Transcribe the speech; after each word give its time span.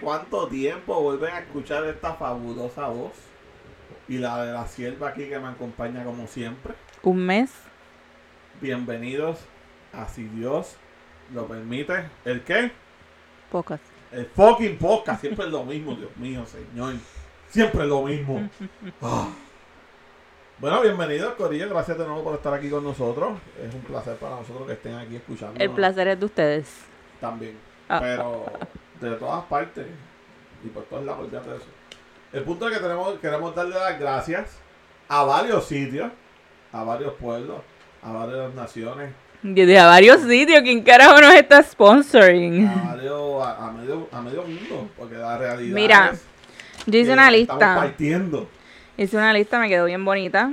Cuánto 0.00 0.48
tiempo 0.48 1.00
vuelven 1.00 1.34
a 1.34 1.38
escuchar 1.40 1.84
esta 1.84 2.14
fabulosa 2.14 2.88
voz. 2.88 3.12
Y 4.08 4.18
la 4.18 4.44
de 4.44 4.52
la 4.52 4.66
sierva 4.66 5.08
aquí 5.08 5.28
que 5.28 5.38
me 5.38 5.48
acompaña 5.48 6.04
como 6.04 6.26
siempre. 6.26 6.74
Un 7.02 7.18
mes. 7.18 7.52
Bienvenidos 8.60 9.38
a 9.92 10.06
Si 10.08 10.24
Dios 10.24 10.76
lo 11.34 11.46
permite. 11.46 12.08
¿El 12.24 12.42
qué? 12.42 12.70
Pocas. 13.50 13.80
El 14.12 14.26
fucking 14.26 14.78
podcast. 14.78 15.20
Siempre 15.20 15.46
es 15.46 15.50
lo 15.50 15.64
mismo, 15.64 15.94
Dios 15.94 16.16
mío, 16.16 16.44
señor. 16.46 16.94
Siempre 17.48 17.82
es 17.82 17.88
lo 17.88 18.02
mismo. 18.02 18.48
Ah. 19.02 19.28
Bueno, 20.58 20.80
bienvenidos, 20.80 21.34
Corillo. 21.34 21.68
Gracias 21.68 21.98
de 21.98 22.06
nuevo 22.06 22.24
por 22.24 22.34
estar 22.34 22.54
aquí 22.54 22.70
con 22.70 22.82
nosotros. 22.82 23.38
Es 23.62 23.74
un 23.74 23.82
placer 23.82 24.16
para 24.16 24.36
nosotros 24.36 24.66
que 24.66 24.72
estén 24.72 24.94
aquí 24.94 25.16
escuchando. 25.16 25.60
El 25.62 25.70
placer 25.70 26.08
es 26.08 26.18
de 26.18 26.24
ustedes. 26.24 26.84
También. 27.20 27.58
Ah. 27.88 27.98
Pero 28.00 28.46
de 29.00 29.10
todas 29.16 29.44
partes. 29.44 29.86
Y 30.64 30.68
por 30.68 30.84
todos 30.84 31.04
lados, 31.04 31.20
olvídate 31.24 31.50
de 31.50 31.56
eso. 31.56 31.66
El 32.32 32.42
punto 32.42 32.68
es 32.68 32.76
que 32.76 32.82
tenemos, 32.82 33.18
queremos 33.20 33.54
darle 33.54 33.74
las 33.74 33.98
gracias 33.98 34.58
a 35.08 35.22
varios 35.24 35.66
sitios, 35.66 36.10
a 36.72 36.82
varios 36.82 37.14
pueblos, 37.14 37.60
a 38.02 38.12
varias 38.12 38.52
naciones, 38.54 39.12
Desde 39.42 39.78
a 39.78 39.86
varios 39.86 40.22
sitios. 40.22 40.62
¿Quién 40.62 40.82
carajo 40.82 41.20
nos 41.20 41.34
está 41.34 41.62
sponsoring? 41.62 42.66
a, 42.66 42.94
varios, 42.94 43.42
a, 43.46 43.66
a 43.68 43.70
medio, 43.72 44.08
a 44.10 44.20
medio 44.20 44.42
mundo. 44.42 44.88
Porque 44.98 45.14
la 45.16 45.38
realidad 45.38 45.74
Mira, 45.74 46.10
es 46.12 46.24
Yo 46.86 46.98
hice 46.98 47.12
una 47.12 47.28
Estamos 47.30 47.60
lista. 47.60 47.74
partiendo. 47.76 48.48
Hice 48.96 49.16
una 49.16 49.32
lista, 49.32 49.58
me 49.60 49.68
quedó 49.68 49.84
bien 49.84 50.04
bonita. 50.04 50.52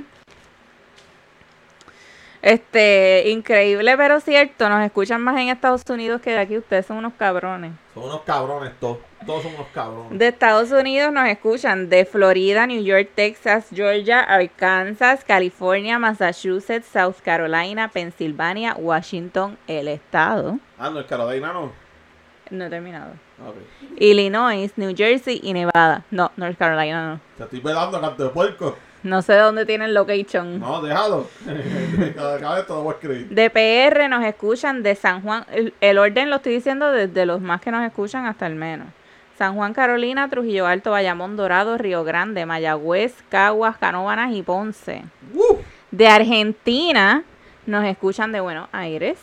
Este, 2.44 3.30
increíble 3.30 3.96
pero 3.96 4.20
cierto, 4.20 4.68
nos 4.68 4.84
escuchan 4.84 5.22
más 5.22 5.40
en 5.40 5.48
Estados 5.48 5.82
Unidos 5.90 6.20
que 6.20 6.32
de 6.32 6.40
aquí. 6.40 6.58
Ustedes 6.58 6.86
son 6.86 6.98
unos 6.98 7.14
cabrones. 7.14 7.72
Son 7.94 8.04
unos 8.04 8.20
cabrones 8.24 8.74
todos. 8.82 8.98
Todos 9.26 9.44
son 9.44 9.54
unos 9.56 9.68
cabrones. 9.74 10.20
De 10.20 10.28
Estados 10.28 10.70
Unidos 10.72 11.14
nos 11.14 11.26
escuchan 11.30 11.88
de 11.88 12.04
Florida, 12.04 12.68
New 12.68 12.84
York, 12.84 13.12
Texas, 13.16 13.68
Georgia, 13.74 14.20
Arkansas, 14.20 15.24
California, 15.24 15.98
Massachusetts, 15.98 16.86
South 16.86 17.16
Carolina, 17.24 17.88
Pensilvania, 17.88 18.76
Washington, 18.78 19.58
el 19.66 19.88
estado. 19.88 20.60
Ah, 20.78 20.90
no, 20.90 21.00
es 21.00 21.06
Carolina, 21.06 21.54
no. 21.54 21.72
No 22.50 22.66
he 22.66 22.70
terminado. 22.70 23.14
Ok. 23.40 23.56
Illinois, 24.00 24.70
New 24.76 24.94
Jersey 24.94 25.40
y 25.42 25.54
Nevada. 25.54 26.04
No, 26.12 26.30
North 26.36 26.58
Carolina 26.58 27.14
no. 27.14 27.20
Te 27.38 27.44
estoy 27.46 27.62
velando, 27.62 28.02
canto 28.02 28.26
de 28.26 28.30
puerco. 28.32 28.76
No 29.04 29.22
sé 29.22 29.36
dónde 29.36 29.66
tienen 29.66 29.94
location. 29.94 30.60
No, 30.60 30.82
déjalo. 30.82 31.28
cada, 32.16 32.38
vez 32.38 32.70
a 32.70 32.90
escribir. 32.90 33.28
De 33.30 33.50
PR 33.50 34.08
nos 34.10 34.24
escuchan 34.24 34.82
de 34.82 34.96
San 34.96 35.22
Juan. 35.22 35.46
El, 35.52 35.74
el 35.82 35.98
orden 35.98 36.30
lo 36.30 36.38
estoy 36.38 36.54
diciendo 36.54 36.92
desde 36.92 37.26
los 37.26 37.42
más 37.42 37.60
que 37.60 37.70
nos 37.70 37.86
escuchan 37.86 38.26
hasta 38.26 38.48
el 38.48 38.56
menos. 38.56 38.88
San 39.38 39.56
Juan, 39.56 39.74
Carolina, 39.74 40.30
Trujillo 40.30 40.68
Alto, 40.68 40.92
Bayamón, 40.92 41.36
Dorado, 41.36 41.78
Río 41.78 42.04
Grande, 42.04 42.46
Mayagüez, 42.46 43.14
Caguas, 43.30 43.78
Canóvanas 43.78 44.34
y 44.34 44.42
Ponce. 44.42 45.04
¡Uh! 45.34 45.58
De 45.92 46.08
Argentina 46.08 47.24
nos 47.66 47.84
escuchan 47.86 48.32
de 48.32 48.40
Buenos 48.40 48.70
Aires. 48.72 49.18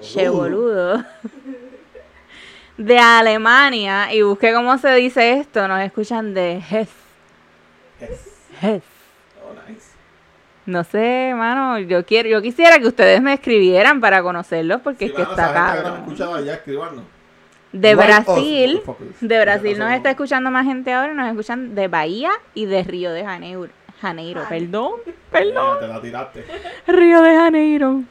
Che 0.00 0.28
boludo. 0.28 1.04
De 2.76 2.98
Alemania, 2.98 4.12
y 4.12 4.20
busqué 4.22 4.52
cómo 4.52 4.76
se 4.76 4.94
dice 4.94 5.38
esto, 5.38 5.66
nos 5.66 5.80
escuchan 5.80 6.34
de 6.34 6.56
Hesse. 6.56 6.90
Yes. 8.00 8.35
Oh, 8.62 9.52
nice. 9.68 9.96
No 10.66 10.82
sé, 10.82 11.32
mano, 11.36 11.78
yo 11.78 12.04
quiero, 12.04 12.28
yo 12.28 12.42
quisiera 12.42 12.78
que 12.80 12.88
ustedes 12.88 13.22
me 13.22 13.32
escribieran 13.32 14.00
para 14.00 14.22
conocerlos 14.22 14.80
porque 14.80 15.06
Sí, 15.06 15.12
es 15.12 15.16
que 15.16 15.22
está 15.22 16.06
escribanos. 16.54 17.04
De 17.72 17.94
Brasil, 17.94 18.82
de 19.20 19.40
Brasil 19.40 19.78
nos 19.78 19.92
está 19.92 20.10
escuchando 20.10 20.50
más 20.50 20.64
gente 20.64 20.92
ahora, 20.92 21.14
nos 21.14 21.28
escuchan 21.28 21.74
de 21.74 21.88
Bahía 21.88 22.30
y 22.54 22.64
de 22.64 22.82
Río 22.82 23.12
de 23.12 23.24
Janeiro. 23.24 23.68
Janeiro, 24.00 24.42
perdón, 24.48 24.92
perdón. 25.30 25.80
Te 25.80 25.88
la 25.88 26.00
tiraste. 26.00 26.44
Río 26.86 27.22
de 27.22 27.36
Janeiro. 27.36 28.02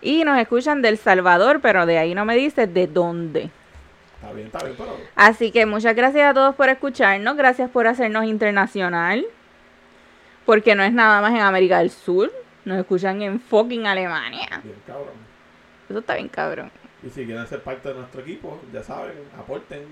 Y 0.00 0.24
nos 0.24 0.38
escuchan 0.38 0.82
del 0.82 0.98
Salvador, 0.98 1.60
pero 1.60 1.84
de 1.84 1.98
ahí 1.98 2.14
no 2.14 2.24
me 2.24 2.36
dice 2.36 2.66
de 2.66 2.86
dónde. 2.86 3.50
Está 4.14 4.32
bien, 4.32 4.46
está 4.46 4.64
bien, 4.64 4.74
pero. 4.76 4.96
Así 5.14 5.50
que 5.50 5.66
muchas 5.66 5.96
gracias 5.96 6.30
a 6.30 6.34
todos 6.34 6.54
por 6.54 6.68
escucharnos, 6.68 7.36
gracias 7.36 7.70
por 7.70 7.86
hacernos 7.86 8.24
internacional. 8.24 9.26
Porque 10.46 10.74
no 10.74 10.82
es 10.84 10.92
nada 10.92 11.20
más 11.20 11.32
en 11.32 11.40
América 11.40 11.80
del 11.80 11.90
Sur, 11.90 12.32
nos 12.64 12.78
escuchan 12.78 13.20
en 13.20 13.40
fucking 13.40 13.86
Alemania. 13.86 14.62
Bien, 14.62 14.76
cabrón. 14.86 15.14
Eso 15.88 15.98
está 15.98 16.14
bien 16.14 16.28
cabrón. 16.28 16.70
Y 17.02 17.10
si 17.10 17.26
quieren 17.26 17.46
ser 17.46 17.62
parte 17.62 17.88
de 17.88 17.96
nuestro 17.96 18.22
equipo, 18.22 18.58
ya 18.72 18.82
saben, 18.82 19.12
aporten 19.38 19.82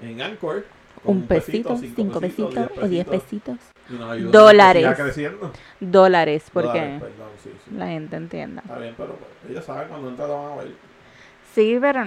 en 0.00 0.22
Anchor. 0.22 0.64
Un 1.04 1.26
pesito, 1.26 1.76
cinco 1.76 2.20
pesitos, 2.20 2.54
pesitos 2.54 2.84
o 2.84 2.86
diez 2.86 3.06
pesitos. 3.06 3.56
Y 3.90 3.94
nos 3.94 4.10
ayudan 4.10 4.30
Dólares. 4.30 4.86
a 4.86 4.94
creciendo. 4.94 5.52
Dólares, 5.80 6.44
porque 6.52 6.68
Dólares, 6.68 7.00
perdón, 7.00 7.30
sí, 7.42 7.50
sí. 7.64 7.74
la 7.74 7.86
gente 7.88 8.16
entienda. 8.16 8.62
Está 8.62 8.78
bien, 8.78 8.94
pero 8.96 9.16
pues, 9.16 9.50
ellos 9.50 9.64
saben 9.64 9.88
cuando 9.88 10.10
entran 10.10 10.28
lo 10.28 10.42
van 10.42 10.52
a 10.52 10.56
ver. 10.62 10.72
Sí, 11.54 11.78
pero 11.80 12.04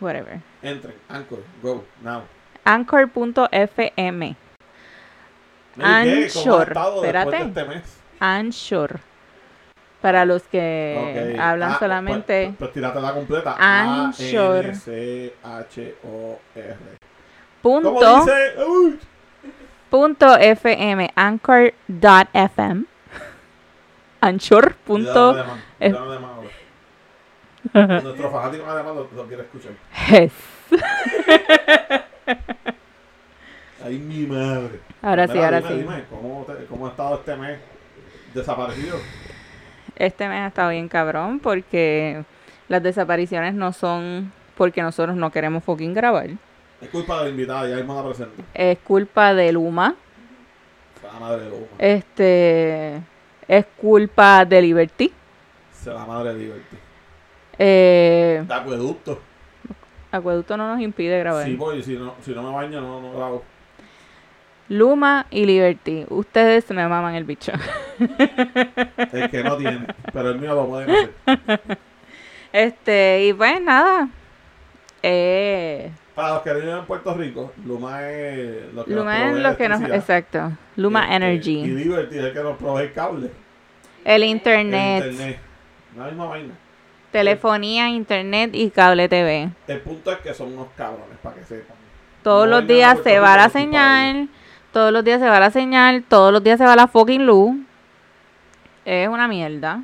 whatever. 0.00 0.40
Entren, 0.62 0.94
Anchor, 1.08 1.40
go, 1.62 1.84
now. 2.02 2.22
Anchor.fm. 2.64 3.16
Mary, 3.36 4.34
¿qué? 4.34 5.67
¿Cómo 5.67 5.67
has 5.67 5.67
Anchor, 5.82 6.72
espérate. 6.96 7.30
de 7.36 7.42
este 7.44 7.64
mes? 7.64 7.98
Anchor. 8.20 9.00
Para 10.00 10.24
los 10.24 10.42
que 10.44 11.36
hablan 11.40 11.72
Ah, 11.72 11.78
solamente. 11.78 12.44
Pues, 12.46 12.56
pues 12.58 12.72
tírate 12.72 13.00
la 13.00 13.12
completa. 13.12 13.56
Anchor. 13.58 14.72
Punto, 17.62 17.94
¿Cómo 17.94 18.24
dice? 18.24 18.54
Uy. 18.64 18.98
punto 19.90 20.36
FM. 20.36 21.10
Anchor.fm. 21.16 22.84
Anchor. 24.20 24.74
Punto. 24.86 25.12
Cuidado, 25.12 25.30
alemán, 25.32 25.62
F- 25.80 25.90
cuidado, 25.90 26.12
alemán 26.12 26.30
ahora. 27.74 28.00
Nuestro 28.02 28.30
fanático 28.30 28.64
además 28.68 28.94
lo, 28.94 29.08
lo 29.14 29.26
quiere 29.26 29.42
escuchar. 29.42 29.72
Yes. 30.10 30.32
Ay, 33.84 33.98
mi 33.98 34.26
madre. 34.26 34.80
Ahora 35.02 35.28
sí, 35.28 35.38
ahora 35.38 35.58
dime, 35.60 35.70
sí. 35.70 35.76
dime, 35.78 36.04
¿cómo, 36.10 36.44
te- 36.46 36.64
¿Cómo 36.66 36.86
ha 36.86 36.90
estado 36.90 37.14
este 37.16 37.36
mes 37.36 37.58
desaparecido? 38.34 38.96
Este 39.96 40.28
mes 40.28 40.40
ha 40.40 40.46
estado 40.48 40.70
bien 40.70 40.88
cabrón 40.88 41.38
porque 41.40 42.24
las 42.68 42.82
desapariciones 42.82 43.54
no 43.54 43.72
son 43.72 44.32
porque 44.56 44.82
nosotros 44.82 45.16
no 45.16 45.30
queremos 45.30 45.62
fucking 45.64 45.94
grabar. 45.94 46.28
Es 46.80 46.88
culpa 46.90 47.18
de 47.18 47.24
la 47.24 47.30
invitada, 47.30 47.68
ya 47.68 47.76
mismo 47.76 47.94
la 47.94 48.04
presento. 48.08 48.42
Es 48.54 48.78
culpa 48.78 49.34
de 49.34 49.52
Luma. 49.52 49.94
Se 51.00 51.06
la 51.06 51.18
madre 51.20 51.44
de 51.44 51.50
Luma. 51.50 51.66
Este. 51.78 53.00
Es 53.48 53.66
culpa 53.80 54.44
de 54.44 54.62
Liberty. 54.62 55.12
Se 55.72 55.90
la 55.92 56.04
madre 56.04 56.34
de 56.34 56.38
Liberty. 56.40 56.76
Eh, 57.58 58.44
De 58.46 58.54
acueducto. 58.54 59.20
Acueducto 60.12 60.56
no 60.56 60.72
nos 60.72 60.80
impide 60.80 61.18
grabar. 61.18 61.44
Sí, 61.44 61.54
porque 61.58 61.82
si 61.82 61.96
no, 61.96 62.14
si 62.20 62.32
no 62.32 62.42
me 62.42 62.54
baño, 62.54 62.80
no, 62.80 63.00
no 63.00 63.12
grabo. 63.16 63.42
Luma 64.68 65.26
y 65.30 65.46
Liberty. 65.46 66.04
Ustedes 66.08 66.70
me 66.70 66.86
maman 66.88 67.14
el 67.14 67.24
bicho. 67.24 67.52
El 67.98 69.30
que 69.30 69.42
no 69.42 69.56
tiene. 69.56 69.86
Pero 70.12 70.30
el 70.30 70.38
mío 70.38 70.54
lo 70.54 70.66
pueden 70.66 70.90
hacer. 70.90 71.78
Este, 72.50 73.26
y 73.26 73.32
pues 73.34 73.60
nada. 73.60 74.08
Eh, 75.02 75.90
Para 76.14 76.34
los 76.34 76.42
que 76.42 76.54
viven 76.54 76.70
en 76.78 76.84
Puerto 76.86 77.14
Rico, 77.14 77.52
Luma 77.64 78.08
es 78.08 78.72
lo 78.72 78.84
que 78.84 78.94
Luma 78.94 79.18
nos 79.18 79.36
es 79.36 79.42
lo 79.42 79.56
que 79.56 79.68
nos. 79.68 79.82
Exacto. 79.82 80.52
Luma 80.76 81.02
Este, 81.02 81.12
Y 81.12 81.16
Energy. 81.16 81.64
Liberty 81.66 82.18
es 82.18 82.24
el 82.24 82.32
que 82.32 82.40
nos 82.42 82.56
provee 82.56 82.84
el 82.84 82.92
cable. 82.92 83.30
El 84.04 84.22
el 84.22 84.28
internet. 84.30 85.04
internet. 85.04 85.38
La 85.96 86.04
misma 86.06 86.24
vaina. 86.26 86.54
Telefonía, 87.12 87.88
internet 87.88 88.50
y 88.54 88.70
cable 88.70 89.08
TV. 89.08 89.50
El 89.66 89.80
punto 89.80 90.12
es 90.12 90.18
que 90.18 90.34
son 90.34 90.52
unos 90.54 90.68
cabrones, 90.76 91.18
para 91.22 91.36
que 91.36 91.44
sepan. 91.44 91.76
Todos 92.22 92.46
No 92.48 92.56
los 92.60 92.66
días 92.66 92.98
se 93.04 93.18
va 93.18 93.36
la 93.36 93.48
señal. 93.48 94.28
Todos 94.72 94.92
los 94.92 95.04
días 95.04 95.20
se 95.20 95.28
va 95.28 95.40
la 95.40 95.50
señal. 95.50 96.02
Todos 96.06 96.32
los 96.32 96.42
días 96.42 96.58
se 96.58 96.64
va 96.64 96.76
la 96.76 96.86
fucking 96.88 97.24
luz. 97.26 97.56
Es 98.84 99.08
una 99.08 99.28
mierda. 99.28 99.82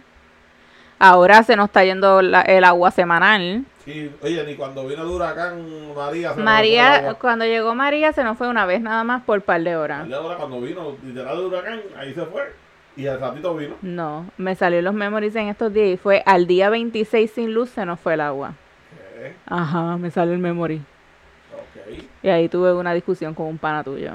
Ahora 0.98 1.42
se 1.42 1.56
nos 1.56 1.66
está 1.66 1.84
yendo 1.84 2.22
la- 2.22 2.42
el 2.42 2.64
agua 2.64 2.90
semanal. 2.90 3.64
Sí, 3.84 4.10
oye, 4.22 4.44
ni 4.46 4.54
cuando 4.54 4.86
vino 4.86 5.02
el 5.02 5.08
huracán 5.08 5.62
María 5.94 6.06
se 6.06 6.24
nos 6.28 6.34
fue 6.34 6.40
el 6.40 6.44
María, 6.44 6.94
agua. 6.96 7.14
cuando 7.14 7.44
llegó 7.44 7.74
María 7.74 8.12
se 8.12 8.24
nos 8.24 8.38
fue 8.38 8.48
una 8.48 8.64
vez 8.64 8.80
nada 8.80 9.04
más 9.04 9.22
por 9.24 9.42
par 9.42 9.60
de 9.62 9.76
horas. 9.76 10.02
Al 10.02 10.08
de 10.08 10.14
ahora 10.14 10.36
cuando 10.36 10.60
vino, 10.60 10.96
literal 11.04 11.38
el 11.38 11.44
huracán, 11.44 11.80
ahí 11.98 12.14
se 12.14 12.24
fue. 12.24 12.54
Y 12.96 13.06
al 13.08 13.20
ratito 13.20 13.54
vino. 13.56 13.74
No, 13.82 14.26
me 14.38 14.54
salió 14.54 14.80
los 14.80 14.94
memories 14.94 15.34
en 15.36 15.48
estos 15.48 15.72
días 15.74 15.88
y 15.88 15.96
fue 15.98 16.22
al 16.24 16.46
día 16.46 16.70
26 16.70 17.30
sin 17.32 17.52
luz 17.52 17.68
se 17.70 17.84
nos 17.84 18.00
fue 18.00 18.14
el 18.14 18.20
agua. 18.22 18.54
¿Qué? 19.18 19.34
Ajá, 19.46 19.98
me 19.98 20.10
salió 20.10 20.32
el 20.32 20.38
memory. 20.38 20.76
Ok. 21.52 22.04
Y 22.22 22.28
ahí 22.28 22.48
tuve 22.48 22.72
una 22.72 22.94
discusión 22.94 23.34
con 23.34 23.46
un 23.48 23.58
pana 23.58 23.82
tuyo. 23.84 24.12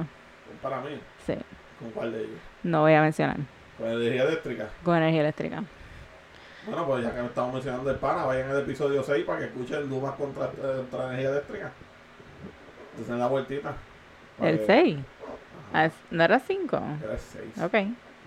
Para 0.61 0.81
mí, 0.81 1.00
Sí, 1.25 1.35
¿con 1.79 1.91
cuál 1.91 2.11
de 2.11 2.19
ellos? 2.19 2.39
no 2.63 2.81
voy 2.81 2.94
a 2.94 3.01
mencionar. 3.01 3.38
Con 3.77 3.88
energía 3.88 4.23
eléctrica. 4.23 4.67
Con 4.83 4.97
energía 4.97 5.21
eléctrica. 5.21 5.63
Bueno, 6.65 6.85
pues 6.85 7.03
ya 7.06 7.11
que 7.15 7.25
estamos 7.25 7.53
mencionando 7.53 7.89
el 7.89 7.95
pana, 7.97 8.25
vayan 8.25 8.50
al 8.51 8.59
episodio 8.59 9.01
6 9.01 9.25
para 9.25 9.39
que 9.39 9.45
escuchen 9.45 9.89
Dumas 9.89 10.15
contra, 10.15 10.45
eh, 10.45 10.50
contra 10.89 11.07
energía 11.07 11.29
eléctrica. 11.29 11.71
Entonces 12.91 13.13
en 13.13 13.19
la 13.19 13.27
vueltita. 13.27 13.73
El 14.41 14.59
que- 14.59 14.65
6. 14.65 14.97
Ajá, 15.73 15.91
¿No 16.11 16.23
era 16.23 16.39
5? 16.39 16.81
era 17.03 17.13
el 17.13 17.19
6. 17.19 17.63
Ok. 17.63 17.73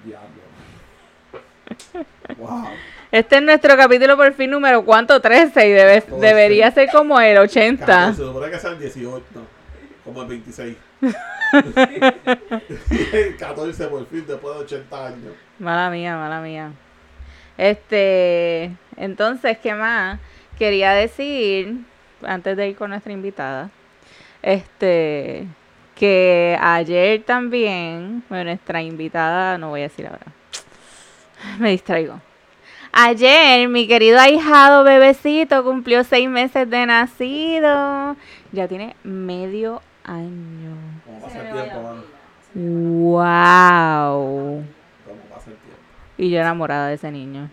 Diablo. 0.05 0.29
Wow. 2.38 2.64
Este 3.11 3.37
es 3.37 3.43
nuestro 3.43 3.76
capítulo 3.76 4.17
por 4.17 4.32
fin 4.32 4.50
número 4.50 4.84
cuánto 4.84 5.20
13 5.20 5.69
y 5.69 5.73
debe- 5.73 6.00
14. 6.02 6.26
debería 6.26 6.70
ser 6.70 6.88
como 6.90 7.20
el 7.20 7.37
80. 7.38 7.84
14, 7.84 8.17
se 8.17 8.23
supone 8.25 8.50
que 8.50 8.58
sea 8.58 8.70
el 8.70 8.79
18, 8.79 9.25
no, 9.34 9.40
como 10.05 10.23
el 10.23 10.29
26. 10.29 10.76
Y 12.91 13.17
el 13.17 13.37
14 13.37 13.87
por 13.89 14.07
fin, 14.07 14.25
después 14.27 14.55
de 14.55 14.61
80 14.63 15.07
años. 15.07 15.35
Mala 15.59 15.91
mía, 15.91 16.17
mala 16.17 16.41
mía. 16.41 16.73
Este, 17.59 18.73
entonces, 18.97 19.59
¿qué 19.59 19.75
más? 19.75 20.19
Quería 20.59 20.93
decir, 20.93 21.85
antes 22.23 22.57
de 22.57 22.69
ir 22.69 22.77
con 22.77 22.91
nuestra 22.91 23.13
invitada, 23.13 23.71
este, 24.43 25.47
que 25.95 26.57
ayer 26.61 27.23
también, 27.23 28.23
nuestra 28.29 28.83
invitada, 28.83 29.59
no 29.59 29.71
voy 29.71 29.81
a 29.81 29.85
decir 29.85 30.07
ahora, 30.07 30.27
me 31.59 31.71
distraigo. 31.71 32.21
Ayer 32.95 33.69
mi 33.69 33.89
querido 33.89 34.21
ahijado 34.21 34.85
bebecito 34.85 35.65
cumplió 35.65 36.05
seis 36.05 36.29
meses 36.29 36.69
de 36.69 36.85
nacido. 36.85 38.17
Ya 38.53 38.69
tiene 38.69 38.97
medio 39.03 39.81
año. 40.05 40.92
Como 41.32 41.32
pasa 41.32 41.49
el 41.49 41.52
tiempo, 41.52 41.82
mano. 41.82 42.02
¡Wow! 42.55 44.64
Como 45.05 45.20
pasa 45.34 45.50
el 45.50 45.56
tiempo. 45.56 45.79
Y 46.19 46.31
yo 46.31 46.40
enamorada 46.40 46.88
de 46.88 46.94
ese 46.94 47.11
niño. 47.11 47.50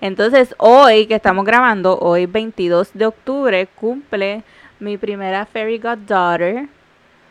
Entonces, 0.00 0.54
hoy 0.58 1.06
que 1.06 1.14
estamos 1.14 1.44
grabando, 1.44 1.98
hoy 1.98 2.26
22 2.26 2.90
de 2.94 3.06
octubre, 3.06 3.68
cumple 3.68 4.42
mi 4.80 4.98
primera 4.98 5.46
fairy 5.46 5.78
goddaughter. 5.78 6.68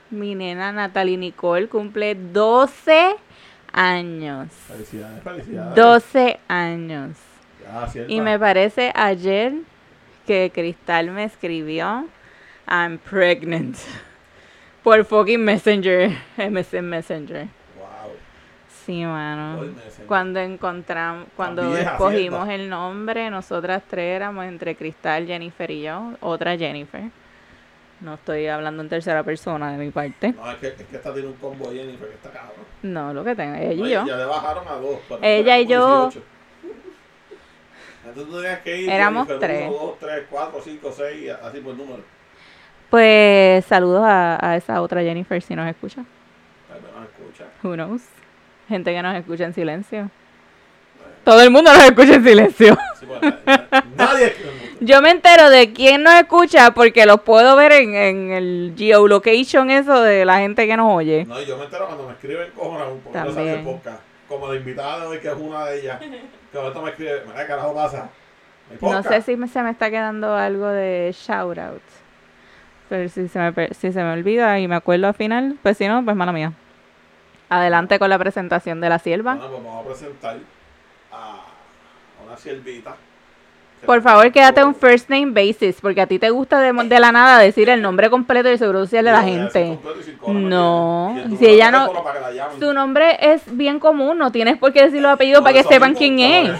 Mi 0.10 0.36
nena 0.36 0.72
Natalie 0.72 1.18
Nicole 1.18 1.68
cumple 1.68 2.16
12 2.16 3.16
años. 3.74 4.50
Felicidades, 4.68 5.24
felicidades. 5.24 5.76
12 5.76 6.40
años. 6.48 7.18
Cierta. 7.90 8.12
Y 8.12 8.22
me 8.22 8.40
parece 8.40 8.92
ayer 8.96 9.54
que 10.26 10.52
Cristal 10.54 11.12
me 11.12 11.26
escribió 11.26 12.08
I'm 12.68 12.98
pregnant. 12.98 13.78
Por 14.84 15.06
fucking 15.06 15.44
Messenger. 15.44 16.10
MSN 16.38 16.82
Messenger. 16.84 17.48
Wow. 17.78 18.12
Sí, 18.86 19.06
mano. 19.06 19.64
Cuando 20.08 20.40
encontramos, 20.40 21.28
cuando 21.36 21.76
escogimos 21.78 22.50
el 22.50 22.70
nombre, 22.70 23.30
nosotras 23.30 23.84
tres 23.88 24.16
éramos 24.16 24.46
entre 24.46 24.76
Cristal, 24.76 25.28
Jennifer 25.28 25.70
y 25.70 25.84
yo, 25.84 26.14
otra 26.22 26.58
Jennifer. 26.58 27.04
No 28.00 28.16
estoy 28.16 28.48
hablando 28.48 28.82
en 28.82 28.90
tercera 28.90 29.22
persona 29.24 29.72
de 29.72 29.78
mi 29.78 29.92
parte. 29.92 30.32
No, 30.32 30.50
es 30.52 30.58
que, 30.58 30.68
es 30.70 30.74
que 30.74 30.96
esta 30.96 31.14
tiene 31.14 31.28
un 31.28 31.36
combo 31.36 31.66
Jennifer 31.72 32.08
que 32.08 32.16
está 32.16 32.32
cabrón. 32.32 32.66
No, 32.82 33.14
lo 33.14 33.24
que 33.24 33.36
tengo, 33.36 33.54
ella 33.56 33.74
y 33.74 33.82
Oye, 33.82 33.94
yo. 33.94 34.06
Ya 34.08 34.18
le 34.18 34.26
bajaron 34.26 34.68
a 34.68 34.72
dos. 34.78 34.98
Ella 35.22 35.60
y 35.60 35.68
yo- 35.68 36.10
18. 36.10 36.26
Entonces 38.08 38.34
tú 38.34 38.42
tenías 38.42 38.60
que 38.62 38.82
ir. 38.82 38.90
Éramos 38.90 39.28
Jennifer, 39.28 39.48
tres. 39.48 39.70
1, 39.70 39.78
2, 39.80 40.00
3, 40.00 40.24
4, 40.32 40.62
5, 40.64 40.92
6, 40.98 41.32
así 41.44 41.60
por 41.60 41.76
número. 41.76 42.04
Pues 42.92 43.66
saludos 43.66 44.04
a, 44.06 44.38
a 44.46 44.58
esa 44.58 44.82
otra 44.82 45.02
Jennifer 45.02 45.42
si 45.42 45.56
nos 45.56 45.68
escucha. 45.68 46.04
Tal 46.70 46.82
vez 46.82 46.92
nos 46.94 47.06
escucha. 47.06 47.46
Who 47.64 47.74
knows? 47.76 48.02
Gente 48.68 48.94
que 48.94 49.02
nos 49.02 49.16
escucha 49.16 49.46
en 49.46 49.54
silencio. 49.54 50.10
Todo 51.24 51.42
el 51.42 51.50
mundo 51.52 51.72
nos 51.74 51.84
escucha 51.86 52.16
en 52.16 52.24
silencio. 52.24 52.78
Sí, 53.02 53.06
bueno, 53.08 53.36
na- 53.48 53.68
na- 53.72 53.84
nadie. 53.96 54.36
Yo 54.80 55.02
me 55.02 55.10
entero 55.10 55.50
de 55.50 55.74
quién 55.74 56.04
nos 56.04 56.14
escucha 56.16 56.72
porque 56.72 57.06
los 57.08 57.22
puedo 57.22 57.56
ver 57.56 57.72
en, 57.72 57.96
en 57.96 58.32
el 58.32 58.76
geolocation 58.78 59.72
eso 59.72 60.02
de 60.04 60.24
la 60.26 60.38
gente 60.40 60.68
que 60.68 60.78
nos 60.78 60.94
oye. 60.94 61.26
No, 61.26 61.42
yo 61.42 61.58
me 61.58 61.64
entero 61.66 61.88
cuando 61.88 62.06
me 62.06 62.14
escriben 62.14 62.52
cojones 62.52 62.88
También. 63.12 63.64
podcast. 63.64 64.02
Como 64.28 64.48
la 64.50 64.56
invitada 64.58 65.00
de 65.02 65.08
hoy, 65.08 65.20
que 65.20 65.30
es 65.30 65.34
una 65.36 65.66
de 65.66 65.80
ellas. 65.80 66.00
Que 66.52 66.58
ahorita 66.60 66.82
me 66.82 66.90
escribe, 66.92 67.24
¿qué 67.36 67.46
carajo 67.48 67.74
pasa? 67.74 68.10
¿Hay 68.70 68.78
No 68.82 69.02
sé 69.02 69.22
si 69.22 69.36
me- 69.36 69.48
se 69.48 69.62
me 69.64 69.72
está 69.72 69.90
quedando 69.90 70.36
algo 70.36 70.68
de 70.68 71.12
shout 71.18 71.58
out. 71.58 71.82
Pero 72.92 73.08
si 73.08 73.30
se, 73.30 73.40
me, 73.40 73.68
si 73.70 73.94
se 73.94 74.04
me 74.04 74.12
olvida 74.12 74.60
y 74.60 74.68
me 74.68 74.76
acuerdo 74.76 75.08
al 75.08 75.14
final, 75.14 75.56
pues 75.64 75.78
si 75.78 75.88
no, 75.88 76.04
pues 76.04 76.14
mala 76.14 76.34
mía. 76.34 76.52
Adelante 77.48 77.98
con 78.00 78.10
la 78.10 78.20
presentación 78.20 78.82
de 78.82 78.90
la 78.90 79.00
sierva. 79.00 79.36
Bueno, 79.36 79.50
pues 79.50 79.64
vamos 79.64 79.86
a 79.86 79.88
presentar 79.88 80.38
a 81.10 81.38
una 82.28 82.36
siervita. 82.36 82.98
Por 83.86 84.02
favor, 84.02 84.30
quédate 84.34 84.62
un 84.64 84.76
first 84.76 85.10
name 85.10 85.28
basis, 85.32 85.78
porque 85.82 86.02
a 86.02 86.06
ti 86.06 86.20
te 86.20 86.30
gusta 86.32 86.60
de, 86.60 86.74
de 86.84 87.00
la 87.00 87.14
nada 87.14 87.40
decir 87.40 87.70
el 87.70 87.82
nombre 87.82 88.10
completo 88.10 88.52
y 88.52 88.58
seguro 88.58 88.80
social 88.82 89.06
de 89.06 89.12
la 89.14 89.24
gente. 89.24 89.80
No, 90.50 91.16
si 91.40 91.46
ella 91.48 91.72
no- 91.72 91.86
Su 92.60 92.74
nombre 92.74 93.18
es 93.22 93.42
bien 93.58 93.80
común, 93.80 94.18
no 94.18 94.34
tienes 94.34 94.58
por 94.58 94.74
qué 94.74 94.84
decir 94.84 95.02
los 95.02 95.12
apellidos 95.14 95.42
para 95.44 95.54
que 95.54 95.64
sepan 95.64 95.94
quién 95.96 96.20
es. 96.20 96.52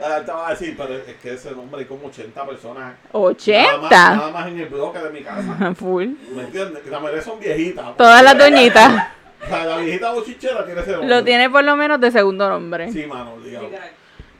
Si 0.00 0.08
lo 0.08 0.14
apellido 0.14 0.20
porque 0.20 0.20
es 0.20 0.20
demasiado 0.20 0.20
común. 0.20 0.20
Ah, 0.20 0.24
Te 0.24 0.32
va 0.32 0.48
a 0.48 0.50
decir, 0.50 0.76
pero 0.76 0.94
es 0.94 1.16
que 1.16 1.32
ese 1.34 1.50
nombre 1.52 1.80
hay 1.80 1.86
como 1.86 2.06
80 2.08 2.46
personas. 2.46 2.84
Nada 2.84 2.96
más, 3.12 3.14
80. 3.14 3.88
nada 3.90 4.30
más 4.30 4.46
en 4.48 4.60
el 4.60 4.68
bloque 4.68 4.98
de 4.98 5.10
mi 5.10 5.22
casa. 5.22 5.74
Full. 5.78 6.08
¿Me 6.34 6.42
entiendes? 6.42 6.86
La 6.86 6.98
mayoría 7.00 7.22
son 7.22 7.40
viejitas. 7.40 7.96
Todas 7.96 8.22
las 8.22 8.38
doñitas. 8.38 9.08
O 9.42 9.46
sea, 9.46 9.64
la 9.64 9.78
viejita 9.78 10.12
bochichera 10.12 10.66
tiene 10.66 10.82
ese 10.82 10.92
nombre. 10.92 11.08
Lo 11.08 11.24
tiene 11.24 11.48
por 11.48 11.64
lo 11.64 11.74
menos 11.74 11.98
de 11.98 12.10
segundo 12.10 12.46
nombre. 12.46 12.92
Sí, 12.92 13.06
mano, 13.06 13.38
digamos. 13.42 13.70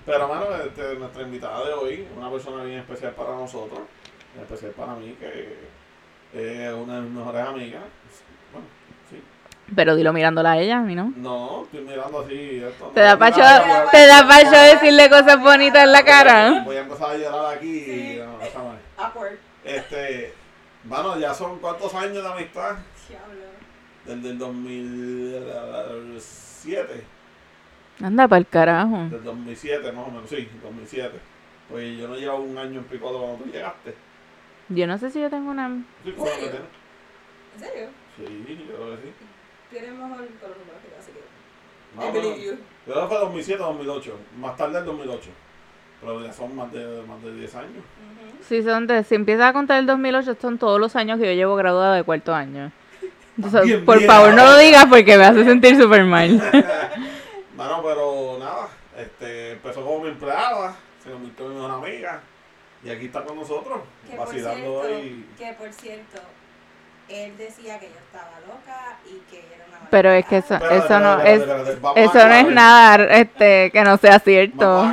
Pero, 0.04 0.28
mano, 0.28 0.44
este, 0.62 0.94
nuestra 0.96 1.22
invitada 1.22 1.66
de 1.66 1.72
hoy, 1.72 2.06
una 2.16 2.30
persona 2.30 2.64
bien 2.64 2.80
especial 2.80 3.12
para 3.12 3.30
nosotros, 3.30 3.80
especial 4.38 4.72
para 4.72 4.94
mí, 4.96 5.16
que 5.18 5.56
es 6.34 6.74
una 6.74 6.96
de 6.96 7.00
mis 7.00 7.12
mejores 7.12 7.46
amigas. 7.46 7.82
Sí. 9.70 9.74
Pero 9.76 9.96
dilo 9.96 10.12
mirándola 10.12 10.52
a 10.52 10.58
ella, 10.58 10.78
a 10.78 10.82
mí 10.82 10.94
no. 10.94 11.12
No, 11.16 11.62
estoy 11.64 11.80
mirando 11.80 12.20
así. 12.20 12.62
Esto, 12.62 12.90
Te 12.94 13.00
da 13.00 13.16
pacho, 13.18 13.38
voy 13.40 13.46
a- 13.46 13.86
te 13.90 14.06
da 14.06 14.26
pacho 14.26 14.50
decirle 14.56 15.08
cosas 15.08 15.40
bonitas 15.40 15.84
en 15.84 15.92
la 15.92 16.04
cara. 16.04 16.62
Voy 16.64 16.76
a 16.76 16.80
empezar 16.80 17.10
a 17.12 17.16
llorar 17.16 17.54
aquí. 17.56 17.68
y 17.68 18.18
no. 18.18 18.38
Awkward. 18.98 19.38
Este, 19.64 20.34
bueno, 20.84 21.18
ya 21.18 21.32
son 21.34 21.58
cuántos 21.60 21.94
años 21.94 22.22
de 22.22 22.28
amistad? 22.28 22.76
Diablo. 23.08 23.40
Desde 24.06 24.30
el 24.30 24.38
2007. 24.38 27.04
Anda 28.02 28.26
para 28.28 28.38
el 28.38 28.46
carajo. 28.46 28.96
Del 29.10 29.22
2007, 29.24 29.92
más 29.92 30.08
o 30.08 30.10
menos, 30.10 30.28
sí, 30.30 30.48
2007. 30.62 31.18
Pues 31.68 31.98
yo 31.98 32.08
no 32.08 32.16
llevo 32.16 32.38
un 32.38 32.56
año 32.58 32.78
en 32.80 32.84
Picoto 32.84 33.18
cuando 33.20 33.44
tú 33.44 33.50
llegaste. 33.50 33.94
Yo 34.70 34.86
no 34.86 34.96
sé 34.98 35.10
si 35.10 35.20
yo 35.20 35.28
tengo 35.30 35.50
una. 35.50 35.68
Sí, 36.04 36.12
¿cómo 36.16 36.26
serio? 36.30 36.60
¿En 37.54 37.60
serio? 37.60 37.88
Sí, 38.16 38.64
yo 38.68 38.74
creo 38.76 38.96
que 38.96 39.02
sí. 39.02 39.12
Tienes 39.70 39.92
mejor 39.92 40.10
color 40.40 40.56
numérico, 40.58 40.96
así 40.98 41.12
que. 41.12 41.20
Más 41.96 42.06
I 42.06 42.12
believe 42.12 42.42
you. 42.44 42.52
Yo 42.86 42.92
creo 42.92 43.02
que 43.02 43.08
fue 43.08 43.18
2007 43.18 43.62
o 43.62 43.66
2008. 43.66 44.18
Más 44.38 44.56
tarde 44.56 44.78
el 44.78 44.84
2008. 44.84 45.30
Pero 46.00 46.24
ya 46.24 46.32
son 46.32 46.56
más 46.56 46.72
de, 46.72 47.02
más 47.06 47.22
de 47.22 47.34
10 47.34 47.54
años. 47.56 47.70
Ujú. 47.76 48.44
Si 48.48 48.62
son 48.62 48.86
de, 48.86 49.04
si 49.04 49.14
empiezas 49.14 49.50
a 49.50 49.52
contar 49.52 49.78
el 49.78 49.86
2008, 49.86 50.36
son 50.40 50.58
todos 50.58 50.80
los 50.80 50.96
años 50.96 51.18
que 51.18 51.26
yo 51.26 51.32
llevo 51.32 51.56
graduada 51.56 51.94
de 51.96 52.04
cuarto 52.04 52.34
año. 52.34 52.72
Entonces, 53.36 53.64
Bien, 53.64 53.84
por 53.84 53.98
bien, 53.98 54.10
favor, 54.10 54.34
no 54.34 54.44
lo 54.44 54.56
digas 54.58 54.86
porque 54.86 55.16
me 55.16 55.24
hace 55.24 55.44
sentir 55.44 55.80
súper 55.80 56.04
mal. 56.04 56.40
Bueno, 57.56 57.82
pero 57.82 58.38
nada. 58.38 58.68
Este, 58.96 59.52
empezó 59.52 59.84
como 59.84 60.00
mi 60.00 60.08
empleada. 60.08 60.74
Se 61.04 61.10
convirtió 61.10 61.44
en 61.44 61.50
mi 61.50 61.60
mejor 61.60 61.70
amiga. 61.72 62.22
Y 62.82 62.88
aquí 62.88 63.04
está 63.04 63.22
con 63.22 63.36
nosotros. 63.36 63.80
Que 64.08 64.16
por 64.16 64.26
vacilando 64.26 64.82
cierto, 64.82 65.26
que 65.38 65.52
por 65.52 65.72
cierto, 65.74 66.22
él 67.10 67.36
decía 67.36 67.78
que 67.78 67.86
yo 67.86 67.94
estaba 68.06 68.38
loca 68.46 68.98
y 69.06 69.18
que 69.30 69.38
era 69.54 69.64
una 69.68 69.78
mala 69.78 69.88
Pero 69.90 70.10
es 70.12 70.26
que 70.26 70.36
eso, 70.38 70.54
eso 70.56 71.00
no 71.00 71.20
es, 71.22 71.40
eso 71.96 72.26
no 72.28 72.34
es 72.34 72.48
nada 72.48 73.04
este, 73.16 73.70
que 73.72 73.82
no 73.82 73.96
sea 73.98 74.18
cierto. 74.20 74.84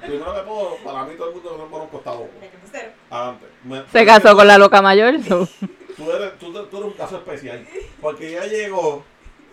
Primero 0.00 0.34
que 0.34 0.40
todo, 0.40 0.76
para 0.84 1.04
mí 1.04 1.14
todo 1.16 1.28
el 1.28 1.34
mundo 1.34 1.56
no 1.58 1.70
conozco 1.70 1.98
está 1.98 2.10
loco. 2.12 2.30
Me- 3.64 3.82
Se 3.92 4.04
casó 4.06 4.36
con 4.36 4.46
la 4.46 4.58
loca 4.58 4.80
mayor. 4.82 5.22
so. 5.22 5.48
Tú 5.96 6.12
eres, 6.12 6.38
tú, 6.38 6.52
tú 6.52 6.76
eres 6.76 6.86
un 6.88 6.92
caso 6.92 7.16
especial. 7.16 7.66
Porque 8.00 8.28
ella 8.28 8.44
llegó 8.46 9.04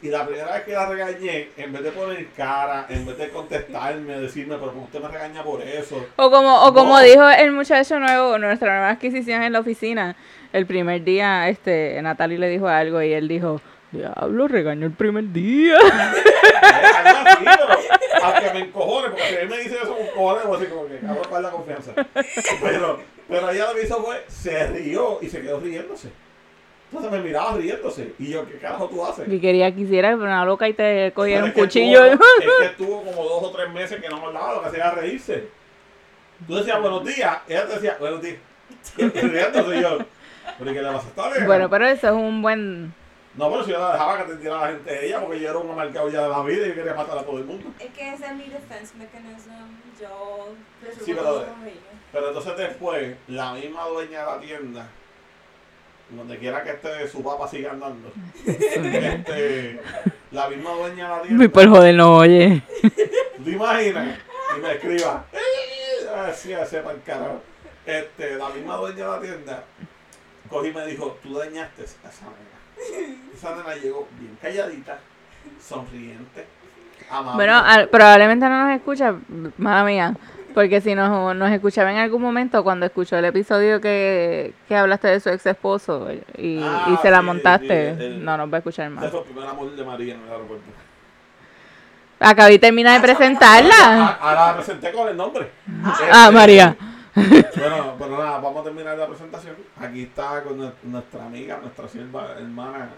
y 0.01 0.09
la 0.09 0.25
primera 0.27 0.51
vez 0.53 0.63
que 0.63 0.73
la 0.73 0.85
regañé, 0.87 1.49
en 1.57 1.73
vez 1.73 1.81
de 1.83 1.91
poner 1.91 2.27
cara, 2.37 2.85
en 2.89 3.05
vez 3.05 3.17
de 3.17 3.29
contestarme, 3.31 4.19
decirme, 4.19 4.55
pero 4.57 4.71
usted 4.83 5.01
me 5.01 5.07
regaña 5.07 5.43
por 5.43 5.61
eso. 5.63 6.05
O 6.17 6.29
como, 6.29 6.63
o 6.65 6.73
como 6.73 6.97
No. 6.97 7.01
dijo 7.01 7.27
el 7.29 7.51
muchacho 7.51 7.99
nuevo, 7.99 8.37
nuestra 8.37 8.71
nueva 8.73 8.89
adquisición 8.91 9.41
en 9.41 9.53
la 9.53 9.61
oficina, 9.61 10.15
el 10.57 10.65
primer 10.65 11.03
día, 11.03 11.49
este, 11.49 11.99
Natalie 12.01 12.37
le 12.39 12.47
dijo 12.49 12.67
algo 12.67 13.01
y 13.01 13.11
él 13.13 13.27
dijo, 13.27 13.61
diablo, 13.91 14.47
regañó 14.47 14.85
el 14.87 14.93
primer 14.93 15.31
día. 15.31 15.77
Aunque 18.23 18.53
me 18.53 18.59
encojone, 18.61 19.09
porque 19.09 19.23
si 19.29 19.35
él 19.35 19.49
me 19.49 19.57
dice 19.57 19.75
eso 19.81 19.95
con 19.95 20.07
cojones, 20.07 20.45
voy 20.45 20.55
a 20.55 20.59
decir 20.59 20.73
como 20.75 20.87
que 20.87 20.97
cabrón, 20.99 21.23
¿cuál 21.29 21.45
es 21.45 21.51
la 21.51 21.55
confianza? 21.55 21.91
Pero, 22.61 22.99
pero 23.27 23.49
ella 23.51 23.67
lo 23.67 23.75
que 23.75 23.83
hizo 23.83 24.03
fue, 24.03 24.23
se 24.27 24.67
rió 24.67 25.19
y 25.21 25.29
se 25.29 25.41
quedó 25.41 25.59
riéndose. 25.59 26.09
Entonces 26.91 27.11
me 27.11 27.19
miraba 27.27 27.57
riéndose. 27.57 28.13
Y 28.19 28.29
yo, 28.29 28.47
¿qué 28.47 28.57
carajo 28.57 28.87
tú 28.87 29.05
haces? 29.05 29.27
Y 29.27 29.39
quería 29.39 29.73
que 29.73 29.81
hiciera 29.81 30.15
una 30.15 30.45
loca 30.45 30.67
y 30.69 30.73
te 30.73 31.11
cogiera 31.13 31.43
un 31.43 31.49
es 31.49 31.55
que 31.55 31.61
cuchillo. 31.61 32.05
estuvo- 32.05 32.23
es 32.39 32.47
que 32.59 32.65
estuvo 32.65 33.03
como 33.03 33.23
dos 33.23 33.43
o 33.43 33.51
tres 33.51 33.69
meses 33.71 33.99
que 34.01 34.07
no 34.09 34.17
me 34.19 34.27
hablaba, 34.27 34.55
lo 34.55 34.61
que 34.61 34.67
hacía 34.69 34.91
reírse. 34.91 35.47
Tú 36.47 36.55
decías 36.55 36.79
buenos 36.81 37.03
días, 37.05 37.37
ella 37.47 37.67
te 37.67 37.73
decía 37.73 37.97
buenos 37.99 38.21
días. 38.21 38.37
Y 38.97 39.03
riéndose 39.09 39.77
y 39.77 39.81
yo. 39.81 39.97
¿Pero 40.57 40.71
y 40.71 40.73
qué 40.73 40.81
le 40.81 40.87
pasa 40.91 41.05
a 41.05 41.09
esta 41.09 41.27
vieja? 41.29 41.45
Bueno, 41.45 41.69
pero 41.69 41.87
eso 41.87 42.07
es 42.07 42.13
un 42.13 42.41
buen... 42.41 42.93
No, 43.35 43.49
pero 43.51 43.63
si 43.65 43.71
yo 43.71 43.79
la 43.79 43.91
dejaba 43.91 44.15
que 44.17 44.23
atendiera 44.23 44.57
a 44.57 44.61
la 44.61 44.67
gente 44.67 44.89
de 44.91 45.07
ella, 45.07 45.19
porque 45.19 45.39
yo 45.41 45.49
era 45.49 45.59
un 45.59 45.69
amarcado 45.71 46.09
ya 46.09 46.21
de 46.23 46.29
la 46.29 46.41
vida 46.43 46.65
y 46.65 46.69
yo 46.69 46.75
quería 46.75 46.93
matar 46.93 47.17
a 47.17 47.23
todo 47.23 47.37
el 47.37 47.43
mundo. 47.43 47.69
Es 47.79 47.89
que 47.91 48.13
ese 48.13 48.25
es 48.27 48.33
mi 48.33 48.47
defense 48.47 48.93
mechanism. 48.97 49.49
Yo 49.99 50.55
Sí, 51.03 51.13
pero-. 51.13 51.45
Pero 52.13 52.27
entonces 52.29 52.57
después, 52.57 53.17
la 53.27 53.53
misma 53.53 53.85
dueña 53.87 54.19
de 54.21 54.25
la 54.25 54.39
tienda, 54.39 54.87
donde 56.11 56.37
quiera 56.37 56.63
que 56.63 56.69
esté 56.71 57.07
su 57.09 57.21
papá 57.23 57.45
siga 57.47 57.71
andando, 57.71 58.09
este, 58.45 59.81
la 60.31 60.47
misma 60.49 60.71
dueña 60.71 61.09
de 61.09 61.15
la 61.17 61.21
tienda, 61.23 61.43
Y 61.43 61.47
por 61.49 61.67
joder, 61.67 61.95
no 61.95 62.17
oye. 62.17 62.61
¿tú 62.81 63.43
te 63.43 63.51
imaginas? 63.51 64.17
Y 64.57 64.61
me 64.61 64.71
escriba, 64.73 65.25
"Eh", 65.33 66.07
así, 66.29 66.53
así 66.53 66.77
para 66.77 66.91
el 66.95 67.01
carajo. 67.03 67.41
Este, 67.85 68.35
la 68.37 68.49
misma 68.49 68.77
dueña 68.77 68.95
de 69.05 69.11
la 69.11 69.19
tienda, 69.19 69.63
cogí 70.49 70.69
y 70.69 70.73
me 70.73 70.85
dijo, 70.85 71.17
tú 71.23 71.33
dañaste 71.37 71.81
a 71.81 71.85
esa 72.09 72.25
nena. 72.25 73.15
Esa 73.33 73.55
nena 73.55 73.75
llegó 73.75 74.07
bien 74.19 74.37
calladita, 74.41 74.99
sonriente, 75.61 76.45
amable. 77.09 77.35
Bueno, 77.35 77.57
al- 77.57 77.89
probablemente 77.89 78.47
no 78.47 78.65
nos 78.67 78.75
escucha, 78.75 79.15
mala 79.57 79.83
mía, 79.83 80.15
porque 80.53 80.79
si 80.81 80.95
nos, 80.95 81.35
nos 81.35 81.51
escuchaba 81.51 81.91
en 81.91 81.97
algún 81.97 82.21
momento 82.21 82.63
cuando 82.63 82.85
escuchó 82.85 83.17
el 83.17 83.25
episodio 83.25 83.79
que, 83.81 84.53
que 84.67 84.75
hablaste 84.75 85.07
de 85.09 85.19
su 85.19 85.29
ex 85.29 85.45
esposo 85.45 86.07
y, 86.37 86.59
Ah, 86.63 86.87
y 86.93 86.97
se 87.01 87.11
la 87.11 87.19
sí, 87.19 87.25
montaste, 87.25 87.95
sí, 87.97 88.03
el- 88.03 88.23
no 88.25 88.37
nos 88.37 88.51
va 88.51 88.55
a 88.55 88.59
escuchar 88.59 88.89
más. 88.89 89.03
el 89.13 89.21
primer 89.23 89.47
amor 89.47 89.71
de 89.75 89.83
María 89.83 90.13
en 90.15 90.21
el 90.21 90.31
aeropuerto. 90.31 90.65
Acabé 92.19 92.53
y 92.53 92.59
termina 92.59 92.93
de 92.93 93.01
presentarla. 93.01 93.73
Ah, 93.81 94.17
Ahora 94.21 94.45
la 94.47 94.55
presenté 94.55 94.91
con 94.93 95.09
el 95.09 95.17
nombre. 95.17 95.51
Ah, 95.83 96.23
Este, 96.25 96.31
María. 96.31 96.75
Bueno, 97.15 97.95
pero 97.97 98.17
nada, 98.17 98.39
vamos 98.39 98.61
a 98.61 98.63
terminar 98.65 98.97
la 98.97 99.07
presentación. 99.07 99.55
Aquí 99.79 100.03
está 100.03 100.43
con 100.43 100.57
nue- 100.59 100.73
nuestra 100.83 101.25
amiga, 101.25 101.59
nuestra 101.61 101.87
sierva 101.87 102.33
hermana 102.37 102.89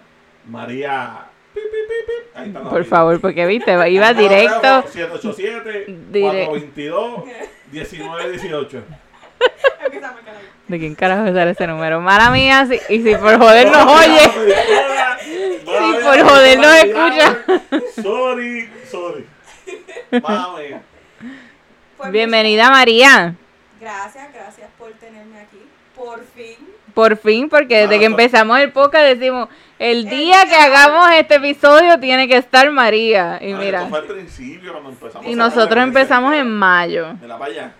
María. 0.48 1.26
Pi, 1.54 1.62
pi, 1.62 1.68
pi, 1.88 1.94
pi. 2.06 2.40
Ahí 2.40 2.48
está 2.48 2.60
la 2.62 2.70
Por 2.70 2.84
favor, 2.86 3.22
porque 3.22 3.46
viste, 3.46 3.72
iba 3.92 4.14
directo. 4.14 4.84
787 4.88 5.86
Dire- 6.12 6.48
422 6.48 7.24
1918. 7.72 8.84
Aunque 9.82 9.96
está 9.98 10.12
marcado 10.12 10.38
ahí. 10.40 10.46
¿De 10.68 10.80
quién 10.80 10.96
carajo 10.96 11.26
sale 11.28 11.52
ese 11.52 11.68
número? 11.68 12.02
Mala 12.02 12.32
mía, 12.32 12.66
si- 12.66 12.94
y 12.94 13.04
si 13.04 13.16
por 13.16 13.38
joder 13.38 13.72
nos 13.72 13.86
oye. 13.86 14.20
Sí, 15.22 16.04
por 16.04 16.20
joder 16.24 16.60
nos 16.60 16.76
escucha. 16.84 17.38
Sorry, 18.02 18.70
sorry. 18.90 19.26
Mala 20.24 20.50
mía. 20.58 20.82
Pues 21.98 22.12
Bienvenida 22.12 22.70
María. 22.72 23.36
Gracias, 23.80 24.34
gracias 24.34 24.70
por 24.78 24.92
tenerme 24.94 25.40
aquí. 25.42 25.62
Por 25.96 26.24
fin. 26.26 26.56
Por 26.94 27.18
fin, 27.18 27.50
porque 27.50 27.80
desde 27.80 27.98
que 28.00 28.06
empezamos 28.06 28.60
el 28.60 28.72
podcast 28.72 29.06
decimos, 29.06 29.50
el 29.80 30.06
El 30.06 30.10
día 30.10 30.46
que 30.48 30.56
hagamos 30.56 31.10
este 31.12 31.36
episodio 31.36 32.00
tiene 32.00 32.28
que 32.28 32.38
estar 32.38 32.70
María. 32.72 33.40
Y 33.42 33.54
Ah, 33.54 33.58
mira, 33.58 33.86
fue 33.88 34.00
al 34.00 34.06
principio 34.06 34.72
cuando 34.74 34.90
empezamos. 34.92 35.28
y 35.28 35.34
nosotros 35.36 35.76
de- 35.76 35.82
empezamos 35.82 36.34
en 36.36 36.50
mayo. 36.50 37.14
De 37.16 37.28
la 37.28 37.38
valla. 37.38 37.72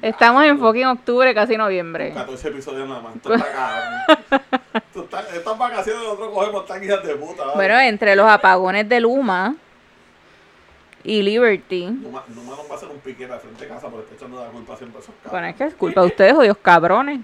Estamos 0.00 0.44
en 0.44 0.58
fucking 0.58 0.86
octubre, 0.86 1.34
casi 1.34 1.56
noviembre. 1.56 2.12
14 2.14 2.48
episodios 2.48 2.88
nada 2.88 3.00
más. 3.02 3.16
Esto 3.16 3.34
está 3.34 3.52
cabrón. 3.52 4.42
Esto 4.74 5.02
está- 5.02 5.20
Estas 5.36 5.58
vacaciones 5.58 6.02
nosotros 6.02 6.30
cogemos 6.32 6.66
tan 6.66 6.84
hijas 6.84 7.02
de 7.04 7.14
puta. 7.16 7.42
¿vale? 7.42 7.54
Bueno, 7.56 7.80
entre 7.80 8.16
los 8.16 8.26
apagones 8.30 8.88
de 8.88 9.00
Luma 9.00 9.56
y 11.04 11.22
Liberty. 11.22 11.86
Numa, 11.86 12.24
Numa 12.28 12.56
va 12.56 12.74
a 12.74 12.76
hacer 12.76 12.88
un 12.88 12.98
piquete 12.98 13.32
al 13.32 13.40
frente 13.40 13.62
de 13.64 13.68
casa 13.68 13.88
porque 13.88 14.04
está 14.12 14.16
echando 14.16 14.42
la 14.44 14.50
culpa 14.50 14.76
siempre 14.76 14.98
a 14.98 15.02
esos 15.02 15.14
cabros. 15.14 15.32
Bueno, 15.32 15.46
es 15.48 15.56
que 15.56 15.64
es 15.64 15.74
culpa 15.74 16.00
de 16.02 16.06
ustedes, 16.08 16.34
odios 16.34 16.58
cabrones. 16.58 17.20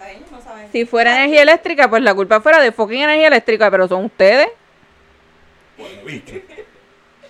A 0.00 0.10
ellos 0.10 0.30
no 0.30 0.40
saben. 0.40 0.70
Si 0.72 0.84
fuera 0.84 1.16
energía 1.16 1.42
eléctrica, 1.42 1.88
pues 1.88 2.02
la 2.02 2.14
culpa 2.14 2.40
fuera 2.40 2.60
de 2.60 2.72
fucking 2.72 3.02
energía 3.02 3.28
eléctrica, 3.28 3.70
pero 3.70 3.86
son 3.88 4.04
ustedes. 4.06 4.48
Bueno, 5.78 6.02
bicho. 6.04 6.34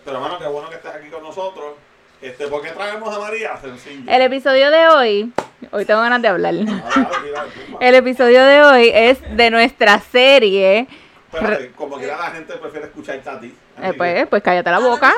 Pero 0.05 0.17
hermano, 0.17 0.39
qué 0.39 0.47
bueno 0.47 0.69
que 0.69 0.77
estés 0.77 0.91
aquí 0.95 1.09
con 1.09 1.23
nosotros. 1.23 1.75
Este, 2.21 2.47
¿Por 2.47 2.63
qué 2.63 2.71
traemos 2.71 3.15
a 3.15 3.19
María? 3.19 3.57
Sencillo. 3.57 4.11
El 4.11 4.23
episodio 4.23 4.71
de 4.71 4.89
hoy, 4.89 5.33
hoy 5.73 5.85
tengo 5.85 6.01
ganas 6.01 6.23
de 6.23 6.29
hablar. 6.29 6.55
Zumba. 6.55 7.79
El 7.81 7.95
episodio 7.97 8.45
de 8.45 8.63
hoy 8.63 8.91
es 8.95 9.19
de 9.37 9.51
nuestra 9.51 9.99
serie. 9.99 10.87
Espérate, 11.33 11.73
como 11.73 11.99
que 11.99 12.07
la 12.07 12.31
gente 12.31 12.55
prefiere 12.55 12.87
escucharte 12.87 13.29
a 13.29 13.41
ti. 13.41 13.55
Eh, 13.83 13.93
pues, 13.97 14.27
pues 14.29 14.43
cállate 14.43 14.71
la 14.71 14.77
Ah, 14.77 14.81
¿lo 14.81 14.91
boca. 14.91 15.13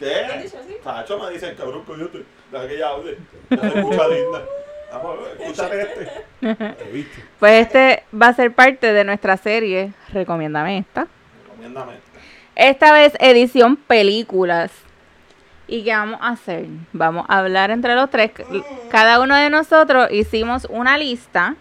Dicho? 0.00 0.16
¿Lo 0.26 0.32
han 0.32 0.38
¿Qué? 0.38 0.44
dicho 0.44 0.58
así? 0.58 0.76
Tacho 0.82 1.18
me 1.18 1.30
dicen, 1.30 1.54
cabrón, 1.56 1.84
coyote. 1.84 2.24
Deja 2.50 2.68
que 2.68 2.74
ella 2.74 2.88
hable. 2.88 3.18
No 3.50 3.62
escucha 3.62 4.08
linda. 4.08 4.42
Vamos, 4.92 5.18
escúchate 5.38 5.82
este. 5.82 6.10
Pues 7.38 7.66
este 7.66 8.02
va 8.14 8.28
a 8.28 8.34
ser 8.34 8.52
parte 8.52 8.92
de 8.92 9.04
nuestra 9.04 9.36
serie. 9.36 9.92
Recomiéndame 10.12 10.78
esta. 10.78 11.06
recomiéndame 11.44 11.92
esta. 11.94 12.10
Esta 12.56 12.92
vez 12.92 13.12
edición 13.20 13.76
películas. 13.76 14.72
¿Y 15.68 15.84
qué 15.84 15.92
vamos 15.92 16.18
a 16.20 16.30
hacer? 16.30 16.66
Vamos 16.92 17.24
a 17.28 17.38
hablar 17.38 17.70
entre 17.70 17.94
los 17.94 18.10
tres. 18.10 18.32
Cada 18.90 19.20
uno 19.20 19.36
de 19.36 19.50
nosotros 19.50 20.08
hicimos 20.10 20.66
una 20.68 20.98
lista 20.98 21.54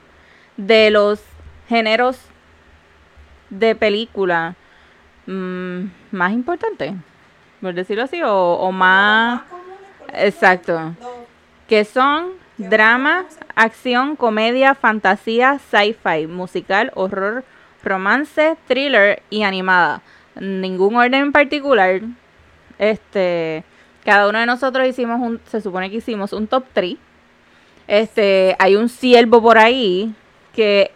de 0.57 0.89
los 0.89 1.21
géneros 1.67 2.19
de 3.51 3.75
película 3.75 4.55
mm, 5.27 5.83
más 6.11 6.33
importantes, 6.33 6.93
por 7.61 7.73
decirlo 7.73 8.03
así, 8.03 8.21
o, 8.21 8.53
o 8.53 8.71
más... 8.71 9.41
Exacto. 10.13 10.95
Que 11.67 11.85
son 11.85 12.31
drama, 12.57 13.25
acción, 13.55 14.15
comedia, 14.15 14.75
fantasía, 14.75 15.59
sci-fi, 15.59 16.27
musical, 16.27 16.91
horror, 16.95 17.43
romance, 17.83 18.57
thriller 18.67 19.21
y 19.29 19.43
animada. 19.43 20.01
Ningún 20.39 20.95
orden 20.95 21.13
en 21.13 21.31
particular. 21.31 22.01
Este, 22.77 23.63
cada 24.03 24.27
uno 24.29 24.39
de 24.39 24.45
nosotros 24.45 24.87
hicimos 24.87 25.19
un, 25.19 25.39
se 25.45 25.61
supone 25.61 25.89
que 25.89 25.97
hicimos 25.97 26.33
un 26.33 26.47
top 26.47 26.65
3. 26.73 26.95
Este, 27.87 28.55
hay 28.59 28.75
un 28.75 28.89
siervo 28.89 29.41
por 29.41 29.57
ahí 29.57 30.13
que 30.53 30.91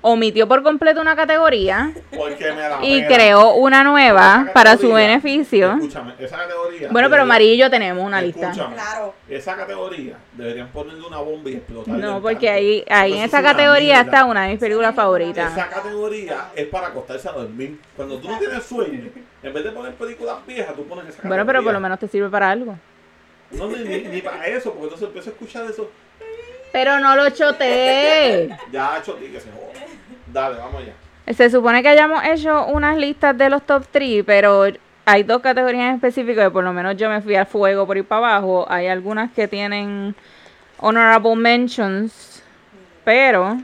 omitió 0.00 0.46
por 0.46 0.62
completo 0.62 1.00
una 1.00 1.16
categoría 1.16 1.92
Porque 2.16 2.52
me 2.52 2.68
la 2.68 2.78
y 2.82 3.04
creó 3.06 3.54
una 3.54 3.82
nueva 3.82 4.48
para 4.54 4.76
su 4.76 4.92
beneficio. 4.92 5.72
Escúchame, 5.72 6.14
esa 6.18 6.36
categoría. 6.36 6.88
Bueno, 6.90 7.10
pero 7.10 7.26
María 7.26 7.54
y 7.54 7.56
yo 7.56 7.70
tenemos 7.70 8.04
una 8.04 8.20
lista. 8.20 8.52
Claro. 8.52 9.14
Esa 9.28 9.56
categoría 9.56 10.16
deberían 10.32 10.68
ponerle 10.68 11.06
una 11.06 11.18
bomba 11.18 11.50
y 11.50 11.54
explotar. 11.54 11.96
No, 11.96 12.20
porque 12.20 12.48
ahí, 12.48 12.84
ahí 12.88 13.14
en 13.18 13.24
esa 13.24 13.42
categoría 13.42 14.00
está 14.02 14.24
una 14.24 14.44
de 14.44 14.50
mis 14.50 14.60
películas 14.60 14.94
favoritas. 14.94 15.52
Esa 15.52 15.68
categoría 15.68 16.48
es 16.54 16.66
para 16.68 16.88
acostarse 16.88 17.28
a 17.28 17.32
dormir. 17.32 17.80
Cuando 17.96 18.18
tú 18.18 18.28
no 18.28 18.38
tienes 18.38 18.62
sueño, 18.64 19.10
en 19.42 19.52
vez 19.52 19.64
de 19.64 19.70
poner 19.70 19.94
películas 19.94 20.36
viejas, 20.46 20.74
tú 20.74 20.86
pones 20.86 21.04
esa 21.04 21.16
categoría. 21.16 21.28
Bueno, 21.28 21.46
pero 21.46 21.62
por 21.64 21.72
lo 21.72 21.80
menos 21.80 21.98
te 21.98 22.08
sirve 22.08 22.28
para 22.28 22.50
algo. 22.50 22.78
No, 23.50 23.68
ni, 23.68 23.78
ni, 23.84 23.98
ni 24.02 24.22
para 24.22 24.46
eso, 24.46 24.70
porque 24.70 24.84
entonces 24.84 25.06
empiezo 25.06 25.30
a 25.30 25.32
escuchar 25.32 25.70
eso. 25.70 25.90
Pero 26.72 26.98
no 27.00 27.16
lo 27.16 27.30
choteé. 27.30 28.50
Ya, 28.72 29.00
Choti, 29.02 29.26
que 29.26 29.40
se 29.40 29.50
joda. 29.50 29.65
Dale, 30.32 30.58
vamos 30.58 30.82
allá. 30.82 31.34
Se 31.34 31.50
supone 31.50 31.82
que 31.82 31.88
hayamos 31.88 32.22
hecho 32.24 32.66
unas 32.66 32.96
listas 32.96 33.36
de 33.36 33.50
los 33.50 33.62
top 33.62 33.84
3, 33.90 34.22
pero 34.24 34.64
hay 35.04 35.22
dos 35.24 35.40
categorías 35.42 35.88
en 35.88 35.94
específico 35.96 36.40
que 36.40 36.50
por 36.50 36.62
lo 36.64 36.72
menos 36.72 36.96
yo 36.96 37.08
me 37.08 37.20
fui 37.20 37.34
al 37.34 37.46
fuego 37.46 37.86
por 37.86 37.96
ir 37.96 38.04
para 38.04 38.28
abajo. 38.36 38.66
Hay 38.68 38.86
algunas 38.86 39.32
que 39.32 39.48
tienen 39.48 40.14
honorable 40.78 41.34
mentions, 41.36 42.42
pero... 43.04 43.58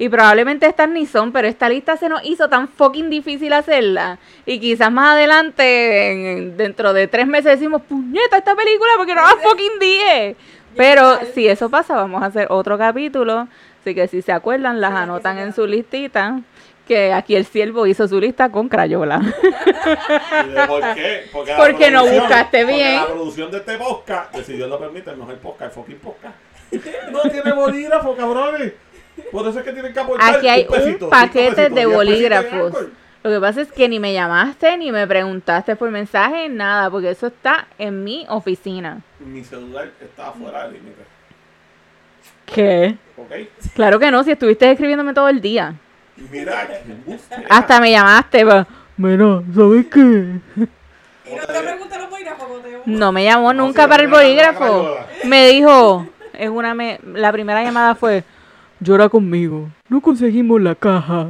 Y 0.00 0.08
probablemente 0.08 0.64
estas 0.64 0.88
ni 0.88 1.06
son, 1.06 1.32
pero 1.32 1.48
esta 1.48 1.68
lista 1.68 1.96
se 1.96 2.08
nos 2.08 2.24
hizo 2.24 2.48
tan 2.48 2.68
fucking 2.68 3.10
difícil 3.10 3.52
hacerla. 3.52 4.16
Y 4.46 4.60
quizás 4.60 4.92
más 4.92 5.14
adelante, 5.14 6.12
en- 6.36 6.56
dentro 6.56 6.92
de 6.92 7.08
tres 7.08 7.26
meses, 7.26 7.58
decimos, 7.58 7.82
puñeta, 7.82 8.36
esta 8.38 8.54
película, 8.54 8.90
porque 8.96 9.12
no 9.16 9.22
la 9.22 9.34
fucking 9.42 9.78
dije. 9.80 10.36
Pero 10.76 11.14
Igual. 11.14 11.26
si 11.34 11.48
eso 11.48 11.68
pasa, 11.68 11.96
vamos 11.96 12.22
a 12.22 12.26
hacer 12.26 12.46
otro 12.48 12.78
capítulo. 12.78 13.48
Así 13.88 13.94
que 13.94 14.06
si 14.06 14.20
se 14.20 14.32
acuerdan, 14.32 14.82
las 14.82 14.90
Sí, 14.90 14.96
anotan 14.98 15.38
en 15.38 15.54
su 15.54 15.66
listita. 15.66 16.42
Que 16.86 17.14
aquí 17.14 17.34
el 17.36 17.46
siervo 17.46 17.86
hizo 17.86 18.06
su 18.06 18.20
lista 18.20 18.50
con 18.50 18.68
Crayola. 18.68 19.20
¿Y 20.46 20.48
de 20.50 20.66
¿Por 20.66 20.94
qué? 20.94 21.24
Porque, 21.32 21.54
Porque 21.56 21.90
no 21.90 22.06
buscaste 22.06 22.64
porque 22.64 22.74
bien. 22.76 22.96
la 22.96 23.06
producción 23.06 23.50
de 23.50 23.56
este 23.58 23.78
podcast, 23.78 24.34
que 24.34 24.44
si 24.44 24.52
Dios 24.54 24.68
lo 24.68 24.78
permite, 24.78 25.08
el 25.10 25.16
mejor 25.16 25.36
podcast, 25.38 25.62
el 25.76 25.82
fucking 25.82 25.98
podcast. 26.00 26.34
No 27.10 27.22
tiene 27.30 27.52
bolígrafo, 27.52 28.14
cabrones. 28.14 28.74
Por 29.32 29.48
eso 29.48 29.58
es 29.58 29.64
que 29.64 29.72
tienen 29.72 29.92
que 29.94 30.00
aportar 30.00 30.34
Aquí 30.36 30.48
hay 30.48 30.66
un 30.68 30.74
pesito, 30.74 31.04
un 31.06 31.10
paquete 31.10 31.54
pesitos, 31.54 31.74
de 31.74 31.86
bolígrafos. 31.86 32.74
Lo 33.22 33.30
que 33.30 33.40
pasa 33.40 33.62
es 33.62 33.72
que 33.72 33.88
ni 33.88 33.98
me 33.98 34.12
llamaste 34.12 34.76
ni 34.76 34.92
me 34.92 35.06
preguntaste 35.06 35.76
por 35.76 35.90
mensaje, 35.90 36.50
nada, 36.50 36.90
porque 36.90 37.10
eso 37.10 37.28
está 37.28 37.68
en 37.78 38.04
mi 38.04 38.26
oficina. 38.28 39.00
Mi 39.18 39.42
celular 39.42 39.90
está 40.00 40.30
fuera 40.32 40.64
del 40.64 40.74
límite. 40.74 41.17
¿Qué? 42.54 42.96
Claro 43.74 43.98
que 43.98 44.10
no, 44.10 44.22
si 44.24 44.32
estuviste 44.32 44.70
escribiéndome 44.70 45.12
todo 45.14 45.28
el 45.28 45.40
día. 45.40 45.74
Y 46.16 46.22
mira. 46.30 46.68
Hasta 47.48 47.80
me 47.80 47.90
llamaste, 47.90 48.44
pero... 48.44 48.66
Mira, 48.96 49.42
¿sabes 49.54 49.86
qué? 49.86 50.00
Y 50.00 51.34
no 51.34 51.42
te 51.46 51.60
preguntan 51.62 52.00
los 52.00 52.10
bolígrafos 52.10 52.44
cuando 52.46 52.58
te 52.64 52.70
llaman. 52.70 52.82
No 52.98 53.12
me 53.12 53.24
llamó 53.24 53.52
No, 53.52 53.64
nunca 53.66 53.86
para 53.86 54.02
el 54.02 54.08
bolígrafo. 54.08 54.96
Me 55.24 55.46
dijo, 55.48 56.06
en 56.32 56.52
una 56.52 56.74
me, 56.74 56.98
la 57.14 57.30
primera 57.32 57.62
llamada 57.62 57.94
fue, 57.94 58.24
llora 58.80 59.08
conmigo, 59.08 59.68
no 59.88 60.00
conseguimos 60.00 60.60
la 60.60 60.74
caja. 60.74 61.28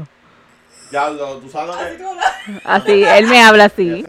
Ya, 0.91 1.11
lo- 1.11 1.37
tú 1.39 1.51
sabes 1.51 1.75
lo 1.75 1.75
Así 1.75 1.97
que. 1.97 2.03
tú 2.03 2.09
hablas. 2.09 2.65
Así, 2.65 3.05
él 3.05 3.27
me 3.27 3.43
habla 3.43 3.65
así. 3.65 4.05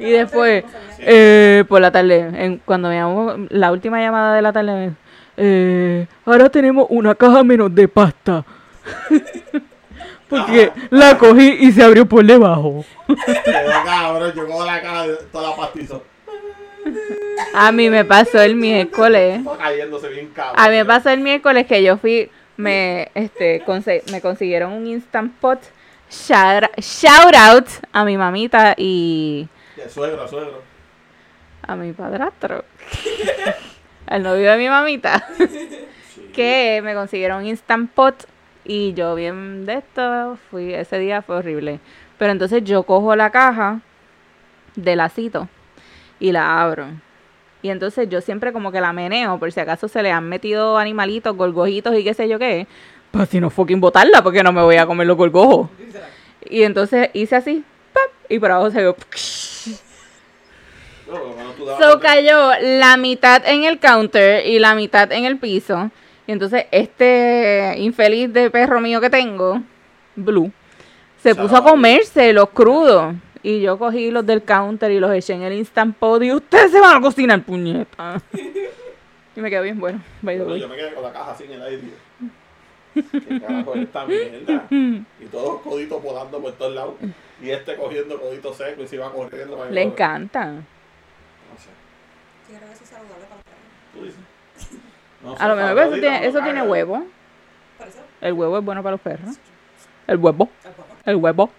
Y 0.00 0.10
después, 0.10 0.64
eh, 0.98 1.64
por 1.68 1.80
la 1.80 1.92
tarde, 1.92 2.30
en, 2.34 2.58
cuando 2.64 2.88
me 2.88 2.96
llamó, 2.96 3.34
la 3.50 3.70
última 3.70 4.00
llamada 4.00 4.34
de 4.34 4.42
la 4.42 4.52
tarde, 4.52 4.72
me 4.72 5.03
eh, 5.36 6.06
ahora 6.24 6.48
tenemos 6.48 6.86
una 6.90 7.14
caja 7.14 7.42
menos 7.42 7.74
de 7.74 7.88
pasta. 7.88 8.44
Porque 10.28 10.72
la 10.90 11.16
cogí 11.18 11.48
y 11.60 11.70
se 11.72 11.82
abrió 11.82 12.06
por 12.06 12.24
debajo. 12.24 12.84
Quedó 13.44 13.84
cabrón, 13.84 14.32
llegó 14.34 14.62
a 14.62 14.66
la 14.66 14.82
casa 14.82 15.06
de 15.06 15.16
toda 15.30 15.50
la 15.50 15.56
pastizo. 15.56 16.02
A 17.54 17.70
mí 17.72 17.88
me 17.90 18.04
pasó 18.04 18.40
el 18.40 18.56
miércoles. 18.56 19.38
Está 19.40 19.56
cayéndose 19.58 20.08
bien 20.08 20.28
cabrón. 20.34 20.54
A 20.58 20.68
mí 20.70 20.76
me 20.76 20.84
pasó 20.84 21.10
el 21.10 21.20
miércoles 21.20 21.66
que 21.66 21.82
yo 21.82 21.98
fui, 21.98 22.30
me, 22.56 23.10
este, 23.14 23.64
conse- 23.64 24.02
me 24.10 24.20
consiguieron 24.20 24.72
un 24.72 24.86
Instant 24.86 25.32
Pot. 25.40 25.60
Shout, 26.10 26.64
shout 26.78 27.34
out 27.34 27.66
a 27.92 28.04
mi 28.04 28.16
mamita 28.16 28.74
y 28.76 29.48
suegro, 29.88 30.28
suegro. 30.28 30.62
a 31.62 31.74
mi 31.76 31.92
padrastro. 31.92 32.64
Al 34.06 34.22
novio 34.22 34.50
de 34.50 34.58
mi 34.58 34.68
mamita. 34.68 35.26
Sí. 35.36 35.68
Que 36.34 36.80
me 36.82 36.94
consiguieron 36.94 37.42
un 37.42 37.46
Instant 37.46 37.88
Pot 37.92 38.26
y 38.64 38.92
yo 38.94 39.14
bien 39.14 39.66
de 39.66 39.74
esto, 39.74 40.36
fui, 40.50 40.74
ese 40.74 40.98
día 40.98 41.22
fue 41.22 41.36
horrible. 41.36 41.78
Pero 42.18 42.32
entonces 42.32 42.64
yo 42.64 42.82
cojo 42.82 43.14
la 43.14 43.30
caja 43.30 43.80
de 44.74 44.96
lacito 44.96 45.48
y 46.18 46.32
la 46.32 46.62
abro. 46.62 46.86
Y 47.62 47.70
entonces 47.70 48.08
yo 48.08 48.20
siempre 48.20 48.52
como 48.52 48.72
que 48.72 48.80
la 48.80 48.92
meneo 48.92 49.38
por 49.38 49.52
si 49.52 49.60
acaso 49.60 49.88
se 49.88 50.02
le 50.02 50.10
han 50.10 50.28
metido 50.28 50.76
animalitos, 50.76 51.36
gorgojitos 51.36 51.96
y 51.96 52.04
qué 52.04 52.14
sé 52.14 52.28
yo 52.28 52.38
qué. 52.38 52.66
Pues 53.10 53.28
si 53.28 53.40
no 53.40 53.50
fucking 53.50 53.80
botarla 53.80 54.22
porque 54.22 54.42
no 54.42 54.52
me 54.52 54.62
voy 54.62 54.76
a 54.76 54.86
comer 54.86 55.06
los 55.06 55.16
gorgojos. 55.16 55.70
Y 56.48 56.62
entonces 56.62 57.10
hice 57.12 57.36
así, 57.36 57.64
¡pap! 57.92 58.10
y 58.28 58.38
por 58.38 58.50
abajo 58.50 58.70
se 58.70 58.80
vio. 58.80 58.96
No, 58.96 59.02
por 59.04 59.06
lo 59.06 59.12
menos 59.12 61.03
tú 61.03 61.03
dabas 61.03 61.03
So 61.80 62.00
cayó 62.00 62.50
la 62.60 62.96
mitad 62.96 63.42
en 63.46 63.64
el 63.64 63.78
counter 63.78 64.46
y 64.46 64.58
la 64.58 64.74
mitad 64.74 65.10
en 65.12 65.24
el 65.24 65.38
piso. 65.38 65.90
Y 66.26 66.32
entonces 66.32 66.66
este 66.70 67.74
infeliz 67.78 68.32
de 68.32 68.50
perro 68.50 68.80
mío 68.80 69.00
que 69.00 69.10
tengo, 69.10 69.60
Blue, 70.16 70.50
se 71.22 71.34
puso 71.34 71.56
a 71.56 71.64
comerse 71.64 72.32
los 72.32 72.50
crudos. 72.50 73.14
Y 73.42 73.60
yo 73.60 73.78
cogí 73.78 74.10
los 74.10 74.24
del 74.24 74.42
counter 74.42 74.90
y 74.90 74.98
los 74.98 75.12
eché 75.12 75.34
en 75.34 75.42
el 75.42 75.52
Instant 75.52 75.94
Pot 75.98 76.22
y 76.22 76.32
ustedes 76.32 76.70
se 76.72 76.80
van 76.80 76.96
a 76.96 77.00
cocinar, 77.02 77.42
puñeta. 77.42 78.22
y 79.36 79.40
me 79.40 79.50
quedó 79.50 79.62
bien 79.62 79.78
bueno. 79.78 80.00
by 80.22 80.36
the 80.36 80.40
Pero 80.44 80.52
way. 80.52 80.60
yo 80.62 80.68
me 80.68 80.76
quedé 80.76 80.94
con 80.94 81.02
la 81.02 81.12
caja 81.12 81.32
así 81.32 81.44
en 81.44 81.52
el 81.52 81.62
aire. 81.62 81.82
¿Qué 82.94 83.40
carajo 83.40 83.74
esta 83.74 84.06
mierda? 84.06 84.66
Y 84.70 85.26
todos 85.30 85.54
los 85.54 85.60
coditos 85.62 86.02
volando 86.02 86.40
por 86.40 86.52
todos 86.52 86.74
lados. 86.74 86.94
Y 87.42 87.50
este 87.50 87.74
cogiendo 87.76 88.18
coditos 88.18 88.56
secos 88.56 88.84
y 88.84 88.88
se 88.88 88.96
iba 88.96 89.12
corriendo. 89.12 89.58
para 89.58 89.70
Le 89.70 89.82
encanta. 89.82 90.46
No 90.46 90.62
sé. 91.58 91.68
Yo 92.50 92.56
creo 92.56 92.68
que 92.68 92.74
eso 92.74 92.84
es 92.84 92.88
saludable 92.90 93.24
para 93.24 93.36
los 93.36 93.44
perros. 93.44 93.60
Tú 93.94 94.04
dices. 94.04 94.20
No 95.22 95.34
A 95.38 95.48
lo 95.48 95.56
mejor 95.56 95.78
eso 95.78 95.92
tiene, 96.00 96.26
eso 96.26 96.40
tiene 96.42 96.62
huevo. 96.62 97.04
El 98.20 98.32
huevo 98.34 98.58
es 98.58 98.64
bueno 98.64 98.82
para 98.82 98.92
los 98.92 99.00
perros. 99.00 99.36
El 100.06 100.16
huevo. 100.18 100.48
el 101.06 101.16
huevo. 101.16 101.50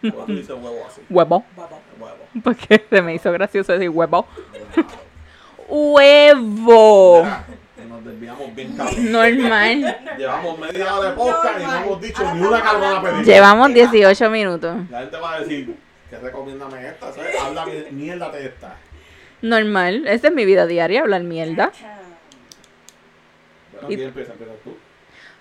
¿Cómo 0.00 0.24
tú 0.26 0.32
dices 0.34 0.50
huevo 0.50 0.82
así? 0.86 1.00
Huevo. 1.10 1.44
Porque 2.42 2.84
se 2.90 3.02
me 3.02 3.14
hizo 3.14 3.30
gracioso 3.32 3.72
decir 3.72 3.88
huevo. 3.90 4.26
Huevo. 5.68 7.26
Nos 7.88 8.04
desviamos 8.04 8.54
bien 8.54 8.76
cabrón. 8.76 9.12
Normal. 9.12 9.96
Llevamos 10.18 10.58
media 10.58 10.94
hora 10.96 11.10
de 11.10 11.16
podcast 11.16 11.60
y 11.60 11.62
no 11.64 11.74
hemos 11.76 12.00
dicho 12.00 12.34
ni 12.34 12.40
una 12.42 12.58
hablando. 12.58 13.02
película. 13.02 13.22
Llevamos 13.34 13.74
18 13.74 14.30
minutos. 14.30 14.76
La 14.90 15.00
gente 15.00 15.16
va 15.18 15.34
a 15.34 15.40
decir, 15.40 15.76
que 16.10 16.18
recomiéndame 16.18 16.88
esta? 16.88 17.12
¿sabes? 17.12 17.40
Habla 17.40 17.66
mi- 17.66 17.84
mierda 17.92 18.30
de 18.30 18.46
esta. 18.46 18.76
Normal. 19.44 20.06
Esa 20.06 20.28
es 20.28 20.34
mi 20.34 20.44
vida 20.46 20.66
diaria, 20.66 21.02
hablar 21.02 21.22
mierda. 21.22 21.70
Bueno, 23.72 23.90
Y- 23.90 23.96
¿quién 23.96 24.08
empieza? 24.08 24.32
Empiezas 24.32 24.56
tú. 24.64 24.74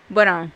Bueno, 0.09 0.51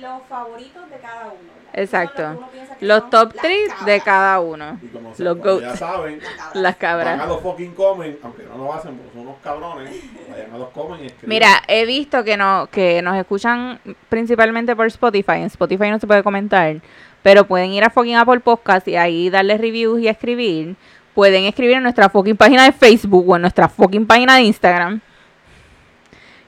los 0.00 0.22
favoritos 0.28 0.88
de 0.90 0.96
cada 0.96 1.26
uno. 1.26 1.32
¿verdad? 1.34 1.82
Exacto. 1.82 2.48
Los 2.80 3.00
uno 3.02 3.10
top 3.10 3.34
las 3.34 3.42
3 3.42 3.72
de 3.86 4.00
cada 4.00 4.40
uno. 4.40 4.78
Y 4.82 4.86
como, 4.88 5.12
Los 5.16 5.36
como 5.38 5.60
ya 5.60 5.76
saben, 5.76 6.20
Las 6.54 6.76
cabras. 6.76 7.18
Van 7.18 7.28
a 7.28 7.32
los 7.32 7.40
fucking 7.42 7.74
comen, 7.74 8.18
aunque 8.22 8.44
no 8.44 8.58
lo 8.58 8.72
hacen 8.74 8.96
porque 8.96 9.12
son 9.12 9.22
unos 9.22 9.36
cabrones, 9.42 9.94
vayan 10.30 10.52
a 10.52 10.58
los 10.58 10.68
comen 10.70 11.04
y. 11.06 11.26
Mira, 11.26 11.62
he 11.68 11.84
visto 11.84 12.24
que 12.24 12.36
no 12.36 12.68
que 12.70 13.02
nos 13.02 13.16
escuchan 13.16 13.78
principalmente 14.08 14.74
por 14.74 14.86
Spotify. 14.86 15.32
En 15.36 15.44
Spotify 15.44 15.90
no 15.90 15.98
se 15.98 16.06
puede 16.06 16.22
comentar, 16.22 16.76
pero 17.22 17.46
pueden 17.46 17.70
ir 17.72 17.84
a 17.84 17.90
fucking 17.90 18.16
Apple 18.16 18.40
Podcast 18.40 18.86
y 18.88 18.96
ahí 18.96 19.30
darle 19.30 19.56
reviews 19.58 20.00
y 20.00 20.08
escribir. 20.08 20.76
Pueden 21.14 21.44
escribir 21.44 21.76
en 21.76 21.82
nuestra 21.82 22.08
fucking 22.08 22.36
página 22.36 22.64
de 22.64 22.72
Facebook 22.72 23.28
o 23.28 23.36
en 23.36 23.42
nuestra 23.42 23.68
fucking 23.68 24.06
página 24.06 24.36
de 24.36 24.42
Instagram. 24.42 25.00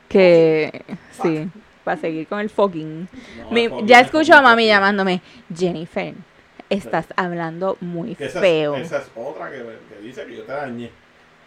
Que 0.08 0.84
sí, 1.22 1.48
para 1.82 2.00
seguir 2.00 2.26
con 2.26 2.40
el 2.40 2.50
fucking. 2.50 3.08
No, 3.44 3.50
Mi- 3.50 3.68
fucking 3.68 3.86
ya 3.86 4.00
es 4.00 4.06
escucho 4.06 4.34
a 4.34 4.42
mami 4.42 4.66
llamándome, 4.66 5.20
Jennifer, 5.54 6.14
estás 6.70 7.06
hablando 7.16 7.76
muy 7.80 8.14
Que 8.14 8.26
esa, 8.26 8.40
feo. 8.40 8.76
Es, 8.76 8.86
esa 8.86 8.98
es 8.98 9.10
otra 9.14 9.50
que, 9.50 9.58
que 9.58 10.02
dice 10.02 10.24
que 10.26 10.36
yo 10.36 10.42
te 10.44 10.52
dañé. 10.52 10.90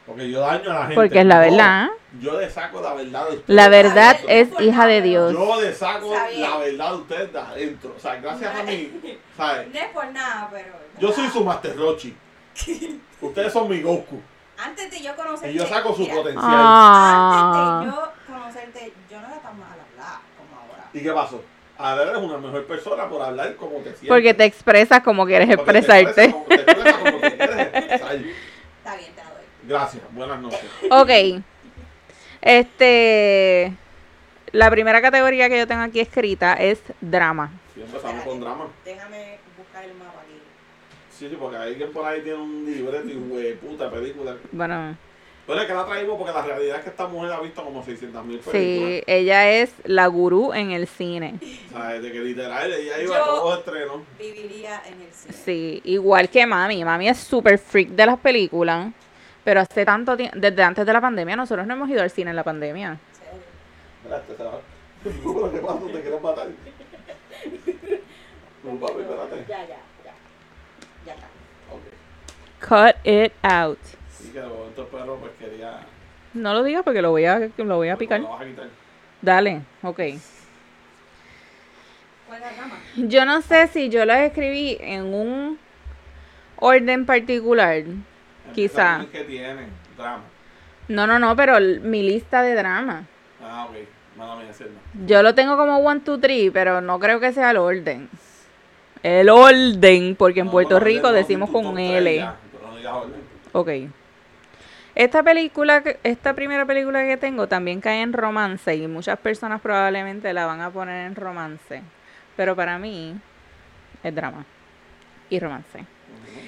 Porque 0.08 0.32
yo 0.32 0.40
daño 0.40 0.72
a 0.72 0.74
la 0.74 0.80
gente. 0.82 0.96
Porque 0.96 1.20
es 1.20 1.26
la 1.26 1.36
No, 1.36 1.42
verdad. 1.42 1.88
Yo 2.22 2.40
le 2.40 2.50
saco 2.50 2.82
la 2.82 2.94
verdad 2.94 3.26
de 3.28 3.36
ustedes. 3.36 3.44
La 3.56 3.68
verdad 3.70 4.18
es 4.28 4.48
hija 4.62 4.88
de 4.88 5.02
Dios. 5.02 5.34
Yo 5.34 5.62
le 5.62 5.74
saco 5.74 6.10
bien. 6.30 6.42
la 6.42 6.58
verdad 6.58 6.90
de 6.92 6.96
ustedes 6.96 7.34
de 7.34 7.40
adentro. 7.40 7.94
O 7.96 8.00
sea, 8.00 8.16
gracias 8.16 8.56
a 8.56 8.64
mí. 8.64 9.20
¿sabes? 9.36 9.68
No 9.74 9.80
es 9.80 9.88
por 9.90 10.06
nada, 10.08 10.50
pero. 10.52 10.74
Yo 11.00 11.12
soy 11.12 11.28
su 11.28 11.44
Master 11.44 11.78
Rochi. 11.78 12.16
Ustedes 13.22 13.52
son 13.54 13.70
mi 13.70 13.82
Goku. 13.82 14.20
Antes 14.58 14.90
de 14.90 15.02
yo 15.02 15.16
conocerte. 15.16 15.52
Y 15.52 15.58
yo 15.60 15.68
saco 15.68 15.94
su 15.94 16.02
mira, 16.02 16.16
potencial. 16.16 16.46
Ah. 16.48 17.82
Antes 17.84 17.92
de 17.94 17.96
yo 18.02 18.12
conocerte, 18.34 18.94
yo 19.12 19.22
no 19.22 19.28
era 19.28 19.40
tan 19.40 19.60
mal 19.60 19.70
hablada 19.72 20.22
como 20.38 20.62
ahora. 20.62 20.90
¿Y 20.94 21.04
qué 21.04 21.12
pasó? 21.12 21.44
Ahora 21.78 22.04
eres 22.04 22.18
una 22.18 22.38
mejor 22.40 22.66
persona 22.66 23.08
por 23.08 23.22
hablar 23.22 23.56
como 23.56 23.74
te 23.78 23.84
sientes. 23.90 24.08
Porque 24.08 24.34
te 24.34 24.46
expresas 24.46 25.02
como 25.02 25.26
quieres 25.28 25.56
Porque 25.56 25.74
te 25.74 25.78
expresarte. 25.80 26.24
expresas 26.26 26.34
como- 26.34 26.46
te 26.48 26.56
expresas 26.56 26.94
como 26.98 27.18
te 27.20 27.38
quieres 27.38 27.60
expresar. 27.60 28.16
Está 28.16 28.96
bien, 28.96 29.12
te 29.14 29.24
la 29.24 29.30
doy. 29.30 29.44
Gracias. 29.68 30.04
Buenas 30.14 30.40
noches. 30.42 30.66
Ok. 30.90 31.10
Este. 32.42 33.74
La 34.54 34.72
primera 34.72 35.02
categoría 35.02 35.50
que 35.50 35.58
yo 35.60 35.68
tengo 35.68 35.82
aquí 35.82 36.00
escrita 36.00 36.54
es 36.54 36.80
drama. 37.02 37.52
Y 37.76 37.82
empezamos 37.82 38.24
con 38.24 38.40
drama. 38.40 38.68
Déjame 38.86 39.38
buscar 39.58 39.84
el 39.84 39.94
mapa 39.96 40.22
aquí. 40.22 40.40
Sí, 41.12 41.28
sí, 41.30 41.36
porque 41.38 41.58
alguien 41.58 41.92
por 41.92 42.06
ahí 42.06 42.22
tiene 42.22 42.38
un 42.40 42.66
libreto 42.66 43.10
y 43.10 43.16
güey, 43.16 43.56
puta 43.56 43.92
película. 43.92 44.38
Bueno, 44.54 44.96
Pero 45.46 45.62
es 45.62 45.68
que 45.68 45.74
la 45.74 45.86
traímos 45.86 46.18
porque 46.18 46.32
la 46.34 46.42
realidad 46.44 46.78
es 46.78 46.84
que 46.86 46.90
esta 46.92 47.08
mujer 47.08 47.34
ha 47.34 47.40
visto 47.42 47.64
como 47.64 47.84
600 47.84 48.26
mil 48.26 48.40
películas. 48.40 48.90
sí, 49.00 49.04
ella 49.06 49.50
es 49.52 49.74
la 49.84 50.08
gurú 50.08 50.54
en 50.54 50.72
el 50.72 50.88
cine. 50.88 51.36
O 51.74 51.78
sea, 51.78 51.90
desde 51.94 52.12
que 52.14 52.20
literal 52.20 52.72
ella 52.72 53.02
iba 53.02 53.16
Yo- 53.16 53.22
a 53.22 53.26
todos 53.26 53.50
los 53.50 53.60
estrenos. 53.60 53.98
Viviría 54.18 54.82
en 54.86 55.02
el 55.02 55.12
cine. 55.12 55.34
Sí, 55.34 55.82
igual 55.84 56.30
que 56.30 56.46
mami. 56.46 56.84
Mami 56.86 57.10
es 57.10 57.18
súper 57.18 57.60
freak 57.60 57.90
de 57.90 58.06
las 58.06 58.18
películas. 58.20 58.88
Pero 59.48 59.62
hace 59.62 59.86
tanto 59.86 60.18
tiempo, 60.18 60.38
desde 60.38 60.62
antes 60.62 60.86
de 60.86 60.92
la 60.92 61.00
pandemia, 61.00 61.38
nosotros 61.38 61.66
no 61.66 61.74
hemos 61.74 61.90
ido 61.90 62.02
al 62.02 62.10
cine 62.10 62.32
en 62.32 62.36
la 62.36 62.44
pandemia. 62.44 62.98
Que 65.04 65.10
pasa, 65.60 65.80
te 65.86 66.02
quieren 66.02 66.22
matar. 66.22 66.48
No, 68.66 68.78
papi, 68.78 69.00
espérate. 69.00 69.46
Ya, 69.48 69.60
ya, 69.60 69.78
ya. 70.04 70.14
Ya 71.06 71.14
está. 71.14 71.28
Ok. 71.72 71.84
Cut 72.60 72.98
it 73.08 73.32
out. 73.42 73.80
Sí, 74.10 74.32
que 74.34 74.42
de 74.42 74.48
momento 74.48 74.82
el 74.82 74.88
perro 74.90 75.16
pues 75.16 75.32
quería. 75.40 75.80
No 76.34 76.54
lo 76.54 76.64
digas 76.64 76.84
porque 76.84 77.02
lo 77.02 77.12
voy 77.12 77.24
a, 77.24 77.50
lo 77.56 77.76
voy 77.78 77.88
a 77.88 77.96
picar. 77.96 78.20
Lo 78.20 78.28
vas 78.28 78.42
a 78.42 78.46
quitar. 78.46 78.68
Dale, 79.22 79.62
ok. 79.82 79.96
¿Cuál 79.96 80.20
es 82.34 82.42
la 82.42 82.52
rama? 82.62 82.80
Yo 82.98 83.24
no 83.24 83.42
sé 83.42 83.68
si 83.68 83.88
yo 83.88 84.04
las 84.04 84.24
escribí 84.24 84.78
en 84.82 85.14
un 85.14 85.58
orden 86.58 87.06
particular. 87.06 87.86
Quizá. 88.54 89.06
Que 89.12 89.24
tienen 89.24 89.70
drama. 89.98 90.24
No, 90.88 91.06
no, 91.06 91.20
no, 91.20 91.36
pero 91.36 91.60
mi 91.60 92.04
lista 92.04 92.42
de 92.42 92.56
drama. 92.56 93.06
Ah, 93.42 93.68
ok. 93.70 93.76
Mala 94.18 94.36
mía. 94.38 94.52
Yo 95.06 95.22
lo 95.22 95.36
tengo 95.36 95.58
como 95.58 95.78
1, 95.80 96.02
2, 96.04 96.22
3, 96.22 96.52
pero 96.52 96.82
no 96.82 97.00
creo 97.00 97.20
que 97.20 97.32
sea 97.34 97.52
el 97.52 97.58
orden. 97.58 98.10
El 99.04 99.30
orden, 99.30 100.16
porque 100.16 100.40
en 100.40 100.48
No, 100.48 100.52
Puerto 100.52 100.80
Rico 100.80 101.12
decimos 101.12 101.50
con 101.50 101.78
L. 101.78 102.16
ya, 102.16 102.36
pero 102.52 102.68
no 102.72 102.78
digas 102.78 102.94
orden. 102.94 103.22
Ok. 103.52 103.70
Esta 104.96 105.22
película, 105.22 105.84
esta 106.02 106.34
primera 106.34 106.66
película 106.66 107.04
que 107.06 107.18
tengo 107.18 107.48
también 107.48 107.80
cae 107.82 108.02
en 108.02 108.14
romance 108.14 108.76
y 108.76 108.88
muchas 108.88 109.20
personas 109.20 109.62
probablemente 109.62 110.34
la 110.34 110.48
van 110.48 110.62
a 110.62 110.72
poner 110.72 111.06
en 111.06 111.16
romance. 111.16 111.84
Pero 112.36 112.56
para 112.56 112.80
mí 112.80 113.16
es 114.04 114.16
drama 114.16 114.44
y 115.30 115.40
romance. 115.40 115.86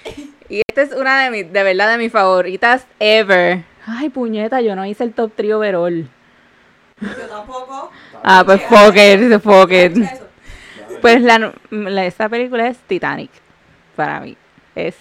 Y 0.49 0.62
esta 0.67 0.81
es 0.81 0.91
una 0.93 1.23
de 1.23 1.29
mis, 1.31 1.53
de 1.53 1.63
verdad, 1.63 1.91
de 1.91 1.97
mis 1.97 2.12
favoritas 2.12 2.85
ever. 2.99 3.63
Ay, 3.85 4.09
puñeta, 4.09 4.62
yo 4.62 4.75
no 4.75 4.85
hice 4.85 5.03
el 5.03 5.13
top 5.13 5.31
trio 5.35 5.57
overall. 5.59 6.07
Yo 7.01 7.07
tampoco. 7.29 7.91
Ah, 8.23 8.43
pues 8.45 8.62
fuck 8.63 8.95
it, 8.95 9.39
fuck 9.41 9.71
it. 9.71 9.97
Escucha 9.97 10.13
eso. 10.13 10.27
Pues 11.01 11.21
la, 11.21 11.53
la- 11.69 12.05
esta 12.05 12.27
película 12.27 12.67
es 12.67 12.77
Titanic. 12.79 13.31
Para 13.95 14.19
mí. 14.19 14.35
Es. 14.75 14.95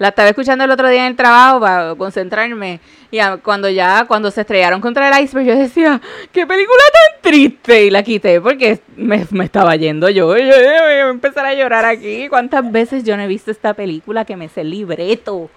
La 0.00 0.08
estaba 0.08 0.30
escuchando 0.30 0.64
el 0.64 0.70
otro 0.70 0.88
día 0.88 1.02
en 1.02 1.08
el 1.08 1.16
trabajo 1.16 1.60
para 1.60 1.94
concentrarme. 1.94 2.80
Y 3.10 3.18
cuando 3.42 3.68
ya, 3.68 4.06
cuando 4.06 4.30
se 4.30 4.40
estrellaron 4.40 4.80
contra 4.80 5.14
el 5.14 5.22
iceberg, 5.24 5.46
yo 5.46 5.54
decía, 5.54 6.00
qué 6.32 6.46
película 6.46 6.82
tan 6.90 7.20
triste. 7.20 7.84
Y 7.84 7.90
la 7.90 8.02
quité 8.02 8.40
porque 8.40 8.80
me, 8.96 9.26
me 9.30 9.44
estaba 9.44 9.76
yendo 9.76 10.08
yo. 10.08 10.34
Y 10.38 10.48
yo, 10.48 10.54
"Ay, 10.54 10.80
voy 10.80 10.92
a 10.94 11.08
empezar 11.10 11.44
a 11.44 11.52
llorar 11.52 11.84
aquí. 11.84 12.30
¿Cuántas 12.30 12.72
veces 12.72 13.04
yo 13.04 13.14
no 13.18 13.24
he 13.24 13.26
visto 13.26 13.50
esta 13.50 13.74
película 13.74 14.24
que 14.24 14.36
me 14.36 14.48
sé 14.48 14.62
el 14.62 14.70
libreto? 14.70 15.50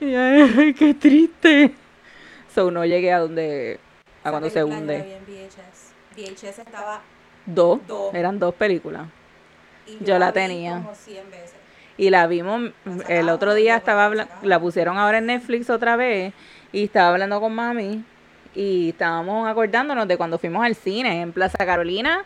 Y 0.00 0.14
ay, 0.14 0.72
qué 0.72 0.94
triste. 0.94 1.72
So 2.54 2.70
no 2.70 2.86
llegué 2.86 3.12
a 3.12 3.18
donde. 3.18 3.78
A 4.24 4.28
Esa 4.28 4.30
cuando 4.30 4.48
se 4.48 4.58
la 4.60 4.64
hunde. 4.64 5.18
VHS. 5.28 5.92
VHS 6.16 6.58
estaba. 6.60 7.02
Dos. 7.44 7.80
Dos. 7.86 8.14
Eran 8.14 8.38
dos 8.38 8.54
películas. 8.54 9.08
y 9.86 10.02
Yo 10.02 10.18
la 10.18 10.28
vi 10.28 10.40
tenía. 10.40 10.76
Como 10.76 10.94
100 10.94 11.30
veces. 11.30 11.49
Y 12.00 12.08
la 12.08 12.26
vimos, 12.26 12.70
La 12.86 13.20
el 13.20 13.28
otro 13.28 13.52
día 13.52 13.72
la 13.72 13.76
estaba 13.76 14.10
la 14.42 14.58
pusieron 14.58 14.96
ahora 14.96 15.18
en 15.18 15.26
Netflix 15.26 15.68
otra 15.68 15.96
vez 15.96 16.32
y 16.72 16.84
estaba 16.84 17.10
hablando 17.10 17.38
con 17.42 17.54
mami 17.54 18.02
y 18.54 18.88
estábamos 18.88 19.46
acordándonos 19.46 20.08
de 20.08 20.16
cuando 20.16 20.38
fuimos 20.38 20.64
al 20.64 20.74
cine 20.74 21.20
en 21.20 21.30
Plaza 21.32 21.58
Carolina, 21.58 22.24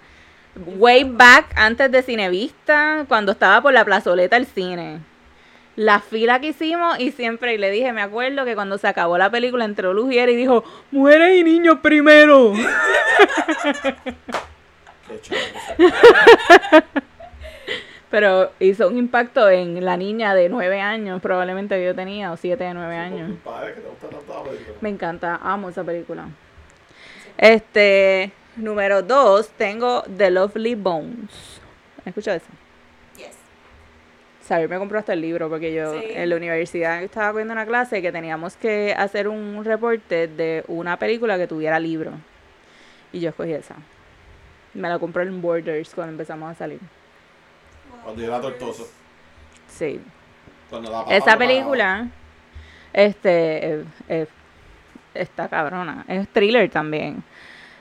way 0.76 1.02
back 1.02 1.46
antes 1.56 1.90
de 1.90 2.04
Cinevista, 2.04 3.04
cuando 3.08 3.32
estaba 3.32 3.60
por 3.62 3.72
la 3.72 3.84
plazoleta 3.84 4.36
el 4.36 4.46
cine. 4.46 5.00
La 5.74 5.98
fila 5.98 6.38
que 6.38 6.50
hicimos 6.50 7.00
y 7.00 7.10
siempre 7.10 7.54
y 7.54 7.58
le 7.58 7.72
dije, 7.72 7.92
me 7.92 8.02
acuerdo 8.02 8.44
que 8.44 8.54
cuando 8.54 8.78
se 8.78 8.86
acabó 8.86 9.18
la 9.18 9.28
película 9.28 9.64
entró 9.64 9.92
Lugier 9.92 10.28
y 10.28 10.36
dijo, 10.36 10.62
mujeres 10.92 11.36
y 11.40 11.42
niños 11.42 11.80
primero. 11.82 12.52
Qué. 15.28 15.36
Pero 18.14 18.52
hizo 18.60 18.86
un 18.86 18.96
impacto 18.96 19.50
en 19.50 19.84
la 19.84 19.96
niña 19.96 20.36
de 20.36 20.48
nueve 20.48 20.80
años, 20.80 21.20
probablemente 21.20 21.74
que 21.74 21.84
yo 21.84 21.96
tenía, 21.96 22.30
o 22.30 22.36
siete 22.36 22.62
de 22.62 22.72
nueve 22.72 22.94
años. 22.94 23.28
Por 23.28 23.38
tu 23.38 23.42
padre 23.42 23.74
que 23.74 23.80
te 23.80 23.88
gusta 23.88 24.08
tanto 24.08 24.32
la 24.32 24.42
película. 24.48 24.76
Me 24.80 24.88
encanta, 24.88 25.40
amo 25.42 25.68
esa 25.68 25.82
película. 25.82 26.28
Este, 27.36 28.30
número 28.54 29.02
dos, 29.02 29.48
tengo 29.58 30.04
The 30.16 30.30
Lovely 30.30 30.76
Bones. 30.76 31.60
¿Escuchas 32.04 32.36
eso? 32.36 32.52
Yes. 33.16 33.36
Saber 34.42 34.68
me 34.68 34.78
compró 34.78 35.00
hasta 35.00 35.14
el 35.14 35.20
libro 35.20 35.48
porque 35.48 35.74
yo 35.74 36.00
Sí. 36.00 36.06
en 36.10 36.30
la 36.30 36.36
universidad 36.36 37.02
estaba 37.02 37.32
viendo 37.32 37.52
una 37.52 37.66
clase 37.66 38.00
que 38.00 38.12
teníamos 38.12 38.56
que 38.56 38.94
hacer 38.96 39.26
un 39.26 39.64
reporte 39.64 40.28
de 40.28 40.62
una 40.68 41.00
película 41.00 41.36
que 41.36 41.48
tuviera 41.48 41.80
libro. 41.80 42.12
Y 43.12 43.18
yo 43.18 43.30
escogí 43.30 43.54
esa. 43.54 43.74
Me 44.72 44.88
la 44.88 45.00
compré 45.00 45.24
en 45.24 45.42
Borders 45.42 45.92
cuando 45.96 46.12
empezamos 46.12 46.48
a 46.52 46.54
salir. 46.54 46.78
Cuando 48.02 48.20
yo 48.20 48.28
era 48.28 48.40
tortoso. 48.40 48.88
Sí. 49.68 50.00
Cuando 50.70 50.90
la 50.90 50.98
papá 50.98 51.14
Esa 51.14 51.36
película, 51.36 52.08
este, 52.92 53.80
eh, 53.80 53.84
eh, 54.08 54.26
está 55.14 55.48
cabrona. 55.48 56.04
Es 56.08 56.28
thriller 56.28 56.68
también. 56.70 57.22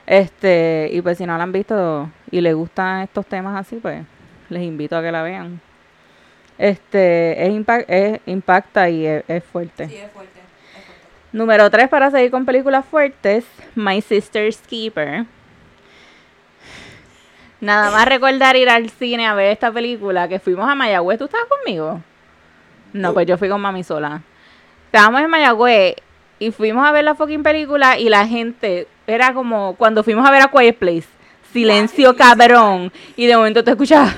Este, 0.06 0.88
y 0.92 1.00
pues 1.00 1.18
si 1.18 1.26
no 1.26 1.36
la 1.36 1.44
han 1.44 1.52
visto 1.52 2.10
y 2.30 2.40
les 2.40 2.54
gustan 2.54 3.02
estos 3.02 3.26
temas 3.26 3.58
así, 3.58 3.76
pues 3.76 4.04
les 4.48 4.62
invito 4.62 4.96
a 4.96 5.02
que 5.02 5.12
la 5.12 5.22
vean. 5.22 5.60
Este, 6.58 7.46
es, 7.46 7.50
impact, 7.50 7.90
es 7.90 8.20
impacta 8.26 8.88
y 8.88 9.06
es, 9.06 9.24
es 9.28 9.44
fuerte. 9.44 9.88
Sí, 9.88 9.96
es 9.96 10.10
fuerte. 10.12 10.38
Es 10.38 10.84
fuerte. 10.84 11.02
Número 11.32 11.70
3 11.70 11.88
para 11.88 12.10
seguir 12.10 12.30
con 12.30 12.44
películas 12.44 12.84
fuertes, 12.84 13.44
My 13.74 14.00
Sister's 14.00 14.58
Keeper. 14.58 15.26
Nada 17.64 17.90
más 17.90 18.06
recordar 18.06 18.56
ir 18.56 18.68
al 18.68 18.90
cine 18.90 19.26
a 19.26 19.32
ver 19.32 19.50
esta 19.50 19.72
película, 19.72 20.28
que 20.28 20.38
fuimos 20.38 20.68
a 20.68 20.74
Mayagüez. 20.74 21.18
¿Tú 21.18 21.24
estabas 21.24 21.46
conmigo? 21.48 21.98
No, 22.92 23.14
pues 23.14 23.26
yo 23.26 23.38
fui 23.38 23.48
con 23.48 23.58
mami 23.58 23.82
sola. 23.82 24.20
Estábamos 24.84 25.22
en 25.22 25.30
Mayagüez 25.30 25.94
y 26.38 26.50
fuimos 26.50 26.86
a 26.86 26.92
ver 26.92 27.04
la 27.04 27.14
fucking 27.14 27.42
película 27.42 27.98
y 27.98 28.10
la 28.10 28.26
gente 28.26 28.86
era 29.06 29.32
como 29.32 29.76
cuando 29.76 30.04
fuimos 30.04 30.28
a 30.28 30.30
ver 30.30 30.42
a 30.42 30.48
Quiet 30.48 30.76
Place. 30.76 31.08
Silencio 31.54 32.14
cabrón. 32.14 32.92
Y 33.16 33.24
de 33.24 33.34
momento 33.34 33.64
te 33.64 33.70
escuchabas. 33.70 34.14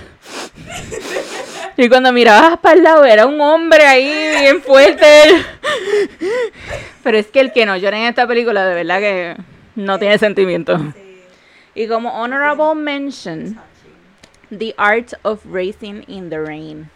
Y 1.76 1.88
cuando 1.88 2.12
mirabas 2.12 2.58
para 2.58 2.74
el 2.74 2.82
lado 2.82 3.04
era 3.04 3.26
un 3.26 3.40
hombre 3.40 3.86
ahí 3.86 4.40
bien 4.40 4.60
fuerte. 4.60 5.06
Pero 7.04 7.16
es 7.16 7.28
que 7.28 7.38
el 7.38 7.52
que 7.52 7.64
no 7.64 7.76
llora 7.76 7.96
en 7.96 8.06
esta 8.06 8.26
película 8.26 8.66
de 8.66 8.74
verdad 8.74 8.98
que 8.98 9.36
no 9.76 10.00
tiene 10.00 10.18
sentimiento. 10.18 10.80
Y 11.76 11.86
como 11.86 12.08
honorable 12.10 12.74
mention. 12.74 13.60
The 14.50 14.74
Art 14.78 15.12
of 15.24 15.44
Racing 15.44 16.04
in 16.08 16.30
the 16.30 16.40
Rain. 16.40 16.90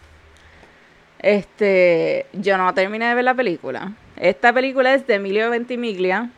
Este, 1.19 2.27
yo 2.33 2.57
no 2.57 2.73
terminé 2.73 3.09
de 3.09 3.15
ver 3.15 3.25
la 3.25 3.35
película. 3.35 3.93
Esta 4.17 4.53
película 4.53 4.95
es 4.95 5.07
de 5.07 5.17
Emilio 5.17 5.51
Ventimiglia 5.51 6.31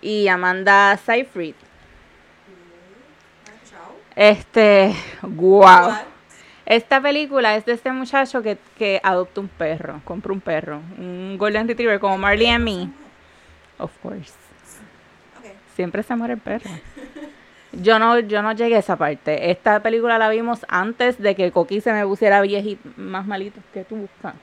y 0.00 0.26
Amanda 0.26 0.96
Seyfried. 0.96 1.54
Este, 4.16 4.92
wow. 5.22 5.92
Esta 6.66 7.00
película 7.00 7.54
es 7.54 7.64
de 7.64 7.74
este 7.74 7.92
muchacho 7.92 8.42
que, 8.42 8.58
que 8.76 9.00
adopta 9.04 9.40
un 9.40 9.48
perro, 9.48 10.00
compra 10.04 10.32
un 10.32 10.40
perro, 10.40 10.82
un 10.98 11.36
Golden 11.38 11.68
Retriever 11.68 12.00
como 12.00 12.18
Marley 12.18 12.48
and 12.48 12.64
Me. 12.64 12.90
Of 13.78 13.92
course. 14.02 14.34
Siempre 15.76 16.02
se 16.02 16.16
muere 16.16 16.34
el 16.34 16.40
perro. 16.40 16.70
Yo 17.72 17.98
no, 17.98 18.18
yo 18.18 18.42
no 18.42 18.52
llegué 18.52 18.76
a 18.76 18.78
esa 18.78 18.96
parte. 18.96 19.50
Esta 19.50 19.80
película 19.80 20.18
la 20.18 20.28
vimos 20.30 20.64
antes 20.68 21.18
de 21.18 21.34
que 21.34 21.52
Coqui 21.52 21.80
se 21.80 21.92
me 21.92 22.04
pusiera 22.04 22.40
viejito, 22.40 22.88
más 22.96 23.26
malito 23.26 23.60
que 23.72 23.84
tú 23.84 23.96
buscas. 23.96 24.34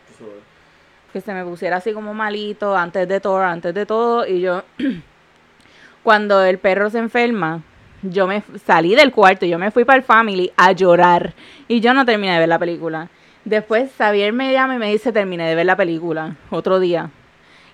Que 1.11 1.21
se 1.21 1.33
me 1.33 1.43
pusiera 1.43 1.77
así 1.77 1.93
como 1.93 2.13
malito, 2.13 2.75
antes 2.75 3.07
de 3.07 3.19
todo, 3.19 3.41
antes 3.41 3.73
de 3.73 3.85
todo. 3.85 4.27
Y 4.27 4.41
yo, 4.41 4.63
cuando 6.03 6.43
el 6.43 6.59
perro 6.59 6.89
se 6.89 6.99
enferma, 6.99 7.63
yo 8.03 8.27
me 8.27 8.43
salí 8.63 8.93
del 8.95 9.11
cuarto, 9.11 9.45
yo 9.45 9.57
me 9.57 9.71
fui 9.71 9.85
para 9.85 9.97
el 9.97 10.03
family 10.03 10.51
a 10.55 10.71
llorar. 10.73 11.33
Y 11.67 11.79
yo 11.79 11.93
no 11.93 12.05
terminé 12.05 12.33
de 12.33 12.39
ver 12.39 12.49
la 12.49 12.59
película. 12.59 13.09
Después 13.43 13.91
Xavier 13.97 14.33
me 14.33 14.51
llama 14.53 14.75
y 14.75 14.79
me 14.79 14.91
dice, 14.91 15.11
terminé 15.11 15.47
de 15.47 15.55
ver 15.55 15.65
la 15.65 15.75
película, 15.75 16.35
otro 16.51 16.79
día. 16.79 17.09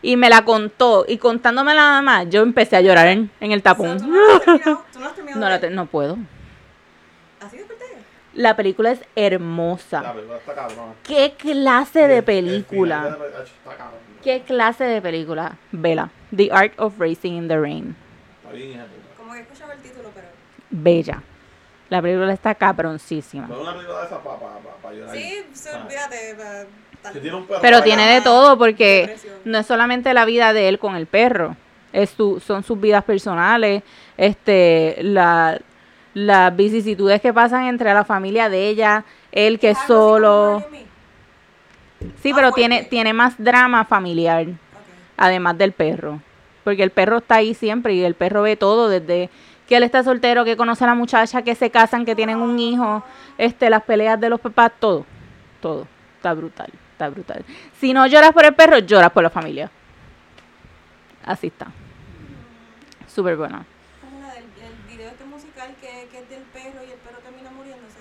Y 0.04 0.18
me 0.18 0.30
la 0.30 0.44
contó, 0.44 1.06
y 1.08 1.18
contándome 1.18 1.74
nada 1.76 2.02
más, 2.02 2.28
yo 2.30 2.42
empecé 2.42 2.76
a 2.76 2.82
llorar 2.82 3.08
en, 3.08 3.30
en 3.40 3.52
el 3.52 3.62
tapón. 3.62 4.00
¿tú, 4.00 4.08
no 4.08 4.18
has 4.34 4.42
terminado, 4.42 4.86
tú 4.92 5.00
no 5.00 5.06
has 5.08 5.14
terminado 5.16 5.40
No, 5.40 5.46
de 5.46 5.52
la 5.52 5.60
te- 5.60 5.70
no 5.70 5.86
puedo. 5.86 6.18
¿Así 7.40 7.58
de? 7.58 7.66
La 8.34 8.56
película 8.56 8.92
es 8.92 9.00
La 9.00 9.06
hermosa. 9.16 10.14
película 10.14 10.38
está 10.38 10.56
cabrona. 10.56 10.94
¿Qué 11.04 11.34
clase 11.38 12.04
el- 12.04 12.10
de 12.10 12.18
el 12.18 12.24
película? 12.24 12.98
final 13.04 13.20
de 13.20 13.30
la- 13.30 13.44
Está 13.44 13.76
cabrón. 13.78 14.00
¿Qué 14.24 14.42
clase 14.42 14.84
de 14.86 15.02
película? 15.02 15.58
Vela. 15.72 16.10
The 16.36 16.50
Art 16.52 16.74
of 16.78 16.94
Racing 17.00 17.34
in 17.34 17.48
the 17.48 17.60
Rain. 17.60 17.96
Está 18.44 18.54
bien, 18.56 18.78
de. 18.80 18.86
Como 19.18 19.34
que 19.34 19.40
escuchaba 19.42 19.74
el 19.74 19.82
título, 19.82 20.10
pero. 20.16 20.28
Bella. 20.70 21.22
La 21.90 22.02
película 22.02 22.32
está 22.32 22.56
cabroncísima. 22.56 23.48
Pero 23.48 23.62
una 23.62 23.74
película 23.74 24.00
de 24.00 24.06
esa 24.06 24.24
para 24.24 24.40
pa, 24.40 24.46
pa, 24.60 24.76
pa 24.82 24.94
llorar. 24.94 25.16
Sí, 25.16 25.44
so, 25.54 25.70
Ah. 27.04 27.12
Pero 27.62 27.82
tiene 27.84 28.06
de 28.14 28.22
todo 28.22 28.58
porque 28.58 29.02
Depresión. 29.02 29.36
no 29.46 29.58
es 29.58 29.66
solamente 29.66 30.14
la 30.14 30.26
vida 30.26 30.54
de 30.54 30.70
él 30.70 30.80
con 30.80 30.96
el 30.96 31.08
perro. 31.08 31.56
Es 31.94 32.12
su, 32.12 32.40
son 32.40 32.64
sus 32.64 32.80
vidas 32.80 33.04
personales, 33.04 33.84
este, 34.18 34.98
la, 35.02 35.60
las 36.14 36.56
vicisitudes 36.56 37.20
que 37.22 37.34
pasan 37.34 37.66
entre 37.66 37.94
la 37.94 38.06
familia 38.06 38.50
de 38.50 38.70
ella, 38.70 39.04
él 39.32 39.60
que 39.60 39.72
es 39.72 39.78
solo. 39.88 40.64
Sí, 42.22 42.34
pero 42.34 42.52
fuerte. 42.52 42.56
tiene, 42.56 42.84
tiene 42.84 43.14
más 43.14 43.36
drama 43.38 43.86
familiar. 43.86 44.48
Además 45.18 45.58
del 45.58 45.72
perro. 45.74 46.22
Porque 46.64 46.84
el 46.84 46.92
perro 46.92 47.18
está 47.18 47.36
ahí 47.36 47.54
siempre 47.54 47.94
y 47.94 48.04
el 48.04 48.16
perro 48.16 48.44
ve 48.44 48.56
todo 48.56 48.88
desde 48.88 49.30
que 49.68 49.78
él 49.78 49.84
está 49.84 50.04
soltero, 50.04 50.44
que 50.44 50.58
conoce 50.58 50.84
a 50.84 50.88
la 50.88 50.96
muchacha, 50.96 51.44
que 51.44 51.56
se 51.56 51.70
casan, 51.70 52.04
que 52.06 52.14
tienen 52.14 52.42
un 52.42 52.60
hijo, 52.60 53.06
este, 53.38 53.70
las 53.70 53.84
peleas 53.84 54.20
de 54.20 54.30
los 54.30 54.42
papás, 54.42 54.74
todo, 54.80 55.06
todo. 55.62 55.88
Está 56.18 56.34
brutal, 56.34 56.70
está 57.02 57.10
brutal. 57.10 57.44
Si 57.80 57.94
no 57.94 58.06
lloras 58.06 58.32
por 58.32 58.46
el 58.46 58.54
perro, 58.54 58.78
lloras 58.80 59.12
por 59.12 59.24
la 59.24 59.30
familia. 59.30 59.70
Así 61.26 61.48
está. 61.48 61.68
Súper 63.08 63.36
buena. 63.38 63.66
El 64.38 64.96
video 64.96 65.08
este 65.10 65.26
musical 65.26 65.72
que, 65.82 66.08
que 66.12 66.20
es 66.20 66.30
del 66.30 66.42
perro 66.44 66.84
y 66.88 66.92
el 66.92 66.98
perro 67.00 67.18
termina 67.24 67.50
muriéndose. 67.52 68.00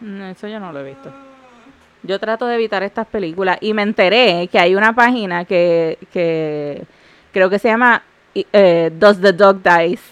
Mm, 0.00 0.22
Eso 0.30 0.48
yo 0.48 0.58
no 0.60 0.72
lo 0.72 0.80
he 0.80 0.84
visto. 0.84 1.10
Mm, 1.10 2.06
Yo 2.06 2.18
trato 2.18 2.46
de 2.46 2.54
evitar 2.54 2.82
estas 2.82 3.06
películas 3.06 3.58
y 3.60 3.74
me 3.74 3.82
enteré 3.82 4.48
que 4.50 4.58
hay 4.58 4.74
una 4.74 4.94
página 4.94 5.44
que, 5.44 5.98
que 6.12 6.84
creo 7.32 7.50
que 7.50 7.58
se 7.58 7.68
llama 7.68 8.02
eh, 8.34 8.90
Does 8.94 9.20
the 9.20 9.32
Dog 9.32 9.62
Dies. 9.62 10.00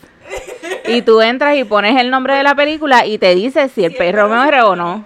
Y 0.88 1.02
tú 1.02 1.20
entras 1.20 1.56
y 1.56 1.64
pones 1.64 2.00
el 2.00 2.10
nombre 2.10 2.34
de 2.34 2.44
la 2.44 2.54
película 2.54 3.06
y 3.06 3.18
te 3.18 3.34
dice 3.34 3.68
si 3.68 3.84
el 3.84 3.94
perro 3.96 4.28
muere 4.28 4.62
o 4.62 4.76
no. 4.76 5.04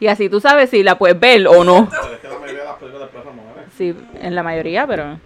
Y 0.00 0.08
así 0.08 0.28
tú 0.28 0.40
sabes 0.40 0.68
si 0.70 0.82
la 0.82 0.98
puedes 0.98 1.20
ver 1.20 1.46
o 1.46 1.62
no. 1.62 1.88
Pero 1.88 2.14
es 2.14 2.18
que 2.20 2.28
la 2.28 2.38
mayoría 2.40 2.62
de 2.62 2.68
las 2.68 2.76
películas 2.76 3.12
de 3.12 3.18
perros 3.18 3.34
mueren. 3.34 3.69
Sí, 3.80 3.96
en 4.20 4.34
la 4.34 4.42
mayoría, 4.42 4.86
pero... 4.86 5.18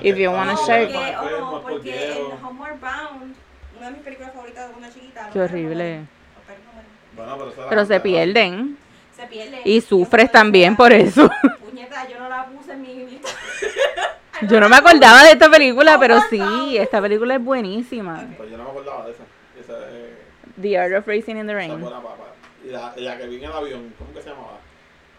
If 0.00 0.16
you 0.16 0.30
wanna 0.30 0.54
están 0.54 0.66
share. 0.88 1.14
porque, 1.62 2.12
en 2.12 2.42
Homeward 2.42 2.80
Bound, 2.80 3.34
una 3.76 3.86
de 3.88 3.92
mis 3.92 4.02
películas 4.02 4.32
favoritas 4.32 4.66
de 4.66 4.72
cuando 4.72 4.94
chiquita. 4.94 5.28
Qué 5.30 5.40
horrible. 5.40 6.00
no 7.18 7.38
pero, 7.68 7.84
se 7.84 7.96
¿no? 7.96 8.02
pierden. 8.02 8.78
Se 9.14 9.26
pierden. 9.26 9.60
Y 9.66 9.82
sufres 9.82 10.32
también 10.32 10.74
por 10.74 10.90
eso. 10.90 11.28
Puñeta, 11.62 12.08
yo 12.08 12.18
no 12.18 12.30
la 12.30 12.46
puse 12.46 12.72
en 12.72 12.80
mi 12.80 12.94
lista. 12.94 13.28
Yo 14.48 14.58
no 14.60 14.68
me 14.70 14.76
acordaba 14.76 15.22
de 15.24 15.32
esta 15.32 15.50
película, 15.50 15.98
pero 15.98 16.20
sí, 16.28 16.76
esta 16.76 17.00
película 17.00 17.34
es 17.36 17.42
buenísima. 17.42 18.22
Pues 18.36 18.50
yo 18.50 18.58
no 18.58 18.64
me 18.64 18.70
acordaba 18.70 19.06
de 19.06 19.12
esa. 19.12 19.22
Esa 19.58 19.78
es, 19.88 20.60
The 20.60 20.78
Art 20.78 20.94
of 20.94 21.06
Racing 21.06 21.36
in 21.36 21.46
the 21.46 21.52
esa 21.52 21.54
Rain. 21.54 21.80
buena 21.80 22.02
papa. 22.02 22.24
Y 22.62 22.68
la, 22.68 23.16
que 23.16 23.26
vi 23.28 23.36
en 23.36 23.44
el 23.44 23.52
avión, 23.52 23.94
¿cómo 23.98 24.12
que 24.12 24.20
se 24.22 24.28
llamaba? 24.28 24.58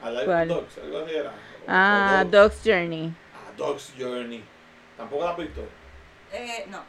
Alive 0.04 0.26
¿Cuál? 0.26 0.48
Dogs, 0.50 0.78
algo 0.84 1.00
así 1.00 1.16
era. 1.16 1.32
Ah, 1.68 2.24
Dogs. 2.30 2.62
Journey. 2.66 3.14
Ah, 3.34 3.52
Dog's 3.58 3.94
Journey. 3.98 4.44
¿Tampoco 4.98 5.24
la 5.26 5.32
has 5.32 5.38
visto? 5.38 5.62
Eh, 6.34 6.66
no. 6.70 6.80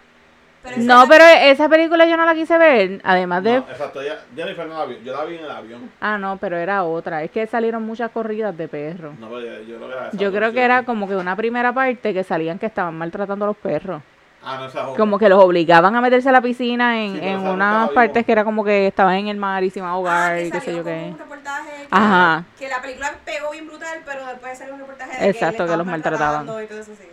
No, 0.77 1.03
esa- 1.03 1.09
pero 1.09 1.25
esa 1.25 1.69
película 1.69 2.05
yo 2.05 2.17
no 2.17 2.27
la 2.27 2.35
quise 2.35 2.59
ver, 2.59 3.01
además 3.05 3.43
de... 3.45 3.53
No, 3.61 3.67
exacto, 3.71 4.03
ella, 4.03 4.19
Jennifer 4.35 4.67
no 4.67 4.77
la 4.79 4.85
vio. 4.87 4.99
Yo 5.01 5.13
la 5.17 5.25
vi 5.25 5.37
en 5.37 5.45
el 5.45 5.51
avión. 5.51 5.91
Ah, 6.01 6.19
no, 6.19 6.37
pero 6.37 6.57
era 6.57 6.85
otra. 6.85 7.23
Es 7.23 7.31
que 7.31 7.47
salieron 7.47 7.85
muchas 7.85 8.11
corridas 8.11 8.57
de 8.57 8.69
perros. 8.69 9.19
No, 9.19 9.29
pero 9.29 9.41
yo, 9.41 9.63
yo 9.63 9.77
creo 9.77 9.89
que 9.89 9.95
era. 9.95 10.11
Yo 10.13 10.33
creo 10.33 10.53
que 10.53 10.63
era 10.63 10.83
como 10.85 11.09
que 11.09 11.17
una 11.17 11.37
primera 11.37 11.73
parte 11.73 12.13
que 12.13 12.25
salían 12.25 12.59
que 12.59 12.67
estaban 12.67 12.97
maltratando 12.99 13.45
a 13.45 13.49
los 13.49 13.57
perros. 13.57 14.03
Ah, 14.43 14.57
no, 14.59 14.67
esa. 14.67 14.85
Como 14.97 15.19
que 15.19 15.29
los 15.29 15.43
obligaban 15.43 15.95
a 15.97 16.01
meterse 16.01 16.29
a 16.29 16.33
la 16.33 16.41
piscina 16.41 17.03
en, 17.03 17.15
Sí, 17.21 17.27
en 17.27 17.41
unas 17.47 17.91
partes 17.91 18.25
que 18.25 18.33
era 18.33 18.45
como 18.45 18.65
que 18.65 18.87
estaban 18.87 19.15
en 19.17 19.29
el 19.29 19.37
mar 19.37 19.65
y 19.65 19.71
se 19.71 19.81
iban 19.81 19.89
a 19.91 19.93
Ah, 19.93 19.97
ahogar 19.97 20.37
que 20.39 20.47
y 20.47 20.51
qué 20.51 20.61
sé 20.61 20.77
yo 20.77 20.85
qué. 20.85 21.09
un 21.13 21.19
reportaje 21.19 21.71
que, 21.83 21.89
Ajá. 21.91 22.45
que 22.59 22.69
la 22.69 22.81
película 22.81 23.13
pegó 23.25 23.51
bien 23.51 23.67
brutal, 23.67 23.99
pero 24.07 24.25
después 24.27 24.57
salió 24.57 24.75
un 24.75 24.81
reportaje 24.81 25.21
de 25.23 25.29
Exacto, 25.31 25.65
que, 25.65 25.71
que 25.73 25.77
los 25.77 25.87
maltrataban. 25.87 26.45
y 26.45 26.47
todo 26.47 26.61
eso, 26.61 26.85
sí. 26.85 27.09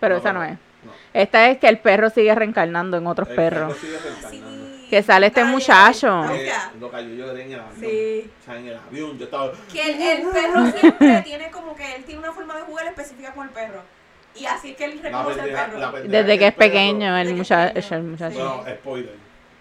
Pero 0.00 0.14
No, 0.16 0.20
esa 0.20 0.32
no 0.34 0.44
es. 0.44 0.52
no. 0.52 0.92
Esta 1.14 1.48
es 1.48 1.58
que 1.58 1.68
el 1.68 1.78
perro 1.78 2.10
sigue 2.10 2.34
reencarnando 2.34 2.98
en 2.98 3.06
otros 3.06 3.28
El 3.30 3.36
perros. 3.36 3.72
perro 3.74 3.80
sigue 3.80 3.98
reencarnando. 3.98 4.66
Sí. 4.66 4.86
Que 4.90 5.02
sale 5.02 5.26
este 5.28 5.42
muchacho. 5.44 6.24
Eh, 6.32 6.52
loca, 6.78 7.00
yo 7.00 7.08
lloré 7.08 7.42
en 7.46 7.52
el 7.54 7.60
avión. 7.60 7.80
Sí. 7.80 8.30
O 8.40 8.44
sea, 8.44 8.56
en 8.58 8.66
el 8.68 8.76
avión 8.76 9.18
yo 9.18 9.24
estaba... 9.24 9.50
Que 9.72 9.92
el, 9.92 10.00
el 10.20 10.28
perro 10.28 10.66
siempre 10.66 11.22
tiene 11.22 11.50
como 11.50 11.74
que 11.74 11.96
él 11.96 12.04
tiene 12.04 12.20
una 12.20 12.32
forma 12.32 12.54
de 12.54 12.62
jugar 12.62 12.86
específica 12.86 13.32
con 13.32 13.44
el 13.48 13.52
perro. 13.52 13.80
Y 14.38 14.46
así 14.46 14.70
es 14.70 14.76
que 14.76 14.84
él 14.84 15.00
reconoce 15.02 15.40
al 15.40 15.46
pendeja- 15.46 15.66
perro. 15.66 15.78
la 15.78 15.92
pendeja 15.92 16.22
Desde 16.22 16.38
que 16.38 16.46
es 16.46 16.52
perro- 16.54 16.58
pequeño, 16.58 17.16
el 17.18 17.26
Desde 17.26 17.26
que 17.26 17.30
es 17.32 17.36
muchacho. 17.38 17.74
pequeño. 17.74 17.96
El 17.98 18.02
muchacho. 18.04 18.34
Bueno, 18.36 18.64
spoiler. 18.78 19.14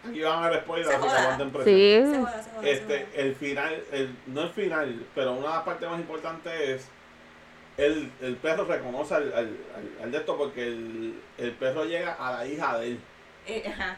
Aquí 0.07 0.21
van 0.21 0.43
a 0.43 0.49
ver 0.49 0.59
spoiler, 0.61 0.85
Se 0.87 0.93
así 0.93 1.01
que 1.03 1.09
joda. 1.09 1.21
aguanten 1.23 1.51
presión. 1.51 1.75
Sí. 1.75 2.11
Se 2.13 2.19
joda, 2.19 2.43
se 2.43 2.49
joda, 2.51 2.61
se 2.63 2.71
Este, 2.71 2.99
joda. 2.99 3.07
el 3.23 3.35
final, 3.35 3.83
el, 3.91 4.15
no 4.27 4.41
el 4.41 4.49
final, 4.49 5.05
pero 5.15 5.31
una 5.33 5.47
de 5.47 5.53
las 5.55 5.63
partes 5.63 5.89
más 5.89 5.99
importantes 5.99 6.53
es 6.61 6.87
el, 7.77 8.11
el 8.21 8.35
perro 8.37 8.65
reconoce 8.65 9.15
al, 9.15 9.23
al, 9.33 9.57
al- 9.75 10.03
al 10.03 10.11
de 10.11 10.17
esto 10.17 10.37
porque 10.37 10.67
el, 10.67 11.19
el 11.37 11.51
perro 11.53 11.85
llega 11.85 12.13
a 12.13 12.33
la 12.37 12.45
hija 12.47 12.77
de 12.79 12.87
él, 12.89 12.99
Eh, 13.47 13.63
ajá. 13.67 13.97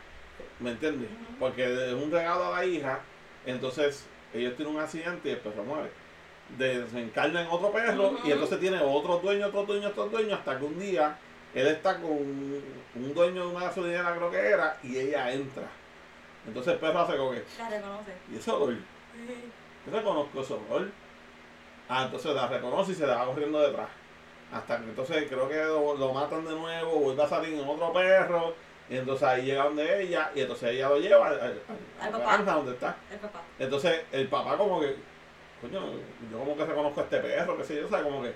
¿me 0.60 0.72
entiendes? 0.72 1.10
Ujú. 1.12 1.40
Porque 1.40 1.64
es 1.66 1.94
un 1.94 2.10
regalo 2.12 2.46
a 2.54 2.60
la 2.60 2.66
hija, 2.66 3.00
entonces 3.46 4.06
ellos 4.34 4.56
tienen 4.56 4.76
un 4.76 4.82
accidente 4.82 5.28
y 5.30 5.32
el 5.34 5.38
perro 5.40 5.64
muere. 5.66 5.90
Desencarna 6.58 7.42
en 7.42 7.48
otro 7.48 7.72
perro 7.72 8.18
y 8.24 8.32
entonces 8.32 8.60
tiene 8.60 8.80
otro 8.82 9.18
dueño, 9.18 9.48
otro 9.48 9.64
dueño, 9.66 9.90
otro 9.90 10.06
dueño, 10.08 10.36
hasta 10.36 10.58
que 10.58 10.66
un 10.66 10.80
día 10.80 11.18
él 11.54 11.68
está 11.68 11.98
con 11.98 12.12
un 12.12 13.14
dueño 13.14 13.48
de 13.48 13.56
una 13.56 13.66
gasolinera, 13.66 14.16
creo 14.16 14.32
que 14.32 14.38
era, 14.38 14.78
y 14.84 14.98
ella 14.98 15.32
entra. 15.32 15.68
Entonces 16.48 16.74
el 16.74 16.80
perro 16.80 17.00
hace 17.00 17.18
como 17.18 17.32
que, 17.32 17.44
La 17.58 17.70
reconoce. 17.70 18.12
¿y 18.32 18.38
ese 18.38 18.52
olor? 18.52 18.74
Yo 18.76 19.92
reconozco 19.98 20.42
ese 20.42 20.54
olor. 20.54 20.90
Ah, 21.90 22.04
entonces 22.06 22.34
la 22.34 22.48
reconoce 22.48 22.92
y 22.92 22.96
se 22.96 23.08
la 23.08 23.16
va 23.18 23.26
corriendo 23.26 23.60
detrás. 23.60 23.88
Hasta 24.54 24.78
que 24.78 24.84
entonces 24.86 25.26
creo 25.30 25.50
que 25.50 25.56
lo, 25.64 25.96
lo 25.98 26.14
matan 26.14 26.46
de 26.46 26.52
nuevo, 26.52 26.92
vuelve 27.00 27.24
a 27.24 27.28
salir 27.28 27.54
en 27.60 27.68
otro 27.68 27.92
perro. 27.92 28.54
Y 28.90 28.96
entonces 28.96 29.28
ahí 29.28 29.44
llega 29.46 29.66
donde 29.66 30.02
ella, 30.04 30.32
y 30.34 30.40
entonces 30.42 30.70
ella 30.72 30.88
lo 30.88 30.98
lleva 30.98 31.28
al, 31.28 31.34
al, 31.34 31.42
al- 31.42 31.62
a 32.00 32.06
Al 32.06 32.12
papá. 32.44 32.54
donde 32.54 32.72
está. 32.72 32.96
El 33.12 33.20
papá. 33.20 33.42
Entonces 33.60 34.02
el 34.14 34.28
papá 34.30 34.58
como 34.58 34.80
que, 34.80 34.96
coño, 35.62 35.82
yo 36.32 36.38
como 36.40 36.56
que 36.58 36.66
reconozco 36.66 37.00
a 37.02 37.04
este 37.04 37.18
perro, 37.18 37.58
qué 37.58 37.64
sé 37.64 37.76
yo, 37.78 37.86
o 37.86 37.90
sea, 37.90 38.02
como 38.04 38.22
que 38.24 38.34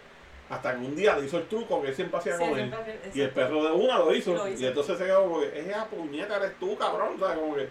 hasta 0.49 0.71
que 0.75 0.79
un 0.79 0.95
día 0.95 1.15
le 1.17 1.25
hizo 1.25 1.38
el 1.38 1.47
truco 1.47 1.81
que 1.81 1.89
él 1.89 1.95
siempre 1.95 2.17
hacía 2.19 2.38
Sí, 2.38 2.43
con 2.43 2.60
él. 2.60 2.73
hace- 2.73 3.12
Y 3.13 3.21
el 3.21 3.29
perro 3.29 3.63
de 3.63 3.71
una 3.71 3.97
lo 3.99 4.13
hizo. 4.13 4.34
Lo 4.34 4.47
hizo. 4.47 4.62
Y 4.62 4.65
entonces 4.67 4.97
se 4.97 5.05
quedó 5.05 5.23
como 5.23 5.39
que, 5.39 5.60
esa 5.60 5.86
puñeta 5.86 6.36
eres 6.38 6.60
tú, 6.60 6.75
cabrón. 6.77 7.13
O 7.15 7.25
sea, 7.25 7.36
como 7.36 7.55
que 7.55 7.69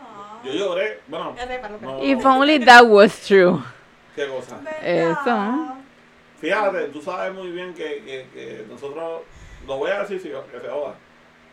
Ah. 0.00 0.40
yo 0.44 0.52
lloré, 0.52 1.00
bueno, 1.08 1.34
para 1.34 1.68
no, 1.80 2.04
If 2.04 2.24
only 2.24 2.64
that 2.64 2.84
was 2.84 3.20
true. 3.26 3.58
qué 4.14 4.28
cosa. 4.28 4.60
Eso. 4.82 5.76
Fíjate, 6.40 6.88
tú 6.88 7.00
sabes 7.02 7.32
muy 7.34 7.50
bien 7.50 7.74
que, 7.74 8.02
que, 8.04 8.26
que 8.32 8.64
nosotros, 8.68 9.22
lo 9.66 9.76
voy 9.78 9.90
a 9.90 10.00
decir 10.00 10.20
si 10.20 10.28
que 10.28 10.60
se 10.60 10.68
joda. 10.68 10.94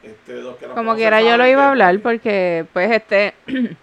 Este, 0.04 0.34
los 0.36 0.58
que 0.58 0.68
Como 0.68 0.96
quiera 0.96 1.22
yo 1.22 1.38
lo 1.38 1.48
iba 1.48 1.62
a 1.64 1.66
que- 1.66 1.70
hablar 1.72 2.00
porque 2.02 2.66
pues 2.74 2.92
este 2.92 3.34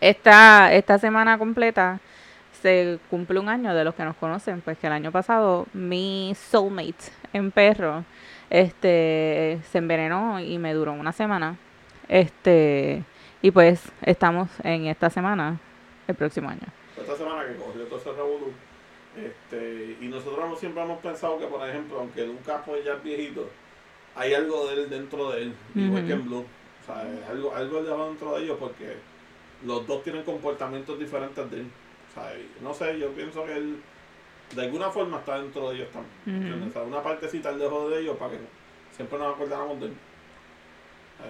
esta 0.00 0.72
esta 0.72 0.98
semana 0.98 1.38
completa 1.38 1.98
se 2.62 2.98
cumple 3.10 3.38
un 3.38 3.48
año 3.48 3.74
de 3.74 3.84
los 3.84 3.94
que 3.94 4.04
nos 4.04 4.16
conocen, 4.16 4.60
pues 4.60 4.78
que 4.78 4.86
el 4.86 4.92
año 4.92 5.12
pasado 5.12 5.66
mi 5.72 6.34
soulmate 6.34 7.12
en 7.32 7.50
perro 7.50 8.04
este 8.50 9.60
se 9.70 9.78
envenenó 9.78 10.40
y 10.40 10.58
me 10.58 10.72
duró 10.74 10.92
una 10.92 11.12
semana. 11.12 11.56
Este 12.08 13.04
y 13.42 13.50
pues 13.50 13.82
estamos 14.02 14.48
en 14.64 14.86
esta 14.86 15.10
semana 15.10 15.58
el 16.06 16.14
próximo 16.14 16.48
año. 16.48 16.66
Esta 16.96 17.16
semana 17.16 17.44
que 17.46 17.56
cogió 17.56 17.82
todo 17.84 17.98
ese 17.98 18.12
revolú. 18.12 18.52
Este, 19.16 19.96
y 20.00 20.06
nosotros 20.06 20.48
no 20.48 20.54
siempre 20.56 20.82
hemos 20.82 21.00
pensado 21.00 21.38
que, 21.38 21.46
por 21.46 21.68
ejemplo, 21.68 21.98
aunque 21.98 22.24
Lucas 22.24 22.60
pues 22.64 22.84
ya 22.84 22.94
es 22.94 23.02
viejito, 23.02 23.48
hay 24.14 24.32
algo 24.32 24.68
de 24.68 24.74
él 24.74 24.90
dentro 24.90 25.32
de 25.32 25.42
él, 25.42 25.54
igual 25.74 26.02
Ujú. 26.02 26.06
que 26.06 26.12
en 26.12 26.24
Blue. 26.24 26.44
O 26.82 26.86
sea, 26.86 27.04
algo, 27.28 27.54
algo 27.54 27.82
de 27.82 28.08
dentro 28.08 28.36
de 28.36 28.44
ellos 28.44 28.56
porque 28.60 28.96
los 29.64 29.86
dos 29.86 30.02
tienen 30.04 30.22
comportamientos 30.22 30.98
diferentes 30.98 31.50
de 31.50 31.60
él. 31.60 31.70
No 32.62 32.74
sé, 32.74 32.98
yo 32.98 33.10
pienso 33.12 33.44
que 33.44 33.56
él 33.56 33.80
de 34.54 34.62
alguna 34.62 34.90
forma 34.90 35.18
está 35.18 35.38
dentro 35.40 35.68
de 35.70 35.76
ellos 35.76 35.88
también. 35.90 36.12
Ujú. 36.26 36.36
¿entiendes? 36.46 36.70
O 36.70 36.72
sea, 36.72 36.82
una 36.82 37.02
partecita 37.02 37.48
al 37.50 37.58
dejo 37.58 37.88
de 37.90 38.00
ellos 38.00 38.16
para 38.16 38.32
que 38.32 38.38
siempre 38.94 39.18
nos 39.18 39.34
acordáramos 39.34 39.78
de 39.80 39.86
él. 39.86 39.92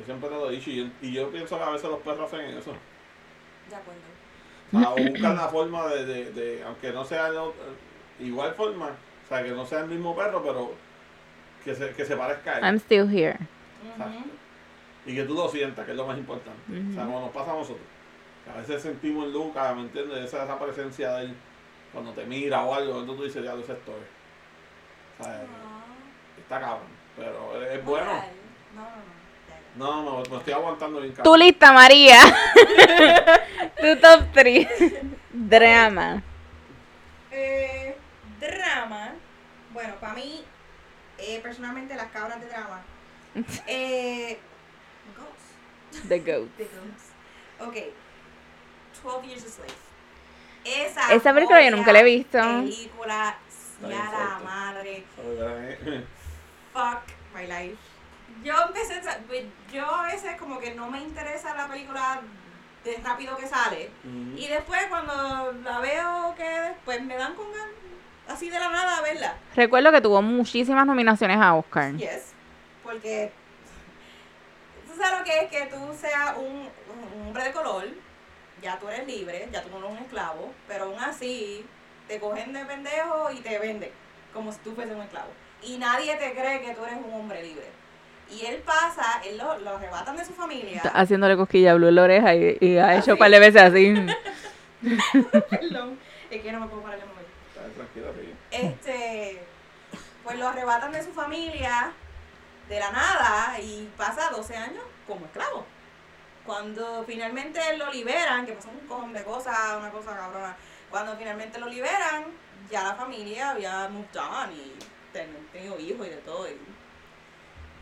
Siempre 0.05 0.29
te 0.29 0.35
lo 0.35 0.51
he 0.51 0.53
dicho 0.55 0.71
y, 0.71 0.93
y 1.01 1.13
yo 1.13 1.31
pienso 1.31 1.57
que 1.57 1.65
a 1.65 1.71
veces 1.71 1.89
los 1.89 2.01
perros 2.01 2.27
hacen 2.33 2.41
eso. 2.57 2.73
De 3.71 3.77
acuerdo. 3.77 4.01
O 4.73 4.79
sea, 4.79 4.91
o 4.91 4.97
buscan 5.11 5.35
la 5.37 5.49
forma 5.49 5.87
de, 5.89 6.05
de, 6.05 6.33
de- 6.33 6.63
aunque 6.63 6.93
no 6.93 7.05
sea 7.05 7.31
de 7.31 7.39
ot- 7.39 7.55
igual 8.21 8.53
forma, 8.55 8.89
o 9.25 9.29
sea, 9.29 9.43
que 9.43 9.51
no 9.51 9.65
sea 9.65 9.81
el 9.81 9.87
mismo 9.89 10.15
perro, 10.15 10.43
pero 10.43 10.73
que 11.65 11.75
se, 11.75 11.91
que 11.95 12.05
se 12.05 12.17
parezca 12.17 12.53
a 12.53 12.59
él. 12.59 12.65
I'm 12.65 12.77
still 12.79 13.09
here. 13.11 13.39
Y 15.07 15.15
que 15.15 15.25
tú 15.25 15.35
lo 15.35 15.49
sientas, 15.49 15.87
que 15.87 15.93
es 15.93 15.97
lo 15.97 16.07
más 16.07 16.19
importante. 16.19 16.61
O 16.91 16.95
sea, 16.95 17.05
como 17.05 17.21
nos 17.23 17.31
pasa 17.31 17.53
a 17.53 17.57
nosotros. 17.57 17.87
A 18.55 18.59
veces 18.59 18.83
sentimos 18.83 19.27
en 19.27 19.33
Lucas, 19.33 19.75
¿me 19.75 19.83
entiendes? 19.83 20.25
Esa, 20.25 20.45
esa 20.45 20.59
presencia 20.59 21.13
de 21.13 21.25
él, 21.25 21.37
cuando 21.93 22.13
te 22.13 22.25
mira 22.25 22.63
o 22.63 22.75
algo, 22.75 23.01
entonces 23.01 23.17
tú 23.17 23.25
dices, 23.25 23.45
ya 23.45 23.55
lo 23.55 23.63
sé 23.65 23.73
esto 23.73 23.93
es. 23.93 25.21
O 25.21 25.25
sea, 25.25 25.43
está 26.39 26.61
cabrón, 26.61 26.87
pero 27.17 27.63
es, 27.63 27.79
es 27.79 27.85
bueno. 27.85 28.07
No, 28.07 28.83
no, 28.83 28.83
no. 28.83 29.19
No, 29.77 30.03
no, 30.03 30.23
me 30.29 30.39
estoy 30.39 30.53
aguantando 30.53 31.01
bien 31.01 31.15
Tu 31.15 31.37
lista, 31.37 31.73
María. 31.73 32.21
tu 33.81 33.97
top 34.01 34.25
3. 34.33 34.69
Drama. 35.33 36.23
Eh, 37.31 37.97
drama. 38.41 39.13
Bueno, 39.73 39.95
para 40.01 40.15
mí, 40.15 40.45
eh, 41.19 41.39
personalmente, 41.43 41.95
las 41.95 42.09
cabras 42.09 42.41
de 42.41 42.49
drama. 42.49 42.83
Eh, 43.69 44.39
Ghost. 45.17 46.09
The 46.09 46.19
Goat. 46.19 46.49
The 46.57 46.65
Ghost. 46.65 47.69
Ok. 47.69 47.77
12 49.03 49.27
Years 49.27 49.45
a 49.45 49.49
Slave. 49.49 49.73
Esa, 50.65 51.15
Esa 51.15 51.33
película 51.33 51.63
yo 51.63 51.71
nunca 51.77 51.93
la 51.93 52.01
he 52.01 52.05
visto. 52.05 52.39
Película, 52.39 53.37
ya 53.83 53.89
la 53.89 54.41
madre. 54.45 55.05
eh, 55.19 56.05
Fuck 56.73 57.01
my 57.35 57.47
life. 57.47 57.77
Yo 58.45 58.55
empecé, 58.67 58.95
a- 59.09 59.19
pues, 59.27 59.45
yo 59.73 59.85
a 59.87 60.07
veces 60.07 60.37
como 60.39 60.59
que 60.59 60.75
no 60.75 60.91
me 60.91 61.01
interesa 61.01 61.55
la 61.55 61.67
película 61.69 62.21
de 62.85 62.97
rápido 63.05 63.37
que 63.37 63.47
sale. 63.47 63.91
Y 64.37 64.47
después 64.47 64.81
cuando 64.89 65.53
la 65.65 65.79
veo 65.81 66.35
que 66.37 66.45
después 66.49 67.03
me 67.03 67.17
dan 67.17 67.35
con 67.35 67.51
ganas, 67.53 67.69
así 68.29 68.51
de 68.51 68.59
la 68.59 68.69
nada 68.69 68.99
a 68.99 69.03
verla. 69.03 69.35
Recuerdo 69.57 69.91
que 69.91 70.01
tuvo 70.01 70.21
muchísimas 70.23 70.87
nominaciones 70.87 71.39
a 71.41 71.55
Oscar. 71.55 71.97
Yes. 71.97 72.33
Porque 72.85 73.33
tú 74.87 74.97
sabes 75.01 75.19
lo 75.19 75.25
que 75.25 75.41
es 75.41 75.51
que 75.51 75.67
tú 75.67 75.95
seas 75.99 76.37
un, 76.37 76.69
un 77.17 77.27
hombre 77.27 77.45
de 77.45 77.53
color, 77.53 77.85
ya 78.63 78.79
tú 78.79 78.89
eres 78.89 79.07
libre, 79.07 79.49
ya 79.53 79.63
tú 79.63 79.71
no 79.71 79.79
eres 79.79 79.91
un 79.91 79.99
esclavo, 79.99 80.53
pero 80.67 80.85
aún 80.85 80.99
así 81.01 81.65
te 82.07 82.19
cogen 82.19 82.53
de 82.53 82.65
pendejo 82.65 83.31
y 83.33 83.41
te 83.41 83.59
venden 83.59 83.91
como 84.33 84.53
si 84.53 84.59
tú 84.59 84.75
fueses 84.75 84.95
un 84.95 85.03
esclavo. 85.03 85.29
y 85.63 85.77
nadie 85.79 86.15
te 86.17 86.33
cree 86.35 86.61
que 86.61 86.75
tú 86.75 86.85
eres 86.85 86.99
un 87.05 87.13
hombre 87.13 87.43
libre. 87.43 87.67
Y 88.31 88.45
él 88.45 88.59
pasa, 88.59 89.23
él 89.25 89.39
lo, 89.39 89.59
lo 89.59 89.77
arrebatan 89.77 90.17
de 90.17 90.25
su 90.25 90.35
familia. 90.35 90.77
Está 90.77 90.91
haciéndole 90.91 91.35
cosquilla 91.37 91.73
a 91.73 91.75
Blue 91.75 91.89
en 91.89 91.95
la 91.95 92.03
oreja 92.03 92.35
y, 92.35 92.59
y 92.61 92.77
ha 92.77 92.97
hecho 92.97 93.13
un 93.13 93.19
par 93.19 93.31
de 93.31 93.39
veces 93.39 93.63
así. 93.63 93.95
Perdón, 95.51 95.99
es 96.31 96.43
que 96.43 96.53
no 96.53 96.61
me 96.61 96.67
puedo 96.67 96.83
parar 96.83 97.01
de 97.01 97.07
mover. 97.07 97.75
Tranquila. 97.75 98.09
Este, 98.51 99.43
pues 100.23 100.39
lo 100.39 100.47
arrebatan 100.49 100.93
de 100.93 101.03
su 101.03 101.13
familia 101.13 101.91
de 102.69 102.79
la 102.79 102.91
nada 102.93 103.59
y 103.61 103.89
pasa 103.97 104.29
12 104.31 104.57
años 104.57 104.85
como 105.07 105.25
esclavo. 105.25 105.65
Cuando 106.49 107.05
finalmente 107.07 107.61
lo 107.77 107.93
liberan, 107.93 108.47
que 108.47 108.55
pasó 108.55 108.71
un 108.71 108.89
cojón 108.89 109.13
de 109.13 109.23
cosas, 109.23 109.55
una 109.79 109.91
cosa 109.91 110.17
cabrona, 110.17 110.57
cuando 110.89 111.15
finalmente 111.15 111.59
lo 111.61 111.67
liberan, 111.69 112.25
ya 112.71 112.85
la 112.85 112.95
familia 112.95 113.51
había 113.51 113.87
moved 113.91 114.17
on 114.17 114.51
y 114.55 114.73
ten- 115.13 115.47
tenido 115.53 115.79
hijos 115.79 116.07
y 116.07 116.09
de 116.11 116.17
todo. 116.17 116.49
y 116.49 116.57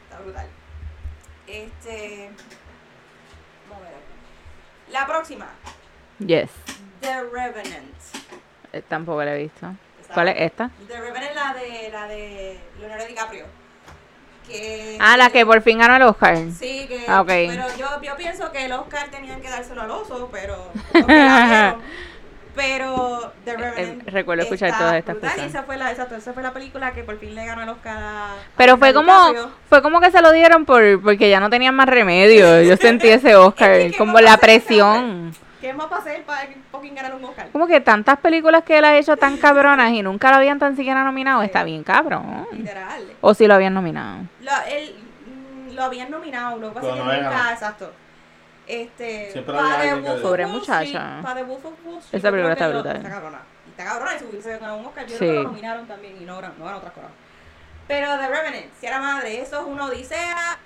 está 0.02 0.18
brutal. 0.20 0.48
Este, 1.46 2.30
vamos 3.70 3.84
a 3.86 3.88
ver. 3.88 3.94
aquí. 3.94 4.92
La 4.92 5.06
próxima, 5.06 5.46
Yes. 6.18 6.50
The 7.02 7.22
Revenant. 7.22 7.94
Eh, 8.72 8.82
Tampoco 8.88 9.22
la 9.22 9.36
he 9.36 9.42
visto. 9.44 9.68
¿Cuál 10.12 10.26
es 10.30 10.40
esta? 10.40 10.70
The 10.88 11.00
Revenant 11.00 11.34
la 11.36 11.54
de 11.54 11.88
la 11.92 12.08
de 12.08 12.60
Leonardo 12.80 13.06
DiCaprio. 13.06 13.46
Que, 14.46 14.96
Ah, 15.00 15.16
la 15.16 15.30
que 15.30 15.44
por 15.44 15.60
fin 15.62 15.78
ganó 15.78 15.96
el 15.96 16.02
Oscar. 16.02 16.36
Sí, 16.58 16.86
que. 16.88 17.04
Ah, 17.08 17.20
ok. 17.22 17.26
Pero 17.28 17.64
yo, 17.78 18.02
yo 18.02 18.16
pienso 18.16 18.52
que 18.52 18.64
el 18.66 18.72
Oscar 18.72 19.08
tenían 19.10 19.40
que 19.40 19.48
dárselo 19.50 19.82
al 19.82 19.90
oso, 19.90 20.28
pero. 20.30 20.70
pero 22.54 23.32
The 23.44 23.56
Revenant. 23.56 24.08
eh, 24.08 24.10
recuerdo 24.10 24.44
escuchar 24.44 24.76
todas 24.78 24.94
estas 24.94 25.14
brutal, 25.16 25.30
cosas. 25.32 25.44
y 25.46 25.48
Esa 25.50 25.62
fue, 25.64 25.76
la, 25.76 25.90
exacto, 25.90 26.16
esa 26.16 26.32
fue 26.32 26.42
la 26.42 26.52
película 26.52 26.92
que 26.92 27.02
por 27.02 27.18
fin 27.18 27.34
le 27.34 27.44
ganó 27.44 27.62
el 27.64 27.68
Oscar 27.68 27.96
a. 27.98 28.34
Pero 28.56 28.74
a 28.74 28.76
fue 28.78 28.94
como, 28.94 29.12
fue 29.68 29.82
como 29.82 30.00
que 30.00 30.10
se 30.10 30.22
lo 30.22 30.32
dieron 30.32 30.64
por, 30.64 31.02
porque 31.02 31.28
ya 31.28 31.38
no 31.40 31.50
tenían 31.50 31.74
más 31.74 31.88
remedio. 31.88 32.62
Yo 32.62 32.76
sentí 32.76 33.08
ese 33.08 33.36
Oscar, 33.36 33.72
Es 33.72 33.84
que, 33.86 33.90
¿qué 33.92 33.98
como 33.98 34.20
la 34.20 34.38
presión. 34.38 35.34
¿Qué 35.66 35.72
más 35.72 35.90
va 35.90 35.96
a 35.96 35.98
hacer 35.98 36.22
para 36.24 36.48
fucking 36.70 36.94
ganar 36.94 37.12
un 37.16 37.24
Oscar? 37.24 37.48
Como 37.50 37.66
que 37.66 37.80
tantas 37.80 38.18
películas 38.20 38.62
que 38.62 38.78
él 38.78 38.84
ha 38.84 38.96
hecho 38.96 39.16
tan 39.16 39.36
cabronas 39.36 39.90
y 39.90 40.00
nunca 40.00 40.30
lo 40.30 40.36
habían 40.36 40.60
tan 40.60 40.76
siquiera 40.76 41.02
nominado, 41.02 41.40
Sí. 41.40 41.46
está 41.46 41.64
bien 41.64 41.82
cabrón. 41.82 42.46
Literal. 42.52 43.02
O 43.20 43.34
si 43.34 43.48
lo 43.48 43.54
habían 43.54 43.74
nominado. 43.74 44.18
Lo, 44.42 44.52
él, 44.70 44.94
mm, 45.26 45.74
lo 45.74 45.82
habían 45.82 46.08
nominado, 46.08 46.56
lo 46.58 46.68
que 46.68 46.74
pasa 46.76 46.88
es 46.88 46.94
que 46.94 47.00
nunca, 47.00 47.52
exacto. 47.52 47.92
Este, 48.64 49.32
Siempre 49.32 49.54
para 49.54 50.20
Pobre 50.22 50.46
muchacha. 50.46 51.18
Para 51.20 51.34
The 51.34 51.42
Wolf 51.42 51.64
of 51.64 51.72
Wall 51.84 51.98
Street, 51.98 52.18
Esa 52.20 52.30
película 52.30 52.52
está 52.52 52.68
brutal. 52.68 52.96
Está 52.98 53.10
cabrona. 53.10 53.38
Y 53.66 53.70
Está 53.70 53.84
cabrona 53.84 54.14
y 54.14 54.18
si 54.20 54.24
hubiese 54.26 54.50
ganado 54.58 54.76
un 54.76 54.86
Oscar, 54.86 55.06
yo 55.06 55.12
Sí. 55.12 55.18
creo 55.18 55.30
que 55.32 55.36
lo 55.42 55.48
nominaron 55.48 55.86
también 55.88 56.16
y 56.22 56.24
no 56.24 56.40
ganó, 56.40 56.54
no 56.58 56.76
otras 56.76 56.92
cosas. 56.92 57.10
Pero 57.88 58.18
The 58.18 58.28
Revenant, 58.28 58.72
Sierra 58.78 59.00
Madre, 59.00 59.40
eso 59.40 59.60
es 59.62 59.66
una 59.66 59.86
odisea. 59.86 60.58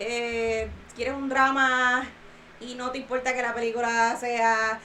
Eh, 0.00 0.70
quieres 0.94 1.12
un 1.14 1.28
drama 1.28 2.04
y 2.60 2.74
no 2.74 2.90
te 2.90 2.98
importa 2.98 3.34
que 3.34 3.42
la 3.42 3.54
película 3.54 4.16
sea 4.16 4.78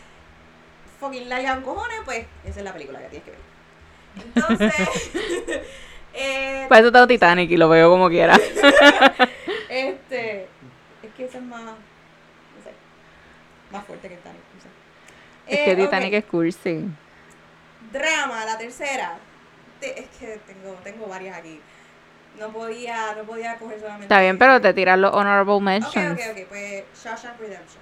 fucking 0.99 1.29
larga 1.29 1.55
con 1.55 1.63
cojones, 1.75 1.99
pues 2.05 2.25
esa 2.45 2.59
es 2.59 2.65
la 2.65 2.73
película 2.73 2.99
que 2.99 3.07
tienes 3.09 3.25
que 3.25 3.31
ver. 3.31 3.39
Entonces, 4.35 5.11
eh, 6.13 6.65
Para 6.69 6.81
eso 6.81 6.91
tengo 6.91 7.07
Titanic 7.07 7.49
y 7.49 7.57
lo 7.57 7.69
veo 7.69 7.89
como 7.89 8.09
quiera. 8.09 8.35
este, 9.69 10.47
es 11.03 11.13
que 11.15 11.25
ese 11.25 11.37
es 11.37 11.43
más, 11.43 11.61
no 11.63 11.71
sé, 12.63 12.71
más 13.71 13.85
fuerte 13.85 14.09
que 14.09 14.15
Titanic. 14.17 14.41
No 14.55 14.61
sé. 14.61 14.67
Es 15.47 15.59
Eh, 15.59 15.65
que 15.65 15.71
ok, 15.73 15.77
Titanic 15.77 16.13
es 16.13 16.25
cursi. 16.25 16.85
Drama, 17.91 18.45
la 18.45 18.57
tercera. 18.57 19.17
Te- 19.79 19.99
es 19.99 20.07
que 20.19 20.39
tengo, 20.45 20.73
tengo 20.83 21.07
varias 21.07 21.37
aquí. 21.37 21.59
No 22.39 22.49
podía, 22.49 23.13
no 23.15 23.23
podía 23.23 23.55
coger 23.57 23.79
solamente. 23.79 24.05
Está 24.05 24.19
bien, 24.21 24.37
pero 24.37 24.59
te 24.61 24.73
tiran 24.73 25.01
los 25.01 25.13
honorable 25.13 25.53
Ok, 25.53 25.61
mentions. 25.61 26.19
ok, 26.19 26.25
ok, 26.37 26.47
pues 26.49 26.83
Shawshank 27.03 27.39
Redemption. 27.39 27.81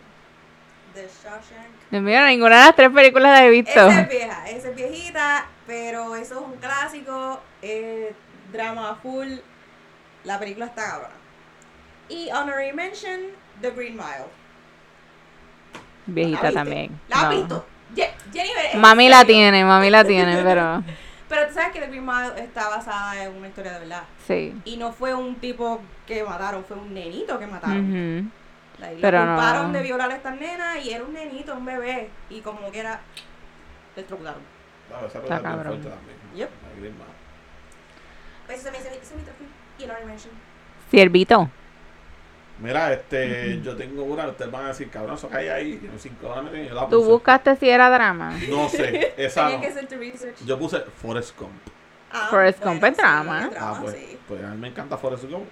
The 0.94 1.08
Shawshank. 1.24 2.04
Mío, 2.04 2.26
ninguna 2.26 2.58
de 2.60 2.66
las 2.66 2.76
tres 2.76 2.90
películas 2.90 3.32
las 3.32 3.42
he 3.42 3.50
visto. 3.50 3.72
Esa 3.72 4.02
es 4.02 4.10
vieja, 4.10 4.50
esa 4.50 4.70
es 4.70 4.76
viejita, 4.76 5.46
pero 5.68 6.16
eso 6.16 6.36
es 6.36 6.42
un 6.42 6.56
clásico, 6.58 7.40
eh, 7.62 8.14
drama 8.52 8.98
full, 9.02 9.28
la 10.24 10.40
película 10.40 10.66
está 10.66 10.86
cabrona. 10.90 11.14
Y 12.10 12.30
Honorary 12.32 12.74
Mention, 12.74 13.20
The 13.62 13.70
Green 13.72 13.96
Mile. 13.96 14.26
Viejita 16.08 16.44
¿La 16.44 16.52
también. 16.52 17.00
¿La 17.08 17.16
has 17.18 17.24
No. 17.24 17.30
visto? 17.30 17.66
Ye- 17.96 18.14
Jennifer, 18.34 18.66
¿es 18.66 18.74
en 18.76 18.82
Mami 18.82 19.10
la 19.10 19.26
tiene, 19.26 19.64
mami 19.64 19.90
la 19.90 20.04
tiene, 20.06 20.42
pero 20.44 20.84
Pero 21.30 21.48
tú 21.48 21.54
sabes 21.54 21.72
que 21.72 21.80
The 21.80 21.88
Green 21.88 22.06
Mile 22.06 22.44
está 22.44 22.70
basada 22.70 23.24
en 23.24 23.36
una 23.36 23.48
historia 23.48 23.74
de 23.74 23.80
verdad. 23.80 24.04
sí. 24.26 24.60
Y 24.66 24.78
no 24.78 24.92
fue 24.92 25.14
un 25.14 25.36
tipo 25.36 25.80
que 26.08 26.24
mataron, 26.24 26.66
fue 26.66 26.76
un 26.78 26.94
nenito 26.94 27.38
que 27.40 27.46
mataron. 27.48 27.86
Ujú. 28.22 28.30
La- 28.80 28.92
Lo 28.94 29.00
Pero 29.02 29.26
no. 29.26 29.34
culparon 29.36 29.74
de 29.74 29.84
violar 29.84 30.10
a 30.12 30.16
esta 30.16 30.32
nena 30.32 30.80
y 30.80 30.90
era 30.92 31.04
un 31.04 31.14
nenito, 31.14 31.54
un 31.56 31.66
bebé. 31.66 32.10
Y 32.30 32.42
como 32.42 32.72
que 32.72 32.80
era. 32.80 33.00
Electrocutaron. 33.96 34.42
Claro, 34.88 35.08
esa 35.08 35.20
Está 35.20 35.40
fuerte 35.40 35.64
también. 35.70 36.18
Yep. 36.36 36.50
La 36.64 36.80
Green 36.80 36.94
Mile. 36.94 37.06
Pues 38.48 38.60
eso 38.62 38.72
me 38.72 38.78
hizo 38.80 38.88
eso 38.88 39.16
me 39.16 39.22
trajo 39.24 39.38
y 39.78 39.84
Honorary 39.84 40.06
Mention. 40.06 40.34
Ciervito. 40.90 41.50
Mira, 42.62 42.92
este, 42.92 43.62
yo 43.62 43.76
tengo 43.76 44.04
una, 44.04 44.28
ustedes 44.28 44.52
van 44.52 44.66
a 44.66 44.68
decir, 44.70 44.90
cabrón, 44.90 45.16
eso 45.16 45.30
que 45.30 45.38
hay 45.38 45.48
ahí, 45.48 45.80
yo 45.82 45.98
cinco 45.98 46.28
dólares 46.28 46.66
y 46.66 46.68
yo 46.70 46.76
la 46.76 46.88
¿Tú 46.90 46.98
puse. 46.98 47.10
buscaste 47.12 47.56
si 47.56 47.70
era 47.70 47.90
drama? 47.90 48.38
No 48.50 48.68
sé, 48.68 49.14
esa 49.18 49.44
Tenía 49.46 49.56
no. 49.58 49.62
que 49.62 49.68
hacer 49.70 49.88
tu 49.88 49.96
research. 49.96 50.36
Yo 50.46 50.60
puse 50.60 50.80
Forrest 51.02 51.38
Gump. 51.40 51.52
Ah, 52.12 52.28
Forrest 52.30 52.62
Gump 52.64 52.84
es 52.84 52.98
drama. 52.98 53.50
Ah, 53.58 53.78
pues, 53.82 53.96
sí. 53.96 54.18
pues 54.28 54.44
a 54.44 54.48
mí 54.50 54.58
me 54.58 54.68
encanta 54.70 54.98
Forrest 54.98 55.24
Gump. 55.26 55.46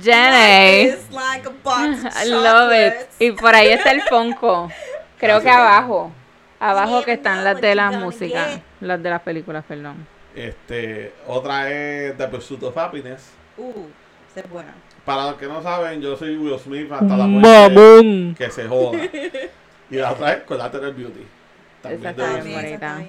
Jenny. 0.00 0.90
It's 0.90 1.10
like 1.10 1.46
a 1.46 1.52
box 1.62 2.04
of 2.04 2.16
I 2.22 2.28
love 2.28 2.72
it. 2.72 2.94
Y 3.18 3.32
por 3.32 3.54
ahí 3.54 3.68
está 3.68 3.90
el 3.92 4.02
Fonco. 4.08 4.70
Creo 5.18 5.40
que 5.40 5.50
abajo. 5.50 6.12
Abajo 6.60 7.02
que 7.02 7.12
están 7.12 7.44
las 7.44 7.60
de 7.60 7.74
músicas. 7.98 8.50
get. 8.54 8.62
Las 8.80 9.02
de 9.02 9.10
las 9.10 9.22
películas, 9.22 9.64
perdón. 9.66 10.06
Este, 10.34 11.14
otra 11.26 11.70
es 11.70 12.16
The 12.16 12.28
Pursuit 12.28 12.62
of 12.62 12.76
Happiness. 12.76 13.30
Uh, 13.56 13.86
es 14.34 14.48
buena. 14.50 14.74
Para 15.06 15.26
los 15.26 15.36
que 15.36 15.46
no 15.46 15.62
saben, 15.62 16.02
yo 16.02 16.16
soy 16.16 16.36
Will 16.36 16.58
Smith 16.58 16.90
hasta 16.92 17.16
la 17.16 17.26
muerte. 17.26 17.48
Mamón. 17.70 18.34
Que 18.36 18.50
se 18.50 18.68
joda. 18.68 18.98
Y 19.88 19.94
la 19.98 20.10
otra 20.10 20.32
es 20.32 20.42
Collateral 20.42 20.92
Beauty. 20.94 21.24
También 21.80 22.00
Esa 22.00 22.12
de 22.12 22.22
está 22.22 22.34
Will 22.34 22.42
bien 22.42 22.58
Smith. 22.58 22.80
bonita. 22.80 23.04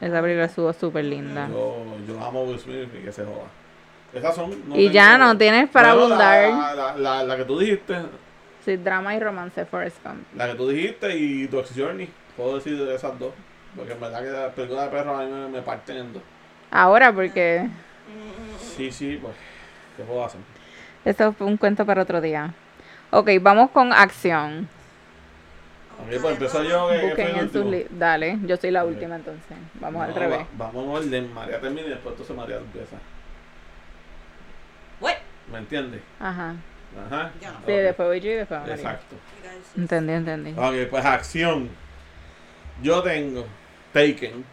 esa 0.00 0.22
película 0.22 0.44
estuvo 0.44 0.72
súper 0.72 1.04
linda. 1.04 1.48
Yo, 1.48 1.84
yo 2.06 2.24
amo 2.24 2.40
a 2.40 2.44
Will 2.44 2.60
Smith 2.60 2.88
y 2.94 3.04
que 3.04 3.10
se 3.10 3.24
joda. 3.24 3.48
Esas 4.14 4.36
son. 4.36 4.68
no 4.68 4.76
Y 4.76 4.88
ya 4.90 5.18
no 5.18 5.36
tienes 5.36 5.68
para 5.68 5.94
Bueno, 5.94 6.14
abundar. 6.14 6.48
La, 6.50 6.74
la, 6.74 6.96
la, 6.96 7.24
la 7.24 7.36
que 7.36 7.44
tú 7.44 7.58
dijiste, 7.58 7.96
Sí, 8.64 8.76
drama 8.76 9.16
y 9.16 9.18
romance, 9.18 9.64
Forrest 9.66 9.96
Gump. 10.04 10.22
la 10.36 10.46
que 10.46 10.54
tú 10.54 10.68
dijiste 10.68 11.16
y 11.16 11.48
Dog's 11.48 11.72
Journey. 11.76 12.08
Puedo 12.36 12.54
decir 12.54 12.78
de 12.78 12.94
esas 12.94 13.18
dos. 13.18 13.32
Porque 13.74 13.92
en 13.94 14.00
verdad 14.00 14.22
que 14.22 14.30
las 14.30 14.52
películas 14.52 14.84
de 14.84 14.90
perros 14.96 15.18
a 15.18 15.24
mí 15.24 15.28
me, 15.32 15.48
me 15.48 15.62
parten 15.62 15.96
en 15.96 16.12
dos. 16.12 16.22
Ahora, 16.70 17.12
porque 17.12 17.66
Sí, 18.76 18.92
sí, 18.92 19.18
pues. 19.20 19.34
¿Qué 19.96 20.04
puedo 20.04 20.24
hacer? 20.24 20.40
Eso 21.04 21.32
fue 21.32 21.46
un 21.46 21.56
cuento 21.56 21.84
para 21.86 22.02
otro 22.02 22.20
día. 22.20 22.54
Ok, 23.10 23.30
vamos 23.40 23.70
con 23.70 23.92
acción. 23.92 24.68
Ok, 26.00 26.20
pues 26.20 26.32
empiezo 26.32 26.62
yo. 26.64 26.88
Que, 26.90 27.06
Busquen 27.06 27.26
en 27.28 27.34
sus 27.50 27.56
último. 27.64 27.70
li- 27.70 27.86
Dale, 27.90 28.38
yo 28.44 28.56
soy 28.56 28.70
la 28.70 28.84
última 28.84 29.16
entonces. 29.16 29.56
Vamos 29.74 30.02
al 30.02 30.14
revés. 30.14 30.40
va- 30.60 30.66
vamos 30.72 30.84
en 30.84 31.06
orden. 31.08 31.34
María 31.34 31.60
termina 31.60 31.86
y 31.86 31.90
después 31.90 32.12
entonces 32.12 32.36
María 32.36 32.56
empieza. 32.56 32.96
What? 35.00 35.14
¿Me 35.50 35.58
entiendes? 35.58 36.00
Ajá. 36.20 36.54
Ajá. 37.06 37.30
Sí, 37.66 37.72
después 37.72 38.08
voy 38.08 38.20
yo 38.20 38.30
y 38.30 38.34
después 38.34 38.60
María. 38.60 38.74
Exacto. 38.74 39.16
Entendí, 39.76 40.12
entendí. 40.12 40.50
Ok, 40.56 40.90
pues 40.90 41.04
acción. 41.04 41.68
Yo 42.82 43.02
tengo 43.02 43.46
Taken. 43.92 44.44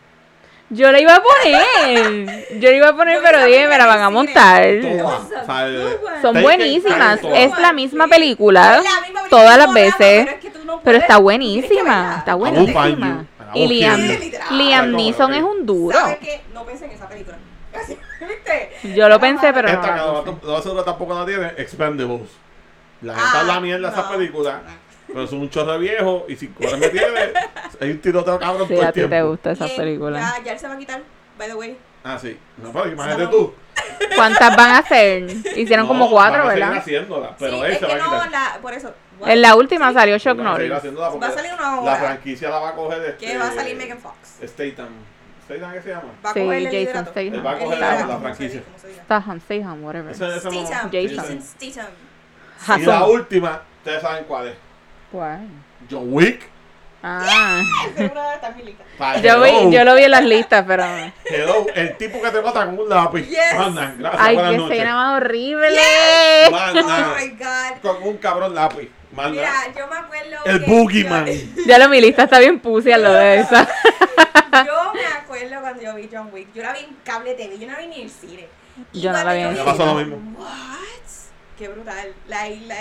Yo 0.71 0.91
la 0.91 0.99
iba 0.99 1.15
a 1.15 1.21
poner. 1.23 2.47
Yo 2.59 2.69
la 2.69 2.75
iba 2.75 2.89
a 2.89 2.95
poner, 2.95 3.19
pero 3.23 3.43
dije, 3.45 3.67
me 3.67 3.77
la 3.77 3.85
van 3.87 4.01
a 4.01 4.09
montar. 4.09 4.63
Son 6.21 6.41
buenísimas. 6.41 7.19
Es 7.33 7.57
la 7.59 7.73
misma 7.73 8.07
película. 8.07 8.81
Todas 9.29 9.57
las 9.57 9.73
veces. 9.73 10.27
pero 10.83 10.97
está 10.97 11.17
buenísima. 11.17 12.17
Está 12.19 12.35
buenísima. 12.35 13.25
Y 13.53 13.67
Liam. 13.67 13.99
Liam 14.51 14.91
Neeson 14.91 15.33
es 15.33 15.41
un 15.43 15.65
duro. 15.65 15.97
¿Sabes 15.97 16.17
qué? 16.19 16.41
No 16.53 16.63
pensé 16.65 16.85
en 16.85 16.91
esa 16.91 17.07
película. 17.07 17.37
¿Viste? 17.87 18.93
Yo 18.95 19.09
lo 19.09 19.19
pensé, 19.19 19.51
pero 19.53 19.69
no. 19.69 19.73
Esta 19.75 19.93
que 19.93 19.99
la 19.99 20.05
lo 20.05 20.23
puse. 20.23 20.45
lo 20.45 20.61
seguro 20.61 20.83
tampoco 20.83 21.13
la 21.17 21.25
tiene, 21.25 21.47
Expendables. 21.57 22.29
La 23.01 23.13
gente 23.15 23.29
Ah, 23.33 23.39
habla 23.39 23.53
la 23.55 23.59
mierda 23.61 23.87
de 23.89 23.93
esa 23.93 24.03
no. 24.03 24.09
película, 24.17 24.61
pero 25.09 25.23
es 25.23 25.31
un 25.31 25.49
chorro 25.49 25.77
viejo 25.79 26.25
y 26.27 26.35
si 26.35 26.47
cuál 26.47 26.77
me 26.77 26.89
tiene, 26.89 27.33
hay 27.81 27.91
un 27.91 27.99
tiroteo 27.99 28.39
cabrón 28.39 28.67
Sí, 28.67 28.73
todo 28.75 28.83
a 28.83 28.87
el 28.87 28.93
ti 28.93 29.01
te 29.01 29.07
tiempo. 29.07 29.29
gusta 29.29 29.51
esa 29.51 29.65
eh, 29.67 29.73
película. 29.75 30.19
Ya, 30.19 30.43
ya 30.43 30.51
él 30.53 30.59
se 30.59 30.67
va 30.67 30.73
a 30.73 30.77
quitar, 30.77 31.01
by 31.37 31.47
the 31.47 31.55
way. 31.55 31.77
Ah, 32.03 32.17
sí. 32.17 32.37
No, 32.57 32.71
pero 32.71 32.87
imagínate 32.91 33.23
No. 33.23 33.29
tú. 33.29 33.53
¿Cuántas 34.15 34.55
van 34.55 34.71
a 34.71 34.77
hacer? 34.79 35.23
Hicieron 35.57 35.87
como 35.87 36.05
No, 36.05 36.11
cuatro, 36.11 36.39
van 36.45 36.51
a 36.51 36.53
¿verdad? 36.53 36.77
haciéndola, 36.77 37.35
pero 37.37 37.53
sí, 37.53 37.59
él 37.65 37.71
es 37.71 37.79
se 37.79 37.85
que 37.85 37.85
va 37.87 37.93
a 37.93 37.97
no, 37.97 38.13
quitar. 38.13 38.31
la, 38.31 38.57
por 38.61 38.73
eso. 38.73 38.93
En 39.25 39.41
la 39.41 39.55
última 39.55 39.91
salió 39.93 40.13
Van 40.13 40.15
a 40.15 40.19
seguir 40.19 40.43
Norris. 40.43 40.71
Va 40.71 41.27
a 41.27 41.31
salir 41.31 41.51
una 41.53 41.61
La 41.75 41.81
hora. 41.81 41.95
franquicia 41.97 42.49
la 42.49 42.59
va 42.59 42.69
a 42.69 42.73
coger 42.75 43.01
este, 43.03 43.25
Que 43.25 43.37
va 43.37 43.47
a 43.47 43.51
salir 43.51 43.75
Megan 43.75 43.99
Fox. 43.99 44.15
Statham. 44.45 44.87
Statham 45.45 45.73
qué 45.73 45.81
se 45.81 45.89
llama? 45.89 46.03
Va 46.25 46.29
a 46.29 46.33
Sí, 46.33 46.39
coger 46.39 46.57
el 46.57 46.65
Jason. 46.87 47.05
Statham. 47.05 47.33
Él 47.33 47.45
va 47.45 47.49
a 47.51 47.53
El 47.53 47.59
coger 47.63 47.79
la- 47.79 47.95
la 47.95 48.05
como 48.05 48.19
franquicia. 48.21 48.61
como. 48.63 48.93
Statham, 49.03 49.41
Statham, 49.41 49.83
whatever. 49.83 50.15
Statham, 50.15 50.51
sí, 50.53 50.65
Jason 51.09 51.41
sí. 51.59 51.71
Statham. 51.71 52.81
Y 52.81 52.85
la 52.85 53.05
última, 53.05 53.61
ustedes 53.79 54.01
saben 54.01 54.23
cuál 54.25 54.47
es. 54.49 54.55
¿Cuál? 55.11 55.47
John 55.89 56.05
Wick. 56.13 56.47
Ah. 57.01 57.61
Yo, 59.23 59.41
vi, 59.41 59.71
yo 59.73 59.85
lo 59.85 59.95
vi 59.95 60.03
en 60.03 60.11
las 60.11 60.23
listas, 60.25 60.65
pero. 60.67 60.83
hello, 61.25 61.65
el 61.73 61.95
tipo 61.95 62.21
que 62.21 62.29
te 62.29 62.41
mata 62.41 62.65
con 62.65 62.77
un 62.79 62.89
lápiz. 62.89 63.25
Yes. 63.29 63.39
Mandan, 63.57 63.95
gracias, 63.99 64.21
Ay, 64.21 64.35
qué 64.37 64.55
escena 64.55 64.95
más 64.95 65.17
horrible. 65.21 65.67
Oh 66.47 66.51
Manda 66.51 67.15
my 67.17 67.29
god. 67.29 67.81
con 67.81 68.03
un 68.03 68.17
cabrón 68.17 68.53
lápiz. 68.53 68.89
Manda. 69.13 69.31
Mira, 69.31 69.53
yo 69.77 69.87
me 69.87 69.95
acuerdo. 69.97 70.37
el 70.45 70.59
Boogeyman. 70.59 71.25
Yo, 71.27 71.33
Ya 71.65 71.79
lo 71.79 71.87
mi 71.87 72.01
lista 72.01 72.23
está 72.23 72.37
bien 72.39 72.59
pussy 72.59 72.91
a 72.91 72.97
lo 72.97 73.13
de 73.13 73.39
esa. 73.39 73.65
yo 74.65 74.93
me 74.93 75.05
acuerdo 75.05 75.61
cuando 75.61 75.81
yo 75.81 75.95
vi 75.95 76.09
John 76.11 76.29
Wick. 76.33 76.53
Yo 76.53 76.63
la 76.63 76.73
vi 76.73 76.79
en 76.79 76.97
cable 77.05 77.33
TV, 77.35 77.57
yo 77.59 77.65
no 77.67 77.73
la 77.73 77.79
vi 77.79 77.87
ni 77.87 77.95
en 77.95 78.01
el 78.03 78.09
cine. 78.09 78.47
Y 78.91 78.99
Yo 79.01 79.11
no 79.13 79.23
la 79.23 79.33
vi 79.33 79.39
en 79.39 79.45
el 79.47 79.51
Me 79.53 79.59
cine. 79.59 79.71
pasó 79.71 79.85
lo 79.85 79.95
mismo. 79.95 80.17
What? 80.37 80.47
Qué 81.57 81.67
brutal. 81.69 82.13
La, 82.27 82.49
la, 82.49 82.75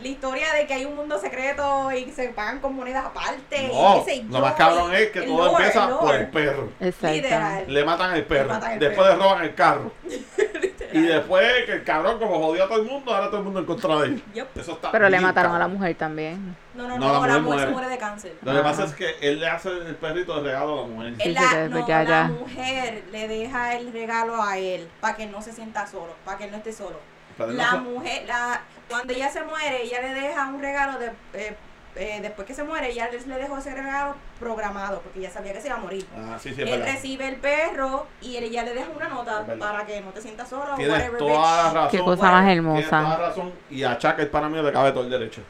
la 0.00 0.08
historia 0.08 0.52
de 0.52 0.66
que 0.66 0.74
hay 0.74 0.84
un 0.84 0.96
mundo 0.96 1.18
secreto 1.18 1.90
y 1.92 2.10
se 2.10 2.28
pagan 2.30 2.60
con 2.60 2.74
monedas 2.74 3.06
aparte. 3.06 3.68
No, 3.72 4.04
y 4.06 4.22
lo 4.22 4.40
más 4.40 4.54
cabrón 4.54 4.94
es 4.94 5.10
que 5.10 5.22
todo 5.22 5.46
lore, 5.46 5.64
empieza 5.64 5.88
el 5.88 5.94
por 5.96 6.14
el 6.14 6.26
perro. 6.28 6.68
Exacto. 6.80 7.16
Literal. 7.16 7.64
Le 7.68 7.84
matan 7.84 8.10
al 8.12 8.24
perro. 8.24 8.48
matan 8.48 8.72
al 8.72 8.78
después 8.78 9.06
perro. 9.08 9.18
le 9.18 9.24
roban 9.24 9.44
el 9.44 9.54
carro. 9.54 9.92
y 10.92 11.00
después 11.02 11.64
que 11.66 11.72
el 11.72 11.84
cabrón 11.84 12.18
como 12.18 12.38
jodió 12.38 12.64
a 12.64 12.68
todo 12.68 12.78
el 12.80 12.88
mundo, 12.88 13.14
ahora 13.14 13.26
todo 13.26 13.38
el 13.38 13.44
mundo 13.44 13.60
en 13.60 13.66
contra 13.66 13.96
de 13.96 14.06
él. 14.06 14.22
Eso 14.54 14.72
está 14.72 14.90
Pero 14.90 15.08
le 15.08 15.20
mataron 15.20 15.54
a 15.54 15.58
la 15.58 15.68
mujer 15.68 15.94
también. 15.96 16.56
No, 16.74 16.86
no, 16.86 16.98
No, 16.98 17.12
no, 17.12 17.26
la 17.26 17.34
la, 17.34 17.38
mujer 17.38 17.42
mujer 17.42 17.58
se 17.60 17.66
muere. 17.66 17.72
muere 17.72 17.88
de 17.88 17.98
cáncer. 17.98 18.34
Lo 18.42 18.54
que 18.54 18.60
pasa 18.60 18.84
es 18.84 18.94
que 18.94 19.16
él 19.20 19.40
le 19.40 19.48
hace 19.48 19.68
el 19.68 19.96
perrito 19.96 20.36
de 20.36 20.50
regalo 20.50 20.72
a 20.78 20.82
la 20.82 20.88
mujer. 20.88 21.14
Sí, 21.20 21.28
la, 21.30 21.68
no, 21.68 21.86
ya, 21.88 22.24
mujer 22.38 23.04
le 23.10 23.28
deja 23.28 23.74
el 23.76 23.92
regalo 23.92 24.42
a 24.42 24.56
él 24.58 24.88
para 25.00 25.16
que 25.16 25.26
no 25.26 25.42
se 25.42 25.52
sienta 25.52 25.86
solo, 25.86 26.14
para 26.24 26.38
que 26.38 26.44
él 26.44 26.50
no 26.52 26.58
esté 26.58 26.72
solo. 26.72 26.98
La 27.46 27.76
mujer, 27.76 28.24
la, 28.26 28.60
cuando 28.88 29.12
ella 29.12 29.30
se 29.30 29.42
muere, 29.42 29.82
ella 29.82 30.00
le 30.02 30.14
deja 30.14 30.46
un 30.48 30.60
regalo 30.60 30.98
de, 30.98 31.12
eh, 31.34 31.56
eh, 31.96 32.18
después 32.22 32.46
que 32.46 32.54
se 32.54 32.62
muere, 32.64 32.90
ella 32.90 33.08
le 33.10 33.34
dejó 33.38 33.58
ese 33.58 33.74
regalo 33.74 34.14
programado 34.40 35.00
porque 35.02 35.18
ella 35.20 35.30
sabía 35.30 35.52
que 35.52 35.60
se 35.60 35.68
iba 35.68 35.76
a 35.76 35.80
morir. 35.80 36.06
Ah, 36.16 36.36
sí, 36.40 36.54
sí, 36.54 36.62
es 36.62 36.68
él 36.68 36.78
verdad. 36.78 36.92
recibe 36.94 37.28
el 37.28 37.36
perro 37.36 38.06
y 38.20 38.36
él- 38.36 38.44
ella 38.44 38.62
le 38.64 38.74
deja 38.74 38.88
una 38.94 39.08
nota 39.08 39.44
para 39.58 39.84
que 39.86 40.00
no 40.00 40.10
te 40.10 40.20
sientas 40.20 40.48
solo. 40.48 40.74
Tienes 40.76 40.92
whatever, 40.94 41.18
toda 41.18 41.32
la 41.32 41.62
bitch. 41.64 41.74
razón. 41.74 41.90
Qué 41.90 41.98
cosa 41.98 42.16
bueno, 42.22 42.32
más 42.32 42.44
Tienes 42.46 42.64
toda 42.88 43.02
la 43.02 43.08
hermosa. 43.08 43.28
razón. 43.28 43.52
Y 43.70 43.84
a 43.84 43.98
Chuck, 43.98 44.18
el 44.18 44.28
pana 44.28 44.48
mío, 44.48 44.62
le 44.62 44.72
cabe 44.72 44.92
todo 44.92 45.04
el 45.04 45.10
derecho. 45.10 45.40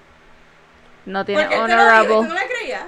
No 1.06 1.20
Porque 1.20 1.34
tiene 1.36 1.48
lo 1.48 1.56
y 1.56 1.60
honorable. 1.72 2.08
tú 2.08 2.22
no 2.24 2.34
le 2.34 2.40
creías. 2.46 2.82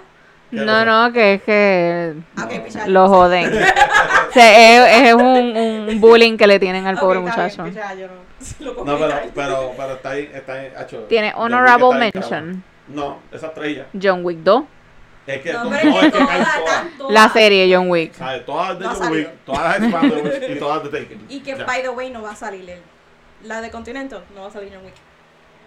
¿Qué 0.51 0.57
No, 0.57 0.85
no, 0.85 1.13
que 1.13 1.35
es 1.35 1.43
que 1.43 2.15
Ah, 2.37 2.45
ok, 2.45 2.65
pichar. 2.65 2.89
lo 2.89 3.09
joden. 3.09 3.51
O 4.31 4.33
sea, 4.33 4.99
es, 5.01 5.09
es 5.09 5.15
un, 5.15 5.25
un 5.27 6.01
bullying 6.01 6.37
que 6.37 6.47
le 6.47 6.61
tienen 6.61 6.87
al 6.87 6.97
pobre 6.99 7.19
está 7.19 7.47
bien, 7.49 7.51
no, 8.61 8.67
lo 8.67 8.75
cogí 8.75 8.91
No, 8.91 8.99
pero, 8.99 9.15
ahí. 9.15 9.31
pero, 9.35 9.73
pero 9.77 9.93
está 9.95 10.11
ahí, 10.11 10.31
está 10.33 10.53
ahí, 10.55 10.73
hacho. 10.77 10.99
Tiene 11.05 11.33
honorable 11.37 11.95
mention. 11.99 12.63
No, 12.89 13.19
esa 13.33 13.49
estrella. 13.49 13.87
John 14.01 14.25
Wick 14.25 14.39
2. 14.39 14.65
Es 15.27 15.43
que 15.43 15.53
No, 15.53 15.65
no, 15.65 15.75
es 15.77 15.83
que 15.83 15.91
todas, 15.91 16.13
todas. 16.13 16.59
están 16.59 16.99
todas. 16.99 17.13
La 17.13 17.29
serie 17.29 17.73
John 17.75 17.89
Wick. 17.91 18.15
¿Sabes? 18.15 18.45
Todas 18.47 18.79
de 18.79 18.85
No 18.85 18.95
John 18.95 19.13
Wick, 19.13 19.31
todas 19.45 19.63
las 19.63 19.77
Expandables 19.83 20.51
y 20.57 20.59
todas 20.59 20.83
de 20.85 20.89
Taken. 21.01 21.27
Y 21.29 21.41
que, 21.41 21.57
Ya. 21.57 21.65
by 21.65 21.83
the 21.83 21.89
way, 21.91 22.11
no 22.11 22.23
va 22.23 22.31
a 22.33 22.37
salir 22.37 22.69
él. 22.69 22.81
La 23.45 23.61
de 23.61 23.71
Continental 23.71 24.25
no 24.35 24.43
va 24.43 24.47
a 24.49 24.51
salir 24.51 24.71
John 24.75 24.85
Wick. 24.85 24.95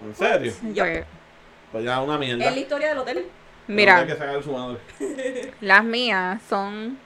¿En 0.04 0.16
serio? 0.16 1.06
Pues 1.72 1.84
ya 1.86 2.02
una 2.02 2.18
mierda. 2.18 2.46
Es 2.46 2.54
la 2.54 2.60
historia 2.60 2.90
del 2.90 2.98
hotel. 2.98 3.26
Mira, 3.68 4.06
que 4.06 4.14
sacar 4.16 4.44
su 4.44 4.52
madre. 4.52 4.78
las 5.62 5.84
mías 5.84 6.42
son 6.50 6.98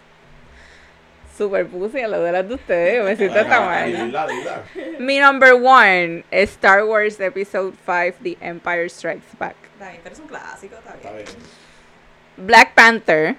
super 1.38 1.66
pussy 1.68 2.02
a 2.02 2.08
lo 2.08 2.22
de 2.22 2.32
las 2.32 2.48
de 2.48 2.56
ustedes. 2.56 3.04
Me 3.04 3.16
siento 3.16 3.40
hasta 3.40 3.58
Ah, 3.58 3.62
mal. 3.62 4.58
Mi 5.00 5.20
number 5.20 5.54
one 5.54 6.24
es 6.32 6.52
Star 6.52 6.84
Wars 6.84 7.20
Episode 7.20 7.74
5 7.86 8.18
The 8.24 8.38
Empire 8.42 8.90
Strikes 8.90 9.28
Back. 9.38 9.56
Está 9.74 9.90
bien, 9.90 10.02
pero 10.04 10.14
es 10.16 10.20
un 10.22 10.28
clásico, 10.28 10.76
está 10.78 10.94
Está 10.96 11.12
bien. 11.12 11.26
bien. 11.26 11.38
Black 12.48 12.74
Panther. 12.74 13.36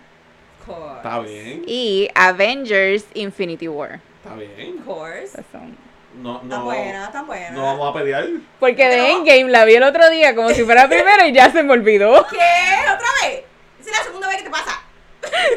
Está 0.96 1.20
bien. 1.20 1.62
y 1.66 2.08
Avengers 2.14 3.06
Infinity 3.14 3.68
War. 3.68 4.00
Está 4.22 4.34
bien. 4.36 4.78
Of 4.80 4.84
course. 4.84 5.42
Son. 5.50 5.76
No, 6.22 6.38
Tan 6.40 6.48
no. 6.48 6.64
buena, 6.64 7.10
tan 7.12 7.26
buena. 7.26 7.50
No 7.50 7.62
vamos 7.62 7.90
a 7.90 7.98
pelear. 7.98 8.26
Porque 8.58 8.84
de 8.88 8.96
Pero- 8.96 9.06
Endgame 9.18 9.50
la 9.50 9.64
vi 9.64 9.74
el 9.76 9.82
otro 9.84 10.10
día 10.10 10.34
como 10.34 10.50
si 10.50 10.64
fuera 10.64 10.88
primero 10.88 11.24
y 11.26 11.32
ya 11.32 11.50
se 11.50 11.62
me 11.62 11.72
olvidó. 11.72 12.26
¿Qué? 12.28 12.36
¿Otra 12.82 13.06
vez? 13.22 13.44
Esa 13.80 13.90
es 13.90 13.96
la 13.98 14.04
segunda 14.04 14.28
vez 14.28 14.38
que 14.38 14.42
te 14.44 14.50
pasa. 14.50 14.82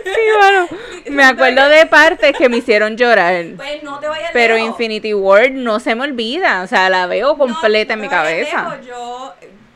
Sí, 0.04 0.12
bueno. 0.40 0.68
Me 1.10 1.24
acuerdo 1.24 1.68
de 1.70 1.86
partes 1.86 2.36
que 2.38 2.48
me 2.50 2.58
hicieron 2.58 2.96
llorar. 2.98 3.44
Pues 3.58 3.84
no 3.84 4.00
te 4.00 4.08
vayas 4.08 4.30
Pero 4.34 4.56
lejos. 4.56 4.70
Infinity 4.70 5.14
War 5.14 5.52
no 5.52 5.80
se 5.80 5.96
me 5.96 6.04
olvida. 6.04 6.62
O 6.62 6.68
sea, 6.68 6.90
la 6.90 7.08
veo 7.08 7.30
No, 7.30 7.38
completa 7.38 7.94
en 7.94 8.02
mi 8.02 8.08
cabeza. 8.08 8.70
lejos. 8.78 8.86
Yo, 8.86 9.34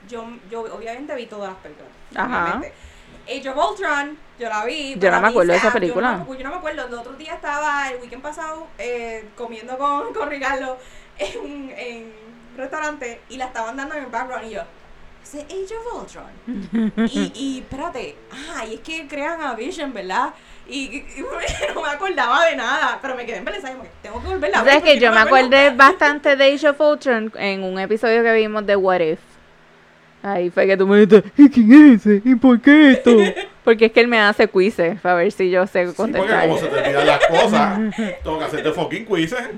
yo, 0.08 0.26
yo 0.52 0.62
obviamente 0.76 1.16
vi 1.16 1.26
todas 1.26 1.50
las 1.52 1.58
películas. 1.60 1.90
Ajá. 2.16 2.44
obviamente. 2.44 2.74
Age 3.28 3.50
of 3.50 3.58
Ultron, 3.72 4.18
yo 4.40 4.50
la 4.50 4.66
vi. 4.66 4.96
Yo 5.00 5.10
no 5.12 5.20
me 5.22 5.28
acuerdo 5.30 5.52
de 5.54 5.58
esa 5.58 5.72
película. 5.74 6.12
Yo 6.12 6.18
no, 6.26 6.32
me- 6.32 6.38
yo 6.38 6.44
no 6.44 6.50
me 6.52 6.56
acuerdo. 6.58 6.86
El 6.88 6.94
otro 6.94 7.14
día 7.14 7.34
estaba, 7.34 7.90
el 7.90 7.98
weekend 8.02 8.22
pasado, 8.22 8.68
eh, 8.78 9.26
comiendo 9.36 9.78
con, 9.78 10.14
con 10.14 10.30
Ricardo 10.30 10.78
en 11.18 11.40
un 11.40 11.72
en 11.76 11.98
un 12.04 12.58
restaurante 12.58 13.20
y 13.30 13.38
la 13.38 13.46
estaban 13.46 13.76
dando 13.78 13.96
en 13.96 14.04
el 14.04 14.10
background 14.10 14.46
y 14.48 14.52
yo, 14.52 14.62
¿ese 15.26 15.40
es 15.40 15.46
Age 15.46 15.76
of 15.76 16.02
Ultron? 16.02 17.08
y, 17.12 17.32
y 17.36 17.60
espérate, 17.60 18.16
ah, 18.32 18.66
y 18.66 18.76
es 18.76 18.80
que 18.82 19.08
crean 19.08 19.42
a 19.42 19.56
Vision, 19.56 19.94
¿verdad? 19.94 20.34
Y, 20.68 21.04
no 21.76 21.82
me 21.82 21.90
acordaba 21.90 22.46
de 22.46 22.56
nada, 22.56 23.00
pero 23.02 23.16
me 23.16 23.26
quedé 23.26 23.38
embelesada 23.38 23.76
que 23.82 23.90
tengo 24.02 24.22
que 24.22 24.28
volverla 24.28 24.60
a 24.60 24.64
ver. 24.64 24.74
¿Sabes 24.74 24.84
que 24.84 24.90
porque 24.92 25.00
yo 25.00 25.10
no 25.10 25.16
me 25.16 25.22
acuerdo. 25.22 25.48
acordé 25.48 25.70
bastante 25.76 26.36
de 26.36 26.54
Age 26.54 26.70
of 26.70 26.80
Ultron 26.80 27.32
en 27.38 27.64
un 27.64 27.80
episodio 27.80 28.24
que 28.24 28.34
vimos 28.34 28.66
de 28.66 28.76
What 28.76 29.00
If? 29.00 29.20
Ahí 30.24 30.50
fue 30.50 30.66
que 30.66 30.76
tú 30.76 30.88
me 30.88 31.06
dijiste, 31.06 31.32
¿y 31.38 31.50
quién 31.50 31.94
es 31.94 32.06
ese? 32.06 32.22
¿Y 32.26 32.36
por 32.36 32.60
qué 32.60 32.92
esto? 32.94 33.12
Porque 33.64 33.86
es 33.86 33.92
que 33.92 34.00
él 34.00 34.08
me 34.08 34.20
hace 34.20 34.48
quizzes 34.48 35.00
para 35.02 35.16
ver 35.16 35.32
si 35.32 35.50
yo 35.50 35.66
sé 35.66 35.88
Sí, 35.88 35.94
porque 35.98 36.14
contestar. 36.14 36.48
como 36.48 36.60
se 36.60 36.68
te 36.68 36.80
olvidan 36.80 37.08
las 37.08 37.26
cosas, 37.26 37.80
tengo 38.24 38.38
que 38.38 38.46
hacerte 38.46 38.72
fucking 38.72 39.06
quizzes. 39.08 39.50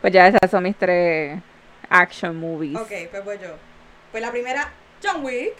Pues 0.00 0.12
ya 0.12 0.28
esas 0.28 0.48
son 0.48 0.62
mis 0.62 0.76
tres 0.76 1.40
action 1.88 2.36
movies. 2.36 2.76
Ok, 2.76 2.92
pues 3.10 3.24
voy 3.24 3.36
yo. 3.42 3.73
Pues 4.14 4.22
la 4.22 4.30
primera, 4.30 4.70
John 5.02 5.24
Wick, 5.24 5.54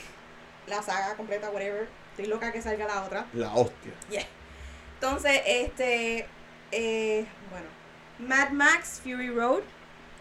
la 0.68 0.80
saga 0.80 1.16
completa, 1.16 1.50
whatever. 1.50 1.88
Estoy 2.12 2.26
loca 2.26 2.52
que 2.52 2.62
salga 2.62 2.86
la 2.86 3.02
otra. 3.02 3.24
La 3.32 3.52
hostia. 3.52 3.90
Yeah. 4.08 4.22
Entonces, 4.94 5.40
este, 5.44 6.24
eh, 6.70 7.26
bueno, 7.50 7.66
Mad 8.20 8.50
Max 8.50 9.00
Fury 9.02 9.30
Road. 9.30 9.62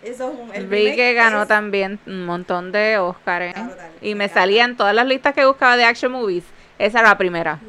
Eso 0.02 0.32
es 0.34 0.40
un. 0.40 0.52
El 0.52 0.66
Vi 0.66 0.96
que 0.96 1.14
ganó 1.14 1.44
es- 1.44 1.48
también 1.48 2.00
un 2.08 2.26
montón 2.26 2.72
de 2.72 2.98
Oscars. 2.98 3.54
Y 4.02 4.16
me 4.16 4.28
salían 4.30 4.78
todas 4.78 4.96
las 4.96 5.06
listas 5.06 5.36
que 5.36 5.46
buscaba 5.46 5.78
de 5.78 5.86
action 5.86 6.12
movies. 6.12 6.46
Esa 6.80 7.02
era 7.02 7.10
la 7.10 7.18
primera. 7.20 7.60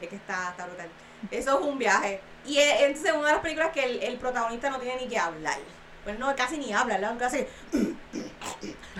Es 0.00 0.08
que 0.10 0.14
está, 0.14 0.50
está 0.50 0.64
brutal. 0.66 0.86
Eso 1.32 1.58
es 1.58 1.66
un 1.66 1.76
viaje. 1.76 2.20
Y 2.46 2.58
es, 2.58 2.82
entonces 2.82 3.12
una 3.14 3.26
de 3.26 3.32
las 3.32 3.42
películas 3.42 3.72
que 3.72 3.82
el, 3.82 4.00
el 4.00 4.16
protagonista 4.18 4.70
no 4.70 4.78
tiene 4.78 5.00
ni 5.02 5.08
que 5.08 5.18
hablar. 5.18 5.58
Pues 6.04 6.18
no, 6.18 6.36
casi 6.36 6.58
ni 6.58 6.72
habla, 6.72 6.98
¿no? 6.98 7.18
casi 7.18 7.46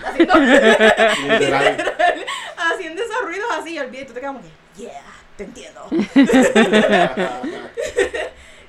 haciendo, 0.03 0.35
Literal. 0.35 1.85
haciendo 2.57 3.03
esos 3.03 3.21
ruidos 3.21 3.47
así, 3.59 3.73
y 3.75 3.79
olvídate, 3.79 4.07
tú 4.07 4.13
te 4.13 4.19
quedas 4.19 4.33
como 4.33 4.43
que, 4.43 4.49
yeah, 4.81 5.03
te 5.37 5.43
entiendo. 5.43 5.87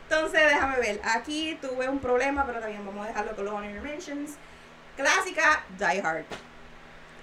Entonces, 0.08 0.40
déjame 0.48 0.76
ver. 0.78 1.00
Aquí 1.02 1.58
tuve 1.60 1.88
un 1.88 1.98
problema, 1.98 2.46
pero 2.46 2.60
también 2.60 2.84
vamos 2.86 3.06
a 3.06 3.08
dejarlo 3.08 3.34
con 3.34 3.44
los 3.46 3.54
honorary 3.54 3.80
mentions. 3.80 4.32
Clásica, 4.96 5.64
Die 5.78 6.00
Hard. 6.00 6.24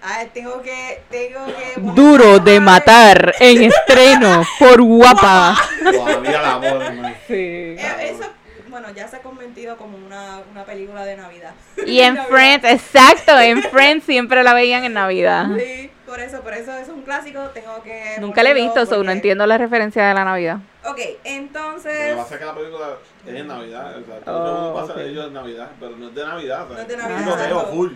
Ah, 0.06 0.26
tengo 0.34 0.62
que, 0.62 1.02
tengo 1.10 1.46
que. 1.46 1.80
Duro 1.80 2.40
de 2.40 2.60
matar 2.60 3.34
en 3.40 3.64
estreno 3.64 4.44
por 4.60 4.82
guapa. 4.82 5.56
Todavía 5.82 6.42
la. 6.42 7.16
Sí. 7.26 7.34
Eh, 7.34 7.78
eso, 8.02 8.30
bueno, 8.74 8.90
ya 8.92 9.08
se 9.08 9.16
ha 9.16 9.22
convertido 9.22 9.78
como 9.78 9.96
una, 9.98 10.42
una 10.52 10.66
película 10.66 11.06
de 11.06 11.16
Navidad. 11.16 11.54
Y 11.86 12.00
en 12.02 12.16
Navidad. 12.16 12.30
Friends, 12.30 12.66
exacto, 12.66 13.40
en 13.40 13.62
Friends 13.64 14.04
siempre 14.06 14.44
la 14.44 14.54
veían 14.54 14.84
en 14.84 14.94
Navidad. 14.94 15.46
Sí, 15.58 15.90
por 16.06 16.20
eso, 16.20 16.42
por 16.42 16.54
eso 16.54 16.76
es 16.78 16.90
un 16.90 17.04
clásico. 17.04 17.40
Tengo 17.54 17.82
que. 17.84 18.16
Nunca 18.20 18.44
la 18.44 18.50
he 18.50 18.54
visto, 18.54 18.86
so 18.86 18.92
no 18.92 18.98
porque- 18.98 19.12
entiendo 19.14 19.46
la 19.46 19.58
referencia 19.58 20.06
de 20.08 20.14
la 20.14 20.26
Navidad. 20.26 20.58
Ok, 20.86 20.90
Lo 20.90 20.96
que 20.96 21.20
entonces. 21.24 22.16
pasa 22.18 22.34
es 22.34 22.40
que 22.40 22.46
la 22.46 22.56
película 22.56 22.88
es 23.26 23.34
en 23.36 23.48
Navidad. 23.48 23.98
O 23.98 24.06
sea, 24.06 24.20
todo 24.20 24.72
Oh, 24.72 24.76
pasa 24.82 24.94
ok. 24.94 25.00
de 25.00 25.10
ellos 25.10 25.28
en 25.28 25.34
Navidad, 25.34 25.70
pero 25.80 25.96
no 25.96 26.08
es 26.10 26.16
de 26.16 26.26
Navidad. 26.26 26.64
o 26.64 26.68
sea, 26.68 26.76
No 26.76 26.82
es 26.82 26.88
de 26.90 26.98
Navidad, 26.98 27.18
tiroteo 27.24 27.46
exacto. 27.60 27.74
full. 27.74 27.92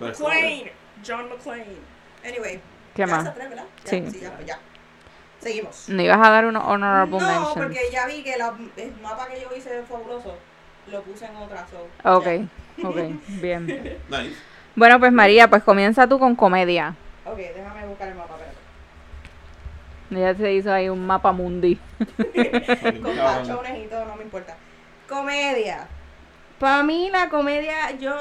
McClane, 0.00 0.72
John 1.06 1.28
McClane. 1.28 1.76
Anyway. 2.26 2.60
¿Qué 2.94 3.06
más? 3.06 3.22
esas 3.22 3.34
tres, 3.34 3.48
¿verdad? 3.48 3.64
Ya, 3.84 3.90
Sí. 3.90 4.20
ya, 4.20 4.30
pues 4.32 4.46
ya. 4.46 4.58
Seguimos. 5.44 5.88
¿No 5.90 6.02
ibas 6.02 6.26
a 6.26 6.30
dar 6.30 6.46
unos 6.46 6.64
honorable 6.64 7.20
No, 7.20 7.26
mentions? 7.26 7.54
porque 7.54 7.90
ya 7.92 8.06
vi 8.06 8.22
que 8.24 8.36
la- 8.38 8.54
el 8.78 8.92
mapa 9.02 9.28
que 9.28 9.40
yo 9.42 9.54
hice 9.54 9.82
fabuloso 9.82 10.34
lo 10.90 11.02
puse 11.02 11.26
en 11.26 11.36
otra. 11.36 11.66
So, 11.70 11.86
Ok, 12.16 12.24
ya. 12.78 12.88
ok, 12.88 12.96
bien. 13.42 13.66
Nice. 14.08 14.36
Bueno, 14.74 14.98
pues 14.98 15.12
María, 15.12 15.48
pues 15.50 15.62
comienza 15.62 16.08
tú 16.08 16.18
con 16.18 16.34
comedia. 16.34 16.94
Ok, 17.26 17.36
déjame 17.36 17.84
buscar 17.86 18.08
el 18.08 18.14
mapa, 18.14 18.34
espérate. 18.34 18.56
Ella 20.10 20.34
se 20.34 20.52
hizo 20.54 20.72
ahí 20.72 20.88
un 20.88 21.06
mapa 21.06 21.32
mundi. 21.32 21.78
con 23.02 23.16
tachones 23.16 23.84
y 23.84 23.88
todo, 23.88 24.04
no 24.06 24.16
me 24.16 24.22
importa. 24.22 24.56
Comedia. 25.08 25.86
Para 26.58 26.82
mí 26.82 27.10
la 27.10 27.28
comedia, 27.28 27.90
yo 28.00 28.14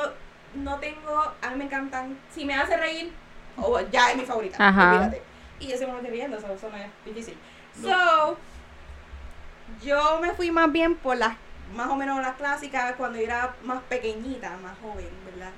no 0.56 0.78
tengo, 0.80 1.24
a 1.42 1.50
mí 1.52 1.56
me 1.58 1.64
encantan, 1.66 2.18
si 2.36 2.44
me 2.44 2.54
hace 2.54 2.76
reír, 2.76 3.14
oh, 3.58 3.80
ya 3.92 4.12
es 4.12 4.18
mi 4.18 4.26
favorita, 4.26 4.58
Ajá. 4.60 4.90
olvídate. 4.92 5.22
Y 5.64 5.68
yo 5.68 5.78
siempre 5.78 5.94
me 5.94 5.98
estoy 6.00 6.12
riendo, 6.12 6.40
so, 6.42 6.54
eso 6.54 6.70
no 6.70 6.78
es 6.78 6.88
difícil. 7.06 7.38
So, 7.82 8.38
yo 9.84 10.20
me 10.22 10.34
fui 10.34 10.52
más 10.52 10.72
bien 10.72 10.96
por 10.96 11.16
las, 11.18 11.36
más 11.74 11.88
o 11.90 11.96
menos 11.96 12.22
las 12.22 12.36
clásicas 12.36 12.94
cuando 12.98 13.18
yo 13.18 13.24
era 13.26 13.56
más 13.64 13.82
pequeñita, 13.84 14.58
más 14.62 14.78
joven, 14.82 15.08
¿verdad? 15.26 15.52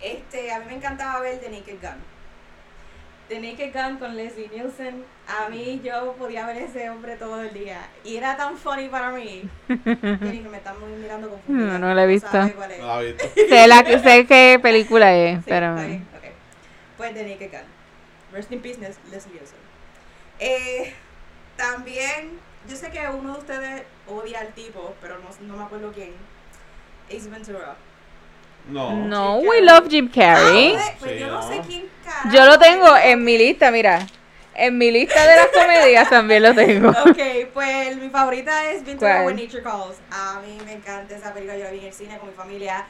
Este, 0.00 0.52
a 0.52 0.60
mí 0.60 0.66
me 0.66 0.74
encantaba 0.76 1.20
ver 1.20 1.40
The 1.40 1.50
Naked 1.50 1.80
Gun. 1.82 2.00
The 3.28 3.40
Naked 3.40 3.72
Gun 3.74 3.98
con 3.98 4.16
Leslie 4.16 4.48
Nielsen, 4.48 5.04
a 5.26 5.48
mí 5.50 5.82
yo 5.84 6.14
podía 6.14 6.46
ver 6.46 6.58
ese 6.58 6.88
hombre 6.88 7.16
todo 7.16 7.42
el 7.42 7.52
día. 7.52 7.80
Y 8.04 8.16
era 8.16 8.36
tan 8.36 8.56
funny 8.56 8.88
para 8.88 9.10
mí. 9.10 9.42
Que 9.66 10.46
me 10.50 10.56
están 10.56 10.76
mirando 11.00 11.28
confundida. 11.30 11.72
No, 11.72 11.88
no 11.88 11.94
la 11.94 12.04
he 12.04 12.06
visto. 12.06 12.30
No 12.32 12.66
la 12.66 13.02
he 13.02 13.12
visto. 13.12 13.28
sé, 13.34 13.66
la, 13.66 13.82
que- 13.82 13.98
sé 13.98 14.26
qué 14.26 14.58
película 14.62 15.14
es, 15.14 15.38
Sí, 15.44 15.44
pero... 15.48 15.76
Pues 16.96 17.12
The 17.14 17.22
Naked 17.28 17.50
Gun. 17.50 17.77
Rest 18.32 18.52
in 18.52 18.60
Peace, 18.60 18.78
Les- 18.78 18.98
Leslie 19.10 19.32
Nielsen. 19.34 19.58
Eh, 20.38 20.94
también, 21.56 22.38
yo 22.68 22.76
sé 22.76 22.90
que 22.90 23.00
uno 23.08 23.32
de 23.34 23.38
ustedes 23.38 23.82
odia 24.06 24.40
al 24.40 24.52
tipo, 24.54 24.94
pero 25.00 25.18
no, 25.18 25.28
no 25.46 25.56
me 25.56 25.64
acuerdo 25.64 25.92
quién. 25.92 26.12
Ace 27.08 27.28
Ventura. 27.28 27.74
No. 28.68 28.92
No, 28.94 29.38
Jim 29.40 29.48
we 29.48 29.56
Carrey. 29.56 29.64
love 29.66 29.88
Jim 29.88 30.08
Carrey. 30.10 30.76
Ah, 30.76 30.92
pues 31.00 31.12
Sí, 31.12 31.18
yo 31.18 31.26
no, 31.28 31.40
no. 31.40 31.48
sé 31.48 31.60
quién 31.66 31.88
carajo 32.04 32.28
Yo 32.30 32.44
lo 32.46 32.58
tengo 32.58 32.96
es. 32.96 33.04
en 33.06 33.24
mi 33.24 33.38
lista, 33.38 33.70
mira. 33.70 34.06
En 34.54 34.76
mi 34.76 34.90
lista 34.90 35.24
de 35.26 35.36
las 35.36 35.46
comedias 35.48 36.10
también 36.10 36.42
lo 36.42 36.54
tengo. 36.54 36.90
Ok, 37.08 37.18
pues 37.54 37.96
mi 37.96 38.10
favorita 38.10 38.70
es 38.70 38.84
Ventura 38.84 39.22
¿Cuál? 39.22 39.26
When 39.26 39.36
Nature 39.36 39.62
Calls. 39.62 39.96
A 40.10 40.40
mí 40.44 40.58
me 40.64 40.72
encanta 40.74 41.16
esa 41.16 41.32
película, 41.32 41.56
yo 41.56 41.64
la 41.64 41.70
vi 41.70 41.78
en 41.78 41.84
el 41.86 41.92
cine 41.94 42.18
con 42.18 42.28
mi 42.28 42.34
familia. 42.34 42.84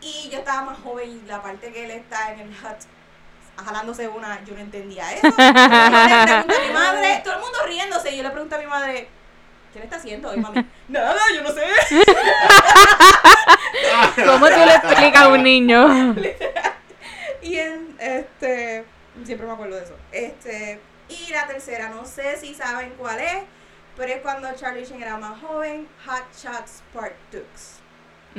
Y 0.00 0.28
yo 0.30 0.38
estaba 0.38 0.62
más 0.62 0.78
joven 0.78 1.22
y 1.24 1.28
la 1.28 1.40
parte 1.42 1.70
que 1.72 1.84
él 1.84 1.90
está 1.92 2.32
en 2.32 2.40
el 2.40 2.48
hut 2.48 2.80
jalándose 3.62 4.08
una, 4.08 4.42
yo 4.44 4.54
no 4.54 4.60
entendía 4.60 5.12
eso. 5.12 5.28
Yo 5.28 5.36
le 5.36 5.52
pregunto 5.52 6.56
a 6.56 6.66
mi 6.66 6.72
madre, 6.72 7.20
todo 7.24 7.34
el 7.34 7.40
mundo 7.40 7.58
riéndose, 7.66 8.10
y 8.12 8.16
yo 8.16 8.22
le 8.22 8.30
pregunto 8.30 8.56
a 8.56 8.58
mi 8.58 8.66
madre, 8.66 9.08
¿qué 9.72 9.78
le 9.78 9.84
está 9.84 9.96
haciendo? 9.96 10.34
Y 10.34 10.38
mami, 10.38 10.64
nada, 10.88 11.20
yo 11.34 11.42
no 11.42 11.50
sé. 11.50 11.64
¿Cómo 14.26 14.46
tú 14.48 14.56
le 14.56 14.74
explicas 14.74 15.22
a 15.22 15.28
un 15.28 15.42
niño? 15.42 16.14
Y 17.42 17.58
en 17.58 17.94
este, 18.00 18.84
siempre 19.22 19.46
me 19.46 19.52
acuerdo 19.52 19.76
de 19.76 19.84
eso. 19.84 19.94
Este, 20.12 20.80
y 21.10 21.30
la 21.30 21.46
tercera, 21.46 21.90
no 21.90 22.06
sé 22.06 22.38
si 22.38 22.54
saben 22.54 22.94
cuál 22.96 23.20
es, 23.20 23.42
pero 23.98 24.14
es 24.14 24.22
cuando 24.22 24.50
Charlie 24.54 24.86
Sheen 24.86 25.02
era 25.02 25.18
más 25.18 25.38
joven, 25.42 25.86
Hot 26.06 26.24
Shots 26.34 26.82
Part 26.94 27.12
2. 27.32 27.42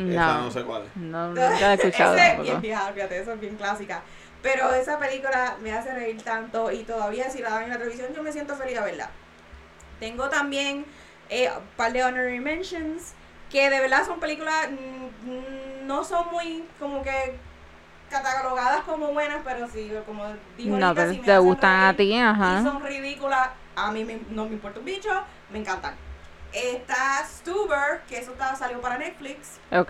Esa 0.09 0.33
no 0.33 0.41
No, 0.41 0.49
sé 0.51 0.63
cuál 0.63 0.85
es. 0.85 0.95
no, 0.95 1.27
nunca 1.27 1.49
la 1.51 1.73
he 1.73 1.75
escuchado 1.75 2.15
bien 2.41 2.59
vieja, 2.61 2.91
fíjate, 2.95 3.19
eso 3.19 3.33
es 3.33 3.39
bien 3.39 3.55
clásica. 3.57 4.01
Pero 4.45 4.71
esa 4.75 4.99
película 4.99 5.55
me 5.63 5.73
hace 5.73 5.91
reír 5.91 6.21
tanto 6.21 6.71
y 6.71 6.83
todavía 6.83 7.31
si 7.31 7.39
la 7.41 7.49
dan 7.49 7.63
en 7.63 7.69
la 7.71 7.77
televisión 7.79 8.13
yo 8.13 8.21
me 8.21 8.31
siento 8.31 8.55
feliz 8.55 8.77
a 8.77 8.83
verla. 8.83 9.09
Tengo 9.99 10.29
también 10.29 10.85
eh, 11.31 11.49
un 11.49 11.63
par 11.75 11.91
de 11.91 12.03
honorary 12.03 12.39
mentions 12.39 13.13
que 13.49 13.71
de 13.71 13.79
verdad 13.79 14.05
son 14.05 14.19
películas, 14.19 14.69
mm, 14.69 15.87
no 15.87 16.03
son 16.03 16.29
muy 16.31 16.63
como 16.79 17.01
que 17.01 17.39
catalogadas 18.11 18.81
como 18.83 19.13
buenas, 19.13 19.41
pero 19.43 19.67
sí, 19.67 19.91
como 20.05 20.25
dijo 20.57 20.77
No, 20.77 20.85
ahorita, 20.89 20.93
pero 20.93 21.11
si 21.13 21.19
te 21.21 21.37
gustan 21.39 21.85
a 21.85 21.97
ti, 21.97 22.03
y 22.03 22.19
ajá. 22.19 22.61
son 22.61 22.83
ridículas, 22.83 23.49
a 23.75 23.89
mí 23.91 24.05
me- 24.05 24.19
no 24.29 24.45
me 24.45 24.51
importa 24.53 24.77
un 24.77 24.85
bicho, 24.85 25.09
me 25.49 25.57
encantan. 25.57 25.95
Está 26.53 27.25
Stuber, 27.27 28.01
que 28.07 28.19
eso 28.19 28.33
está, 28.33 28.55
salió 28.55 28.79
para 28.79 28.99
Netflix. 28.99 29.57
Ok. 29.71 29.89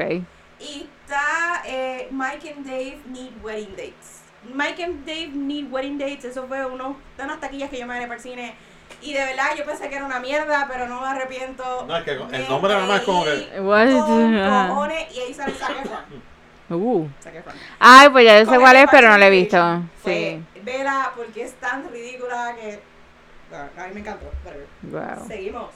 Y 0.62 0.90
está 1.02 1.62
eh, 1.66 2.08
Mike 2.10 2.54
and 2.56 2.66
Dave 2.66 3.00
Need 3.08 3.44
Wedding 3.44 3.72
Dates. 3.76 4.22
Mike 4.54 4.84
and 4.84 5.06
Dave 5.06 5.30
Need 5.34 5.72
Wedding 5.72 5.98
Dates, 5.98 6.26
eso 6.26 6.46
fue 6.48 6.66
uno 6.66 6.96
de 7.18 7.24
unas 7.24 7.40
taquillas 7.40 7.70
que 7.70 7.80
yo 7.80 7.86
me 7.88 7.94
gané 7.96 8.06
para 8.08 8.16
el 8.18 8.22
cine. 8.22 8.56
Y 9.02 9.14
de 9.14 9.26
verdad 9.26 9.48
yo 9.58 9.66
pensé 9.66 9.90
que 9.90 9.96
era 9.96 10.06
una 10.06 10.20
mierda, 10.20 10.68
pero 10.72 10.88
no 10.88 11.02
me 11.02 11.08
arrepiento. 11.08 11.86
No, 11.88 11.98
es 11.98 12.04
que 12.04 12.12
el 12.12 12.48
nombre 12.50 12.74
nada 12.74 12.86
más 12.86 13.00
es 13.00 13.06
como 13.06 13.24
que- 13.24 13.60
What? 13.62 14.06
con 14.06 14.38
Ajá. 14.38 14.68
cojones, 14.70 15.16
y 15.16 15.20
ahí 15.20 15.34
sale 15.34 15.54
Zac. 15.54 15.72
Uh. 16.70 17.08
Ay, 17.80 18.10
pues 18.10 18.26
ya 18.26 18.40
yo 18.40 18.46
sé 18.46 18.52
Con 18.52 18.62
cuál 18.62 18.76
es, 18.78 18.88
pero 18.90 19.10
no 19.10 19.18
la 19.20 19.28
he 19.28 19.30
visto. 19.30 19.82
Sí. 20.04 20.44
Vela 20.64 21.12
porque 21.16 21.44
es 21.44 21.54
tan 21.56 21.88
ridícula 21.92 22.56
que. 22.56 22.80
a 23.56 23.88
mí 23.88 23.94
me 23.94 24.00
encantó. 24.00 24.26
Wow. 24.82 25.28
Seguimos. 25.28 25.70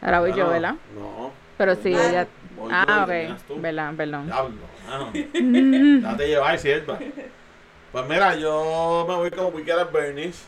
Ahora 0.00 0.20
voy 0.20 0.32
yo, 0.34 0.48
¿verdad? 0.48 0.74
No. 0.94 1.30
Pero 1.58 1.74
sí, 1.76 1.94
Ah, 1.94 2.08
ella. 2.08 2.26
Ah, 2.70 3.02
ok. 3.06 3.58
Verdad, 3.60 3.92
perdón. 3.94 4.26
Diablo, 4.26 4.56
mano. 4.88 5.10
Date 6.12 6.28
llevar, 6.28 6.58
sierva. 6.58 6.98
Pues 7.94 8.06
mira, 8.08 8.34
yo 8.34 9.04
me 9.08 9.14
voy 9.14 9.30
con 9.30 9.54
Wicked 9.54 9.78
at 9.78 9.92
Bernie's. 9.92 10.42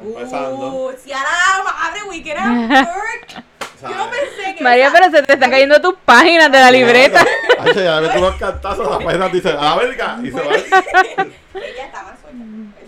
Empezando. 0.00 0.68
Uh, 0.68 0.92
si 0.96 1.12
a 1.12 1.16
la 1.18 1.64
madre, 1.64 2.04
Weekend 2.08 2.38
at 2.38 2.86
Work. 2.96 3.44
Yo 3.82 3.88
no 3.96 4.08
pensé 4.08 4.54
que. 4.56 4.62
María, 4.62 4.86
esa- 4.86 4.96
pero 4.96 5.10
se 5.10 5.22
te 5.24 5.32
están 5.32 5.50
cayendo 5.50 5.80
tus 5.80 5.94
páginas 6.04 6.52
de 6.52 6.58
la 6.60 6.70
libreta. 6.70 7.26
Ay, 7.58 7.72
ya 7.74 8.00
le 8.00 8.06
meto 8.06 8.18
unos 8.20 8.36
cantazos, 8.36 8.88
la 8.88 9.04
página 9.04 9.28
dice, 9.28 9.48
a 9.50 9.54
la 9.54 9.74
verga, 9.76 10.18
y 10.22 10.30
se 10.30 10.40
va. 10.40 10.54
Ella 10.54 11.84
estaba 11.86 12.16
suelta. 12.22 12.78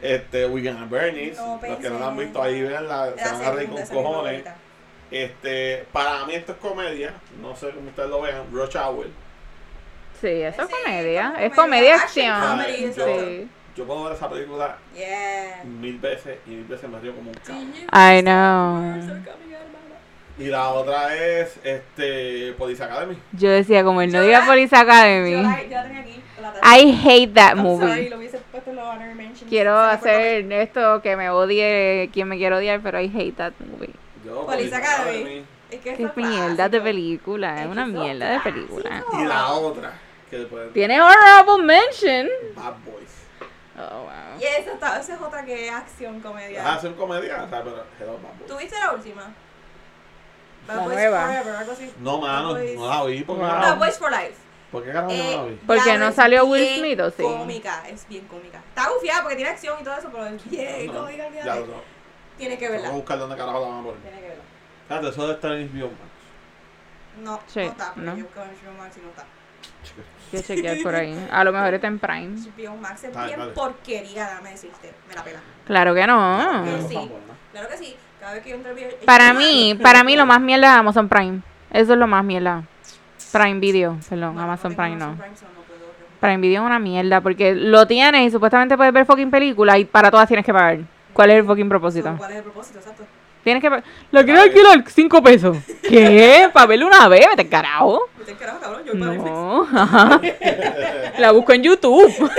Este, 0.00 0.46
Weekend 0.46 0.82
at 0.84 0.88
Bernie's. 0.88 1.36
No 1.36 1.60
Los 1.62 1.78
que 1.80 1.90
no 1.90 1.98
la 1.98 2.06
han 2.06 2.16
visto 2.16 2.42
ahí, 2.42 2.62
veanla, 2.62 3.10
se 3.14 3.24
La 3.26 3.32
van 3.32 3.44
a 3.44 3.50
reír 3.50 3.68
con 3.68 3.86
cojones. 3.86 4.44
Este, 5.10 5.86
para 5.92 6.24
mí 6.24 6.34
esto 6.34 6.52
es 6.52 6.58
comedia, 6.58 7.12
no 7.42 7.54
sé 7.56 7.70
cómo 7.72 7.90
ustedes 7.90 8.08
lo 8.08 8.22
vean, 8.22 8.42
Rush 8.50 8.76
Hour. 8.76 9.06
Sí, 10.20 10.26
eso 10.28 10.62
es 10.62 10.68
comedia. 10.68 11.34
Es 11.38 11.54
comedia, 11.54 11.94
acción. 11.96 12.58
yo. 12.96 13.04
Sí. 13.06 13.48
yo 13.76 13.84
puedo 13.86 14.04
ver 14.04 14.12
esa 14.14 14.28
película 14.28 14.76
Yeah. 14.94 15.62
mil 15.64 15.98
veces 15.98 16.38
y 16.46 16.50
mil 16.50 16.64
veces 16.64 16.88
me 16.90 16.98
río 16.98 17.14
como 17.14 17.30
un 17.30 17.36
cabrón. 17.36 17.72
I 17.92 18.22
know. 18.22 19.24
Y 20.38 20.46
la 20.46 20.68
otra 20.70 21.14
es 21.16 21.58
este 21.64 22.52
Police 22.56 22.82
Academy. 22.82 23.16
Yo 23.32 23.50
decía, 23.50 23.82
como 23.82 24.02
él 24.02 24.12
no 24.12 24.18
Yo 24.18 24.26
diga 24.26 24.40
la- 24.40 24.46
Police 24.46 24.74
Yo 24.74 24.82
Academy. 24.82 25.30
la, 25.42 25.62
yo 25.64 25.68
la 25.70 25.82
tenía 25.82 26.00
aquí. 26.00 26.22
I 26.62 26.92
hate 27.04 27.34
that 27.34 27.56
I'm 27.56 27.64
sorry, 27.78 27.86
movie. 27.86 28.10
lo 28.10 28.16
hubiese 28.18 28.38
puesto 28.52 28.70
en 28.70 28.76
los 28.76 28.84
honorary 28.86 29.14
mentions. 29.14 29.48
Quiero 29.48 29.76
hacer 29.78 30.50
esto 30.52 31.02
que 31.02 31.16
me 31.16 31.30
odie 31.30 32.08
quien 32.12 32.28
me 32.28 32.36
quiere 32.36 32.54
odiar, 32.56 32.80
pero 32.80 33.00
I 33.00 33.06
hate 33.12 33.36
that 33.36 33.52
movie. 33.60 33.90
Yo, 34.24 34.46
Police 34.46 34.74
Academy. 34.74 35.18
Academy. 35.20 35.44
Es 35.70 35.80
que 35.80 35.90
es 36.04 36.16
mierda 36.16 36.68
de 36.68 36.80
película, 36.80 37.56
es 37.56 37.62
Es 37.62 37.66
una 37.66 37.84
mierda 37.86 38.30
de 38.30 38.40
película. 38.40 39.04
Y 39.20 39.24
la 39.24 39.48
otra, 39.52 39.92
que 40.30 40.70
Tiene 40.74 41.00
honorable 41.00 41.62
mention. 41.64 42.28
Bad 42.54 42.74
Boys. 42.84 43.14
Oh, 43.78 44.02
wow. 44.02 44.40
Y 44.40 44.44
esa, 44.44 44.72
está- 44.72 45.00
esa 45.00 45.14
es 45.14 45.20
otra 45.20 45.44
que 45.44 45.68
es 45.68 45.72
acción 45.74 46.20
comedia. 46.20 46.60
Ajá, 46.66 46.80
son 46.80 46.94
comedia, 46.94 47.44
o 47.44 47.48
sea, 47.48 47.62
pero 47.62 47.84
hello, 48.00 48.12
Bad 48.22 48.34
Boys. 48.38 48.46
¿Tuviste 48.46 48.78
la 48.78 48.92
última? 48.92 49.22
Bad 50.66 50.76
La 50.76 50.82
Boys 50.82 50.94
nueva. 50.96 51.26
Forever, 51.26 51.56
algo 51.56 51.72
así. 51.72 51.94
No, 52.00 52.20
mano, 52.20 52.54
Bad 52.54 52.60
no 52.74 52.88
la 52.88 53.04
vi. 53.04 53.22
¿Por 53.24 53.36
qué, 53.36 53.42
Wow. 53.42 53.50
no 53.52 53.58
Bad 53.58 53.68
la- 53.68 53.74
Boys 53.74 53.98
for 53.98 54.10
Life. 54.10 54.34
¿Por 54.72 54.84
qué 54.84 54.92
carajo 54.92 55.12
no 55.12 55.16
la 55.16 55.42
vi? 55.44 55.52
Eh, 55.54 55.58
¿Por 55.66 55.76
qué 55.78 55.82
ya 55.86 55.96
no 55.98 56.08
es 56.08 56.14
salió 56.14 56.44
Will 56.44 56.78
Smith, 56.78 57.00
o 57.00 57.10
sí? 57.10 57.22
cómica, 57.22 57.88
es 57.88 58.06
bien 58.08 58.26
cómica. 58.26 58.58
Está 58.68 58.90
gufiada 58.90 59.22
porque 59.22 59.36
tiene 59.36 59.50
acción 59.50 59.78
y 59.80 59.84
todo 59.84 59.96
eso, 59.96 60.08
pero 60.12 60.26
es 60.26 60.50
bien 60.50 60.86
No, 60.92 61.00
cómica, 61.00 61.28
ya 61.30 61.54
lo 61.54 61.66
no. 61.66 61.98
Tiene 62.36 62.58
que 62.58 62.66
Vamos 62.68 62.78
a 62.78 62.82
verla. 62.82 62.96
buscar 62.96 63.18
dónde 63.18 63.36
carajo 63.36 63.60
la 63.60 63.66
van 63.68 63.78
a 63.78 63.82
poner. 63.82 64.00
Tiene 64.02 64.20
que 64.20 64.28
verla. 64.28 64.44
Fíjate, 64.88 65.08
eso 65.08 65.26
de 65.26 65.34
estar 65.34 65.52
en 65.52 65.68
HBO 65.72 65.86
Max. 65.88 66.02
No, 67.22 67.40
Sí, 67.46 67.60
no 67.60 67.66
está, 67.66 67.86
porque 67.94 68.00
no. 68.02 68.16
yo 68.16 68.24
busco 68.24 68.40
en 68.42 68.48
HBO 68.50 68.72
Max 68.78 68.96
y 68.96 69.00
no 69.00 69.08
está. 69.08 69.24
Quiero 70.30 70.46
chequear 70.46 70.76
por 70.82 70.94
ahí. 70.94 71.28
A 71.32 71.44
lo 71.44 71.52
mejor 71.52 71.74
está 71.74 71.86
en 71.86 71.98
Prime. 71.98 72.36
HBO 72.36 72.76
Max 72.76 73.04
es 73.04 73.16
bien 73.26 73.38
dale. 73.38 73.52
porquería, 73.52 74.26
dame 74.28 74.50
decirte. 74.50 74.92
Me 75.08 75.14
la 75.14 75.24
pela. 75.24 75.40
Claro 75.66 75.94
que 75.94 76.00
Que 76.00 76.06
no. 76.06 76.64
Sí. 76.64 76.70
no 76.70 77.00
son 77.00 77.08
buenas. 77.08 77.36
Claro 77.52 77.68
que 77.68 77.76
sí. 77.78 77.96
Cada 78.20 78.34
vez 78.34 78.42
que 78.42 78.50
yo 78.50 78.56
entro 78.56 78.72
Para 79.06 79.32
mí, 79.32 79.78
para 79.80 80.02
mí 80.04 80.16
lo 80.16 80.26
más 80.26 80.40
mierda 80.40 80.66
es 80.72 80.78
Amazon 80.78 81.08
Prime. 81.08 81.40
Eso 81.70 81.92
es 81.92 81.98
lo 81.98 82.06
más 82.06 82.24
mierda. 82.24 82.64
Prime 83.32 83.60
Video, 83.60 83.98
perdón, 84.08 84.34
Bueno, 84.34 84.42
Amazon 84.42 84.70
tengo 84.72 84.82
Prime 84.82 84.96
no. 84.96 85.04
Amazon 85.04 85.18
Prime, 85.20 85.36
so 85.36 85.44
no 85.46 85.60
puedo. 85.62 85.80
Prime 86.20 86.38
Video 86.38 86.62
es 86.62 86.66
una 86.66 86.78
mierda 86.78 87.20
porque 87.20 87.54
lo 87.54 87.86
tienes 87.86 88.26
y 88.26 88.30
supuestamente 88.30 88.76
puedes 88.76 88.92
ver 88.92 89.06
fucking 89.06 89.30
películas 89.30 89.78
y 89.78 89.84
para 89.84 90.10
todas 90.10 90.26
tienes 90.26 90.44
que 90.44 90.52
pagar. 90.52 90.78
¿Cuál 91.12 91.30
es 91.30 91.36
el 91.38 91.44
fucking 91.44 91.68
propósito? 91.68 92.14
¿Cuál 92.16 92.30
es 92.32 92.36
el 92.38 92.42
propósito? 92.42 92.78
Exacto. 92.78 93.04
Tienes 93.48 93.62
que. 93.62 93.82
Lo 94.10 94.24
quiero 94.24 94.40
alquilar 94.42 94.84
5 94.86 95.22
pesos. 95.22 95.56
¿Qué? 95.88 96.50
¿Para 96.52 96.66
verlo 96.66 96.86
una 96.86 97.08
vez? 97.08 97.26
Vete 97.30 97.48
carajo. 97.48 98.08
Vete 98.18 98.34
carajo, 98.34 98.60
cabrón. 98.60 98.84
Yo. 98.84 98.92
No. 98.94 99.62
ajá. 99.62 100.20
La 101.18 101.32
busco 101.32 101.54
en 101.54 101.62
YouTube. 101.62 102.12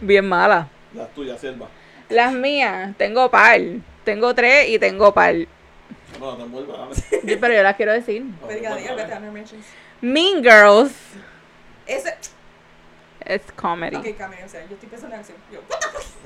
Bien 0.00 0.26
mala. 0.26 0.68
Las 0.94 1.10
tuyas, 1.12 1.38
sierva. 1.38 1.68
Las 2.08 2.32
mías, 2.32 2.94
tengo 2.96 3.30
par. 3.30 3.60
Tengo 4.04 4.34
tres 4.34 4.70
y 4.70 4.78
tengo 4.78 5.12
par. 5.12 5.34
Bueno, 6.18 6.36
te 6.36 6.42
envuelva, 6.44 6.78
dame. 6.78 6.94
Yo- 7.24 7.38
Pero 7.40 7.54
yo 7.54 7.62
las 7.62 7.76
quiero 7.76 7.92
decir. 7.92 8.24
Mean 10.00 10.42
Girls. 10.42 10.92
Ese, 11.86 12.14
Es 13.26 13.42
comedy. 13.56 13.96
Ok, 13.96 14.16
Cameron, 14.16 14.44
o 14.44 14.48
sea, 14.48 14.64
yo 14.66 14.74
estoy 14.74 14.88
pensando 14.88 15.14
en 15.16 15.20
acción. 15.20 15.36
Yo, 15.52 15.60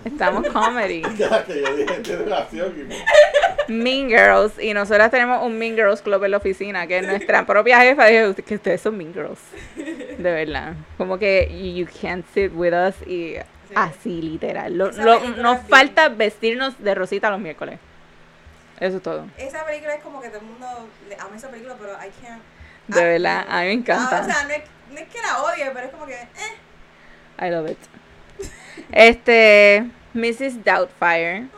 Estamos 0.04 0.46
comedy. 0.48 1.02
Ya 1.16 1.44
que 1.44 1.60
yo 1.62 1.74
dije 1.76 2.00
tiene 2.00 2.24
y 3.68 3.72
Mean 3.72 4.08
Girls. 4.08 4.58
Y 4.58 4.74
nosotras 4.74 5.10
tenemos 5.10 5.42
un 5.44 5.58
Mean 5.58 5.74
Girls 5.76 6.02
Club 6.02 6.22
en 6.24 6.30
la 6.32 6.36
oficina, 6.36 6.86
que 6.86 7.00
nuestra 7.02 7.46
propia 7.46 7.80
jefa 7.80 8.06
dijo 8.06 8.34
que 8.34 8.54
ustedes 8.54 8.80
son 8.80 8.96
Mean 8.98 9.14
Girls. 9.14 9.40
De 9.76 10.30
verdad. 10.30 10.74
Como 10.98 11.18
que 11.18 11.48
you 11.74 11.86
can't 12.00 12.26
sit 12.34 12.52
with 12.54 12.72
us 12.74 12.94
y 13.06 13.36
así, 13.74 14.20
literal. 14.20 14.76
Lo- 14.76 14.90
lo- 14.92 15.20
nos 15.20 15.56
es 15.56 15.62
bien- 15.62 15.68
falta 15.68 16.08
vestirnos 16.08 16.82
de 16.82 16.94
rosita 16.94 17.30
los 17.30 17.40
miércoles. 17.40 17.78
Eso 18.78 18.96
es 18.98 19.02
todo. 19.02 19.26
Esa 19.38 19.64
película 19.64 19.94
es 19.94 20.02
como 20.02 20.20
que 20.20 20.28
todo 20.28 20.40
el 20.40 20.46
mundo 20.46 20.66
le 21.08 21.14
ama 21.16 21.36
esa 21.36 21.48
película, 21.50 21.76
pero 21.78 21.92
I 21.94 22.10
can't. 22.22 22.42
De 22.88 23.04
verdad, 23.04 23.44
a 23.48 23.60
mí 23.60 23.66
me 23.66 23.72
encanta. 23.74 24.18
Ah, 24.18 24.22
o 24.22 24.24
sea, 24.24 24.42
no 24.44 24.50
es, 24.50 24.62
no 24.90 24.98
es 24.98 25.08
que 25.08 25.20
la 25.22 25.42
odie, 25.42 25.70
pero 25.72 25.86
es 25.86 25.92
como 25.92 26.06
que. 26.06 26.14
Eh. 26.14 26.56
I 27.40 27.50
love 27.50 27.66
it. 27.70 27.78
Este, 28.92 29.86
Mrs. 30.14 30.62
Doubtfire. 30.62 31.48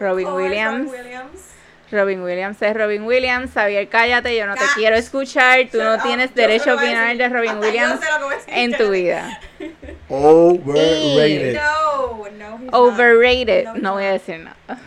Robin 0.00 0.26
Oh, 0.26 0.36
Williams. 0.36 0.86
Robin 0.90 1.04
Williams. 1.04 1.48
Robin 1.90 2.22
Williams 2.22 2.62
es 2.62 2.74
Robin 2.74 3.04
Williams. 3.04 3.50
Xavier, 3.52 3.86
cállate, 3.88 4.34
yo 4.36 4.46
no 4.46 4.54
te 4.54 4.64
quiero 4.74 4.96
escuchar. 4.96 5.68
Tú 5.70 5.76
Shut 5.78 5.84
no 5.86 5.94
up. 5.96 6.02
tienes 6.02 6.30
Yo 6.30 6.36
derecho 6.36 6.70
a 6.70 6.74
opinar 6.76 7.16
decir. 7.16 7.18
de 7.18 7.28
Robin 7.28 7.58
Williams 7.60 8.00
en 8.46 8.72
tu 8.76 8.90
vida. 8.90 9.38
Overrated. 10.08 11.54
No, 11.54 12.28
no, 12.38 12.56
he's 12.58 12.64
not. 12.70 12.74
Overrated. 12.74 13.64
No, 13.66 13.74
No 13.74 13.92
voy 13.94 14.04
a 14.04 14.12
not. 14.12 14.20
decir 14.20 14.38
nada. 14.40 14.80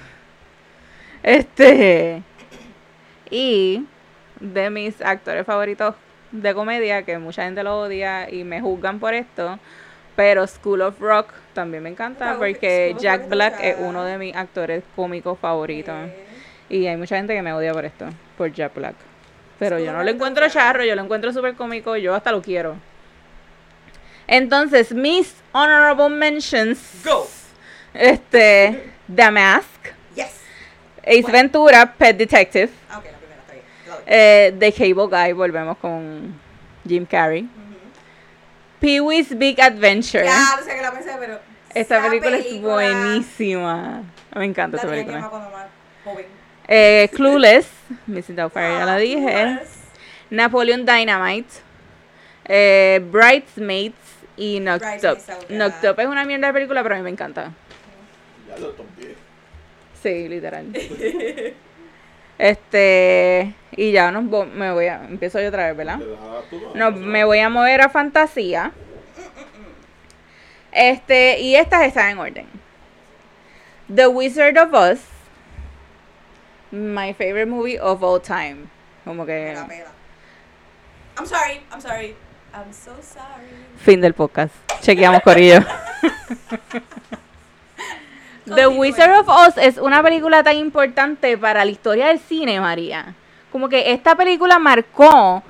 Este. 1.23 2.23
Y 3.30 3.86
de 4.39 4.69
mis 4.69 5.01
actores 5.01 5.45
favoritos 5.45 5.95
de 6.42 6.54
comedia, 6.54 7.04
que 7.04 7.18
mucha 7.18 7.44
gente 7.44 7.64
lo 7.64 7.80
odia 7.82 8.30
y 8.30 8.44
me 8.44 8.62
juzgan 8.62 9.00
por 9.00 9.14
esto, 9.14 9.60
pero 10.16 10.46
School 10.48 10.82
of 10.82 11.00
Rock 11.00 11.32
también 11.54 11.84
me 11.84 11.90
encanta 11.90 12.36
porque 12.38 12.96
Jack 13.00 13.28
Black 13.30 13.56
es 13.62 13.76
uno 13.80 14.04
de 14.04 14.18
mis 14.18 14.36
actores 14.36 14.84
cómicos 14.96 15.38
favoritos. 15.40 15.96
Eh, 15.96 16.26
Y 16.70 16.88
hay 16.88 16.98
mucha 16.98 17.18
gente 17.18 17.34
que 17.36 17.42
me 17.42 17.54
odia 17.54 17.74
por 17.74 17.86
esto, 17.86 18.06
por 18.38 18.52
Jack 18.52 18.74
Black. 18.76 18.96
Pero 19.60 19.78
School 19.78 19.86
yo 19.88 19.94
no 19.94 20.04
lo 20.04 20.10
encuentro 20.10 20.50
charro, 20.50 20.84
yo 20.84 20.96
lo 20.96 21.02
encuentro 21.04 21.32
súper 21.32 21.54
cómico, 21.56 21.96
yo 21.96 22.14
hasta 22.16 22.32
lo 22.32 22.42
quiero. 22.42 22.76
Entonces, 24.28 24.92
mis 24.94 25.36
honorable 25.52 26.10
mentions. 26.10 26.80
Go. 27.04 27.28
Este, 27.94 28.92
The 29.14 29.32
Mask, 29.32 29.68
Yes. 30.16 30.42
Ace 31.04 31.22
Bueno. 31.22 31.38
Ventura, 31.38 31.94
Pet 31.94 32.18
Detective, 32.18 32.70
Ah, 32.90 33.02
eh, 34.06 34.56
The 34.60 34.72
Cable 34.72 35.08
Guy, 35.08 35.34
volvemos 35.34 35.78
con 35.78 36.34
Jim 36.88 37.06
Carrey. 37.06 37.43
Ujú. 37.43 37.49
Pee-wee's 38.80 39.38
Big 39.38 39.60
Adventure. 39.62 40.26
Ya, 40.26 40.56
no 40.58 40.64
sé 40.64 40.76
que 40.76 40.82
la 40.82 40.91
pensé, 40.91 41.12
pero. 41.20 41.39
Esta 41.74 41.97
esa 41.97 42.08
película 42.10 42.38
es 42.38 42.45
película 42.45 42.74
buenísima. 42.74 44.03
Me 44.36 44.45
encanta 44.45 44.78
esta 44.78 44.88
que 44.88 44.93
película. 44.93 45.30
cuando 45.30 45.49
más 45.49 45.66
joven. 46.03 46.26
Eh, 46.68 47.10
Clueless, 47.14 47.68
Missing 48.08 48.36
Doubtfire, 48.38 48.70
ya 48.80 48.86
la 48.86 48.97
dije. 48.97 49.60
yes. 49.62 49.70
Napoleon 50.30 50.86
Dynamite, 50.86 51.49
eh, 52.45 52.99
Bridesmaids 53.12 53.95
y 54.38 54.60
Knocked 54.60 55.06
Up. 55.06 55.18
Knocked 55.49 55.89
Up 55.91 55.99
es 55.99 56.08
una 56.08 56.26
mierda 56.26 56.47
de 56.47 56.53
película, 56.53 56.82
pero 56.82 56.95
a 56.95 56.97
mí 56.97 57.03
me 57.03 57.10
encanta. 57.12 57.51
Ya 58.49 58.58
lo 58.58 58.70
top 58.72 58.86
10. 58.97 59.10
Sí, 60.01 60.28
literal. 60.30 60.66
este, 62.38 63.54
y 63.72 63.92
ya 63.92 64.12
nos 64.12 64.24
me 64.24 64.72
voy 64.72 64.88
a, 64.88 65.06
empiezo 65.06 65.40
yo 65.40 65.48
otra 65.48 65.68
vez, 65.68 65.78
¿verdad? 65.78 66.00
No, 66.74 66.92
me 66.92 67.24
voy 67.24 67.40
a 67.40 67.50
mover 67.50 67.82
a 67.82 67.90
fantasía. 67.90 68.72
Este, 70.72 71.40
y 71.40 71.56
estas 71.56 71.84
están 71.84 72.10
en 72.12 72.18
orden. 72.20 72.48
The 73.94 74.08
Wizard 74.08 74.58
of 74.58 74.74
Oz. 74.74 75.00
My 76.72 77.14
favorite 77.14 77.46
movie 77.46 77.80
of 77.80 78.04
all 78.04 78.20
time. 78.20 78.68
Como 79.06 79.24
Me 79.24 79.32
que 79.32 79.54
la 79.54 79.68
pela. 79.68 79.92
I'm 81.18 81.26
sorry, 81.26 81.62
I'm 81.72 81.80
sorry. 81.80 82.16
I'm 82.54 82.74
so 82.74 82.92
sorry. 83.02 83.48
fin 83.78 84.02
del 84.02 84.14
podcast. 84.14 84.54
Chequeamos 84.82 85.22
Corillo. 85.22 85.60
The. 88.46 88.68
Wizard 88.68 89.20
of 89.20 89.28
Oz 89.28 89.58
es 89.58 89.78
una 89.78 90.04
película 90.04 90.43
tan 90.43 90.56
importante 90.58 91.38
para 91.38 91.66
la 91.66 91.72
historia 91.72 92.08
del 92.08 92.20
cine, 92.20 92.60
María. 92.60 93.16
Como 93.52 93.70
que 93.70 93.91
esta 93.91 94.16
película 94.16 94.60
marcó 94.60 95.41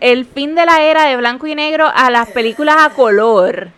el 0.00 0.24
fin 0.24 0.54
de 0.54 0.64
la 0.66 0.82
era 0.82 1.04
de 1.04 1.16
blanco 1.16 1.46
y 1.46 1.54
negro 1.54 1.86
a 1.94 2.10
las 2.10 2.28
películas 2.30 2.76
a 2.80 2.90
color. 2.90 3.68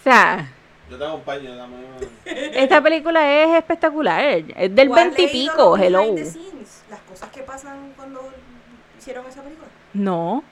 O 0.00 0.02
sea, 0.04 0.50
Yo 0.90 0.98
te 0.98 1.04
acompaño, 1.04 1.56
dame. 1.56 1.76
esta 2.24 2.80
película 2.82 3.42
es 3.42 3.56
espectacular. 3.58 4.22
Es 4.56 4.74
del 4.74 4.88
¿Tú 4.88 4.94
has 4.94 5.00
veintipico, 5.14 5.76
hello. 5.76 6.00
behind 6.02 6.16
the 6.18 6.24
scenes? 6.26 6.82
Las 6.90 7.00
cosas 7.00 7.30
que 7.30 7.40
pasan 7.42 7.92
cuando 7.96 8.20
hicieron 8.98 9.26
esa 9.26 9.42
película. 9.42 9.68
No. 9.94 10.44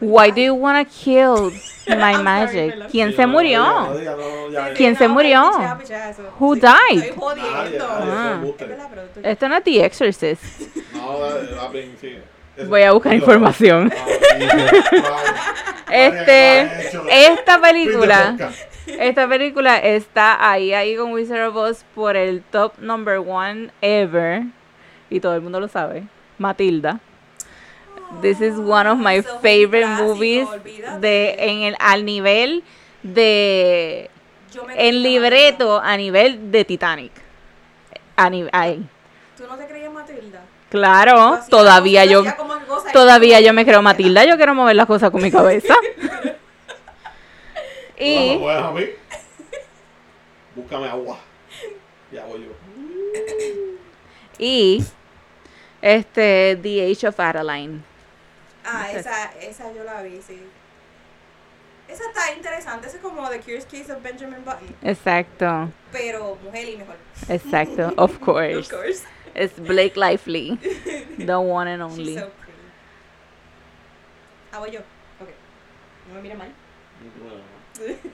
Why 0.00 0.30
do 0.30 0.40
you 0.40 0.54
wanna 0.54 0.84
kill 0.84 1.52
my 1.88 2.16
magic? 2.22 2.88
¿Quién 2.90 3.14
se 3.14 3.26
murió? 3.26 3.88
¿Quién 4.76 4.96
se 4.96 5.08
murió? 5.08 5.50
Who 6.38 6.56
died? 6.56 7.14
Ah. 7.80 8.42
Esto 9.22 9.48
no 9.48 9.56
es 9.56 9.64
The 9.64 9.84
Exorcist. 9.84 10.42
Voy 12.68 12.82
a 12.82 12.92
buscar 12.92 13.14
información. 13.14 13.92
Este, 15.90 16.70
esta 17.10 17.60
película, 17.60 18.36
esta 18.86 19.28
película 19.28 19.78
está 19.78 20.50
ahí, 20.50 20.72
ahí 20.74 20.96
con 20.96 21.12
Wizard 21.12 21.48
of 21.48 21.56
Oz 21.56 21.84
por 21.94 22.16
el 22.16 22.42
top 22.42 22.78
number 22.78 23.18
one 23.18 23.70
ever. 23.80 24.42
Y 25.10 25.20
todo 25.20 25.34
el 25.34 25.42
mundo 25.42 25.60
lo 25.60 25.68
sabe. 25.68 26.04
Matilda. 26.38 27.00
This 28.20 28.40
is 28.40 28.56
one 28.58 28.86
of 28.88 28.98
my 28.98 29.22
favorite 29.22 29.84
clásico, 29.86 30.04
movies 30.08 30.48
olvídate. 30.48 31.00
de 31.00 31.34
en 31.38 31.62
el 31.62 31.76
al 31.80 32.04
nivel 32.04 32.62
de 33.02 34.10
en 34.76 35.02
libreto 35.02 35.80
a 35.80 35.96
nivel 35.96 36.52
de 36.52 36.64
Titanic. 36.64 37.12
A 38.16 38.28
ni- 38.30 38.46
ahí. 38.52 38.76
Matilda. 38.78 38.88
¿Tú 39.36 39.44
no 39.48 39.56
te 39.56 39.66
creías 39.66 39.92
Matilda? 39.92 40.40
Claro, 40.70 41.38
todavía 41.48 42.04
yo 42.04 42.22
todavía 42.92 43.40
yo 43.40 43.52
me 43.52 43.64
creo 43.64 43.82
Matilda, 43.82 44.24
yo 44.24 44.36
quiero 44.36 44.54
mover 44.54 44.76
las 44.76 44.86
cosas 44.86 45.10
con 45.10 45.22
mi 45.22 45.30
cabeza. 45.30 45.74
Y 47.98 48.34
no 48.34 48.40
puedes 48.40 48.62
a 48.62 48.70
mí. 48.72 48.84
Búscame 50.56 50.88
agua. 50.88 51.18
Ya 52.10 52.24
voy 52.24 52.40
yo. 52.40 52.52
y 54.38 54.82
este 55.80 56.58
The 56.60 56.90
Age 56.90 57.06
of 57.08 57.20
Adeline. 57.20 57.84
Ah, 58.64 58.90
esa, 58.92 59.32
esa 59.40 59.72
yo 59.72 59.84
la 59.84 60.02
vi, 60.02 60.20
sí. 60.22 60.40
Esa 61.88 62.04
está 62.08 62.32
interesante, 62.34 62.86
esa 62.86 62.96
es 62.96 63.02
como 63.02 63.28
The 63.28 63.40
Curious 63.40 63.64
Case 63.66 63.90
of 63.92 64.02
Benjamin 64.02 64.44
Button, 64.44 64.74
Exacto, 64.82 65.68
pero 65.90 66.36
mujer 66.42 66.68
y 66.68 66.76
mejor. 66.76 66.96
exacto, 67.28 67.92
of 67.98 68.18
course. 68.20 68.58
Of 68.58 68.70
course. 68.70 69.04
It's 69.34 69.58
Blake 69.58 69.96
Lively, 69.96 70.56
the 71.18 71.38
one 71.40 71.66
and 71.68 71.82
She's 71.90 71.98
only. 71.98 72.14
so 72.16 72.30
pretty. 72.40 72.58
Ah, 74.52 74.58
voy 74.60 74.70
yo. 74.70 74.80
Ok. 75.20 75.28
No 76.08 76.14
me 76.14 76.20
mire 76.22 76.36
mal. 76.36 76.52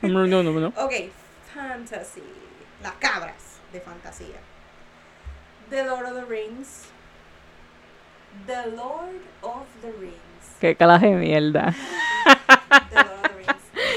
No, 0.03 0.26
no, 0.26 0.42
no, 0.42 0.53
no. 0.53 0.72
Ok, 0.76 1.11
fantasy. 1.55 2.22
Las 2.82 2.94
cabras 3.01 3.59
de 3.72 3.80
fantasía. 3.80 4.38
The 5.70 5.84
Lord 5.84 6.07
of 6.07 6.14
the 6.14 6.24
Rings. 6.26 6.86
The 8.46 8.66
Lord 8.76 9.20
of 9.42 9.66
the 9.82 9.90
Rings. 10.01 10.14
Qué 10.61 10.74
calaje 10.76 11.06
de 11.09 11.16
mierda. 11.16 11.74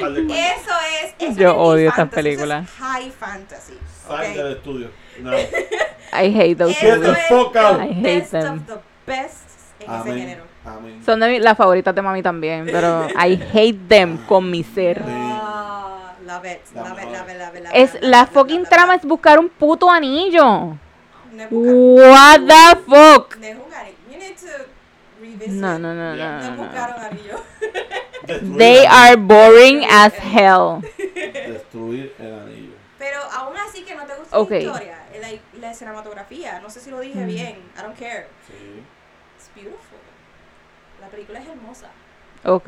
Eso 0.01 0.71
es. 1.03 1.15
Eso 1.19 1.39
Yo 1.39 1.49
es 1.51 1.55
odio 1.57 1.89
estas 1.89 2.07
es 2.07 2.13
películas. 2.13 2.69
High 2.79 3.11
fantasy. 3.11 3.77
Sal 4.07 4.15
ok. 4.25 4.35
del 4.35 4.51
estudio. 4.53 4.91
No. 5.19 5.31
I 6.13 6.29
hate 6.33 6.55
those 6.57 6.73
Get 6.75 6.99
the 7.01 7.15
fuck 7.29 7.55
out. 7.55 7.79
I 7.81 7.87
hate 7.93 8.19
best 8.19 8.31
them. 8.31 8.53
of 8.59 8.67
the 8.67 8.79
best 9.05 9.49
en 9.79 9.85
ese 9.91 10.01
Amén. 10.01 10.17
género. 10.17 10.43
Amén. 10.65 11.01
Son 11.05 11.19
de 11.19 11.27
mi- 11.29 11.39
las 11.39 11.57
favoritas 11.57 11.93
de 11.95 12.01
mami 12.01 12.21
también, 12.21 12.65
pero 12.65 13.07
I 13.09 13.39
hate 13.53 13.79
them 13.87 14.17
con 14.27 14.49
mi 14.49 14.63
ser. 14.63 15.01
Love 15.01 16.45
it, 16.45 16.59
La 16.75 16.83
love 16.83 16.91
it, 16.91 17.05
mejor. 17.09 17.11
love 17.11 17.29
it, 17.29 17.37
love 17.39 17.55
it, 17.55 17.63
love 17.63 17.71
Es 17.73 17.97
la 18.01 18.25
fucking 18.25 18.65
trama 18.65 18.95
es 18.95 19.03
buscar 19.05 19.39
un 19.39 19.49
puto 19.49 19.89
anillo. 19.89 20.77
No 21.33 21.47
What 21.49 22.41
the 22.41 22.75
fuck? 22.85 23.37
no 23.37 23.45
es 23.47 23.57
jugar. 23.57 23.87
You 24.11 24.17
need 24.17 24.35
to 24.35 24.65
revisit. 25.31 25.53
No, 25.61 25.77
no, 25.79 25.93
no, 25.93 26.15
Yeah. 26.15 26.37
no, 26.37 26.41
No 26.41 26.49
no, 26.49 26.55
no. 26.57 26.63
buscaron 26.63 26.99
anillo. 27.01 27.37
Destruir 28.27 28.57
They 28.57 28.85
are 28.85 29.15
boring 29.17 29.83
as 29.89 30.13
hell. 30.13 30.81
Destruir 30.97 32.13
el 32.19 32.33
anillo. 32.39 32.73
Pero 32.99 33.19
aún 33.31 33.57
así 33.57 33.83
que 33.83 33.95
no 33.95 34.05
te 34.05 34.13
gusta 34.15 34.37
Ok. 34.37 34.49
la 34.51 34.57
historia, 34.59 34.97
la, 35.19 35.29
la 35.59 35.73
cinematografía, 35.73 36.59
no 36.59 36.69
sé 36.69 36.79
si 36.81 36.91
lo 36.91 36.99
dije 36.99 37.19
Mm. 37.23 37.27
bien, 37.27 37.55
I 37.77 37.81
don't 37.81 37.97
care. 37.97 38.27
Sí. 38.47 38.83
It's 39.37 39.49
beautiful. 39.55 39.97
La 41.01 41.07
película 41.07 41.39
es 41.39 41.47
hermosa. 41.47 41.87
Ok. 42.45 42.67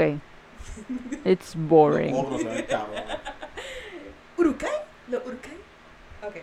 It's 1.24 1.54
boring. 1.56 2.16
¿Urukai? 4.38 4.72
¿Los 5.10 5.26
Urukai? 5.26 5.58
Ok. 6.26 6.36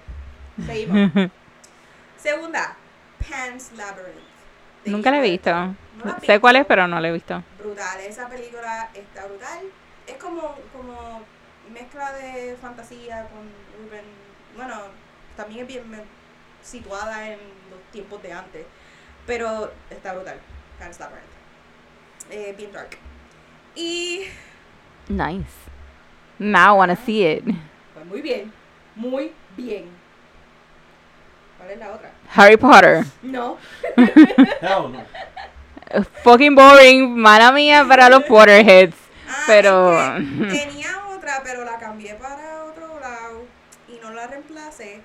Seguimos. 0.66 1.11
Segunda, 2.16 2.77
Pan's 3.29 3.73
Labyrinth. 3.77 4.18
Nunca 4.85 5.11
la 5.11 5.18
he 5.18 5.23
visto. 5.31 5.51
Del 6.05 6.05
Toro. 6.05 6.05
¿No 6.05 6.11
la 6.12 6.16
has 6.16 6.24
Sé 6.24 6.40
cuál 6.40 6.57
es, 6.57 6.66
pero 6.66 6.86
no 6.88 7.01
la 7.01 7.09
he 7.09 7.12
visto. 7.12 7.42
Brutal, 7.59 8.01
esa 8.01 8.28
película 8.28 8.90
está 8.94 9.26
brutal. 9.26 9.61
Es 10.07 10.16
como, 10.16 10.57
como 10.76 11.22
mezcla 11.72 12.12
de 12.12 12.57
fantasía 12.61 13.26
con 13.28 13.40
urban. 13.86 14.05
Bueno, 14.57 14.74
también 15.36 15.62
es 15.62 15.66
bien 15.68 15.84
situada 16.62 17.30
en 17.30 17.38
los 17.70 17.80
tiempos 17.92 18.22
de 18.22 18.32
antes. 18.32 18.66
Pero 19.26 19.72
está 19.90 20.12
brutal. 20.14 20.38
Pan's 20.78 20.98
Labyrinth. 20.98 21.26
Eh, 22.30 22.55
bien 22.57 22.72
dark. 22.72 22.96
Y 23.74 24.24
Nice. 25.09 25.51
Now 26.38 26.74
I 26.74 26.78
wanna 26.78 26.96
see 26.96 27.24
it. 27.24 27.44
pues 27.94 28.07
muy 28.07 28.22
bien. 28.22 28.53
Muy 28.96 29.32
bien. 29.57 29.84
¿Cuál 31.59 31.70
es 31.70 31.78
la 31.78 31.92
otra? 31.92 32.11
Harry 32.34 32.57
Potter. 32.57 33.05
No. 33.22 33.59
Hell 33.96 34.90
no. 34.92 35.03
Fucking 36.22 36.55
boring. 36.55 37.16
Mala 37.18 37.53
mía 37.53 37.84
para 37.88 38.09
los 38.09 38.22
Potterheads. 38.24 38.95
Ah, 39.28 39.45
Pero- 39.47 39.97
tenía 40.49 41.05
otra, 41.14 41.41
pero 41.45 41.64
la 41.64 41.78
cambié 41.78 42.14
para 42.14 42.64
otro 42.64 42.99
lado 43.01 43.43
y 43.88 43.99
no 44.03 44.11
la 44.12 44.26
reemplacé. 44.26 45.01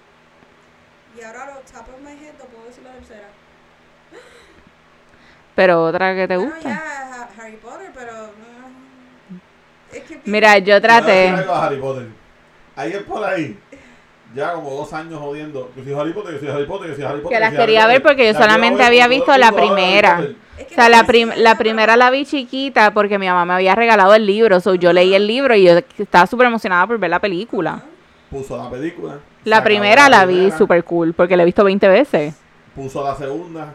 Y 1.17 1.23
ahora 1.23 1.45
lo 1.45 1.53
top 1.61 1.88
of 1.93 2.01
my 2.01 2.11
head 2.11 2.33
no 2.38 2.45
puedo 2.45 2.65
decir 2.67 2.83
la 2.83 2.91
tercera. 2.91 3.27
Pero 5.55 5.83
otra 5.86 6.13
que 6.15 6.27
te 6.27 6.36
Bueno, 6.38 6.51
gusta. 6.53 6.69
ya 6.69 6.81
Ha- 7.13 7.41
Harry 7.41 7.55
Potter, 7.57 7.91
pero 7.93 8.11
no. 8.11 9.36
Es 9.97 10.03
que 10.03 10.19
Mira, 10.25 10.57
yo 10.57 10.81
traté. 10.81 11.29
algo 11.29 11.53
a 11.53 11.65
Harry 11.65 11.77
Potter. 11.79 12.07
Ayer 12.75 13.05
por 13.05 13.23
ahí, 13.23 13.57
ya 14.33 14.51
como 14.53 14.71
dos 14.71 14.91
años 14.91 15.17
jodiendo. 15.19 15.71
Que 15.73 15.83
si 15.86 15.93
Harry 15.93 16.11
Potter, 16.11 16.33
que 16.33 16.45
si 16.45 16.51
Harry 16.51 16.65
Potter, 16.65 16.89
que 16.89 16.95
si 16.97 17.03
Harry 17.03 17.21
Potter. 17.21 17.38
Que 17.38 17.39
las 17.39 17.53
quería 17.53 17.88
ver 17.88 18.01
porque 18.03 18.33
yo 18.33 18.38
solamente 18.38 18.83
había 18.83 19.07
visto 19.07 19.36
la 19.38 19.51
primera. 19.53 20.27
Potter. 20.56 20.62
es 20.62 20.68
que 20.68 20.74
O 20.74 20.76
sea, 20.76 20.89
la, 20.89 21.03
prim- 21.06 21.30
la 21.36 21.51
era 21.51 21.58
primera 21.58 21.95
la 21.97 22.10
vi 22.10 22.26
chiquita 22.26 22.91
porque 22.91 23.20
mi 23.20 23.28
mamá 23.28 23.45
me 23.45 23.53
había 23.53 23.76
regalado 23.76 24.14
el 24.16 24.26
libro. 24.26 24.60
So 24.60 24.76
yo 24.76 24.93
leí 24.93 25.14
el 25.14 25.28
libro 25.28 25.56
y 25.56 25.64
yo 25.64 25.80
estaba 25.97 26.26
súper 26.28 26.47
emocionada 26.47 26.86
por 26.88 26.97
ver 26.97 27.10
la 27.10 27.20
película. 27.20 27.82
Puso 28.30 28.58
la 28.58 28.70
película. 28.70 29.20
La 29.43 29.64
primera 29.64 30.10
la 30.10 30.26
vi 30.26 30.51
súper 30.51 30.84
cool 30.84 31.14
porque 31.14 31.38
la 31.38 31.43
he 31.43 31.45
visto 31.45 31.64
20 31.64 31.88
veces. 31.88 32.34
Puso 32.76 33.03
la 33.03 33.16
segunda. 33.16 33.74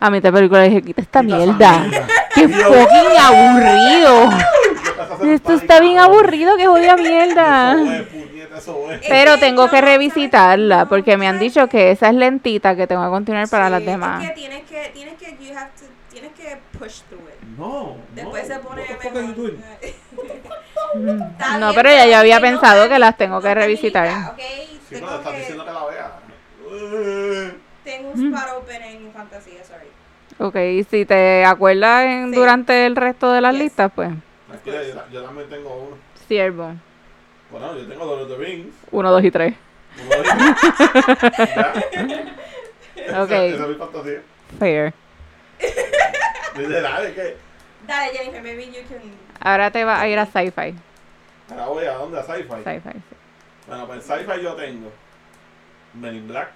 A 0.00 0.10
mí 0.10 0.18
esta 0.18 0.30
película 0.30 0.62
dije, 0.62 0.80
quita 0.82 1.00
esta 1.02 1.22
quita 1.22 1.36
mierda. 1.36 1.86
¡Qué 2.34 2.48
fucking 2.48 3.18
aburrido! 3.20 4.28
Esto 5.34 5.54
está 5.54 5.80
bien 5.80 5.98
aburrido, 5.98 6.56
que 6.56 6.66
jodida 6.66 6.96
mierda. 6.96 7.76
Pero 9.08 9.38
tengo 9.38 9.68
que 9.68 9.80
revisitarla 9.80 10.86
porque 10.86 11.16
me 11.16 11.26
han 11.26 11.36
¿sabes 11.36 11.54
dicho 11.54 11.68
que 11.68 11.90
esa 11.90 12.08
es 12.10 12.14
lentita, 12.14 12.76
que 12.76 12.86
tengo 12.86 13.02
que 13.04 13.10
continuar 13.10 13.48
para 13.48 13.70
las 13.70 13.84
demás. 13.84 14.22
Es 14.22 14.28
que 14.30 14.34
tienes 14.36 14.62
que, 14.64 14.90
tienes 14.94 15.14
que, 15.14 15.26
you 15.40 15.56
have 15.56 15.70
to, 15.70 15.84
tienes 15.84 15.88
que 15.88 15.97
push 16.78 17.00
through 17.08 17.28
it. 17.28 17.40
No. 17.58 17.96
Después 18.14 18.48
no. 18.48 18.54
se 18.54 18.60
pone 18.60 18.80
What 18.82 18.88
the 18.88 18.94
fuck 18.96 19.16
are 19.16 19.26
you 19.26 19.34
doing? 19.34 19.62
Está 21.32 21.58
No, 21.58 21.72
pero 21.74 21.90
ya 21.90 22.06
yo 22.06 22.16
había 22.18 22.36
no 22.36 22.42
pensado 22.42 22.88
que 22.88 22.98
las 22.98 23.16
tengo 23.16 23.36
no 23.36 23.42
que 23.42 23.54
revisitar. 23.54 24.06
limitada, 24.06 24.32
¿ok? 24.32 24.38
Sí, 24.88 24.94
Tengo 24.94 25.06
no, 25.06 25.16
estás 25.16 25.32
que- 25.32 25.38
diciendo 25.40 25.64
que 25.64 25.72
la 25.72 25.84
vea. 25.86 26.12
Tengo 27.84 28.10
un 28.10 28.34
spot 28.34 28.50
open 28.58 28.82
en 28.82 29.12
fantasía, 29.12 29.64
sorry. 29.64 29.86
Ok, 30.38 30.56
y 30.56 30.84
si 30.84 31.04
te 31.06 31.44
acuerdas 31.44 32.04
en- 32.06 32.30
Sí. 32.30 32.36
durante 32.36 32.86
el 32.86 32.94
resto 32.96 33.32
de 33.32 33.40
las 33.40 33.54
Yes. 33.54 33.62
listas, 33.62 33.90
pues, 33.94 34.10
Tranquila, 34.46 34.82
yo, 34.82 34.94
yo 35.12 35.22
también 35.24 35.48
tengo 35.48 35.74
uno. 35.74 35.96
siervo. 36.28 36.72
Bueno, 37.50 37.76
yo 37.78 37.86
tengo 37.88 38.04
of 38.04 38.28
the 38.28 38.36
Rings. 38.36 38.74
Uno, 38.90 39.10
dos 39.10 39.24
y 39.24 39.30
tres. 39.30 39.54
Uno 40.04 40.10
de. 40.10 40.28
Ok. 43.08 43.30
Esa, 43.30 43.44
esa 43.46 43.62
es 43.64 43.68
mi 43.68 43.74
fantasía. 43.76 44.20
Fair. 44.58 44.92
Dale, 47.86 48.12
Jennifer, 48.12 48.42
maybe 48.42 48.66
you 48.66 48.82
can. 48.88 49.00
Ahora 49.40 49.70
te 49.70 49.84
vas 49.84 50.00
a 50.00 50.08
ir 50.08 50.18
a 50.18 50.26
sci-fi. 50.26 50.74
Ahora 51.50 51.66
voy 51.66 51.84
a 51.86 51.94
dónde? 51.94 52.18
A 52.18 52.22
Sci-Fi. 52.22 52.62
Sci-fi, 52.62 52.92
sí. 52.92 53.16
Bueno, 53.66 53.86
pues 53.86 54.04
Sci-Fi 54.04 54.42
yo 54.42 54.54
tengo 54.54 54.92
Men 55.94 56.16
in 56.16 56.28
Black, 56.28 56.50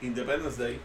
Independence 0.00 0.62
Day 0.62 0.80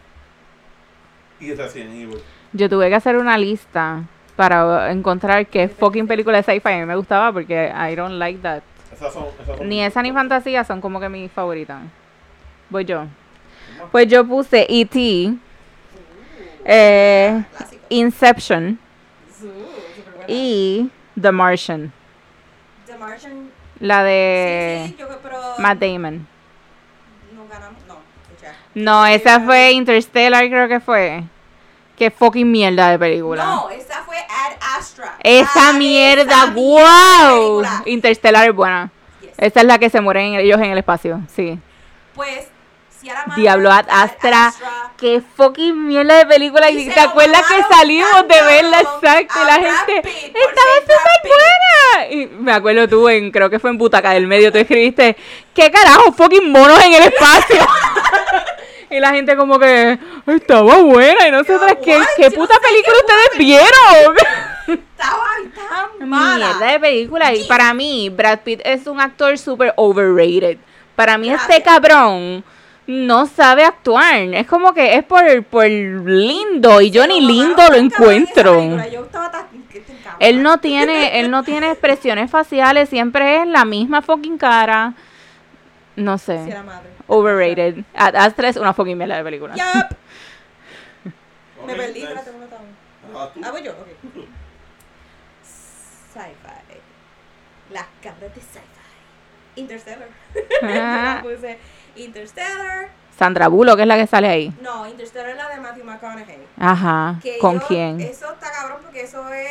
y 1.40 1.54
Resident 1.54 1.94
Evil. 1.94 2.22
Yo 2.54 2.70
tuve 2.70 2.90
que 2.90 2.96
hacer 2.96 3.18
una 3.18 3.38
lista 3.38 4.04
para 4.36 4.92
encontrar 4.92 5.46
qué 5.48 5.68
fucking 5.68 6.08
película 6.08 6.38
de 6.38 6.44
sci-fi 6.44 6.74
a 6.74 6.78
mí 6.78 6.86
me 6.86 6.96
gustaba 6.96 7.32
porque 7.32 7.72
I 7.74 7.96
don't 7.96 8.18
like 8.18 8.40
that. 8.42 8.64
Esas 8.92 9.14
son. 9.14 9.26
Esas 9.42 9.58
son 9.58 9.70
Ni 9.70 9.84
esa 9.84 10.02
ni 10.02 10.12
fantasía 10.12 10.64
son 10.64 10.82
como 10.82 11.00
que 11.00 11.10
mis 11.10 11.32
favoritas. 11.32 11.84
Voy 12.70 12.86
yo. 12.86 13.06
Pues 13.92 14.08
yo 14.08 14.26
puse 14.26 14.66
E.T., 14.70 15.34
eh. 16.66 17.44
Inception 17.90 18.80
y 20.28 20.90
The 21.20 21.32
Martian. 21.32 21.92
The 22.86 22.98
Martian. 22.98 23.52
La 23.80 24.04
de 24.04 24.86
sí, 24.88 24.96
yo, 24.98 25.08
pero. 25.22 25.40
Matt 25.58 25.80
Damon. 25.80 26.28
No 27.34 27.48
ganamos. 27.50 27.82
No, 27.88 27.98
escucha. 28.24 28.54
No, 28.76 29.06
esa 29.06 29.40
fue 29.42 29.72
Interstellar, 29.72 30.48
creo 30.48 30.68
que 30.68 30.80
fue. 30.80 31.24
Qué 31.98 32.12
fucking 32.12 32.50
mierda 32.50 32.92
de 32.92 33.00
película. 33.00 33.44
No, 33.44 33.70
esa 33.70 34.04
fue 34.04 34.18
Ad 34.18 34.78
Astra. 34.78 35.16
Esa 35.24 35.74
mierda, 35.74 36.24
esa 36.24 36.52
wow. 36.52 37.62
película. 37.62 37.84
Interstellar 37.86 38.50
es 38.50 38.56
buena. 38.56 38.92
Yes. 39.22 39.32
Esa 39.38 39.60
es 39.62 39.66
la 39.66 39.80
que 39.80 39.90
se 39.90 40.00
mueren 40.00 40.36
ellos 40.36 40.60
en 40.60 40.72
el 40.72 40.78
espacio, 40.78 41.22
sí. 41.28 41.60
Pues, 42.16 42.48
Diablo 43.36 43.72
Ad 43.72 43.86
Astra. 43.90 44.54
Qué 44.98 45.22
fucking 45.36 45.88
mierda 45.88 46.18
de 46.18 46.26
película. 46.26 46.70
Y 46.70 46.90
te 46.90 47.00
acuerdas 47.00 47.44
que 47.48 47.64
salimos 47.74 48.28
de 48.28 48.42
verla 48.42 48.80
exacto 48.80 49.40
y 49.42 49.46
la 49.46 49.54
gente 49.54 50.02
Pitt 50.02 50.36
estaba 50.36 50.76
súper 50.82 51.32
buena. 51.32 52.12
Y 52.12 52.28
me 52.28 52.52
acuerdo 52.52 52.88
tú 52.88 53.10
en, 53.10 53.32
creo 53.32 53.50
que 53.50 53.60
fue 53.60 53.72
en 53.72 53.78
Butaca 53.78 54.12
del 54.12 54.28
Medio, 54.28 54.52
tú 54.52 54.60
escribiste, 54.60 55.16
¿qué 55.54 55.72
carajo 55.72 56.12
fucking 56.12 56.52
monos 56.52 56.84
en 56.86 56.94
el 56.94 57.04
espacio? 57.04 57.66
y 58.92 59.00
la 59.00 59.12
gente 59.12 59.36
como 59.36 59.58
que, 59.58 59.98
estaba 60.28 60.78
buena 60.78 61.28
y 61.28 61.32
nosotras, 61.32 61.78
¿qué, 61.84 62.00
qué 62.18 62.24
Yo 62.24 62.30
no 62.30 62.36
puta 62.36 62.54
sé 62.54 62.60
película 62.60 62.96
qué 62.96 63.02
ustedes 63.02 63.38
vieron? 63.38 64.16
Estaba 64.68 65.26
tan 66.00 66.10
mala. 66.10 66.48
Mierda 66.50 66.72
de 66.74 66.80
película. 66.80 67.34
Y 67.34 67.44
para 67.46 67.74
mí, 67.74 68.10
Brad 68.10 68.40
Pitt 68.42 68.62
es 68.64 68.86
un 68.86 69.00
actor 69.00 69.38
súper 69.38 69.74
overrated. 69.78 70.58
Para 70.96 71.18
mí, 71.18 71.32
este 71.32 71.60
Gracias. 71.60 71.64
cabrón 71.64 72.44
no 72.88 73.26
sabe 73.28 73.64
actuar. 73.64 74.16
Es 74.34 74.48
como 74.48 74.74
que 74.74 74.96
es 74.96 75.04
por, 75.04 75.44
por 75.46 75.66
lindo. 75.68 76.82
Y 76.82 76.92
yo 76.92 77.06
ni 77.08 77.22
lindo 77.22 77.62
lo 77.70 77.76
encuentro. 77.76 78.60
Él 80.20 80.44
no 80.44 80.60
tiene, 80.60 81.20
él 81.20 81.32
no 81.32 81.44
tiene 81.44 81.72
expresiones 81.72 82.30
faciales, 82.30 82.90
siempre 82.90 83.42
es 83.42 83.48
la 83.48 83.66
misma 83.66 84.02
fucking 84.02 84.38
cara. 84.38 84.94
No 85.96 86.18
Sí, 86.18 86.26
sé. 86.26 86.50
era 86.50 86.64
madre. 86.64 86.90
Overrated. 87.08 87.84
Astra 87.96 88.50
es 88.50 88.58
una 88.58 88.74
fucking 88.74 88.98
mierda 88.98 89.18
de 89.18 89.24
película. 89.24 89.54
Me 91.66 91.76
perdí, 91.76 92.02
tú. 92.02 92.08
Ah, 93.44 93.52
voy 93.52 93.64
yo, 93.64 93.72
ok. 93.72 93.88
Sci-fi. 95.44 96.78
Las 97.72 97.86
cabras 98.02 98.34
de 98.36 98.42
sci-fi. 98.42 98.62
Interstellar. 99.56 100.08
Interstellar. 101.96 102.90
Sandra 103.18 103.48
Bullock 103.50 103.80
es 103.80 103.86
la 103.88 103.98
que 103.98 104.08
sale 104.08 104.28
ahí. 104.30 104.54
No, 104.62 104.88
Interstellar 104.88 105.30
es 105.30 105.38
la 105.38 105.50
de 105.50 105.60
Matthew 105.60 105.84
McConaughey. 105.86 106.38
Ajá. 106.60 107.20
Que 107.22 107.38
¿Con 107.38 107.60
yo- 107.60 107.68
quién? 107.68 108.02
Eso 108.02 108.32
está 108.34 108.52
cabrón 108.52 108.80
porque 108.82 109.02
eso 109.04 109.28
es 109.32 109.50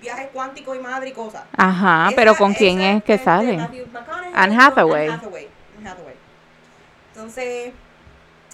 viaje 0.00 0.30
cuántico 0.32 0.74
y 0.74 0.78
madre 0.78 1.08
y 1.08 1.12
cosas. 1.12 1.42
Ajá, 1.56 2.06
Esa- 2.08 2.16
pero 2.16 2.36
¿con 2.36 2.54
quién 2.54 2.80
es 2.80 3.02
que 3.04 3.18
sale? 3.18 3.56
Matthew 3.56 3.86
McConaughey 3.92 4.30
Anne 4.34 4.56
Hathaway. 4.60 5.08
Anne 5.08 5.14
Hathaway. 5.16 5.48
Anne 5.78 5.88
Hathaway. 5.90 6.14
Entonces, 7.14 7.72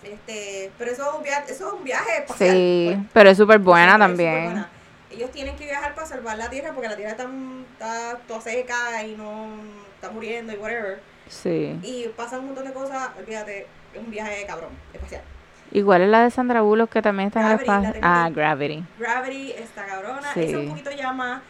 este, 0.02 0.70
pero 0.78 0.90
eso 0.92 1.08
es 1.10 1.14
un 1.16 1.22
viaje, 1.22 1.52
eso 1.52 1.68
es 1.68 1.72
un 1.74 1.84
viaje 1.84 2.18
espacial. 2.18 2.50
Sí, 2.56 2.90
pues. 2.94 3.06
pero 3.12 3.30
es 3.30 3.36
súper 3.36 3.58
buena 3.58 3.98
también. 3.98 4.44
buena. 4.44 4.68
Ellos 5.10 5.30
tienen 5.30 5.56
que 5.56 5.64
viajar 5.64 5.94
para 5.94 6.06
salvar 6.06 6.36
la 6.38 6.48
Tierra 6.50 6.72
porque 6.72 6.88
la 6.88 6.96
Tierra 6.96 7.12
está, 7.12 7.26
está 7.72 8.18
toda 8.26 8.40
seca 8.40 9.02
y 9.04 9.14
no 9.16 9.48
está 9.94 10.10
muriendo 10.10 10.52
y 10.52 10.56
whatever. 10.56 11.00
Sí. 11.28 11.78
Y 11.82 12.08
pasan 12.16 12.40
un 12.40 12.46
montón 12.46 12.64
de 12.66 12.72
cosas, 12.72 13.10
olvídate, 13.18 13.66
es 13.94 14.00
un 14.00 14.10
viaje 14.10 14.44
cabrón, 14.46 14.70
espacial. 14.92 15.22
Igual 15.70 16.02
es 16.02 16.08
la 16.08 16.22
de 16.24 16.30
Sandra 16.30 16.62
Bullock 16.62 16.90
que 16.90 17.02
también 17.02 17.26
está 17.28 17.40
en 17.40 17.46
el 17.46 17.58
Gravity, 17.58 17.70
espacio. 17.88 18.00
Ah. 18.02 18.30
Gravity. 18.32 18.84
Gravity 18.98 19.52
está 19.52 19.84
cabrona, 19.86 20.32
Sí. 20.34 20.40
es 20.44 20.54
un 20.54 20.68
poquito 20.70 20.90
ya 20.90 21.12
más, 21.12 21.42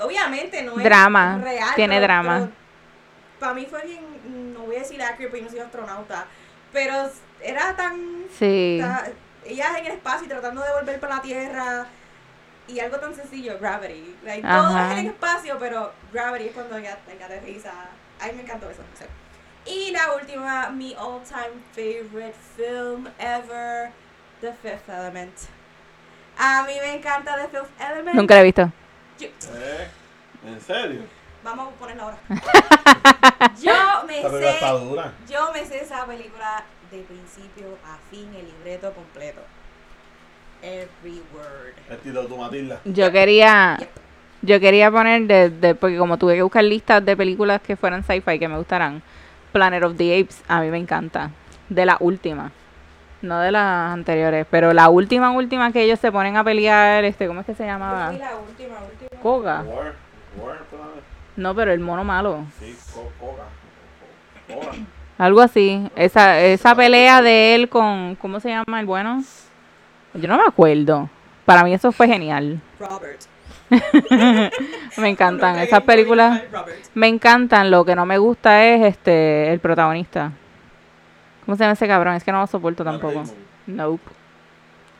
obviamente 0.00 0.62
no 0.62 0.78
es 0.78 0.84
Drama, 0.84 1.38
real. 1.42 1.68
tiene 1.76 1.96
pero- 1.96 2.06
drama. 2.06 2.38
pero 2.38 2.50
Para 3.38 3.54
mí 3.54 3.66
fue 3.68 3.82
bien, 3.86 4.52
no 4.54 4.60
voy 4.60 4.76
a 4.76 4.80
decir 4.80 5.00
accurate 5.02 5.28
porque 5.28 5.38
yo 5.40 5.44
no 5.46 5.50
soy 5.50 5.60
astronauta, 5.60 6.26
pero 6.72 6.94
era 7.42 7.74
tan 7.76 8.24
Sí. 8.38 8.80
Ella 9.46 9.78
en 9.78 9.86
el 9.86 9.92
espacio 9.92 10.26
y 10.26 10.28
tratando 10.28 10.62
de 10.62 10.72
volver 10.72 11.00
para 11.00 11.16
la 11.16 11.22
Tierra 11.22 11.86
y 12.68 12.78
algo 12.80 12.98
tan 12.98 13.14
sencillo, 13.14 13.58
Gravity. 13.58 14.14
Like, 14.24 14.46
todo 14.46 14.78
es 14.78 14.92
en 14.92 14.98
el 14.98 15.06
espacio, 15.06 15.56
pero 15.58 15.90
Gravity 16.12 16.44
es 16.48 16.52
cuando 16.52 16.78
ya 16.78 16.96
tenga 17.06 17.26
de 17.28 17.40
risa. 17.40 17.72
A 18.20 18.26
mí 18.26 18.32
me 18.34 18.42
encantó 18.42 18.68
eso. 18.70 18.82
no 18.82 18.96
sé. 18.96 19.06
Y 19.66 19.90
la 19.92 20.14
última, 20.14 20.70
mi 20.70 20.94
all 20.94 21.22
time 21.22 21.60
favorite 21.72 22.34
film 22.56 23.08
ever, 23.18 23.90
The 24.40 24.52
Fifth 24.54 24.88
Element. 24.88 25.34
A 26.38 26.64
mí 26.66 26.72
me 26.80 26.94
encanta 26.94 27.36
The 27.36 27.48
Fifth 27.48 27.80
Element. 27.80 28.16
Nunca 28.16 28.34
la 28.34 28.40
he 28.40 28.44
visto. 28.44 28.72
Yo- 29.18 29.28
¿Eh? 29.28 29.88
¿En 30.46 30.60
serio? 30.60 31.02
vamos 31.42 31.68
a 31.68 31.76
ponerla 31.78 32.02
ahora. 32.04 32.18
yo 33.62 34.06
me 34.06 34.22
sé, 34.22 34.60
yo 35.28 35.52
me 35.52 35.64
sé 35.64 35.82
esa 35.82 36.04
película 36.06 36.64
de 36.90 36.98
principio 37.02 37.78
a 37.86 37.96
fin, 38.10 38.34
el 38.34 38.46
libreto 38.46 38.92
completo. 38.92 39.40
Every 40.62 41.22
word. 41.32 41.74
Estilo 41.88 42.26
tu 42.26 42.36
Matilda. 42.36 42.80
Yo 42.84 43.10
quería, 43.10 43.78
yo 44.42 44.60
quería 44.60 44.90
poner, 44.90 45.22
de, 45.26 45.50
de- 45.50 45.74
porque 45.74 45.96
como 45.98 46.16
tuve 46.18 46.34
que 46.36 46.42
buscar 46.42 46.64
listas 46.64 47.04
de 47.04 47.16
películas 47.16 47.60
que 47.60 47.76
fueran 47.76 48.02
sci-fi 48.04 48.38
que 48.38 48.48
me 48.48 48.56
gustaran, 48.56 49.02
Planet 49.52 49.82
of 49.84 49.96
the 49.96 50.18
Apes, 50.20 50.42
a 50.48 50.60
mí 50.60 50.68
me 50.70 50.78
encanta. 50.78 51.30
De 51.68 51.84
la 51.86 51.96
última. 52.00 52.50
No 53.22 53.38
de 53.40 53.52
las 53.52 53.92
anteriores, 53.92 54.46
pero 54.50 54.72
la 54.72 54.88
última, 54.88 55.30
última 55.30 55.70
que 55.72 55.82
ellos 55.82 55.98
se 56.00 56.10
ponen 56.10 56.36
a 56.36 56.44
pelear, 56.44 57.04
este, 57.04 57.26
¿cómo 57.26 57.40
es 57.40 57.46
que 57.46 57.54
se 57.54 57.66
llamaba? 57.66 58.08
fui 58.08 58.18
la 58.18 58.36
última, 58.36 58.76
última. 58.80 59.20
Koga. 59.22 59.62
War, 59.62 59.94
War, 60.38 60.58
Planet. 60.70 61.04
No, 61.36 61.54
pero 61.54 61.72
el 61.72 61.80
mono 61.80 62.02
malo. 62.02 62.44
Sí, 62.58 62.76
Koga. 63.20 63.44
Koga. 64.48 64.72
Algo 65.18 65.40
así. 65.42 65.86
Esa, 65.96 66.40
esa 66.40 66.74
pelea 66.74 67.20
de 67.20 67.54
él 67.54 67.68
con, 67.68 68.14
¿cómo 68.16 68.40
se 68.40 68.48
llama 68.48 68.80
el 68.80 68.86
bueno? 68.86 69.22
Yo 70.14 70.26
no 70.26 70.38
me 70.38 70.44
acuerdo. 70.44 71.10
Para 71.44 71.62
mí 71.62 71.74
eso 71.74 71.92
fue 71.92 72.06
genial. 72.08 72.60
Robert. 72.78 73.20
Me 74.96 75.08
encantan 75.08 75.56
No, 75.56 75.62
esas 75.62 75.82
películas. 75.82 76.42
Me 76.94 77.06
encantan, 77.08 77.70
lo 77.70 77.84
que 77.84 77.94
no 77.94 78.04
me 78.06 78.18
gusta 78.18 78.64
es 78.64 78.84
este 78.84 79.52
el 79.52 79.60
protagonista. 79.60 80.32
¿Cómo 81.44 81.56
se 81.56 81.64
llama 81.64 81.72
ese 81.74 81.86
cabrón? 81.88 82.14
Es 82.14 82.24
que 82.24 82.32
no 82.32 82.40
lo 82.40 82.46
soporto 82.46 82.84
tampoco. 82.84 83.24
Nope. 83.66 84.02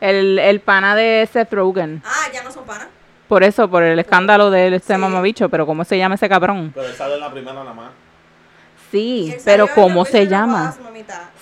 El, 0.00 0.38
el 0.38 0.60
pana 0.60 0.94
de 0.96 1.28
Seth 1.30 1.52
Rogen. 1.52 2.02
Ah, 2.04 2.28
ya 2.32 2.42
no 2.42 2.50
son 2.50 2.64
panas. 2.64 2.88
Por 3.28 3.42
eso, 3.44 3.68
por 3.70 3.82
el 3.82 3.98
escándalo 3.98 4.50
de 4.50 4.74
este 4.74 4.94
Sí. 4.94 5.00
mamabicho, 5.00 5.48
pero 5.48 5.66
¿cómo 5.66 5.84
se 5.84 5.98
llama 5.98 6.14
ese 6.16 6.28
cabrón? 6.28 6.72
Pero 6.74 6.86
él 6.86 6.94
sale 6.94 7.14
en 7.14 7.20
la 7.20 7.30
primera 7.30 7.54
nada 7.54 7.72
más. 7.74 7.90
Sí, 8.90 9.36
pero 9.44 9.68
¿cómo 9.68 10.04
se 10.04 10.26
llama? 10.26 10.70
Oz. 10.70 10.78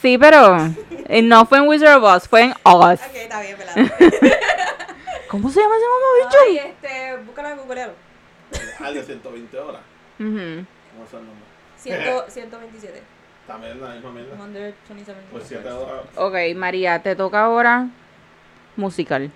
Sí, 0.03 0.19
pero 0.19 0.59
eh, 1.07 1.23
no 1.23 1.47
fue 1.47 1.59
en 1.59 1.67
Wizard 1.69 1.97
of 1.97 2.05
Oz, 2.05 2.29
fue 2.29 2.43
en 2.43 2.55
Oz. 2.63 3.01
Ok, 3.01 3.15
está 3.15 3.41
bien, 3.41 3.57
¿verdad? 3.57 3.93
¿Cómo 5.29 5.51
se 5.51 5.61
llama 5.61 5.75
ese 5.77 5.85
mamabicho? 5.87 6.39
Ay, 6.47 6.59
este, 6.59 7.17
búscalo 7.25 7.49
en 7.51 7.59
Google. 7.59 7.91
Al 8.81 8.95
de 8.95 9.03
120 9.03 9.59
horas. 9.59 9.81
Ujú. 10.19 10.29
¿Cómo 10.29 11.05
es 11.05 11.13
el 11.13 11.27
nombre? 11.27 11.45
Ciento- 11.79 12.25
127. 12.29 13.03
También 13.47 13.81
la 13.81 13.91
misma 13.91 14.11
mierda. 14.13 14.37
127. 14.37 15.21
Pues 15.31 15.45
7 15.47 15.71
horas. 15.71 16.05
Ok, 16.17 16.35
María, 16.57 17.03
te 17.03 17.15
toca 17.17 17.45
ahora 17.45 17.89
musical. 18.77 19.31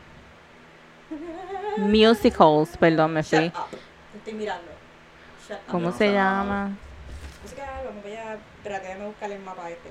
Musicals, 1.79 2.77
perdón, 2.79 3.15
me 3.15 3.23
Shut 3.23 3.31
fui. 3.31 3.47
up. 3.49 3.69
Te 4.13 4.19
estoy 4.19 4.35
mirando. 4.35 4.71
Shut 5.47 5.59
up. 5.59 5.71
¿Cómo 5.71 5.91
no 5.91 5.97
se 5.97 6.09
nada. 6.09 6.43
llama? 6.43 6.71
Música, 7.43 7.67
vamos 7.85 8.05
a 8.05 8.35
Espérate, 8.59 8.87
déjame 8.89 9.07
buscar 9.07 9.31
el 9.33 9.41
mapa 9.41 9.71
este. 9.71 9.91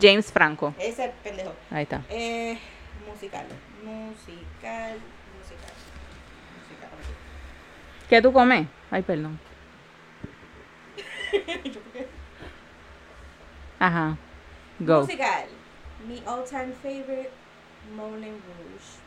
James 0.00 0.32
Franco. 0.32 0.74
Ese 0.78 1.12
pendejo. 1.22 1.52
Ahí 1.70 1.82
está. 1.82 2.00
Eh, 2.08 2.58
musical. 3.12 3.44
Musical. 3.84 4.46
Musical. 4.62 4.94
Musical. 5.38 5.72
¿Qué 8.08 8.22
tú 8.22 8.32
comes? 8.32 8.68
Ay, 8.90 9.02
perdón. 9.02 9.40
Yo 11.64 11.80
Ajá. 13.80 14.16
Go. 14.78 15.00
Musical. 15.00 15.46
Mi 16.06 16.22
all 16.26 16.44
time 16.44 16.72
favorite, 16.80 17.30
Moulin 17.96 18.34
Rouge. 18.34 19.00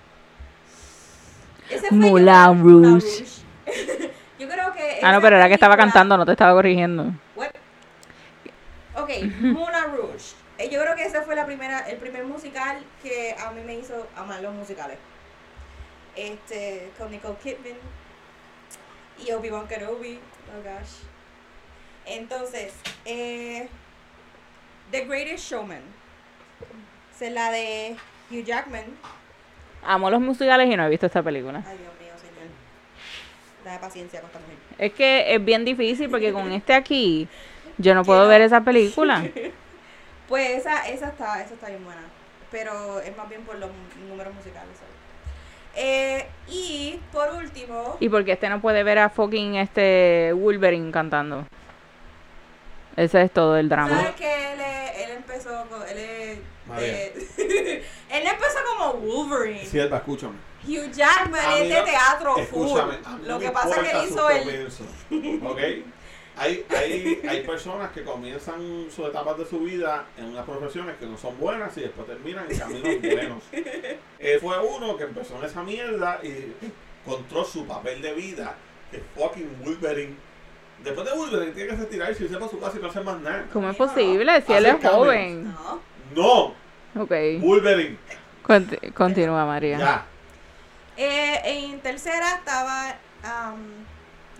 Ese 1.69 1.87
fue 1.87 1.97
Moulin 1.97 2.61
Rouge. 2.61 3.25
yo 4.39 4.49
creo 4.49 4.73
que. 4.73 4.99
Ah, 5.03 5.13
no, 5.13 5.21
pero 5.21 5.37
era 5.37 5.47
que 5.47 5.53
estaba 5.53 5.77
cantando, 5.77 6.17
no 6.17 6.25
te 6.25 6.33
estaba 6.33 6.53
corrigiendo. 6.53 7.13
What? 7.35 7.51
Ok, 8.97 9.09
Moulin 9.41 9.95
Rouge. 9.95 10.35
Eh, 10.57 10.69
Yo 10.69 10.81
creo 10.81 10.95
que 10.95 11.03
ese 11.03 11.21
fue 11.21 11.35
la 11.35 11.45
primera, 11.45 11.79
el 11.89 11.97
primer 11.97 12.25
musical 12.25 12.81
que 13.03 13.35
a 13.37 13.51
mí 13.51 13.61
me 13.61 13.75
hizo 13.75 14.07
amar 14.15 14.41
los 14.41 14.53
musicales. 14.53 14.97
Este, 16.15 16.91
con 16.97 17.11
Nicole 17.11 17.35
Kidman 17.43 17.77
y 19.25 19.31
Obi-Wan 19.31 19.67
Kenobi. 19.67 20.19
Oh 20.55 20.63
gosh. 20.63 21.03
Entonces, 22.05 22.73
eh, 23.05 23.67
The 24.91 25.05
Greatest 25.05 25.49
Showman. 25.49 25.81
Es 27.19 27.31
la 27.31 27.49
de 27.51 27.95
Hugh 28.29 28.43
Jackman. 28.43 28.85
Amo 29.83 30.09
los 30.09 30.19
musicales 30.19 30.69
y 30.69 30.75
no 30.75 30.85
he 30.85 30.89
visto 30.89 31.05
esta 31.05 31.23
película. 31.23 31.63
Ay, 31.65 31.77
Dios 31.77 31.93
mío, 31.99 32.13
señor. 32.17 32.49
Dame 33.63 33.79
paciencia 33.79 34.19
con 34.19 34.29
esta 34.29 34.39
mujer. 34.39 34.55
Es 34.77 34.93
que 34.93 35.33
es 35.33 35.43
bien 35.43 35.63
difícil 35.63 36.09
porque 36.09 36.33
con 36.33 36.51
este 36.51 36.73
aquí 36.73 37.27
yo 37.77 37.95
no 37.95 38.03
puedo 38.05 38.27
ver 38.27 38.41
esa 38.41 38.61
película. 38.61 39.25
Pues 40.27 40.57
esa, 40.57 40.89
esa 40.89 41.09
está, 41.09 41.39
esa 41.39 41.53
está 41.53 41.69
bien 41.69 41.85
buena. 41.85 42.01
Pero 42.49 42.99
es 42.99 43.15
más 43.15 43.29
bien 43.29 43.43
por 43.43 43.59
los 43.59 43.69
números 44.09 44.33
musicales. 44.33 44.75
¿sabes? 44.75 44.94
Eh, 45.75 46.27
y 46.47 46.99
por 47.11 47.33
último, 47.33 47.97
Y 47.99 48.09
porque 48.09 48.33
este 48.33 48.49
no 48.49 48.61
puede 48.61 48.83
ver 48.83 48.99
a 48.99 49.09
fucking 49.09 49.55
este 49.55 50.31
Wolverine 50.33 50.91
cantando. 50.91 51.45
Ese 52.95 53.23
es 53.23 53.31
todo 53.31 53.57
el 53.57 53.67
drama. 53.67 53.89
¿sabes 53.89 54.15
que 54.15 54.53
él, 54.53 54.59
él 54.61 55.11
empezó 55.17 55.65
con, 55.69 55.81
él 55.89 55.97
eh, 56.79 57.13
él 58.09 58.23
empezó 58.25 58.59
como 58.77 58.93
Wolverine. 58.93 59.65
Sierva, 59.65 59.97
escúchame. 59.97 60.35
Hugh 60.67 60.91
Jackman 60.91 61.51
es 61.61 61.69
de 61.69 61.81
teatro 61.83 62.33
full. 62.35 62.67
Escúchame. 62.67 62.97
a 63.05 63.17
mí 63.17 63.27
Lo 63.27 63.39
que 63.39 63.51
pasa 63.51 63.81
es 63.81 63.87
que 63.87 63.97
él 63.97 64.05
hizo 64.09 64.29
el 64.29 64.43
comienzo, 64.43 64.83
¿Ok? 65.47 65.59
Hay, 66.37 66.65
hay, 66.69 67.21
hay 67.29 67.43
personas 67.43 67.91
que 67.91 68.03
comienzan 68.03 68.87
sus 68.93 69.07
etapas 69.07 69.37
de 69.37 69.45
su 69.45 69.59
vida 69.59 70.05
en 70.17 70.25
unas 70.25 70.45
profesiones 70.45 70.97
que 70.97 71.05
no 71.05 71.17
son 71.17 71.39
buenas 71.39 71.75
y 71.77 71.81
después 71.81 72.07
terminan 72.07 72.45
en 72.51 72.57
caminos 72.59 73.01
buenos. 73.01 73.43
Él 74.19 74.39
fue 74.39 74.57
uno 74.59 74.97
que 74.97 75.03
empezó 75.05 75.37
en 75.39 75.45
esa 75.45 75.63
mierda 75.63 76.19
y 76.23 76.53
encontró 77.05 77.45
su 77.45 77.65
papel 77.65 78.01
de 78.01 78.13
vida, 78.13 78.55
que 78.91 79.01
fucking 79.15 79.61
Wolverine. 79.63 80.15
Después 80.83 81.07
de 81.09 81.15
Wolverine 81.15 81.51
tiene 81.53 81.69
que 81.69 81.75
retirarse 81.77 82.21
y 82.23 82.25
irse 82.25 82.37
para 82.37 82.51
su 82.51 82.59
casa 82.59 82.77
y 82.77 82.81
no 82.81 82.89
hacer 82.89 83.03
más 83.03 83.19
nada. 83.21 83.45
¿Cómo 83.53 83.69
es 83.69 83.77
posible? 83.77 84.41
Si 84.41 84.53
él 84.53 84.65
es 84.65 84.75
joven. 84.83 85.53
No. 86.13 86.53
No, 86.93 87.01
Ok. 87.03 87.11
Wolverine. 87.41 87.97
Conti- 88.43 88.91
continúa, 88.93 89.45
María. 89.45 89.77
Ya. 89.79 90.05
Eh, 90.97 91.41
en 91.45 91.79
tercera 91.79 92.35
estaba 92.35 92.95
um, 93.53 93.59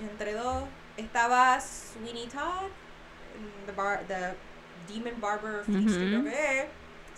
entre 0.09 0.33
dos 0.33 0.63
estaba 0.97 1.59
Sweeney 1.59 2.27
Todd, 2.27 2.69
mm, 3.37 3.65
the, 3.65 3.71
bar, 3.73 4.03
the 4.07 4.35
Demon 4.87 5.19
Barber 5.19 5.59
of 5.61 5.69
East 5.69 5.89
Street, 5.95 6.13
Ujú. 6.13 6.21
creo 6.21 6.23
que 6.23 6.61
es. 6.61 6.67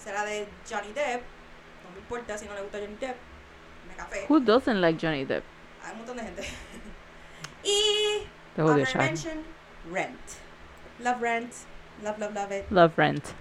Será 0.03 0.25
de 0.25 0.47
Johnny 0.69 0.93
Depp. 0.93 1.21
No 1.83 1.91
me 1.91 1.99
importa 1.99 2.37
si 2.37 2.45
no 2.45 2.53
le 2.53 2.61
gusta 2.61 2.79
Johnny 2.79 2.95
Depp. 2.95 3.17
Me 3.87 3.93
café. 3.95 4.25
Who 4.29 4.39
doesn't 4.39 4.79
like 4.81 4.97
Johnny 4.99 5.25
Depp? 5.25 5.43
Hay 5.83 5.91
un 5.93 5.97
montón 5.99 6.17
de 6.17 6.23
gente. 6.23 6.43
y 7.63 8.27
odio, 8.55 8.65
honorable 8.65 8.85
Shaq. 8.85 8.97
mention, 9.01 9.43
Rent. 9.91 10.19
Love 10.99 11.21
Rent. 11.21 11.53
Love, 12.03 12.19
love, 12.19 12.33
love 12.33 12.51
it. 12.51 12.71
Love 12.71 12.97
Rent. 12.97 13.33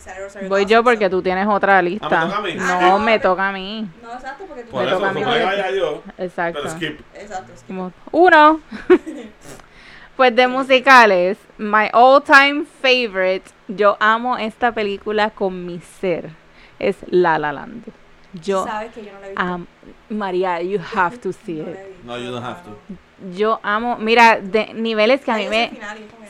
Y 0.00 0.02
sale 0.02 0.20
Rosario 0.24 0.48
Voy 0.48 0.60
Dawson, 0.62 0.70
yo 0.78 0.84
porque 0.84 1.10
tú 1.10 1.20
tienes 1.22 1.46
otra 1.46 1.82
lista. 1.82 2.08
Ah, 2.10 2.24
¿me 2.24 2.28
toca 2.30 2.38
a 2.38 2.42
mí? 2.42 2.56
Ah, 2.58 2.78
No, 2.80 2.98
me 2.98 3.18
toca 3.18 3.48
a 3.48 3.52
mí. 3.52 3.88
No, 4.02 4.12
exacto, 4.14 4.44
porque 4.46 4.62
tú 4.62 4.70
Por 4.70 4.82
Me 4.82 4.88
eso, 4.88 4.96
toca 4.96 5.08
a 5.10 5.12
mí 5.12 5.20
supone 5.20 5.38
que 5.38 5.44
porque- 5.44 5.62
vaya 5.62 5.70
yo. 5.76 6.02
Exacto. 6.18 6.60
Pero 6.62 6.74
skip. 6.74 7.00
Exacto. 7.14 7.52
es 7.52 7.60
que- 7.62 7.66
Como- 7.66 7.92
Uno. 8.12 8.60
pues 10.16 10.34
de 10.36 10.46
musicales, 10.48 11.38
my 11.58 11.88
all 11.92 12.22
time 12.22 12.64
favorite, 12.82 13.42
yo 13.68 13.96
amo 14.00 14.36
esta 14.38 14.72
película 14.72 15.30
con 15.30 15.64
mi 15.66 15.80
ser, 15.80 16.30
es 16.78 16.96
La 17.08 17.38
La 17.38 17.52
Land. 17.52 17.84
Yo 18.32 18.64
Sabes 18.64 18.92
que 18.92 19.04
yo 19.04 19.12
no 19.12 19.20
la 19.20 19.26
he 19.26 19.30
visto. 19.58 19.66
María, 20.10 20.62
you 20.62 20.78
have 20.94 21.18
to 21.18 21.32
see 21.44 21.54
No 21.62 21.70
it. 21.70 21.76
No, 22.04 22.18
you 22.18 22.30
don't 22.30 22.44
have. 22.44 22.58
Mm. 22.88 23.34
Yo 23.36 23.60
amo, 23.62 23.96
mira, 23.98 24.40
de 24.40 24.72
niveles 24.72 25.20
que 25.20 25.30
a 25.30 25.36
mí 25.36 25.46
me 25.48 25.72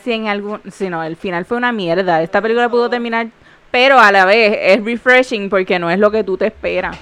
si 0.03 0.11
en 0.13 0.27
algún, 0.27 0.59
si 0.71 0.89
no, 0.89 1.03
el 1.03 1.15
final 1.15 1.45
fue 1.45 1.55
una 1.57 1.71
mierda. 1.71 2.21
Esta 2.21 2.41
película 2.41 2.67
pudo 2.69 2.89
terminar, 2.89 3.27
pero 3.71 3.99
a 3.99 4.11
la 4.11 4.25
vez 4.25 4.57
es 4.61 4.83
refreshing 4.83 5.49
porque 5.49 5.79
no 5.79 5.89
es 5.89 5.97
lo 5.97 6.11
que 6.11 6.23
tú 6.23 6.37
te 6.37 6.47
esperas. 6.47 6.97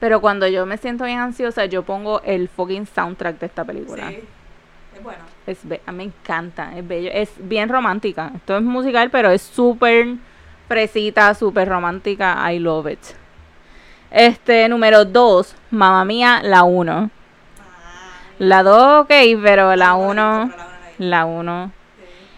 Pero 0.00 0.20
cuando 0.20 0.46
yo 0.48 0.66
me 0.66 0.76
siento 0.76 1.04
bien 1.04 1.18
ansiosa, 1.20 1.64
yo 1.66 1.82
pongo 1.82 2.20
el 2.22 2.48
fucking 2.48 2.86
soundtrack 2.86 3.38
de 3.38 3.46
esta 3.46 3.64
película. 3.64 4.08
Sí, 4.08 4.18
es 4.96 5.02
bueno. 5.02 5.20
Es 5.46 5.58
be- 5.66 5.80
a 5.86 5.92
mí 5.92 5.98
me 5.98 6.04
encanta, 6.04 6.76
es 6.76 6.86
bello, 6.86 7.10
es 7.12 7.30
bien 7.38 7.68
romántica. 7.68 8.30
Esto 8.34 8.56
es 8.56 8.62
musical, 8.62 9.10
pero 9.10 9.30
es 9.30 9.42
súper 9.42 10.14
fresita, 10.68 11.32
súper 11.34 11.68
romántica. 11.68 12.52
I 12.52 12.58
love 12.58 12.88
it. 12.90 12.98
Este, 14.10 14.68
número 14.68 15.04
2, 15.04 15.54
Mamma 15.70 16.04
Mía, 16.04 16.40
la 16.42 16.62
1. 16.64 17.10
Ah, 17.60 18.20
La 18.38 18.62
2, 18.62 19.02
ok, 19.04 19.12
pero 19.42 19.74
la 19.76 19.88
no, 19.90 19.96
no, 19.98 20.08
1, 20.10 20.14
no, 20.14 20.38
no, 20.46 20.46
no, 20.46 20.46
no, 20.46 20.56
no. 20.98 21.06
la 21.08 21.24
1. 21.24 21.72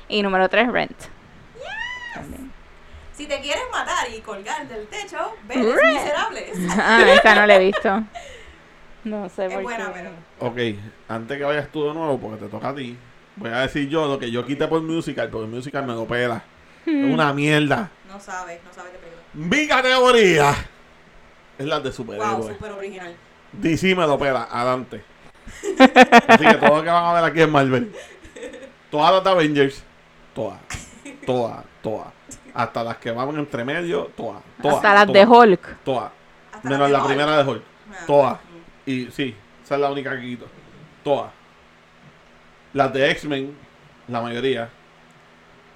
Sí. 0.09 0.17
Y 0.17 0.23
número 0.23 0.49
3, 0.49 0.71
Rent. 0.73 0.97
Si 3.17 3.27
te 3.27 3.41
quieres 3.41 3.63
matar 3.73 4.09
y 4.15 4.21
colgar 4.21 4.69
del 4.69 4.87
techo, 4.89 5.17
ves 5.49 5.57
miserables. 5.59 6.51
Ah, 6.79 7.03
esta 7.15 7.35
no 7.35 7.47
la 7.47 7.57
he 7.57 7.59
visto. 7.61 8.03
No 9.05 9.29
sé 9.29 9.47
Es 9.47 9.55
por 9.55 9.63
buena, 9.63 9.87
qué. 9.87 9.93
pero. 9.95 10.11
Ok, 10.51 10.79
antes 11.09 11.39
que 11.39 11.45
vayas 11.45 11.69
tú 11.73 11.87
de 11.87 11.95
nuevo, 11.95 12.19
porque 12.19 12.45
te 12.45 12.49
toca 12.51 12.69
a 12.71 12.75
ti, 12.75 12.97
voy 13.37 13.51
a 13.51 13.61
decir 13.61 13.89
yo 13.89 14.07
lo 14.07 14.19
que 14.19 14.31
yo 14.31 14.45
quité 14.45 14.67
por 14.69 14.83
musical, 14.83 15.31
porque 15.31 15.47
musical 15.47 15.87
me 15.87 15.95
lo 15.95 16.07
pela. 16.07 16.43
Es 16.85 16.93
una 17.13 17.33
mierda. 17.33 17.91
No 18.09 18.21
sabes, 18.21 18.61
no 18.65 18.73
sabes 18.73 18.93
qué 18.93 18.99
película. 18.99 19.23
Mi 19.33 19.67
categoría 19.67 20.55
es 21.59 21.67
la 21.67 21.77
de 21.81 21.85
Wow, 21.89 21.93
superhéroes. 21.93 22.47
súper 22.57 22.73
original. 22.73 23.17
DC 23.53 23.95
me 23.95 24.07
lo 24.07 24.19
pela, 24.19 24.49
adelante. 24.51 25.03
Así 26.29 26.45
que 26.47 26.55
todo 26.55 26.77
lo 26.77 26.83
que 26.83 26.91
van 26.91 27.05
a 27.05 27.13
ver 27.15 27.25
aquí 27.31 27.41
es 27.41 27.49
Marvel. 27.49 27.93
Todas 28.91 29.13
las 29.15 29.25
de 29.25 29.31
Avengers, 29.31 29.83
todas, 30.35 30.59
todas, 31.25 31.65
todas. 31.83 32.09
Hasta 32.57 32.83
las 32.83 32.97
que 32.97 33.11
van 33.11 33.37
entre 33.39 33.65
medio, 33.65 34.11
todas. 34.17 34.43
todas 34.63 34.77
Hasta 34.77 34.95
las 34.95 35.13
de 35.13 35.25
Hulk. 35.27 35.77
Todas. 35.85 36.11
Menos 36.63 36.91
la 36.91 37.05
primera 37.05 37.37
de 37.43 37.51
Hulk. 37.51 37.63
Ah. 37.91 37.95
Todas. 38.07 38.39
Y 38.87 39.07
sí, 39.11 39.37
esa 39.63 39.75
es 39.75 39.81
la 39.81 39.91
única 39.91 40.13
que 40.17 40.23
quito. 40.23 40.47
Todas. 41.05 41.31
Las 42.73 42.93
de 42.93 43.11
X-Men, 43.11 43.57
la 44.09 44.21
mayoría. 44.21 44.69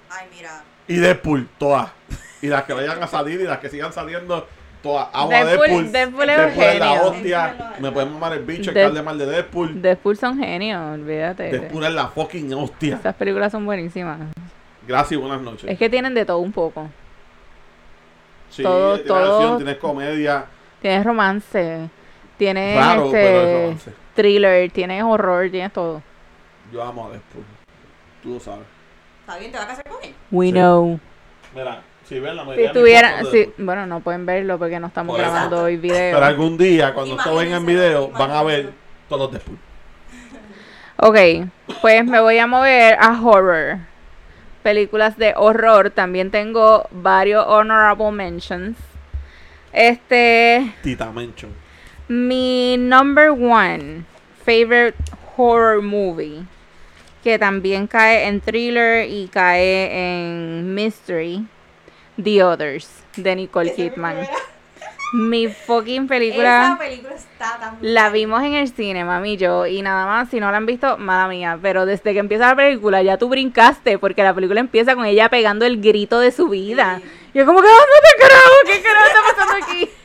Ay, 0.09 0.27
mira. 0.35 0.63
Y 0.87 0.95
Deadpool, 0.97 1.47
todas. 1.57 1.89
Y 2.41 2.47
las 2.47 2.63
que 2.63 2.73
vayan 2.73 3.01
a 3.01 3.07
salir 3.07 3.39
y 3.39 3.43
las 3.43 3.59
que 3.59 3.69
sigan 3.69 3.93
saliendo, 3.93 4.47
todas. 4.81 5.07
Amo 5.13 5.31
a 5.31 5.35
Deadpool- 5.35 5.91
Deadpool. 5.91 5.91
Deadpool 5.91 6.29
es 6.29 6.37
un 6.39 6.45
la 6.45 6.51
genio. 6.51 7.03
hostia. 7.03 7.43
Deadpool 7.57 7.81
Me 7.81 7.91
pueden 7.91 8.13
mamar 8.13 8.33
el 8.33 8.43
bicho, 8.43 8.71
echarle 8.71 9.01
mal 9.03 9.17
de 9.17 9.25
Deadpool. 9.27 9.81
Deadpool 9.81 10.17
son 10.17 10.37
genios, 10.39 10.81
olvídate. 10.95 11.43
Deadpool 11.51 11.85
es 11.85 11.93
la 11.93 12.07
fucking 12.07 12.53
hostia. 12.55 12.95
Esas 12.95 13.15
películas 13.15 13.51
son 13.51 13.65
buenísimas. 13.65 14.19
Gracias 14.87 15.11
y 15.13 15.15
buenas 15.15 15.41
noches. 15.41 15.69
Es 15.69 15.77
que 15.77 15.89
tienen 15.89 16.13
de 16.13 16.25
todo 16.25 16.39
un 16.39 16.51
poco. 16.51 16.89
sí, 18.49 18.63
todo- 18.63 18.95
tienes 18.95 19.07
todo- 19.07 19.35
acción, 19.37 19.57
tienes 19.57 19.77
comedia. 19.77 20.45
Tienes 20.81 21.05
romance, 21.05 21.89
tienes 22.37 22.77
Raro, 22.77 23.09
pero 23.11 23.37
es 23.39 23.43
este, 23.45 23.61
romance. 23.63 23.91
thriller, 24.15 24.71
tienes 24.71 25.03
horror, 25.03 25.49
tienes 25.51 25.71
todo. 25.71 26.01
Yo 26.73 26.83
amo 26.83 27.05
a 27.07 27.09
Deadpool. 27.11 27.43
Tú 28.23 28.33
lo 28.33 28.39
sabes. 28.39 28.65
¿Está 29.21 29.37
bien? 29.37 29.51
¿Te 29.51 29.57
vas 29.57 29.65
a 29.65 29.69
casar 29.69 29.85
con 29.89 30.03
él? 30.03 30.13
We 30.31 30.47
Sí. 30.47 30.51
know. 30.53 30.99
Mira, 31.55 31.81
si 32.05 32.19
ven 32.19 32.35
la 32.35 32.41
Si 32.43 32.47
mayoría 32.49 32.67
de 32.67 32.73
mis 32.73 32.81
tuvieran, 32.81 33.25
si, 33.27 33.53
bueno, 33.57 33.85
no 33.85 33.99
pueden 33.99 34.25
verlo 34.25 34.57
porque 34.57 34.79
no 34.79 34.87
estamos 34.87 35.13
Por 35.15 35.21
eso. 35.23 35.31
grabando 35.31 35.63
hoy 35.63 35.77
video. 35.77 36.15
Pero 36.15 36.25
algún 36.25 36.57
día, 36.57 36.93
cuando 36.93 37.15
esto 37.15 37.35
venga 37.35 37.57
en 37.57 37.65
video, 37.65 38.09
van 38.09 38.31
a 38.31 38.41
ver 38.43 38.71
todos 39.07 39.21
los 39.23 39.31
Deadpool. 39.31 39.57
Ok, 40.97 41.17
pues 41.81 42.05
me 42.05 42.19
voy 42.19 42.37
a 42.37 42.47
mover 42.47 42.97
a 42.99 43.19
horror. 43.21 43.77
Películas 44.63 45.17
de 45.17 45.33
horror. 45.35 45.89
También 45.89 46.31
tengo 46.31 46.87
varios 46.91 47.45
honorable 47.47 48.11
mentions. 48.11 48.77
Este, 49.73 50.73
Tita 50.83 51.11
Mention. 51.11 51.51
mi 52.07 52.75
number 52.77 53.31
one 53.31 54.05
favorite 54.45 54.97
horror 55.37 55.81
movie, 55.81 56.45
que 57.23 57.39
también 57.39 57.87
cae 57.87 58.27
en 58.27 58.41
thriller 58.41 59.07
y 59.07 59.27
cae 59.29 59.89
en 59.93 60.73
mystery, 60.75 61.47
The 62.21 62.43
Others, 62.43 63.03
de 63.15 63.35
Nicole 63.35 63.73
Kidman. 63.73 64.27
Mi 65.13 65.47
fucking 65.47 66.03
Esa 66.03 66.09
película. 66.09 66.75
película 66.79 67.15
está 67.15 67.57
tan 67.59 67.77
La 67.81 68.09
vimos 68.09 68.43
en 68.43 68.53
el 68.53 68.69
cine, 68.69 69.03
mami 69.03 69.33
y 69.33 69.37
yo, 69.37 69.65
y 69.65 69.81
nada 69.81 70.05
más, 70.05 70.29
si 70.29 70.39
no 70.39 70.49
la 70.51 70.57
han 70.57 70.65
visto, 70.65 70.97
mala 70.97 71.27
mía, 71.27 71.59
pero 71.61 71.85
desde 71.85 72.13
que 72.13 72.19
empieza 72.19 72.47
la 72.47 72.55
película 72.55 73.01
ya 73.01 73.17
tú 73.17 73.27
brincaste, 73.27 73.97
porque 73.97 74.23
la 74.23 74.33
película 74.33 74.59
empieza 74.59 74.95
con 74.95 75.05
ella 75.05 75.29
pegando 75.29 75.65
el 75.65 75.81
grito 75.81 76.19
de 76.19 76.31
su 76.31 76.47
vida. 76.47 77.01
Sí. 77.03 77.09
Yo 77.33 77.45
como 77.45 77.61
que, 77.61 77.67
¡ándate 77.67 78.21
carajo! 78.21 78.53
¿Qué 78.65 78.81
carajo 78.81 79.07
está 79.07 79.19
pasando 79.35 79.65
aquí? 79.65 79.89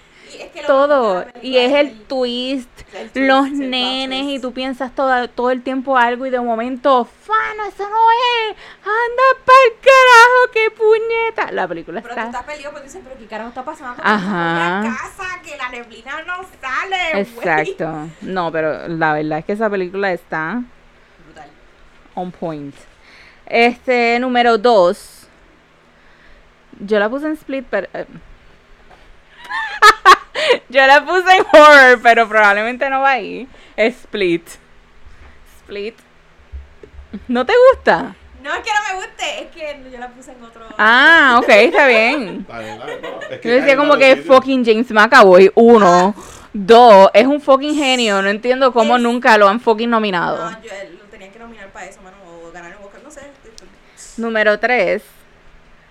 Todo, 0.67 1.21
la 1.21 1.33
y 1.43 1.57
es 1.59 1.73
el 1.73 2.03
twist, 2.05 2.69
el 2.95 3.11
twist, 3.11 3.29
los 3.29 3.47
el 3.47 3.71
nenes, 3.71 4.25
y 4.27 4.39
tú 4.39 4.53
piensas 4.53 4.95
todo, 4.95 5.29
todo 5.29 5.51
el 5.51 5.63
tiempo 5.63 5.97
algo, 5.97 6.27
y 6.27 6.31
de 6.31 6.41
momento, 6.41 7.05
¡fano, 7.05 7.65
eso 7.69 7.89
no 7.89 7.97
es! 8.51 8.57
¡Anda 8.83 9.45
pa'l 9.45 9.73
carajo, 9.81 10.53
qué 10.53 10.71
puñeta! 10.71 11.53
La 11.53 11.67
película 11.69 12.01
Pero 12.03 12.15
tú 12.15 12.21
está... 12.21 12.31
estás 12.31 12.45
perdido 12.47 12.71
porque 12.71 12.85
dices, 12.87 13.01
pero 13.05 13.19
¿qué 13.19 13.27
carajo 13.27 13.49
está 13.49 13.65
pasando? 13.65 14.03
Ajá. 14.05 14.83
En 14.85 14.93
casa, 14.93 15.43
que 15.43 15.57
la 15.57 15.69
neblina 15.71 16.23
no 16.23 16.35
sale. 16.61 17.21
Exacto. 17.21 18.09
No, 18.23 18.51
pero 18.53 18.89
la 18.89 19.13
verdad 19.15 19.39
es 19.41 19.45
que 19.45 19.53
esa 19.53 19.71
película 19.71 20.13
está 20.13 20.63
Brutal. 21.27 21.51
on 22.15 22.33
point. 22.33 22.75
Este, 23.47 24.19
número 24.19 24.59
2. 24.59 25.29
Yo 26.81 26.99
la 26.99 27.09
puse 27.09 27.27
en 27.27 27.33
split, 27.33 27.65
pero... 27.71 27.89
eh. 27.95 28.07
Yo 30.69 30.87
la 30.87 31.05
puse 31.05 31.37
en 31.37 31.45
horror, 31.53 32.01
pero 32.03 32.29
probablemente 32.29 32.89
no 32.91 33.01
va 33.01 33.11
ahí. 33.13 33.49
Split. 33.77 34.47
Split. 35.61 35.95
¿No 37.29 37.45
te 37.47 37.53
gusta? 37.73 38.15
No 38.43 38.55
es 38.55 38.61
que 38.61 38.71
no 38.71 38.81
me 38.99 39.05
guste, 39.07 39.43
es 39.43 39.51
que 39.51 39.91
yo 39.91 39.99
la 39.99 40.09
puse 40.11 40.31
en 40.31 40.43
otro. 40.45 40.65
Ah, 40.79 41.41
ok, 41.43 41.49
está 41.51 41.87
bien. 41.89 42.47
No, 42.49 42.61
es 43.31 43.41
Yo 43.43 43.51
decía 43.51 43.77
como 43.77 43.97
que 43.97 44.15
sitios. 44.17 44.27
fucking 44.27 44.65
James 44.65 44.91
McAvoy, 44.93 45.51
uno. 45.57 46.15
Dos, 46.53 47.11
es 47.13 47.27
un 47.27 47.41
fucking 47.41 47.75
genio. 47.75 48.23
No 48.23 48.29
entiendo 48.29 48.73
cómo 48.73 48.97
Es- 48.97 49.03
nunca 49.03 49.37
lo 49.37 49.49
han 49.49 49.59
fucking 49.61 49.91
nominado. 49.91 50.49
No, 50.51 50.63
yo, 50.63 50.71
lo 50.93 51.05
tenían 51.11 51.33
que 51.33 51.39
nominar 51.41 51.69
para 51.71 51.87
eso, 51.87 52.01
mano, 52.03 52.17
o 52.25 52.53
ganar 52.53 52.77
un 52.79 52.85
Oscar, 52.87 53.01
no 53.03 53.11
sé. 53.11 53.23
Número 54.17 54.59
3, 54.61 55.03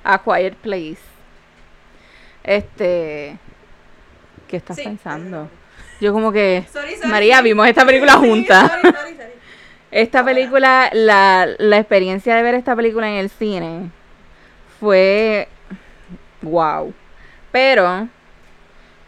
A 0.05 0.21
Quiet 0.23 0.55
Place. 0.55 0.97
Este. 2.43 3.37
¿Qué 4.47 4.57
estás 4.57 4.75
Sí. 4.77 4.83
pensando? 4.83 5.49
Yo 6.01 6.13
como 6.13 6.31
que. 6.31 6.65
Sorry, 6.71 6.95
sorry. 6.95 7.09
María, 7.09 7.41
vimos 7.41 7.67
esta 7.67 7.85
película 7.85 8.13
juntas. 8.13 8.71
Esta 9.91 10.19
Ahora. 10.19 10.33
película, 10.33 10.89
la, 10.93 11.47
la 11.57 11.77
experiencia 11.77 12.35
de 12.35 12.43
ver 12.43 12.55
esta 12.55 12.75
película 12.75 13.07
en 13.09 13.15
el 13.15 13.29
cine 13.29 13.89
fue. 14.79 15.47
Wow. 16.41 16.93
Pero. 17.51 18.07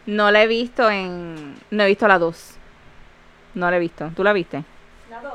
No 0.06 0.30
la 0.30 0.42
he 0.42 0.46
visto 0.46 0.90
en. 0.90 1.56
No 1.70 1.82
he 1.82 1.86
visto 1.86 2.08
la 2.08 2.18
2. 2.18 2.54
No 3.54 3.70
la 3.70 3.76
he 3.76 3.80
visto. 3.80 4.10
¿Tú 4.16 4.24
la 4.24 4.32
viste? 4.32 4.64
La 5.10 5.20
dos, 5.20 5.34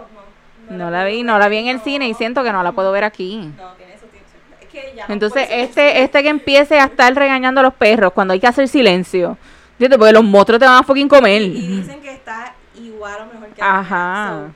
no. 0.69 0.77
No 0.77 0.89
la 0.89 1.05
vi, 1.05 1.21
no 1.23 1.37
la 1.37 1.49
vi 1.49 1.57
en 1.57 1.67
el 1.67 1.81
cine 1.81 2.07
y 2.07 2.13
siento 2.15 2.43
que 2.43 2.51
no 2.51 2.63
la 2.63 2.71
puedo 2.71 2.91
ver 2.91 3.03
aquí. 3.03 3.51
No, 3.57 3.73
tiene 3.73 3.93
eso, 3.93 4.05
tiene 4.07 4.25
eso. 4.25 4.37
Es 4.61 4.67
que 4.69 4.93
ya 4.95 5.07
no 5.07 5.13
Entonces, 5.13 5.47
este, 5.51 6.01
este 6.03 6.23
que 6.23 6.29
empiece 6.29 6.79
a 6.79 6.85
estar 6.85 7.13
regañando 7.13 7.59
a 7.59 7.63
los 7.63 7.73
perros 7.73 8.13
cuando 8.13 8.33
hay 8.33 8.39
que 8.39 8.47
hacer 8.47 8.67
silencio. 8.67 9.37
¿Entiendes? 9.83 9.97
Porque 9.97 10.13
los 10.13 10.23
monstruos 10.23 10.59
te 10.59 10.65
van 10.65 10.79
a 10.79 10.83
fucking 10.83 11.09
comer. 11.09 11.41
Y 11.41 11.67
dicen 11.81 12.01
que 12.01 12.13
está 12.13 12.53
igual 12.75 13.21
o 13.21 13.33
mejor 13.33 13.49
que 13.49 13.61
Ajá. 13.61 14.51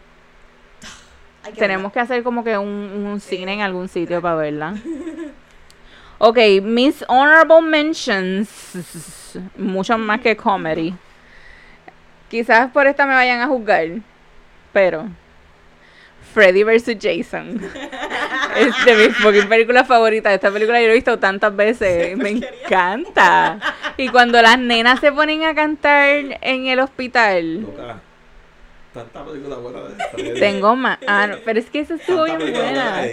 So, 0.79 0.87
hay 1.43 1.51
que 1.51 1.59
Tenemos 1.59 1.91
que 1.91 1.99
hacer 1.99 2.23
como 2.23 2.45
que 2.45 2.57
un, 2.57 2.67
un 2.67 3.19
cine 3.19 3.55
en 3.55 3.61
algún 3.61 3.89
sitio 3.89 4.21
para 4.21 4.35
verla. 4.35 4.75
Ok, 6.19 6.39
mis 6.63 7.05
honorable 7.07 7.61
mentions. 7.61 9.37
Mucho 9.55 9.99
más 9.99 10.19
que 10.19 10.35
comedy. 10.35 10.95
Quizás 12.27 12.71
por 12.71 12.87
esta 12.87 13.05
me 13.05 13.13
vayan 13.13 13.39
a 13.39 13.47
juzgar. 13.47 13.85
Pero. 14.73 15.07
Freddy 16.33 16.63
vs. 16.63 16.97
Jason. 16.99 17.59
es 18.57 18.85
de 18.85 18.95
mis 18.95 19.17
fucking 19.17 19.47
películas 19.47 19.87
favoritas. 19.87 20.33
Esta 20.33 20.51
película 20.51 20.79
yo 20.79 20.87
la 20.87 20.93
he 20.93 20.95
visto 20.95 21.17
tantas 21.19 21.55
veces. 21.55 22.17
Me 22.17 22.29
encanta. 22.29 23.59
Y 23.97 24.09
cuando 24.09 24.41
las 24.41 24.59
nenas 24.59 24.99
se 24.99 25.11
ponen 25.11 25.43
a 25.43 25.55
cantar 25.55 26.09
en 26.41 26.67
el 26.67 26.79
hospital. 26.79 27.61
Loca, 27.61 28.01
Tanta 28.93 29.23
película 29.23 29.57
buena 29.57 29.81
de 29.81 30.03
Freddy. 30.11 30.39
Tengo 30.39 30.75
más. 30.75 30.97
Ah, 31.07 31.27
no, 31.27 31.35
pero 31.45 31.59
es 31.59 31.69
que 31.69 31.81
esa 31.81 31.95
estuvo 31.95 32.23
bien 32.23 32.39
buena. 32.39 33.03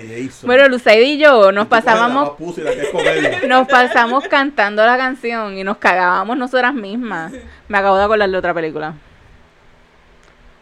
Bueno, 0.43 0.69
Lusaid 0.69 1.03
y 1.03 1.19
yo 1.19 1.53
nos 1.53 1.67
pasábamos, 1.67 2.39
nos 3.49 3.69
pasamos 3.69 4.27
cantando 4.29 4.85
la 4.87 4.97
canción 4.97 5.59
y 5.59 5.65
nos 5.65 5.77
cagábamos 5.77 6.39
nosotras 6.39 6.73
mismas. 6.73 7.33
Me 7.69 7.77
acabo 7.77 7.99
de 7.99 8.05
acordar 8.05 8.31
de 8.31 8.39
otra 8.39 8.55
película. 8.55 8.95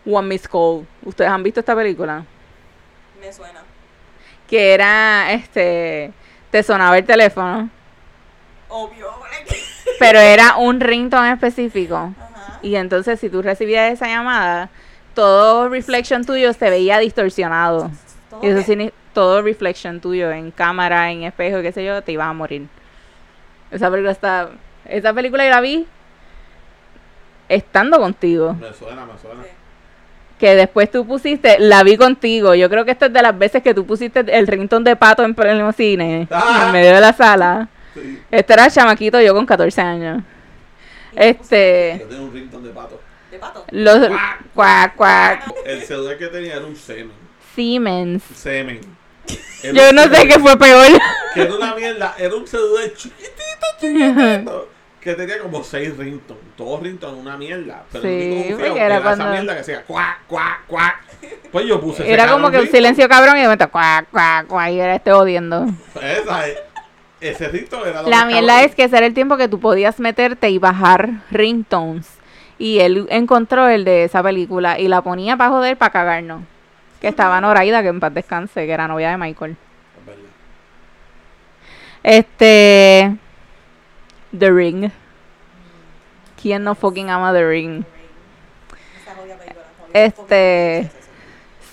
One 0.05 0.26
Miss 0.26 0.48
Call. 0.48 0.86
¿Ustedes 1.05 1.30
han 1.30 1.44
visto 1.44 1.61
esta 1.61 1.76
película? 1.76 2.24
Me 3.22 3.32
suena. 3.32 3.60
Que 4.48 4.74
era, 4.74 5.32
este, 5.32 6.12
te 6.50 6.62
sonaba 6.62 6.98
el 6.98 7.04
teléfono, 7.06 7.70
Obvio. 8.68 9.08
pero 9.98 10.18
era 10.18 10.56
un 10.56 10.80
ringtone 10.80 11.32
específico. 11.32 11.96
Ajá. 11.96 12.58
Y 12.62 12.74
entonces 12.76 13.18
si 13.20 13.28
tú 13.30 13.40
recibías 13.42 13.92
esa 13.92 14.06
llamada, 14.08 14.68
todo 15.14 15.68
reflection 15.68 16.24
tuyo 16.24 16.52
se 16.52 16.68
veía 16.70 16.98
distorsionado. 16.98 17.90
Todo 18.30 18.40
Y 18.42 18.48
eso 18.48 18.58
que- 18.66 18.72
signi- 18.76 18.92
todo 19.14 19.42
reflection 19.42 20.00
tuyo 20.00 20.30
en 20.32 20.50
cámara, 20.50 21.10
en 21.10 21.22
espejo, 21.24 21.60
qué 21.62 21.70
sé 21.72 21.84
yo, 21.84 22.02
te 22.02 22.12
ibas 22.12 22.28
a 22.28 22.32
morir. 22.32 22.66
Esa 23.70 23.90
película 23.90 24.12
está. 24.12 24.50
Esa 24.86 25.12
película 25.12 25.44
yo 25.44 25.50
la 25.50 25.60
vi 25.60 25.86
estando 27.48 27.98
contigo. 27.98 28.54
Me 28.54 28.72
suena, 28.72 29.04
me 29.06 29.18
suena. 29.18 29.42
Sí. 29.44 29.48
Que 30.43 30.57
después 30.57 30.90
tú 30.90 31.07
pusiste, 31.07 31.61
la 31.61 31.84
vi 31.84 31.97
contigo. 31.97 32.57
Yo 32.57 32.68
creo 32.68 32.84
que 32.84 32.90
esta 32.90 33.07
es 33.07 33.12
de 33.12 33.22
las 33.22 33.38
veces 33.38 33.62
que 33.62 33.74
tú 33.74 33.86
pusiste 33.86 34.24
el 34.26 34.49
ringtone 34.49 34.90
de 34.90 34.97
pato 34.97 35.22
en 35.22 35.36
pleno 35.36 35.70
cine, 35.70 36.26
Ah. 36.32 36.64
en 36.66 36.72
medio 36.72 36.93
de 36.93 37.01
la 37.01 37.12
sala. 37.12 37.68
Sí. 37.95 38.20
Este 38.28 38.53
era 38.53 38.68
chamaquito, 38.68 39.20
yo 39.20 39.34
con 39.34 39.47
14 39.47 39.80
años. 39.80 40.24
Este, 41.14 41.99
Yo 42.01 42.07
tenía 42.09 42.22
un 42.24 42.32
ringtone 42.32 42.66
de 42.66 42.74
pato. 42.74 43.01
De 43.30 43.38
pato. 43.38 43.64
los 43.70 44.09
cuac, 44.53 44.97
cuac, 44.97 45.45
El 45.64 45.80
celular 45.82 46.18
que 46.18 46.26
tenía 46.26 46.57
era 46.57 46.66
un 46.66 46.74
semen. 46.74 47.12
Siemens. 47.55 48.24
Semen. 48.34 48.80
Era 49.62 49.72
Yo 49.74 49.93
no 49.93 50.03
sé 50.03 50.09
semen. 50.16 50.28
qué 50.28 50.38
fue 50.40 50.59
peor. 50.59 50.88
Que 51.34 51.43
era 51.43 51.55
una 51.55 51.74
mierda. 51.76 52.16
Era 52.18 52.34
un 52.34 52.49
celular 52.49 52.93
chiquitito, 52.97 53.66
chiquitito. 53.80 54.68
Que 55.03 55.14
tenía 55.14 55.38
como 55.40 55.64
seis 55.64 55.96
ringtones. 55.96 56.42
Todos 56.57 56.80
ringtones, 56.82 57.20
una 57.20 57.36
mierda. 57.36 57.82
Pero 57.90 58.05
Sí, 58.05 58.44
el 58.48 58.57
feo 58.57 58.76
era 58.76 58.86
era 58.86 59.03
cuando- 59.03 59.24
esa 59.24 59.32
mierda 59.32 59.55
que 59.55 59.61
hacía 59.61 59.82
cuac, 59.82 60.26
cuac, 60.28 60.66
cuac. 60.66 61.00
Pues 61.50 61.66
yo 61.66 61.80
puse 61.80 62.11
Era 62.11 62.28
como 62.30 62.50
que 62.50 62.59
un 62.61 62.68
silencio 62.68 63.09
cabrón 63.09 63.36
y 63.36 63.40
de 63.40 63.46
momento 63.46 63.68
cuac, 63.70 64.09
cuac, 64.11 64.46
cuac, 64.46 64.70
y 64.70 64.78
era 64.80 64.94
este 64.94 65.12
odiando. 65.12 65.66
Esa 66.00 66.46
es- 66.48 66.59
ese 67.20 67.48
ringtone 67.48 67.90
era 67.90 68.03
La 68.03 68.24
mierda 68.26 68.48
cabrón. 68.53 68.64
es 68.70 68.74
que 68.76 68.84
ese 68.84 68.96
era 68.96 69.07
el 69.07 69.14
tiempo 69.14 69.36
que 69.36 69.48
tú 69.48 69.59
podías 69.59 69.98
meterte 69.98 70.50
y 70.50 70.59
bajar 70.59 71.11
ringtones. 71.32 72.09
Y 72.59 72.78
él 72.78 73.07
encontró 73.11 73.68
el 73.68 73.84
de 73.84 74.05
esa 74.05 74.22
película 74.22 74.78
y 74.78 74.86
la 74.86 75.03
ponía 75.03 75.36
para 75.36 75.50
joder, 75.50 75.76
para 75.76 75.90
cagarnos. 75.90 76.42
Que 77.00 77.09
estaba 77.09 77.40
Noraida, 77.40 77.82
que 77.82 77.88
en 77.88 77.98
paz 77.98 78.14
descanse, 78.14 78.66
que 78.66 78.72
era 78.72 78.86
novia 78.86 79.11
de 79.11 79.16
Michael. 79.16 79.57
Es 79.98 80.07
verdad. 80.07 80.20
Este. 82.05 83.16
The 84.38 84.50
Ring. 84.50 84.90
¿Quién 86.40 86.64
no 86.64 86.74
fucking 86.74 87.10
ama 87.10 87.32
The 87.32 87.48
Ring? 87.48 87.84
Este- 89.92 90.90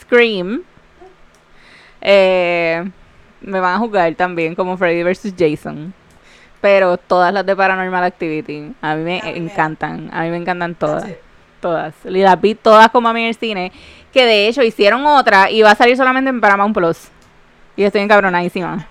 Scream. 0.01 0.63
Eh, 2.01 2.89
me 3.41 3.59
van 3.59 3.75
a 3.75 3.79
jugar 3.79 4.13
también 4.15 4.55
como 4.55 4.77
Freddy 4.77 5.03
vs. 5.03 5.33
Jason. 5.37 5.93
Pero 6.61 6.97
todas 6.97 7.33
las 7.33 7.45
de 7.45 7.55
Paranormal 7.55 8.03
Activity. 8.03 8.73
A 8.81 8.95
mí 8.95 9.03
me 9.03 9.21
encantan. 9.37 10.09
A 10.13 10.23
mí 10.23 10.29
me 10.29 10.37
encantan 10.37 10.75
todas. 10.75 11.05
Todas. 11.61 11.93
Y 12.05 12.19
las 12.21 12.39
vi 12.39 12.55
todas 12.55 12.89
como 12.89 13.07
a 13.09 13.13
mí 13.13 13.21
en 13.21 13.27
el 13.29 13.35
cine. 13.35 13.71
Que 14.11 14.25
de 14.25 14.47
hecho 14.47 14.63
hicieron 14.63 15.05
otra 15.05 15.49
y 15.49 15.61
va 15.61 15.71
a 15.71 15.75
salir 15.75 15.95
solamente 15.95 16.29
en 16.29 16.41
Paramount 16.41 16.75
Plus. 16.75 17.07
Y 17.75 17.83
estoy 17.83 18.01
encabronadísima. 18.01 18.87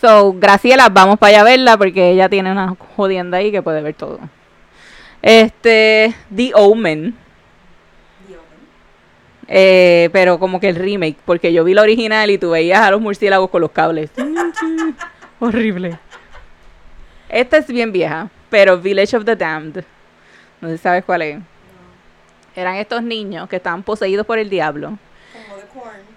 So, 0.00 0.34
Graciela, 0.34 0.88
vamos 0.90 1.18
para 1.18 1.30
allá 1.30 1.40
a 1.40 1.44
verla 1.44 1.76
porque 1.78 2.10
ella 2.10 2.28
tiene 2.28 2.52
una 2.52 2.76
jodienda 2.96 3.38
ahí 3.38 3.50
que 3.50 3.62
puede 3.62 3.80
ver 3.80 3.94
todo. 3.94 4.18
Este, 5.22 6.14
The 6.34 6.52
Omen. 6.54 7.16
Mío. 8.28 8.38
Eh, 9.48 10.10
pero 10.12 10.38
como 10.38 10.60
que 10.60 10.68
el 10.68 10.76
remake, 10.76 11.16
porque 11.24 11.52
yo 11.52 11.64
vi 11.64 11.72
la 11.72 11.82
original 11.82 12.30
y 12.30 12.38
tú 12.38 12.50
veías 12.50 12.80
a 12.80 12.90
los 12.90 13.00
murciélagos 13.00 13.48
con 13.48 13.62
los 13.62 13.70
cables. 13.70 14.10
Horrible. 15.40 15.98
Esta 17.28 17.56
es 17.56 17.66
bien 17.66 17.90
vieja, 17.90 18.30
pero 18.50 18.78
Village 18.78 19.16
of 19.16 19.24
the 19.24 19.34
Damned. 19.34 19.82
No 20.60 20.68
sé 20.68 20.76
si 20.76 20.82
sabes 20.82 21.04
cuál 21.04 21.22
es. 21.22 21.38
No. 21.38 21.44
Eran 22.54 22.76
estos 22.76 23.02
niños 23.02 23.48
que 23.48 23.56
estaban 23.56 23.82
poseídos 23.82 24.26
por 24.26 24.38
el 24.38 24.50
diablo. 24.50 24.98
Como 25.32 25.56
The 25.56 25.66
Corn. 25.68 26.15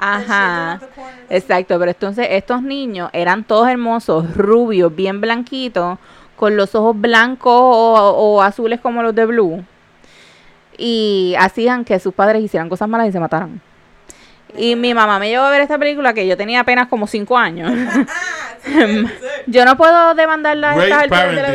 Ajá. 0.00 0.80
Exacto, 1.28 1.78
pero 1.78 1.90
entonces 1.90 2.26
estos 2.30 2.62
niños 2.62 3.10
eran 3.12 3.44
todos 3.44 3.68
hermosos, 3.68 4.36
rubios, 4.36 4.94
bien 4.94 5.20
blanquitos, 5.20 5.98
con 6.36 6.56
los 6.56 6.74
ojos 6.74 6.98
blancos 6.98 7.52
o, 7.52 7.94
o 8.16 8.42
azules 8.42 8.80
como 8.80 9.02
los 9.02 9.14
de 9.14 9.26
Blue. 9.26 9.64
Y 10.78 11.34
hacían 11.38 11.84
que 11.84 11.98
sus 12.00 12.14
padres 12.14 12.42
hicieran 12.42 12.68
cosas 12.70 12.88
malas 12.88 13.08
y 13.08 13.12
se 13.12 13.20
mataran. 13.20 13.60
Y 14.56 14.74
mi 14.74 14.94
mamá 14.94 15.18
me 15.18 15.28
llevó 15.28 15.44
a 15.44 15.50
ver 15.50 15.60
esta 15.60 15.78
película 15.78 16.12
que 16.14 16.26
yo 16.26 16.36
tenía 16.36 16.60
apenas 16.60 16.88
como 16.88 17.06
5 17.06 17.36
años. 17.38 17.70
Ah, 18.62 18.66
sí, 18.66 18.72
sí, 18.74 19.06
sí. 19.06 19.06
yo 19.46 19.64
no 19.64 19.74
puedo 19.78 20.14
demandarla 20.14 20.72
a 20.72 20.74
Great 20.74 20.86
estas 20.90 21.02
alturas 21.04 21.28
de 21.30 21.34
la 21.36 21.48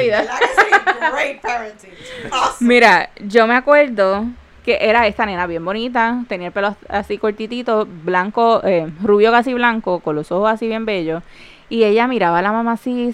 parenting. 1.41 1.91
vida. 1.91 2.41
Mira, 2.62 3.10
yo 3.20 3.46
me 3.46 3.56
acuerdo 3.56 4.26
que 4.66 4.80
era 4.82 5.05
esta 5.05 5.28
nena 5.28 5.45
bien 5.45 5.63
bonita, 5.63 6.24
tenía 6.28 6.47
el 6.47 6.53
pelo 6.53 6.76
así 6.89 7.20
cortitito, 7.20 7.86
blanco, 7.86 8.61
eh, 8.63 8.91
rubio 9.03 9.32
casi 9.32 9.53
blanco, 9.53 9.99
con 9.99 10.16
los 10.16 10.32
ojos 10.32 10.49
así 10.49 10.68
bien 10.68 10.86
bellos. 10.86 11.22
Y 11.70 11.84
ella 11.84 12.07
miraba 12.07 12.39
a 12.39 12.41
la 12.41 12.51
mamá 12.51 12.74
así 12.74 13.13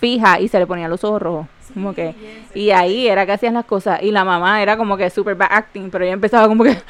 fija 0.00 0.40
y 0.40 0.48
se 0.48 0.58
le 0.58 0.66
ponían 0.66 0.90
los 0.90 1.04
ojos 1.04 1.22
rojos. 1.22 1.46
Como 1.72 1.94
que, 1.94 2.14
y 2.54 2.72
ahí 2.72 3.06
era 3.06 3.24
que 3.24 3.32
hacían 3.32 3.54
las 3.54 3.64
cosas. 3.64 4.02
Y 4.02 4.10
la 4.10 4.24
mamá 4.24 4.60
era 4.60 4.76
como 4.76 4.96
que 4.96 5.08
super 5.08 5.36
bad 5.36 5.48
acting, 5.52 5.88
pero 5.90 6.04
ella 6.04 6.14
empezaba 6.14 6.48
como 6.48 6.64
que. 6.64 6.76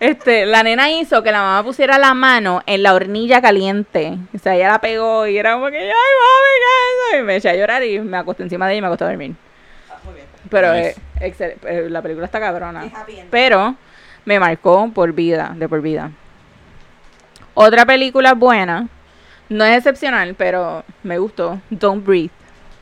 este, 0.00 0.44
la 0.44 0.64
nena 0.64 0.90
hizo 0.90 1.22
que 1.22 1.30
la 1.30 1.42
mamá 1.42 1.62
pusiera 1.62 1.96
la 1.96 2.12
mano 2.12 2.62
en 2.66 2.82
la 2.82 2.94
hornilla 2.94 3.40
caliente. 3.40 4.18
O 4.34 4.38
sea, 4.38 4.56
ella 4.56 4.68
la 4.68 4.80
pegó 4.80 5.28
y 5.28 5.38
era 5.38 5.54
como 5.54 5.70
que, 5.70 5.78
ay, 5.78 5.86
mami, 5.86 6.58
¿qué 6.58 6.64
es 6.64 7.14
eso? 7.14 7.20
Y 7.20 7.22
me 7.22 7.36
eché 7.36 7.50
a 7.50 7.54
llorar 7.54 7.84
y 7.84 8.00
me 8.00 8.16
acosté 8.16 8.42
encima 8.42 8.66
de 8.66 8.72
ella 8.72 8.78
y 8.78 8.82
me 8.82 8.88
acosté 8.88 9.04
a 9.04 9.08
dormir. 9.08 9.34
Pero 10.52 10.72
Nice. 10.72 11.00
eh, 11.20 11.34
excel- 11.36 11.56
eh, 11.66 11.88
la 11.90 12.00
película 12.02 12.26
está 12.26 12.38
cabrona. 12.38 12.84
Es. 12.86 12.92
Pero 13.30 13.74
me 14.24 14.38
marcó 14.38 14.88
por 14.94 15.12
vida, 15.12 15.52
de 15.56 15.68
por 15.68 15.80
vida. 15.80 16.12
Otra 17.54 17.84
película 17.84 18.34
buena, 18.34 18.88
no 19.48 19.64
es 19.64 19.76
excepcional, 19.78 20.34
pero 20.34 20.84
me 21.02 21.18
gustó, 21.18 21.60
Don't 21.70 22.04
Breathe. 22.06 22.30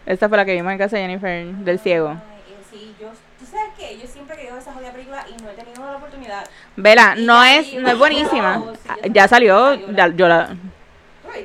Esa 0.07 0.29
fue 0.29 0.37
la 0.37 0.45
que 0.45 0.53
vimos 0.55 0.73
en 0.73 0.79
casa 0.79 0.97
de 0.97 1.03
Jennifer 1.03 1.47
del 1.47 1.79
ciego. 1.79 2.09
Ay, 2.11 2.17
eh, 2.17 2.57
sí, 2.71 2.95
yo, 3.01 3.09
tú 3.39 3.47
sabes 3.47 3.71
qué, 3.79 3.99
yo 3.99 4.07
siempre 4.07 4.35
he 4.35 4.39
querido 4.39 4.55
ver 4.55 4.63
esa 4.63 4.73
jodida 4.73 4.93
película 4.93 5.25
y 5.29 5.43
no 5.43 5.51
he 5.51 5.55
tenido 5.55 5.85
la 5.91 5.97
oportunidad. 5.97 6.45
Vela, 6.77 7.15
no 7.17 7.43
es, 7.45 7.73
no 7.75 7.89
es 7.89 7.99
buenísima. 7.99 8.63
Sí, 8.75 8.81
Ah, 8.89 8.97
ya 9.05 9.13
Ya 9.13 9.29
salió, 9.29 9.71
salió, 9.71 9.97
ya- 9.97 10.09
yo 10.09 10.29
la, 10.29 10.57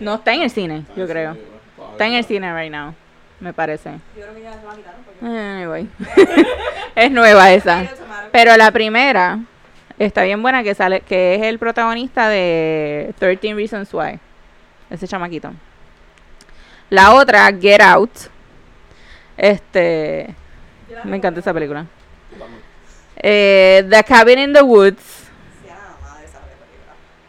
no 0.02 0.16
está 0.16 0.34
en 0.34 0.42
el 0.42 0.50
cine, 0.50 0.84
yo 0.96 1.08
creo. 1.08 1.38
Está 1.92 2.06
en 2.08 2.14
el 2.14 2.24
cine 2.26 2.54
right 2.60 2.72
now, 2.72 2.94
me 3.40 3.54
parece. 3.54 3.92
Yo 4.16 4.22
creo 4.24 4.36
que 4.36 4.42
ya 4.42 4.54
se 4.54 4.66
la 4.66 4.76
quitaron 4.76 5.02
porque... 5.04 5.05
Anyway. 5.26 5.90
es 6.96 7.12
nueva 7.12 7.52
esa. 7.52 7.88
Pero 8.32 8.56
la 8.58 8.72
primera 8.72 9.40
está 9.98 10.24
bien 10.24 10.42
buena 10.42 10.62
que 10.64 10.76
sale, 10.76 11.02
que 11.02 11.36
es 11.36 11.42
el 11.42 11.58
protagonista 11.58 12.30
de 12.30 13.14
13 13.18 13.56
Reasons 13.56 13.94
Why. 13.94 14.20
Ese 14.90 15.08
chamaquito. 15.08 15.52
La 16.90 17.14
otra, 17.16 17.52
Get 17.60 17.82
Out. 17.82 18.12
Este, 19.36 20.36
me 21.04 21.18
encanta 21.18 21.40
esa 21.40 21.54
película. 21.54 21.86
Eh, 23.18 23.86
the 23.90 24.04
Cabin 24.04 24.40
in 24.40 24.54
the 24.54 24.62
Woods. 24.62 25.24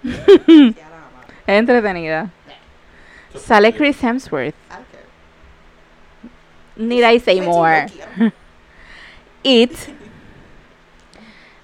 Es 1.47 1.61
entretenida. 1.61 2.29
Sale 3.37 3.73
Chris 3.73 4.03
Hemsworth. 4.03 4.57
Need 6.77 7.05
I 7.05 7.19
say 7.21 7.41
more? 7.41 7.87
It. 9.43 9.73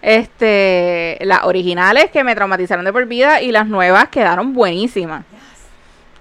Este, 0.00 1.18
las 1.20 1.44
originales 1.44 2.10
que 2.10 2.24
me 2.24 2.34
traumatizaron 2.34 2.84
de 2.84 2.92
por 2.92 3.06
vida 3.06 3.40
y 3.40 3.52
las 3.52 3.66
nuevas 3.68 4.08
quedaron 4.08 4.52
buenísimas. 4.52 5.24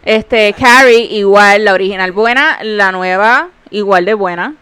Este, 0.04 0.54
Carrie, 0.54 1.06
igual, 1.06 1.66
la 1.66 1.74
original 1.74 2.12
buena, 2.12 2.60
la 2.64 2.92
nueva, 2.92 3.50
igual 3.70 4.06
de 4.06 4.14
buena. 4.14 4.56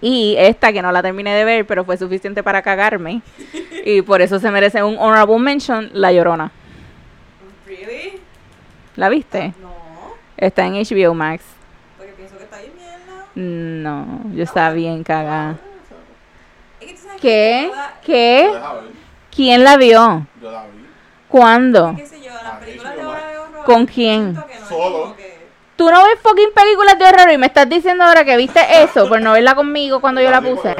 Y 0.00 0.34
esta 0.36 0.72
que 0.72 0.82
no 0.82 0.90
la 0.90 1.00
terminé 1.00 1.32
de 1.34 1.44
ver, 1.44 1.64
pero 1.66 1.84
fue 1.84 1.96
suficiente 1.96 2.42
para 2.42 2.62
cagarme. 2.62 3.22
Y 3.84 4.00
por 4.02 4.22
eso 4.22 4.38
se 4.38 4.48
merece 4.52 4.80
un 4.80 4.96
honorable 4.96 5.40
mention, 5.40 5.90
La 5.92 6.12
Llorona. 6.12 6.52
Really? 7.66 8.20
¿La 8.94 9.08
viste? 9.08 9.54
No, 9.60 9.72
Está 10.36 10.66
en 10.66 10.74
HBO 10.74 11.14
Max. 11.14 11.42
porque 11.96 12.12
pienso 12.12 12.38
que 12.38 12.44
está 12.44 12.58
bien 12.58 12.72
mierda. 12.76 13.21
No, 13.34 14.20
yo 14.34 14.44
estaba 14.44 14.72
bien 14.72 15.02
cagada. 15.04 15.58
Es 16.80 16.86
que 16.86 16.94
tú 16.94 17.00
sabes 17.02 17.20
¿Qué? 17.20 17.72
¿Qué? 18.04 18.60
¿Quién 19.34 19.64
la 19.64 19.76
vio? 19.76 20.26
Yo 20.40 20.50
la 20.50 20.64
vi. 20.64 20.86
¿Cuándo? 21.28 21.94
qué 21.96 22.06
sé 22.06 22.20
yo, 22.20 22.30
Ah, 22.34 22.60
de 22.60 22.78
horror. 23.38 23.64
¿Con 23.64 23.86
quién? 23.86 24.36
Solo. 24.68 25.14
Tú 25.76 25.90
no 25.90 26.04
ves 26.04 26.20
fucking 26.22 26.52
películas 26.54 26.98
de 26.98 27.04
horror 27.06 27.32
y 27.32 27.38
me 27.38 27.46
estás 27.46 27.68
diciendo 27.68 28.04
ahora 28.04 28.24
que 28.24 28.36
viste 28.36 28.60
eso 28.82 29.08
por 29.08 29.20
no 29.20 29.32
verla 29.32 29.54
conmigo 29.54 30.00
cuando 30.00 30.20
yo 30.20 30.30
la 30.30 30.40
puse. 30.40 30.76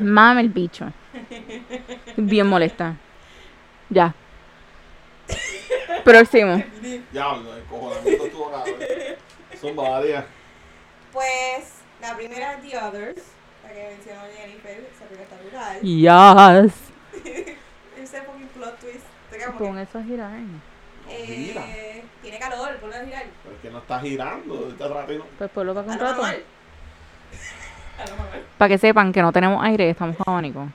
Mame 0.00 0.42
el 0.42 0.50
bicho. 0.50 0.86
Bien 2.16 2.46
molesta. 2.46 2.94
Ya. 3.88 4.14
Próximo. 6.04 6.62
Diablo, 7.10 7.56
el 7.56 7.62
cojonamiento 7.64 8.26
estuvo 8.26 8.50
cabrón. 8.50 8.74
Zumba, 9.58 9.90
María. 9.90 10.26
Pues 11.12 11.72
la 12.00 12.16
primera 12.16 12.54
es 12.54 12.62
The 12.62 12.78
Others, 12.78 13.22
la 13.62 13.72
que 13.72 13.88
mencionó 13.96 14.22
Jennifer, 14.36 14.90
esa 14.94 15.04
película 15.04 15.22
está 15.22 15.36
brutal. 15.36 15.80
Yes. 15.82 16.74
Ese 18.02 18.22
fucking 18.22 18.48
plot 18.48 18.78
twist. 18.80 19.04
Que, 19.30 19.38
eso 19.82 19.98
a 19.98 20.02
girar. 20.02 20.30
Gira. 21.08 21.64
eh, 21.68 22.04
tiene 22.22 22.38
calor, 22.38 22.76
ponlo 22.78 22.96
a 22.96 23.00
girar. 23.04 23.24
Pero 23.42 23.54
es 23.54 23.60
que 23.62 23.70
no 23.70 23.78
está 23.78 24.00
girando. 24.00 24.68
Este 24.68 24.88
ratito. 24.88 25.26
Pues 25.38 25.50
ponlo 25.50 25.74
para 25.74 25.86
contrato. 25.86 26.22
Para 28.58 28.68
que 28.68 28.78
sepan 28.78 29.12
que 29.12 29.22
no 29.22 29.32
tenemos 29.32 29.62
aire 29.64 29.86
y 29.86 29.90
estamos 29.90 30.16
con 30.16 30.24
abanico 30.32 30.66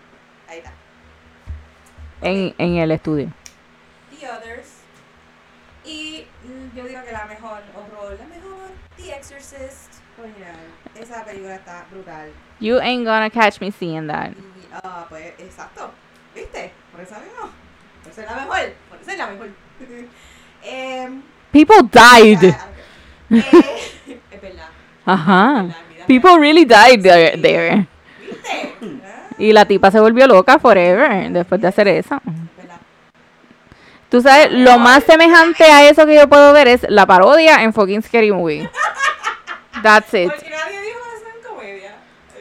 Ahí 0.48 0.60
está. 0.60 0.72
en, 2.22 2.54
en 2.58 2.78
el 2.78 2.92
estudio. 2.92 3.30
The 4.20 4.30
Others. 4.30 4.68
Y 5.86 6.26
mm, 6.44 6.78
yo 6.78 6.84
digo 6.86 7.04
que 7.04 7.12
la 7.12 7.26
mejor 7.26 7.62
horror, 7.76 8.18
la 8.20 8.26
mejor, 8.28 8.70
The 8.98 9.16
Exorcist. 9.16 9.87
Esa 11.00 11.24
película 11.24 11.56
está 11.56 11.86
brutal. 11.92 12.30
You 12.60 12.80
ain't 12.80 13.06
gonna 13.06 13.30
catch 13.30 13.62
me 13.62 13.72
seeing 13.72 14.08
that. 14.08 14.32
Y, 14.32 14.68
ah, 14.74 15.06
pues, 15.10 15.34
exacto. 15.38 15.92
¿Viste? 16.34 16.72
Por 16.92 17.02
eso 17.02 17.16
mismo. 17.16 17.52
Por 18.04 18.12
eso 18.12 18.22
es 18.22 18.28
la 18.28 18.36
mejor. 18.36 18.74
Por 18.90 19.00
eso 19.02 19.12
es 19.12 19.18
la 19.18 19.28
mejor. 19.28 19.50
Em, 20.64 21.22
People 21.52 21.84
died. 21.84 22.44
Eh, 22.44 22.56
es 24.32 24.42
verdad. 24.42 24.68
Ajá. 25.06 25.52
es 25.62 25.68
verdad, 25.68 25.76
mira, 25.90 26.06
People 26.08 26.40
really 26.40 26.66
died 26.66 27.02
there. 27.04 27.38
there. 27.40 27.88
¿Viste? 28.20 28.74
Ah, 29.06 29.30
Y 29.38 29.54
la 29.54 29.66
tipa 29.66 29.92
se 29.92 30.00
volvió 30.00 30.26
loca 30.28 30.58
forever 30.60 31.30
después 31.32 31.62
de 31.62 31.68
hacer 31.68 31.88
eso. 31.88 32.20
Tú 34.10 34.22
sabes, 34.22 34.52
lo 34.52 34.80
más 34.80 35.04
semejante 35.04 35.66
a 35.66 35.88
eso 35.90 36.06
que 36.06 36.16
yo 36.16 36.28
puedo 36.30 36.54
ver 36.54 36.70
es 36.70 36.86
la 36.90 37.06
parodia 37.06 37.62
en 37.64 37.74
fucking 37.74 38.02
Scary 38.02 38.32
Movie. 38.32 38.70
That's 39.84 40.14
it. 40.14 40.30
Porque 40.32 40.50
nadie 40.50 40.82
dijo 40.82 41.00
eso 41.16 41.26
en 41.36 41.56
comedia. 41.56 41.96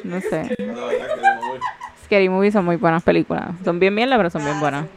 No 0.04 0.20
sé. 0.20 0.56
La 0.58 0.84
verdad 0.86 1.14
que 1.14 1.20
no 1.22 1.48
voy. 1.48 1.60
Scary 2.04 2.28
Movie 2.28 2.52
son 2.52 2.64
muy 2.64 2.76
buenas 2.76 3.02
películas. 3.02 3.46
Son 3.64 3.78
bien 3.80 3.94
bien, 3.94 4.08
pero 4.16 4.30
son 4.30 4.44
bien 4.44 4.56
Ah, 4.56 4.60
buenas. 4.60 4.84
sí. 4.84 4.90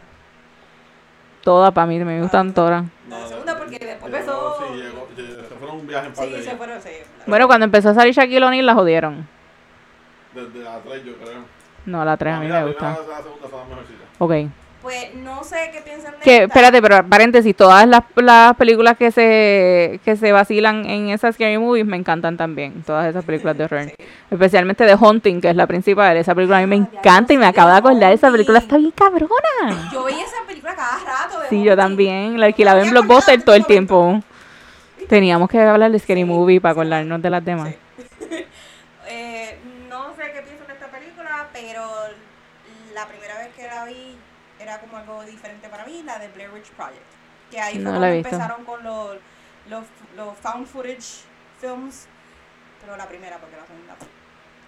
Todas 1.43 1.73
para 1.73 1.87
mí, 1.87 1.97
me 1.99 2.21
gustan 2.21 2.53
todas. 2.53 2.83
La 3.09 3.27
segunda 3.27 3.57
porque 3.57 3.79
después 3.79 4.13
empezó- 4.13 4.57
Sí, 4.67 4.73
llegó, 4.77 5.07
se 5.15 5.55
fueron 5.55 5.77
un 5.77 5.87
viaje 5.87 6.07
en 6.07 6.13
par 6.13 6.27
de 6.29 6.37
Sí, 6.37 6.43
se 6.43 6.55
fueron, 6.55 6.81
sí. 6.81 6.89
Bueno, 7.25 7.47
cuando 7.47 7.63
empezó 7.65 7.89
a 7.89 7.93
salir 7.93 8.13
Shaquille 8.13 8.43
O'Neal 8.45 8.65
la 8.65 8.73
jodieron. 8.75 9.27
Desde 10.35 10.59
la 10.63 10.79
3 10.79 11.03
yo 11.05 11.15
creo. 11.17 11.45
No, 11.85 12.05
la 12.05 12.17
3 12.17 12.33
a 12.35 12.39
mí 12.41 12.45
me 12.47 12.51
la 12.53 12.65
gusta. 12.65 12.89
la 12.89 12.95
segunda 12.95 13.49
son 13.49 13.59
las 13.61 13.69
mejorcitas. 13.69 14.07
Ok. 14.19 14.33
Pues 14.81 15.13
no 15.15 15.43
sé 15.43 15.71
qué 15.73 15.81
piensan 15.81 16.13
de 16.13 16.17
Que, 16.19 16.33
esta. 16.35 16.45
espérate, 16.45 16.81
pero 16.81 17.05
paréntesis, 17.05 17.53
todas 17.53 17.85
las, 17.85 18.01
las 18.15 18.55
películas 18.55 18.95
que 18.97 19.11
se, 19.11 19.99
que 20.05 20.15
se 20.15 20.31
vacilan 20.31 20.85
en 20.85 21.09
esas 21.09 21.35
Scary 21.35 21.57
Movies 21.57 21.85
me 21.85 21.97
encantan 21.97 22.37
también. 22.37 22.81
Todas 22.83 23.05
esas 23.07 23.25
películas 23.25 23.57
de 23.57 23.63
horror. 23.65 23.91
Sí. 23.99 24.05
Especialmente 24.31 24.85
The 24.85 24.95
Hunting, 24.95 25.41
que 25.41 25.49
es 25.49 25.55
la 25.55 25.67
principal. 25.67 26.15
Esa 26.15 26.33
película 26.35 26.59
a 26.59 26.61
mí 26.61 26.67
me 26.67 26.75
encanta 26.77 27.33
y 27.33 27.37
me 27.37 27.45
acabo 27.47 27.71
de 27.71 27.77
acordar. 27.77 28.13
Esa 28.13 28.31
película 28.31 28.59
Haunting. 28.59 28.67
está 28.67 28.77
bien 28.77 28.91
cabrona. 28.91 29.89
Yo 29.91 30.03
veía 30.05 30.23
esa 30.23 30.45
película 30.47 30.75
cada 30.75 30.97
rato. 30.99 31.39
de 31.41 31.49
Sí, 31.49 31.57
yo 31.63 31.71
Haunting. 31.71 31.77
también. 31.77 32.39
La 32.39 32.45
alquilaba 32.45 32.81
en 32.81 32.91
Blockbuster 32.91 33.41
todo 33.43 33.55
el 33.55 33.63
de 33.63 33.67
tiempo. 33.67 34.21
Teníamos 35.09 35.49
que 35.49 35.59
hablar 35.59 35.91
de 35.91 35.99
Scary 35.99 36.21
Sí, 36.21 36.25
Movie 36.25 36.61
para 36.61 36.71
acordarnos 36.73 37.21
de 37.21 37.29
las 37.29 37.43
demás. 37.43 37.73
Sí. 38.29 38.45
Eh, 39.07 39.57
no 39.89 40.13
sé 40.15 40.31
qué 40.33 40.41
piensan 40.43 40.67
de 40.67 40.73
esta 40.73 40.87
película, 40.87 41.47
pero 41.51 41.81
la 42.93 43.07
primera 43.07 43.37
vez 43.39 43.49
que 43.55 43.63
la 43.67 43.85
vi 43.85 44.15
era 44.59 44.77
como 44.79 44.97
algo 44.97 45.23
diferente 45.23 45.67
para 45.69 45.85
Project. 46.75 47.01
Que 47.51 47.59
ahí 47.59 47.77
No 47.79 47.91
fue 47.91 47.91
la 47.91 47.97
cuando 47.99 48.07
he 48.07 48.17
visto. 48.17 48.29
empezaron 48.35 48.65
con 48.65 48.83
los, 48.83 49.17
los, 49.69 49.85
los 50.15 50.37
found 50.37 50.67
footage 50.67 51.23
films, 51.59 52.07
pero 52.81 52.95
la 52.97 53.07
primera 53.07 53.37
porque 53.37 53.57
la 53.57 53.65
segunda 53.65 53.95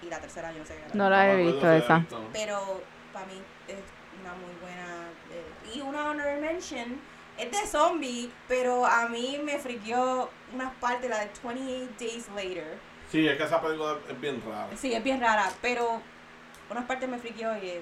y 0.02 0.06
la 0.08 0.20
tercera 0.20 0.52
yo 0.52 0.60
no 0.60 0.66
sé 0.66 0.76
qué 0.76 0.80
era. 0.86 0.94
No 0.96 1.10
la 1.10 1.32
he 1.32 1.38
visto 1.46 1.72
esa. 1.72 2.04
Pero 2.34 2.82
para 3.14 3.26
mí 3.28 3.42
es 3.68 3.76
una 4.22 4.34
muy 4.34 4.54
buena. 4.62 5.10
eh, 5.32 5.76
y 5.76 5.82
una 5.82 6.10
honorable 6.10 6.42
mention 6.42 7.00
es 7.38 7.52
de 7.52 7.68
zombie, 7.68 8.32
pero 8.48 8.86
a 8.86 9.08
mí 9.08 9.40
me 9.44 9.58
friqueó 9.60 10.30
unas 10.54 10.74
partes, 10.76 11.10
la 11.10 11.20
de 11.20 11.30
28 11.44 11.92
Days 12.00 12.28
Later. 12.36 12.78
Sí, 13.12 13.28
es 13.28 13.38
que 13.38 13.44
esa 13.44 13.62
película 13.62 13.98
es 14.10 14.20
bien 14.20 14.42
rara. 14.46 14.68
Sí, 14.76 14.94
es 14.94 15.04
bien 15.04 15.22
rara, 15.22 15.50
pero 15.62 16.02
unas 16.70 16.86
partes 16.86 17.08
me 17.10 17.18
friqueó 17.20 17.56
y 17.58 17.68
eh, 17.70 17.82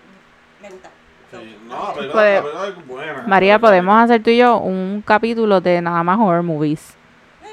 me 0.62 0.70
gusta. 0.70 0.90
Sí, 1.32 1.58
no, 1.68 1.94
Pues, 1.94 2.08
la 2.08 2.42
película 2.42 2.68
es 2.68 2.88
buena. 2.88 3.24
María, 3.28 3.60
podemos 3.60 4.04
hacer 4.04 4.24
tú 4.24 4.30
y 4.32 4.38
yo 4.38 4.58
un 4.58 5.04
capítulo 5.06 5.62
de 5.62 5.82
nada 5.82 6.02
más 6.04 6.18
horror 6.20 6.42
movies. 6.44 6.96
eh, 7.44 7.48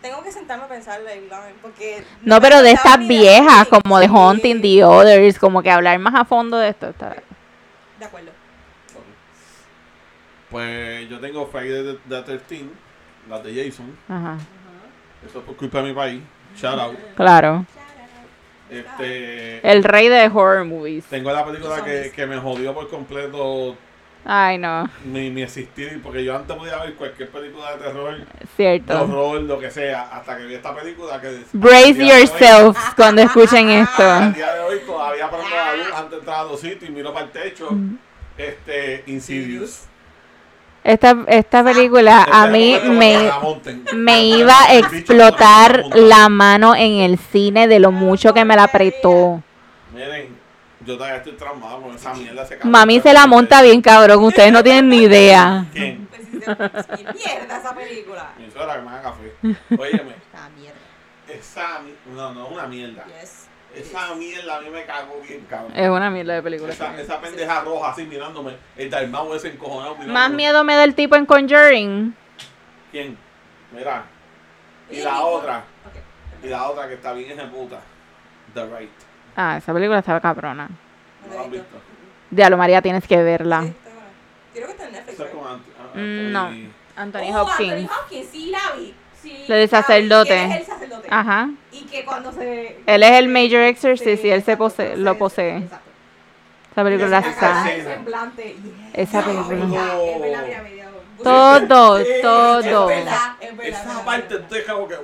tengo 0.00 0.22
que 0.22 0.32
sentarme 0.32 0.64
a 0.64 0.68
pensarla 0.68 1.10
porque... 1.60 2.02
No, 2.22 2.40
pero 2.40 2.62
de 2.62 2.72
estas 2.72 2.98
viejas, 3.06 3.68
como 3.68 3.98
de 3.98 4.06
Sí, 4.06 4.12
Haunting, 4.14 4.62
The 4.62 4.84
Others, 4.84 5.38
como 5.38 5.62
que 5.62 5.70
hablar 5.70 5.98
más 5.98 6.14
a 6.14 6.24
fondo 6.24 6.56
de 6.58 6.70
esto. 6.70 6.88
Está... 6.88 7.16
De 7.98 8.04
acuerdo. 8.04 8.30
Pues 10.50 11.08
yo 11.08 11.18
tengo 11.20 11.46
Friday 11.46 11.82
the, 11.82 11.98
the 12.08 12.22
13, 12.22 12.66
las 13.28 13.42
de 13.42 13.64
Jason. 13.64 13.96
Ajá, 14.08 14.36
Eso 15.26 15.38
es 15.38 15.44
por 15.44 15.56
culpa 15.56 15.78
de 15.82 15.88
mi 15.88 15.94
país. 15.94 16.22
Shout 16.56 16.78
out. 16.78 16.96
claro. 17.16 17.64
Este, 18.72 19.70
El 19.70 19.84
rey 19.84 20.08
de 20.08 20.26
horror 20.32 20.64
movies. 20.64 21.04
tengo 21.06 21.30
la 21.32 21.44
película 21.44 21.84
que, 21.84 22.10
que 22.14 22.26
me 22.26 22.38
jodió 22.38 22.72
por 22.74 22.88
completo 22.88 23.76
Ay, 24.24 24.56
no, 24.56 24.88
mi, 25.04 25.30
mi 25.30 25.42
existir. 25.42 26.00
Porque 26.00 26.22
yo 26.24 26.36
antes 26.36 26.56
podía 26.56 26.76
ver 26.78 26.94
cualquier 26.94 27.28
película 27.28 27.72
de 27.76 27.78
terror, 27.84 28.16
de 28.18 28.46
cierto. 28.56 29.02
horror, 29.02 29.42
lo 29.42 29.58
que 29.58 29.68
sea. 29.70 30.02
Hasta 30.02 30.36
que 30.38 30.44
vi 30.46 30.54
esta 30.54 30.72
película 30.74 31.20
que... 31.20 31.40
Brace 31.52 31.88
hoy- 32.00 32.08
yourselves 32.08 32.78
cuando 32.96 33.22
escuchen 33.22 33.68
esto. 33.68 34.02
día 34.34 34.54
de 34.54 34.60
hoy 34.60 34.78
todavía 34.86 35.28
prendo 35.28 35.48
la 35.50 35.74
luz 35.74 35.92
antes 35.92 36.10
de 36.12 36.16
entrar 36.18 36.38
a 36.38 36.44
los 36.44 36.60
sitios 36.60 36.88
y 36.88 36.92
miro 36.92 37.12
para 37.12 37.26
el 37.26 37.32
techo. 37.32 37.68
Este, 38.38 39.02
Insidious. 39.08 39.86
Esta, 40.84 41.16
esta 41.28 41.62
película 41.62 42.26
a 42.30 42.48
mí 42.48 42.76
me, 42.84 43.30
me 43.94 44.24
iba 44.24 44.54
a 44.64 44.74
explotar 44.74 45.84
la 45.94 46.28
mano 46.28 46.74
en 46.74 46.98
el 47.00 47.18
cine 47.18 47.68
de 47.68 47.78
lo 47.78 47.92
mucho 47.92 48.34
que 48.34 48.44
me 48.44 48.56
la 48.56 48.64
apretó. 48.64 49.40
Miren, 49.94 50.36
yo 50.84 50.96
todavía 50.96 51.18
estoy 51.18 51.34
traumado 51.34 51.82
con 51.82 51.94
esa 51.94 52.12
mierda. 52.14 52.42
ese 52.42 52.54
cabrón. 52.56 52.72
Mami 52.72 53.00
se 53.00 53.12
la 53.12 53.26
monta 53.28 53.62
bien 53.62 53.80
cabrón, 53.80 54.24
ustedes 54.24 54.50
no 54.52 54.62
tienen 54.64 54.88
ni 54.88 55.02
idea. 55.02 55.66
¿Quién? 55.72 56.08
Pues 56.08 56.22
se- 56.28 56.96
mierda 57.14 57.58
esa 57.60 57.74
película. 57.76 58.30
Mi 58.36 58.50
suegra 58.50 58.74
que 58.74 58.82
me 58.82 58.90
haga 58.90 59.02
café. 59.02 59.32
Óyeme, 59.80 60.14
Ah, 60.34 60.48
mierda. 60.58 60.78
esa 61.28 61.80
no, 62.12 62.34
no, 62.34 62.46
es 62.46 62.52
una 62.52 62.66
mierda. 62.66 63.04
Yes. 63.20 63.41
Esa 63.74 64.14
mierda 64.14 64.58
a 64.58 64.60
mí 64.60 64.68
me 64.70 64.84
cagó 64.84 65.18
bien, 65.26 65.46
cabrón. 65.48 65.72
Es 65.74 65.88
una 65.88 66.10
mierda 66.10 66.34
de 66.34 66.42
película. 66.42 66.72
Esa, 66.72 67.00
esa 67.00 67.20
pendeja 67.20 67.60
roja 67.62 67.90
así 67.90 68.04
mirándome. 68.04 68.56
El 68.76 68.90
Dalmau 68.90 69.32
ese 69.34 69.48
encojonado 69.48 69.92
mirándome. 69.94 70.12
Más 70.18 70.30
miedo 70.30 70.62
me 70.64 70.74
da 70.76 70.84
el 70.84 70.94
tipo 70.94 71.16
en 71.16 71.24
Conjuring. 71.26 72.14
¿Quién? 72.90 73.16
Mira. 73.72 74.04
Y 74.90 75.00
la 75.00 75.20
otra. 75.22 75.64
Y 76.42 76.48
la 76.48 76.68
otra 76.68 76.88
que 76.88 76.94
está 76.94 77.12
bien 77.14 77.38
puta. 77.50 77.80
The 78.54 78.66
Right. 78.66 78.90
Ah, 79.36 79.56
esa 79.56 79.72
película 79.72 80.00
estaba 80.00 80.20
cabrona. 80.20 80.68
¿No 81.28 81.34
la 81.34 81.40
has 81.42 81.50
visto? 81.50 81.80
Diablo, 82.30 82.58
María, 82.58 82.82
tienes 82.82 83.06
que 83.06 83.22
verla. 83.22 83.62
Sí, 83.62 83.68
está 83.68 83.90
buena. 83.90 84.08
Creo 84.52 84.66
que 84.66 84.72
está 84.72 84.84
en 84.86 84.92
Netflix. 84.92 85.18
Right? 85.18 85.30
con 85.32 85.44
Ant- 85.44 85.94
Ant- 85.94 85.94
Mm, 85.94 86.32
no. 86.32 86.72
Anthony- 86.96 87.30
Oh, 87.34 87.42
Hopkins. 87.42 87.72
Anthony 87.72 87.90
Hopkins, 88.02 88.28
sí 88.30 88.46
la 88.50 88.76
vi. 88.76 88.94
Sí, 89.22 89.44
vi, 89.48 89.68
sacerdote. 89.68 90.44
el 90.44 90.50
sacerdote. 90.66 90.81
Ajá. 91.12 91.50
Y 91.70 91.82
que 91.82 92.04
cuando 92.06 92.32
se... 92.32 92.80
Él 92.86 93.02
es 93.02 93.10
el 93.12 93.28
Major 93.28 93.60
Exorcist 93.60 94.24
y 94.24 94.30
él 94.30 94.42
se 94.42 94.52
exacto, 94.52 94.64
posee, 94.64 94.96
lo 94.96 95.18
posee. 95.18 95.58
Exacto. 95.58 95.90
Esa 96.72 96.84
película 96.84 97.18
está. 97.18 97.70
Esa 98.94 99.22
película. 99.22 99.82
Todo, 101.22 102.00
todo. 102.22 102.90
Es 102.90 103.04
verdad, 103.04 103.36
es 103.40 103.56
verdad. 103.56 103.82
Esa 103.82 104.04
parte 104.04 104.40
como 104.66 104.88
que. 104.88 104.96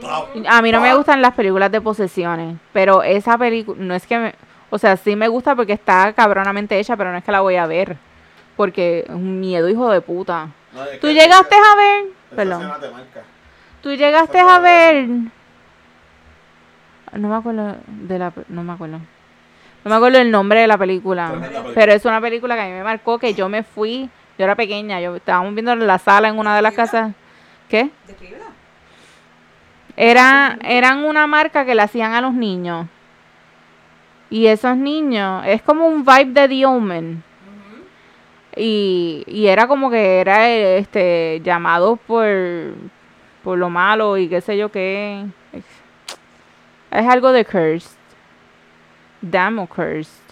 the 0.00 0.48
A 0.48 0.62
mí 0.62 0.72
no 0.72 0.80
me 0.80 0.94
gustan 0.96 1.22
las 1.22 1.32
películas 1.34 1.70
de 1.70 1.80
posesiones, 1.80 2.56
pero 2.72 3.04
esa 3.04 3.38
película, 3.38 3.78
no 3.80 3.94
es 3.94 4.04
que 4.04 4.18
me, 4.18 4.34
o 4.68 4.78
sea, 4.78 4.96
sí 4.96 5.14
me 5.14 5.28
gusta 5.28 5.54
porque 5.54 5.74
está 5.74 6.12
cabronamente 6.12 6.76
hecha, 6.76 6.96
pero 6.96 7.12
no 7.12 7.18
es 7.18 7.24
que 7.24 7.30
la 7.30 7.40
voy 7.40 7.54
a 7.54 7.66
ver, 7.66 7.96
porque 8.56 9.04
es 9.06 9.14
un 9.14 9.38
miedo 9.38 9.68
hijo 9.68 9.88
de 9.90 10.00
puta. 10.00 10.48
No, 10.72 10.84
¿Tú 11.00 11.06
que 11.06 11.14
llegaste 11.14 11.54
a 11.54 11.76
ver? 11.76 12.04
esa 12.26 12.36
Perdón. 12.36 12.62
escena 12.62 12.80
te 12.80 12.90
marca. 12.90 13.22
¿Tú 13.80 13.94
llegaste 13.94 14.40
a 14.40 14.58
ver? 14.58 15.06
No 17.16 17.28
me 17.28 17.36
acuerdo 17.36 17.76
de 17.86 18.18
la, 18.18 18.32
no 18.48 18.62
me 18.62 18.72
acuerdo. 18.72 18.98
No 18.98 19.90
me 19.90 19.94
acuerdo 19.94 20.18
el 20.18 20.30
nombre 20.30 20.60
de 20.60 20.66
la 20.66 20.76
película, 20.76 21.32
pero 21.74 21.92
es 21.92 22.04
una 22.04 22.20
película 22.20 22.56
que 22.56 22.62
a 22.62 22.64
mí 22.66 22.72
me 22.72 22.82
marcó 22.82 23.18
que 23.18 23.34
yo 23.34 23.48
me 23.48 23.62
fui, 23.62 24.10
yo 24.36 24.44
era 24.44 24.56
pequeña, 24.56 25.00
yo 25.00 25.14
estábamos 25.14 25.54
viendo 25.54 25.72
en 25.72 25.86
la 25.86 25.98
sala 25.98 26.28
en 26.28 26.38
una 26.38 26.56
de 26.56 26.62
las 26.62 26.74
casas. 26.74 27.14
¿Qué? 27.68 27.90
Era, 29.96 30.58
eran 30.62 31.04
una 31.04 31.26
marca 31.26 31.64
que 31.64 31.74
le 31.74 31.82
hacían 31.82 32.12
a 32.12 32.20
los 32.20 32.34
niños. 32.34 32.86
Y 34.28 34.46
esos 34.46 34.76
niños, 34.76 35.44
es 35.46 35.62
como 35.62 35.86
un 35.86 36.04
vibe 36.04 36.32
de 36.32 36.48
The 36.48 36.66
Omen. 36.66 37.22
Y, 38.56 39.22
y 39.26 39.46
era 39.46 39.68
como 39.68 39.90
que 39.90 40.20
era 40.20 40.50
este 40.50 41.40
llamado 41.44 41.96
por, 41.96 42.26
por 43.44 43.58
lo 43.58 43.70
malo 43.70 44.16
y 44.16 44.28
qué 44.28 44.40
sé 44.40 44.56
yo 44.56 44.70
qué. 44.72 45.24
Es 46.98 47.06
algo 47.08 47.32
de 47.32 47.44
cursed. 47.44 47.96
Damn 49.20 49.58
o 49.58 49.66
cursed. 49.66 50.22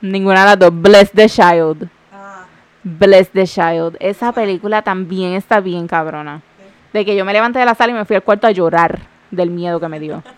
Ninguna 0.00 0.40
de 0.40 0.46
las 0.46 0.58
dos. 0.58 0.70
Bless 0.72 1.10
the 1.12 1.28
Child. 1.28 1.88
Ah, 2.12 2.44
Bless 2.82 3.30
the 3.30 3.44
Child. 3.46 3.96
Esa 4.00 4.32
película 4.32 4.82
también 4.82 5.34
está 5.34 5.60
bien 5.60 5.86
cabrona. 5.86 6.40
De 6.92 7.04
que 7.04 7.14
yo 7.14 7.24
me 7.24 7.32
levanté 7.32 7.58
de 7.58 7.66
la 7.66 7.74
sala 7.74 7.92
y 7.92 7.94
me 7.94 8.04
fui 8.04 8.16
al 8.16 8.22
cuarto 8.22 8.46
a 8.46 8.50
llorar 8.50 9.00
del 9.30 9.50
miedo 9.50 9.78
que 9.78 9.88
me 9.88 10.00
dio. 10.00 10.22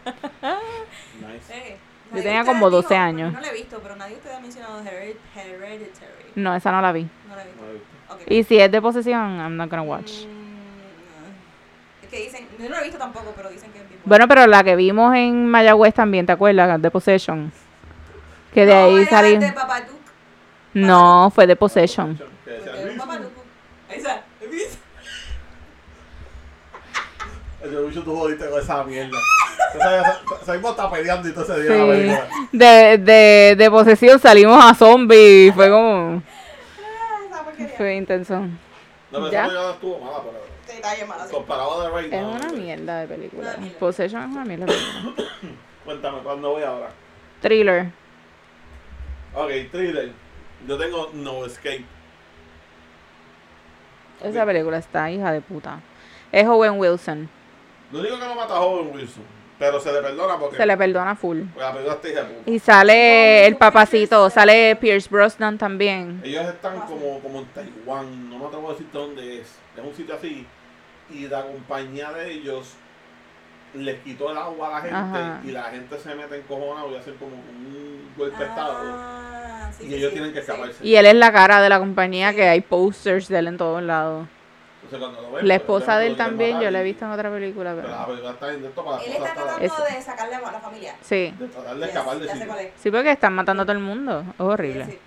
Nadie 2.11 2.23
tenía 2.25 2.41
de 2.41 2.47
como 2.47 2.67
ustedes 2.67 2.83
12 2.89 2.95
dijo- 2.95 3.03
años. 3.07 3.33
No 3.33 3.41
la 3.41 3.49
he 3.49 3.55
visto, 3.55 3.81
pero 3.83 3.97
nadie 3.97 4.11
de 4.13 4.17
ustedes 4.19 4.37
ha 4.37 4.41
mencionado 4.41 4.81
Hered- 4.83 5.17
Hereditary. 5.35 6.33
No, 6.35 6.55
esa 6.55 6.71
no 6.71 6.83
la 6.83 6.93
vi. 6.93 7.07
No 7.27 7.37
la 7.37 7.43
he 7.43 7.47
visto. 7.47 7.63
No 7.63 7.69
he 7.71 7.73
visto. 7.73 7.89
Ok. 8.15 8.21
Y 8.31 8.45
si 8.45 8.59
es 8.59 8.71
de 8.71 8.83
posesión, 8.83 9.39
I'm 9.39 9.57
not 9.57 9.71
gonna 9.71 9.83
watch. 9.83 10.27
Mm, 10.27 10.42
que 12.13 12.21
dicen, 12.25 12.47
yo 12.59 12.65
no 12.69 12.77
la 12.77 12.81
he 12.81 12.85
visto 12.85 12.99
tampoco, 12.99 13.33
pero 13.35 13.49
dicen 13.49 13.73
que 13.73 13.79
es 13.79 13.89
bien 13.89 14.01
buena. 14.05 14.27
Bueno, 14.27 14.29
pero 14.29 14.47
la 14.47 14.63
que 14.63 14.77
vimos 14.77 15.15
en 15.17 15.47
Mayagüez 15.49 15.95
también, 15.95 16.27
¿te 16.27 16.33
acuerdas? 16.33 16.81
De 16.81 16.91
Possession. 16.91 17.51
Que 18.53 18.67
de 18.67 18.75
No, 18.75 18.85
ahí 18.99 19.07
salió. 19.07 19.41
de 19.41 19.51
Babadook. 19.51 19.97
No, 20.75 21.33
fue 21.35 21.47
de 21.47 21.57
Possession. 21.57 22.17
Que 22.45 22.51
decía, 22.51 22.65
Porque 22.67 22.79
es 22.81 22.85
"Luis, 22.87 22.99
Babadook. 22.99 23.33
Esa. 23.89 24.23
Ese 27.65 27.77
bicho 27.87 28.03
tú 28.03 28.17
jodiste 28.17 28.49
con 28.51 28.61
esa 28.61 28.83
mierda. 28.85 29.19
Seguimos 30.45 30.73
está 30.73 30.91
peleando 30.91 31.29
y 31.29 31.33
todo 31.33 31.45
ese 31.45 31.63
día 31.63 31.73
en 31.73 31.79
la 31.89 31.95
Sí. 31.95 32.01
película. 32.01 32.29
De, 32.53 32.99
de, 32.99 33.55
de 33.57 33.71
posesión 33.71 34.19
salimos 34.19 34.63
a 34.65 34.75
zombie. 34.75 35.53
Fue 35.55 35.71
como. 35.71 36.23
Ah. 37.33 37.45
Fue 37.77 37.95
intenso. 37.95 38.35
No, 38.41 38.49
pero 39.13 39.31
Ya. 39.31 39.47
esa 39.47 39.49
película 39.49 39.63
no 39.63 39.71
estuvo 39.75 39.99
mala, 40.01 40.19
pero 40.25 40.52
Sí. 40.73 41.33
comparado 41.35 41.83
de 41.83 41.91
Raid. 41.91 42.13
Es 42.13 42.23
no, 42.23 42.31
una 42.33 42.47
no. 42.49 42.53
mierda 42.55 43.01
de 43.01 43.07
película. 43.09 43.57
Mierda. 43.59 43.79
Possession 43.79 44.23
es 44.23 44.29
una 44.31 44.45
mierda 44.45 44.67
de 44.67 44.73
película. 44.73 45.29
Cuéntame, 45.85 46.19
¿cuándo 46.21 46.51
voy 46.51 46.63
ahora? 46.63 46.89
Thriller. 47.41 47.87
Ok, 49.35 49.51
thriller. 49.71 50.13
Yo 50.67 50.79
tengo 50.79 51.11
No 51.15 51.45
Escape. 51.45 51.85
Esa 54.23 54.47
película 54.47 54.79
está 54.79 55.11
hija 55.11 55.33
de 55.33 55.41
puta. 55.41 55.81
Es 56.31 56.47
Owen 56.47 56.79
Wilson. 56.79 57.29
Lo 57.91 58.01
único 58.01 58.19
que 58.19 58.25
no 58.27 58.35
mata 58.35 58.55
a 58.55 58.61
Owen 58.61 58.95
Wilson, 58.95 59.25
pero 59.59 59.79
se 59.81 59.93
le 59.93 60.01
perdona 60.01 60.39
porque 60.39 60.57
Se 60.57 60.65
le 60.65 60.77
perdona 60.77 61.15
full. 61.17 61.41
porque 61.53 61.61
la 61.61 61.73
película 61.73 61.95
está 61.97 62.09
hija 62.09 62.23
de 62.23 62.35
puta. 62.35 62.51
Y 62.51 62.59
sale 62.59 63.47
el 63.47 63.57
papacito, 63.57 64.31
sale 64.31 64.77
Pierce 64.77 65.09
Brosnan 65.11 65.59
también. 65.59 66.21
Ellos 66.25 66.47
están 66.47 66.81
como, 66.83 67.19
como 67.21 67.41
en 67.41 67.47
Taiwán, 67.47 68.31
no 68.31 68.39
me 68.39 68.47
atrevo 68.47 68.69
a 68.69 68.73
decirte 68.73 68.97
dónde 68.97 69.41
es. 69.41 69.49
Es 69.77 69.85
un 69.85 69.95
sitio 69.95 70.15
así. 70.15 70.47
Y 71.13 71.29
la 71.29 71.43
compañía 71.43 72.11
de 72.13 72.33
ellos 72.33 72.75
les 73.75 73.99
quitó 74.03 74.31
el 74.31 74.37
agua 74.39 74.69
a 74.69 74.71
la 74.73 74.81
gente 74.81 74.97
Ajá. 74.97 75.41
y 75.45 75.51
la 75.51 75.65
gente 75.65 75.99
se 75.99 76.15
mete 76.15 76.37
en 76.37 76.43
cojonado 76.43 76.91
y 76.93 76.97
hacen 76.97 77.15
como 77.17 77.33
un 77.37 78.13
golpe 78.17 78.37
de 78.39 78.45
estado. 78.45 78.77
Ah, 78.83 79.71
sí, 79.77 79.85
Y 79.85 79.89
sí, 79.89 79.95
ellos 79.95 80.11
sí, 80.11 80.15
tienen 80.15 80.33
que 80.35 80.43
sí. 80.43 80.51
escaparse. 80.51 80.87
Y 80.87 80.95
él 80.97 81.07
es 81.07 81.15
la 81.15 81.33
cara 81.33 81.61
de 81.63 81.69
la 81.69 81.79
compañía 81.79 82.35
que 82.35 82.49
hay 82.49 82.61
posters 82.61 83.29
de 83.29 83.39
él 83.39 83.47
en 83.49 83.57
todos 83.57 83.83
lados. 83.83 84.27
Entonces, 84.85 84.99
cuando 84.99 85.23
lo 85.23 85.37
ven, 85.37 85.49
La 85.49 85.55
pues, 85.55 85.61
esposa 85.63 85.99
de 85.99 86.07
él 86.09 86.17
también, 86.17 86.61
yo 86.61 86.71
la 86.71 86.81
he 86.81 86.85
visto 86.85 87.05
en 87.05 87.13
otra 87.13 87.31
película, 87.31 87.73
Pero 87.75 87.89
la 87.89 87.95
pero... 87.95 88.07
película 88.09 88.31
está 88.33 88.49
bien 88.49 88.63
de 88.63 88.69
esto 88.69 88.85
para 88.85 88.97
la 88.99 89.03
Él 89.05 89.13
está 89.13 89.27
está- 89.29 89.43
tratando 89.45 89.85
de 89.85 90.03
sacarle 90.03 90.35
a 90.35 90.41
la 90.41 90.61
familia. 90.61 90.97
Sí. 91.01 91.35
de 91.39 91.47
tratar 91.49 91.75
de 91.77 91.81
Yes, 91.81 91.89
escapar 91.89 92.19
de 92.19 92.65
es. 92.67 92.73
Sí, 92.77 92.91
porque 92.91 93.11
están 93.13 93.33
matando 93.35 93.63
a 93.63 93.67
todo 93.67 93.77
el 93.77 93.83
mundo. 93.83 94.21
Es 94.35 94.41
horrible. 94.41 94.85
Sí, 94.87 94.91
sí. 94.93 94.99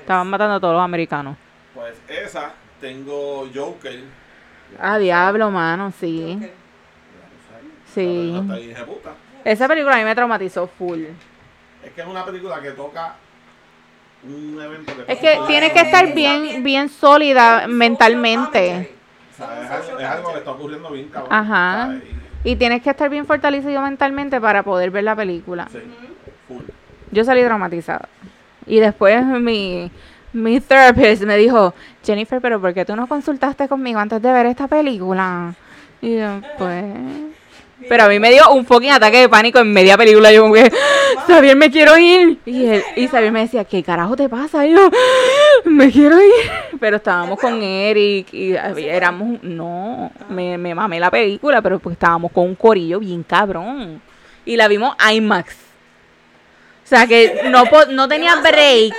Estaban 0.00 0.26
matando 0.28 0.54
a 0.56 0.60
todos 0.60 0.74
los 0.74 0.82
americanos. 0.82 1.36
Pues 1.74 1.94
esa, 2.08 2.52
tengo 2.80 3.46
Joker. 3.54 4.00
Ah, 4.78 4.98
diablo, 4.98 5.50
mano, 5.50 5.92
sí. 5.98 6.38
Sí. 7.94 8.40
Esa 9.44 9.68
película 9.68 9.94
a 9.94 9.98
mí 9.98 10.04
me 10.04 10.14
traumatizó 10.14 10.66
full. 10.66 11.04
Es 11.84 11.92
que 11.94 12.00
es 12.00 12.06
una 12.06 12.24
película 12.24 12.60
que 12.60 12.70
toca 12.72 13.16
un 14.24 14.60
evento 14.60 14.92
que 14.96 15.12
Es 15.12 15.18
que 15.18 15.34
pasa- 15.36 15.46
tiene 15.46 15.72
que 15.72 15.80
estar 15.80 16.12
bien, 16.14 16.62
bien 16.64 16.88
sólida 16.88 17.66
mentalmente. 17.68 18.94
Es, 19.34 19.40
algo, 19.40 20.32
que 20.32 20.38
está 20.38 20.50
ocurriendo 20.52 20.90
bien 20.90 21.08
cabrón. 21.08 21.32
Ajá. 21.32 21.94
Y 22.42 22.56
tienes 22.56 22.82
que 22.82 22.90
estar 22.90 23.10
bien 23.10 23.26
fortalecido 23.26 23.80
mentalmente 23.82 24.40
para 24.40 24.62
poder 24.62 24.90
ver 24.90 25.04
la 25.04 25.14
película. 25.16 25.68
Sí, 25.70 25.78
full. 26.48 26.62
Yo 27.10 27.24
salí 27.24 27.42
traumatizada. 27.42 28.08
Y 28.66 28.80
después 28.80 29.24
mi, 29.24 29.90
mi 30.34 30.60
therapist 30.60 31.22
me 31.22 31.36
dijo, 31.36 31.74
Jennifer, 32.04 32.40
pero 32.40 32.60
¿por 32.60 32.74
qué 32.74 32.84
tú 32.84 32.94
no 32.96 33.06
consultaste 33.06 33.68
conmigo 33.68 33.98
antes 33.98 34.20
de 34.20 34.32
ver 34.32 34.46
esta 34.46 34.68
película? 34.68 35.54
Y 36.02 36.16
yo, 36.16 36.40
pues... 36.58 36.84
Pero 37.88 38.04
a 38.04 38.08
mí 38.08 38.18
me 38.18 38.30
dio 38.30 38.50
un 38.52 38.64
fucking 38.64 38.92
ataque 38.92 39.20
de 39.20 39.28
pánico 39.28 39.58
en 39.58 39.72
media 39.72 39.96
película. 39.96 40.32
Yo 40.32 40.42
como 40.42 40.54
que, 40.54 40.70
Xavier, 41.26 41.56
me 41.56 41.70
quiero 41.70 41.98
ir. 41.98 42.38
Y, 42.46 42.66
él, 42.66 42.82
y 42.96 43.08
Xavier 43.08 43.32
me 43.32 43.40
decía, 43.40 43.64
¿qué 43.64 43.82
carajo 43.82 44.16
te 44.16 44.28
pasa? 44.28 44.66
Y 44.66 44.72
yo, 44.72 44.90
me 45.64 45.90
quiero 45.90 46.16
ir. 46.22 46.78
Pero 46.80 46.96
estábamos 46.96 47.38
con 47.38 47.62
Eric 47.62 48.32
y 48.32 48.54
éramos... 48.54 49.42
No, 49.42 50.10
me, 50.30 50.56
me 50.56 50.74
mamé 50.74 50.98
la 50.98 51.10
película, 51.10 51.60
pero 51.60 51.78
pues 51.78 51.94
estábamos 51.94 52.32
con 52.32 52.44
un 52.44 52.54
corillo 52.54 53.00
bien 53.00 53.22
cabrón. 53.22 54.00
Y 54.46 54.56
la 54.56 54.68
vimos 54.68 54.94
IMAX. 55.12 55.73
O 56.84 56.86
sea 56.86 57.06
que 57.06 57.44
no, 57.50 57.64
no 57.90 58.08
tenía 58.08 58.36
break. 58.36 58.94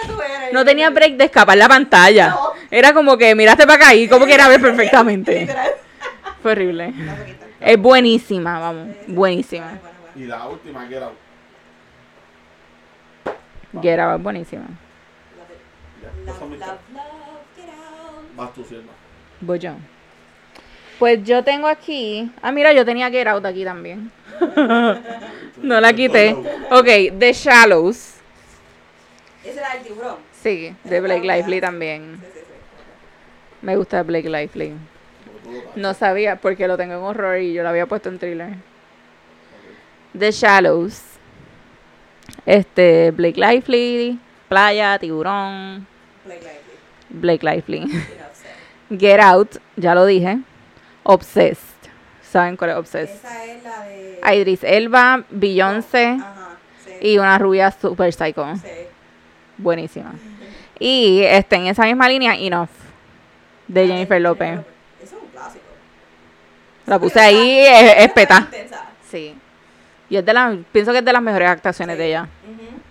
No 0.52 0.66
tenía 0.66 0.90
break 0.90 1.18
de 1.18 1.26
escapar 1.26 1.56
la 1.58 1.68
pantalla. 1.68 2.30
No. 2.30 2.54
Era 2.72 2.94
como 2.94 3.16
que 3.18 3.36
miraste 3.36 3.68
para 3.68 3.76
acá 3.76 3.94
y 3.94 4.08
como 4.08 4.26
que 4.26 4.34
era 4.34 4.48
ver 4.48 4.60
perfectamente. 4.60 5.48
Fue 6.42 6.54
horrible. 6.54 6.94
Es 7.60 7.78
buenísima, 7.78 8.60
vamos. 8.60 8.96
Buenísima. 9.08 9.80
Y 10.16 10.26
la 10.26 10.48
última. 10.48 10.88
Get 13.82 14.00
Out 14.00 14.18
es 14.18 14.24
buenísima. 14.24 14.66
Get 16.26 16.40
out. 16.40 16.80
Vas 18.36 18.54
tú. 18.54 18.66
Voy 19.42 19.60
yo. 19.60 19.74
Pues 20.98 21.24
yo 21.24 21.44
tengo 21.44 21.68
aquí. 21.68 22.32
Ah, 22.42 22.52
mira, 22.52 22.74
yo 22.74 22.86
tenía 22.86 23.10
Get 23.12 23.28
Out 23.28 23.46
aquí 23.46 23.64
también. 23.64 24.12
No 25.62 25.80
la 25.80 25.94
quité. 25.94 26.36
Ok, 26.70 27.18
The 27.18 27.34
Shallows. 27.34 28.16
Ese 29.44 29.60
era 29.60 29.74
el 29.74 29.84
tiburón. 29.84 30.18
Sí, 30.44 30.76
de 30.84 31.02
Blake 31.02 31.26
Lively 31.26 31.62
también. 31.62 32.18
Sí, 32.20 32.28
sí, 32.34 32.40
sí. 32.40 32.46
Me 33.62 33.76
gusta 33.76 34.04
Blake 34.04 34.30
Lively. 34.30 34.74
No 35.76 35.94
sabía 35.94 36.36
porque 36.36 36.68
lo 36.68 36.78
tengo 36.78 36.94
en 36.94 37.00
horror 37.00 37.40
y 37.40 37.54
yo 37.54 37.64
lo 37.64 37.70
había 37.70 37.86
puesto 37.86 38.10
en 38.10 38.20
thriller. 38.20 38.54
The 40.18 40.32
Shallows. 40.32 41.02
Este, 42.46 43.12
Blake 43.12 43.40
Lively, 43.40 44.20
playa, 44.50 44.98
tiburón, 45.00 45.88
Blake 46.26 46.42
Lively. 46.42 47.44
Blake 47.44 47.44
Lively. 47.44 48.04
Get 48.90 49.20
Out, 49.20 49.58
ya 49.76 49.96
lo 49.96 50.06
dije. 50.06 50.40
Obsessed. 51.04 51.75
¿Saben 52.36 52.58
cuál 52.58 52.72
es 52.72 52.76
Obsessed? 52.76 53.16
Esa 53.16 53.46
es 53.46 53.64
la 53.64 53.86
de. 53.86 54.20
A 54.22 54.36
Idris 54.36 54.62
Elba, 54.66 55.24
Beyoncé 55.30 56.18
sí. 56.84 56.92
y 57.00 57.18
una 57.18 57.38
rubia 57.38 57.72
super 57.72 58.12
psycho. 58.12 58.54
Sí. 58.58 58.68
Buenísima. 59.58 60.14
Y 60.78 61.22
este, 61.22 61.56
en 61.56 61.68
esa 61.68 61.84
misma 61.84 62.10
línea, 62.10 62.36
Enough, 62.36 62.68
de 63.70 63.88
Jennifer 63.88 64.20
López. 64.20 64.60
Eso 65.02 65.16
es 65.16 65.24
un 65.24 65.30
clásico. 65.30 65.64
La 66.86 67.00
puse 67.00 67.22
ahí, 67.22 67.58
es, 67.58 67.94
es 68.00 68.12
peta. 68.12 68.50
Sí. 69.10 69.34
Y 70.10 70.18
es 70.18 70.26
de 70.26 70.34
las, 70.34 70.58
pienso 70.74 70.92
que 70.92 70.98
es 70.98 71.06
de 71.06 71.14
las 71.14 71.22
mejores 71.22 71.48
actuaciones 71.48 71.98
de 71.98 72.08
ella. 72.08 72.28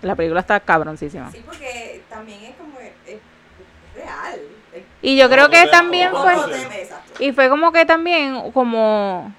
La 0.01 0.15
película 0.15 0.39
está 0.39 0.59
cabroncísima. 0.59 1.31
Sí, 1.31 1.43
porque 1.45 2.01
también 2.09 2.45
es 2.45 2.55
como. 2.55 2.79
Es, 2.79 2.93
es 3.05 3.19
real. 3.95 4.39
Es 4.73 4.85
Y 5.05 5.17
yo 5.17 5.29
creo 5.29 5.49
que 5.51 5.67
también 5.67 6.09
fue, 6.11 6.33
y 7.19 7.31
fue 7.31 7.47
como 7.47 7.71
que 7.71 7.85
también 7.85 8.51
como, 8.53 9.31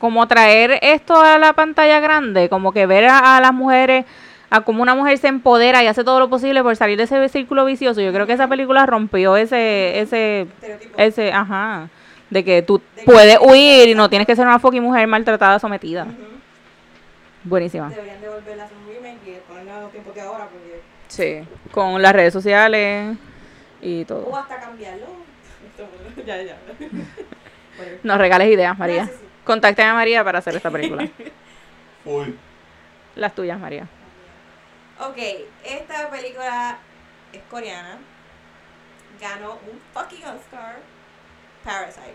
como 0.00 0.26
traer 0.26 0.80
esto 0.82 1.20
a 1.20 1.38
la 1.38 1.52
pantalla 1.52 2.00
grande, 2.00 2.48
como 2.48 2.72
que 2.72 2.84
ver 2.86 3.04
a, 3.04 3.36
a 3.36 3.40
las 3.40 3.54
mujeres, 3.54 4.04
a 4.50 4.62
cómo 4.62 4.82
una 4.82 4.96
mujer 4.96 5.16
se 5.18 5.28
empodera 5.28 5.84
y 5.84 5.86
hace 5.86 6.02
todo 6.02 6.18
lo 6.18 6.28
posible 6.28 6.64
por 6.64 6.74
salir 6.74 6.96
de 6.98 7.04
ese 7.04 7.28
círculo 7.28 7.64
vicioso. 7.64 8.00
Yo 8.00 8.12
creo 8.12 8.26
que 8.26 8.32
esa 8.32 8.48
película 8.48 8.86
rompió 8.86 9.36
ese, 9.36 10.00
ese, 10.00 10.48
ese, 10.96 11.32
ajá, 11.32 11.88
de 12.30 12.44
que 12.44 12.62
tú 12.62 12.78
De 12.78 13.02
que- 13.02 13.04
puedes 13.04 13.38
huir 13.40 13.90
y 13.90 13.94
no 13.94 14.08
tienes 14.10 14.26
que 14.26 14.34
ser 14.34 14.44
una 14.48 14.58
fucking 14.58 14.82
mujer 14.82 15.06
maltratada, 15.06 15.60
sometida. 15.60 16.06
Ujú. 16.06 16.14
Buenísima. 17.44 17.88
Deberían 17.90 18.20
de 18.20 18.28
volver 18.30 18.60
a 18.60 18.64
hacer 18.64 18.76
un 18.76 18.92
remake 18.92 19.28
y 19.28 19.36
ponerlo 19.48 19.74
a 19.74 19.80
los 19.82 19.92
tiempos 19.92 20.12
de 20.12 20.20
ahora 20.22 20.48
porque... 20.50 20.80
Sí, 21.06 21.46
con 21.70 22.02
las 22.02 22.12
redes 22.12 22.32
sociales 22.32 23.16
y 23.84 24.02
O 24.02 24.06
todo. 24.06 24.36
hasta 24.36 24.60
cambiarlo. 24.60 25.06
ya, 26.26 26.42
ya. 26.42 26.56
Bueno. 27.76 27.92
Nos 28.02 28.18
regales 28.18 28.48
ideas, 28.48 28.78
María. 28.78 29.04
Sí, 29.06 29.12
sí. 29.12 29.24
Contacten 29.44 29.86
a 29.86 29.94
María 29.94 30.24
para 30.24 30.38
hacer 30.38 30.56
esta 30.56 30.70
película. 30.70 31.06
Full. 32.04 32.30
Las 33.16 33.34
tuyas, 33.34 33.58
María. 33.58 33.86
Ok, 35.00 35.16
esta 35.64 36.08
película 36.10 36.78
es 37.32 37.42
coreana. 37.50 37.98
Ganó 39.20 39.52
un 39.54 39.80
fucking 39.92 40.24
Oscar. 40.24 40.76
Parasite. 41.64 42.14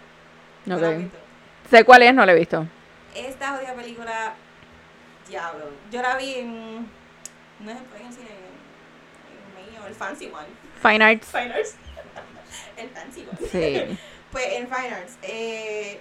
¿No 0.65 0.77
la 0.77 0.87
has 0.89 0.93
Ok. 0.95 0.99
visto? 1.01 1.17
Sé 1.69 1.83
cuál 1.83 2.01
es, 2.03 2.13
no 2.13 2.25
la 2.25 2.31
he 2.31 2.35
visto. 2.35 2.65
Esta 3.15 3.55
jodida 3.55 3.73
película, 3.73 4.33
diablo. 5.27 5.65
Yo 5.91 6.01
la 6.01 6.15
vi 6.17 6.35
en. 6.35 6.87
No 7.59 7.71
es 7.71 7.77
en 7.77 8.13
cine, 8.13 8.29
en, 8.29 9.73
en, 9.73 9.75
en 9.75 9.83
el 9.87 9.93
fancy 9.95 10.27
one. 10.27 10.47
Fine 10.81 11.03
Arts. 11.03 11.27
Fine 11.27 11.53
Arts. 11.53 11.75
el 12.77 12.89
fancy. 12.89 13.27
Sí. 13.51 13.97
Pues 14.31 14.45
en 14.51 14.67
Fine 14.67 14.93
Arts. 14.93 15.17
Eh, 15.23 15.99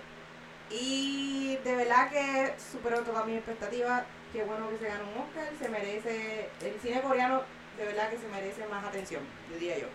y 0.71 1.57
de 1.65 1.75
verdad 1.77 2.11
que 2.11 2.53
superó 2.73 3.01
todas 3.01 3.25
mis 3.25 3.37
expectativas. 3.37 4.03
qué 4.35 4.43
bueno 4.45 4.69
que 4.69 4.77
se 4.77 4.85
ganó 4.87 5.05
un 5.05 5.23
Oscar, 5.23 5.49
se 5.59 5.69
merece, 5.71 6.51
el 6.63 6.79
cine 6.83 7.01
coreano 7.01 7.43
de 7.79 7.87
verdad 7.87 8.11
que 8.11 8.19
se 8.19 8.29
merece 8.29 8.67
más 8.67 8.85
atención, 8.85 9.23
diría 9.51 9.79
yo. 9.79 9.87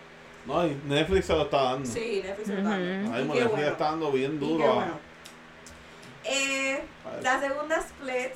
No, 0.46 0.66
y 0.66 0.74
Netflix 0.86 1.26
se 1.26 1.32
lo 1.34 1.42
está 1.42 1.62
dando. 1.62 1.88
Sí, 1.88 2.22
Netflix 2.24 2.48
se 2.48 2.54
lo 2.54 2.58
está 2.58 2.70
dando. 2.70 3.12
Qué 3.12 3.18
Netflix 3.24 3.50
bueno. 3.52 3.68
está 3.68 3.84
dando 3.84 4.10
bien 4.12 4.34
Y 4.34 4.38
duro. 4.38 4.58
qué 4.58 4.64
a- 4.64 4.72
bueno. 4.74 4.98
Eh, 6.24 6.80
la 7.22 7.38
segunda 7.40 7.76
split, 7.76 8.32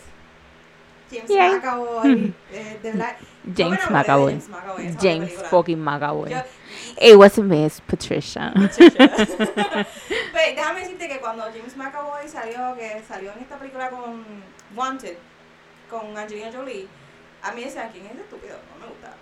James 1.10 1.28
Yay. 1.30 1.54
McAvoy, 1.54 2.34
eh, 2.52 2.78
de 2.82 2.92
me 2.92 3.04
James 3.56 3.80
McAvoy. 3.90 4.32
James 4.32 4.48
McAvoy, 4.48 4.96
James 5.00 5.32
fucking 5.50 5.78
McAvoy. 5.78 6.30
Yo- 6.30 6.42
It 7.00 7.16
was 7.16 7.38
Miss 7.38 7.80
Patricia. 7.80 8.52
Pues, 8.54 8.76
déjame 10.56 10.80
decirte 10.80 11.08
que 11.08 11.18
cuando 11.20 11.44
James 11.44 11.76
McAvoy 11.76 12.28
salió, 12.28 12.74
que 12.76 13.02
salió 13.06 13.32
en 13.32 13.38
esta 13.40 13.58
película 13.58 13.90
con 13.90 14.24
Wanted, 14.76 15.16
con 15.88 16.16
Angelina 16.16 16.50
Jolie, 16.52 16.86
a 17.42 17.52
mí 17.52 17.64
decían, 17.64 17.90
¿quién 17.92 18.06
es 18.06 18.16
estúpido? 18.16 18.56
No 18.74 18.80
me 18.80 18.86
gusta. 18.92 19.14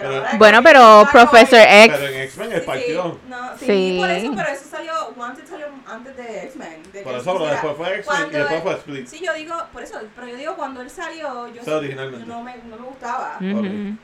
Pero- 0.00 0.24
Bueno, 0.38 0.62
pero 0.62 1.08
Professor 1.10 1.58
X. 1.60 1.94
Pero 1.98 2.06
en 2.12 2.20
X-Men 2.22 2.50
Sí, 2.50 2.56
sí, 2.60 2.66
partido. 2.66 3.18
no, 3.28 3.58
sí, 3.58 3.66
Sí. 3.66 3.96
por 4.00 4.10
eso, 4.10 4.32
pero 4.36 4.48
eso 4.50 4.64
salió, 4.70 4.92
Wanted 5.16 5.46
salió 5.48 5.66
antes 5.90 6.16
de 6.16 6.44
X-Men. 6.44 6.82
Por 7.04 7.14
eso, 7.14 7.32
pero 7.32 7.46
después 7.46 7.76
fue 7.76 7.86
X-Men 7.96 8.00
y 8.00 8.04
Cuando 8.04 8.38
después 8.38 8.56
él- 8.56 8.62
fue 8.62 8.72
Split. 8.74 9.06
Sí, 9.08 9.20
yo 9.24 9.32
digo, 9.34 9.54
por 9.72 9.82
eso, 9.82 10.00
pero 10.14 10.26
yo 10.28 10.36
digo, 10.36 10.54
cuando 10.56 10.80
él 10.82 10.90
salió, 10.90 11.48
yo 11.48 11.62
Sí, 11.64 11.70
originalmente. 11.70 12.26
no 12.26 12.42
me, 12.42 12.56
no 12.58 12.76
me 12.76 12.86
gustaba. 12.86 13.38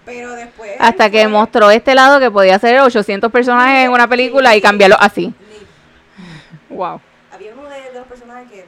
Pero 0.05 0.33
después. 0.33 0.73
Hasta 0.79 1.11
que 1.11 1.21
fue- 1.23 1.29
mostró 1.29 1.71
este 1.71 1.95
lado 1.95 2.19
que 2.21 2.31
podía 2.31 2.57
hacer 2.57 2.81
800 2.81 3.31
personajes 3.31 3.85
en 3.87 3.91
una 3.93 4.09
película 4.09 4.55
y 4.57 4.61
cambiarlo 4.61 4.97
así. 4.99 5.33
Wow. 6.71 7.01
Había 7.33 7.53
uno 7.55 7.69
de, 7.69 7.81
de 7.83 7.93
los 7.99 8.07
personajes 8.07 8.51
que. 8.51 8.65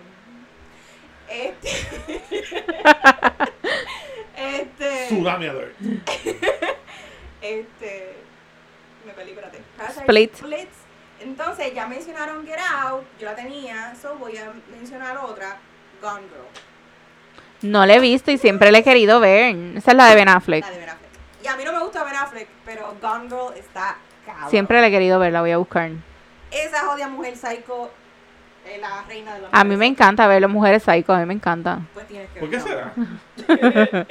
Este. 1.28 1.68
este. 4.36 5.06
Tsunami 5.06 5.46
Alert. 5.46 5.74
Este. 7.50 8.16
Me 9.04 9.12
perdí, 9.12 9.30
espérate. 9.30 9.60
Parasite 9.76 10.00
Split. 10.00 10.34
Splits. 10.34 10.76
Entonces, 11.20 11.72
ya 11.74 11.86
mencionaron 11.86 12.46
Get 12.46 12.58
Out. 12.58 13.04
Yo 13.18 13.26
la 13.26 13.34
tenía. 13.34 13.94
So 14.00 14.16
voy 14.16 14.36
a 14.36 14.52
mencionar 14.70 15.16
otra. 15.18 15.56
Gone 16.02 16.22
Girl. 16.22 16.46
No 17.62 17.86
la 17.86 17.94
he 17.94 18.00
visto 18.00 18.30
y 18.30 18.38
siempre 18.38 18.70
la 18.70 18.78
he 18.78 18.82
querido 18.82 19.20
ver. 19.20 19.56
Esa 19.76 19.92
es 19.92 19.96
la 19.96 20.06
de 20.06 20.14
Ben 20.14 20.28
Affleck. 20.28 20.64
La 20.64 20.70
de 20.70 20.78
Ben 20.78 20.88
Affleck. 20.90 21.10
Y 21.42 21.46
a 21.48 21.56
mí 21.56 21.64
no 21.64 21.72
me 21.72 21.78
gusta 21.78 22.04
Ben 22.04 22.16
Affleck, 22.16 22.48
pero 22.64 22.94
Gone 23.00 23.28
Girl 23.28 23.56
está 23.56 23.96
cabrón. 24.26 24.50
Siempre 24.50 24.80
la 24.80 24.88
he 24.88 24.90
querido 24.90 25.18
ver, 25.18 25.32
la 25.32 25.40
voy 25.40 25.52
a 25.52 25.58
buscar. 25.58 25.90
Esa 26.50 26.86
jodida 26.86 27.08
mujer 27.08 27.36
psycho. 27.36 27.90
Es 28.66 28.80
la 28.80 29.04
reina 29.06 29.34
de 29.34 29.42
los 29.42 29.50
A 29.52 29.62
mí 29.62 29.76
me 29.76 29.86
encanta 29.86 30.26
ver 30.26 30.40
las 30.40 30.50
mujeres 30.50 30.82
psycho, 30.82 31.12
a 31.12 31.20
mí 31.20 31.26
me 31.26 31.34
encanta. 31.34 31.82
Pues 31.94 32.08
tienes 32.08 32.28
que 32.30 32.40
¿Por 32.40 32.50
qué 32.50 32.60
será? 32.60 32.92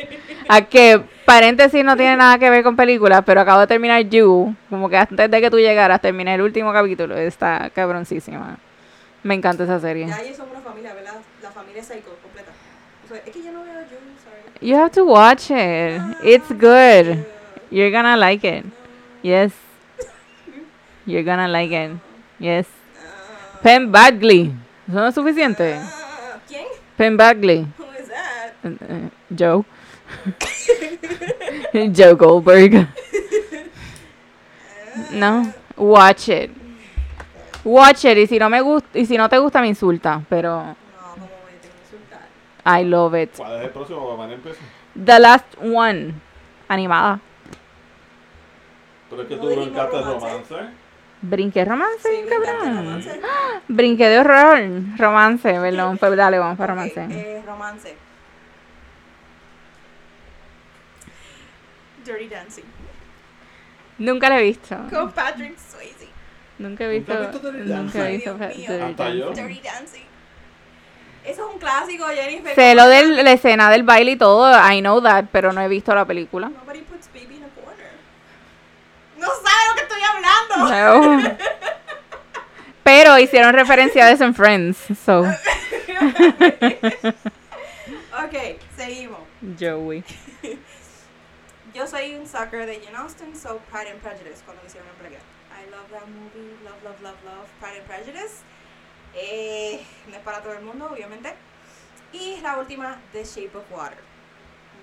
A 0.47 0.61
que 0.61 1.03
paréntesis 1.25 1.83
no 1.83 1.97
tiene 1.97 2.15
nada 2.17 2.37
que 2.37 2.49
ver 2.49 2.63
con 2.63 2.75
películas, 2.75 3.23
pero 3.25 3.41
acabo 3.41 3.61
de 3.61 3.67
terminar 3.67 4.01
You, 4.03 4.55
como 4.69 4.89
que 4.89 4.97
antes 4.97 5.29
de 5.29 5.41
que 5.41 5.49
tú 5.49 5.57
llegaras 5.57 5.99
terminé 5.99 6.35
el 6.35 6.41
último 6.41 6.71
capítulo, 6.71 7.17
está 7.17 7.69
cabroncísima. 7.71 8.57
Me 9.23 9.33
encanta 9.33 9.63
esa 9.63 9.79
serie. 9.79 10.07
Ya 10.07 10.21
ellos 10.21 10.37
son 10.37 10.49
una 10.51 10.59
familia, 10.59 10.93
¿verdad? 10.93 11.15
La 11.41 11.49
familia 11.49 11.83
psycho 11.83 12.15
completa. 12.21 12.51
O 13.03 13.07
sea, 13.07 13.17
es 13.25 13.33
que 13.33 13.43
yo 13.43 13.51
no 13.51 13.63
veo 13.63 13.73
You, 13.81 13.97
sorry. 14.23 14.69
You 14.69 14.77
have 14.77 14.91
to 14.91 15.03
watch 15.03 15.49
it. 15.49 16.01
It's 16.23 16.49
good. 16.49 17.25
You're 17.71 17.91
gonna 17.91 18.15
like 18.17 18.47
it. 18.47 18.65
Yes. 19.23 19.51
You're 21.05 21.23
gonna 21.23 21.47
like 21.47 21.73
it. 21.73 21.97
Yes. 22.39 22.67
Penn 23.63 23.91
Bagley. 23.91 24.53
¿Eso 24.87 24.99
no 24.99 25.07
es 25.07 25.15
suficiente? 25.15 25.73
Ah, 25.73 26.37
¿Quién? 26.47 26.65
Penn 26.95 27.17
Bagley. 27.17 27.65
Who 27.79 27.85
is 27.99 28.07
that? 28.09 28.53
Eh, 28.63 28.77
eh, 28.87 29.09
Joe. 29.35 29.65
Joe 31.95 32.13
Goldberg. 32.15 32.87
No. 35.11 35.51
Watch 35.77 36.29
it. 36.29 36.51
Watch 37.63 38.05
it. 38.05 38.17
Y 38.17 38.27
si 38.27 38.39
no 38.39 38.49
me 38.49 38.61
gusta, 38.61 38.97
y 38.97 39.05
si 39.05 39.17
no 39.17 39.27
te 39.27 39.37
gusta 39.37 39.59
me 39.61 39.67
insulta, 39.67 40.21
pero 40.29 40.57
No, 40.63 40.75
¿cómo 41.13 41.25
me 41.25 41.59
que 41.59 41.67
insultar? 41.83 42.79
I 42.81 42.83
love 42.85 43.13
it. 43.15 43.35
¿Cuál 43.35 43.57
es 43.57 43.63
el 43.65 43.69
próximo? 43.71 44.15
Poner 44.15 44.39
peso. 44.39 44.59
The 45.05 45.19
last 45.19 45.45
one. 45.61 46.13
Animada. 46.67 47.19
Pero 49.09 49.21
es 49.23 49.27
que 49.27 49.35
No 49.35 49.41
tú 49.41 49.47
dijimos 49.49 49.67
brincaste 49.69 49.97
romance. 50.01 50.53
romance. 50.53 50.55
Brinqué 51.21 51.65
romance, 51.65 52.09
Sí, 52.09 52.29
cabrón. 52.29 52.77
romance. 52.77 53.19
Brinqué 53.67 54.09
de 54.09 54.19
horror. 54.19 54.59
Romance, 54.97 55.53
perdón. 55.59 55.97
Pues 55.99 56.15
dale, 56.15 56.39
vamos 56.39 56.57
para 56.57 56.73
romance. 56.73 57.05
eh, 57.09 57.43
romance. 57.45 57.95
Dirty 62.05 62.27
Dancing. 62.27 62.63
Nunca 63.97 64.29
la 64.29 64.39
he 64.39 64.43
visto. 64.43 64.75
Con 64.89 65.11
Patrick 65.11 65.57
Swayze. 65.57 66.07
Nunca 66.57 66.83
he 66.85 66.89
visto. 66.99 67.13
¿Nunca 67.13 67.25
has 67.27 67.31
visto 67.33 67.51
Dirty 67.51 67.69
Nunca 67.69 67.97
he 67.99 68.01
Dancing? 68.01 68.15
visto 68.17 68.37
Ay, 68.39 68.55
Dios 68.55 68.57
mío. 68.57 68.69
Dirty 68.77 68.83
Hasta 68.91 69.09
yo. 69.09 69.25
Dancing. 69.25 69.43
Dirty 69.47 69.61
Dancing. 69.61 70.01
Eso 71.25 71.47
es 71.47 71.53
un 71.53 71.59
clásico, 71.59 72.05
Jennifer. 72.13 72.53
Sé 72.55 72.75
lo 72.75 72.87
de 72.87 73.23
la 73.23 73.31
escena 73.31 73.71
del 73.71 73.81
baile 73.83 74.11
y 74.11 74.15
todo, 74.15 74.51
I 74.71 74.79
know 74.81 75.01
that, 75.01 75.25
pero 75.31 75.51
no 75.53 75.61
he 75.61 75.67
visto 75.67 75.95
la 75.95 76.05
película. 76.05 76.49
Nobody 76.49 76.81
puts 76.81 77.07
baby 77.11 77.37
in 77.37 77.43
a 77.43 77.47
corner. 77.49 77.89
No 79.17 79.25
sabe 79.27 79.69
lo 79.69 79.75
que 79.75 79.81
estoy 79.81 80.01
hablando. 80.03 81.25
No. 81.27 81.37
Pero 82.83 83.17
hicieron 83.17 83.53
referencia 83.55 84.05
a 84.05 84.11
eso 84.11 84.23
en 84.25 84.35
Friends, 84.35 84.77
so. 85.03 85.23
Ok, 88.23 88.57
seguimos. 88.77 89.19
Joey. 89.59 90.03
Yo 91.75 91.85
soy 91.87 92.15
un 92.15 92.25
sucker 92.25 92.65
de 92.65 92.79
Jane 92.79 92.95
Austen, 92.97 93.35
so 93.35 93.59
Pride 93.71 93.91
and 93.91 93.99
Prejudice, 94.01 94.41
cuando 94.45 94.61
lo 94.63 94.67
hicieron 94.67 94.87
en 94.89 94.95
Prague. 94.95 95.17
I 95.17 95.69
love 95.69 95.89
that 95.91 96.07
movie, 96.07 96.55
love, 96.63 96.81
love, 96.83 97.01
love, 97.01 97.17
love, 97.25 97.47
Pride 97.59 97.79
and 97.79 97.87
Prejudice. 97.87 98.43
Eh, 99.13 99.85
no 100.09 100.15
es 100.15 100.21
para 100.23 100.41
todo 100.41 100.53
el 100.53 100.61
mundo, 100.63 100.89
obviamente. 100.91 101.33
Y 102.13 102.39
la 102.41 102.57
última, 102.57 102.97
The 103.11 103.23
Shape 103.25 103.57
of 103.57 103.65
Water. 103.71 103.97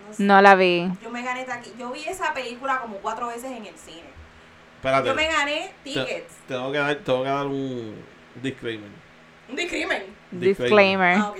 No 0.06 0.12
sé, 0.14 0.22
No 0.22 0.42
la 0.42 0.54
vi. 0.54 0.90
Yo 1.02 1.10
me 1.10 1.22
gané 1.22 1.46
taqui- 1.46 1.74
Yo 1.78 1.90
vi 1.92 2.04
esa 2.04 2.34
película 2.34 2.80
como 2.80 2.98
cuatro 2.98 3.28
veces 3.28 3.50
en 3.52 3.64
el 3.64 3.76
cine. 3.78 4.10
Espérate. 4.76 5.08
Yo 5.08 5.14
me 5.14 5.28
gané 5.28 5.72
Te- 5.84 5.92
tickets. 5.94 6.34
tengo, 6.46 6.72
que 6.72 6.78
dar, 6.78 6.94
tengo 6.96 7.22
que 7.22 7.28
dar 7.30 7.46
un 7.46 8.04
disclaimer. 8.42 8.90
Un 9.48 9.56
discrimen. 9.56 10.04
Disclaimer. 10.32 11.18
Ah, 11.18 11.32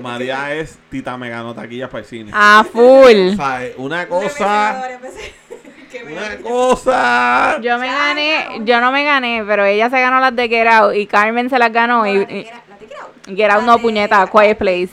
María 0.00 0.54
es 0.54 0.78
Tita 0.90 1.16
me 1.16 1.28
ganó 1.30 1.54
taquillas 1.54 1.88
para 1.88 2.00
el 2.00 2.04
cine. 2.06 2.30
Ah, 2.34 2.64
full. 2.70 3.32
O 3.32 3.36
sea, 3.36 3.60
una 3.78 4.06
cosa. 4.08 4.88
me 6.04 6.12
Una 6.12 6.36
cosa. 6.42 7.58
Yo 7.62 7.78
me 7.78 7.86
Ya, 7.86 7.92
gané, 7.94 8.46
yo 8.64 8.80
no 8.80 8.92
me 8.92 9.04
gané, 9.04 9.44
pero 9.46 9.64
ella 9.64 9.88
se 9.90 10.00
ganó 10.00 10.20
las 10.20 10.34
de 10.36 10.48
Get 10.48 10.66
Out 10.66 10.94
y 10.94 11.06
Carmen 11.06 11.48
se 11.48 11.58
las 11.58 11.72
ganó 11.72 11.98
No, 11.98 12.06
y, 12.06 12.18
la 12.18 12.24
de 12.26 12.46
y- 13.28 13.36
Get 13.36 13.50
Out- 13.50 13.64
no 13.64 13.78
puñeta, 13.78 14.26
Quiet 14.30 14.58
Place. 14.58 14.90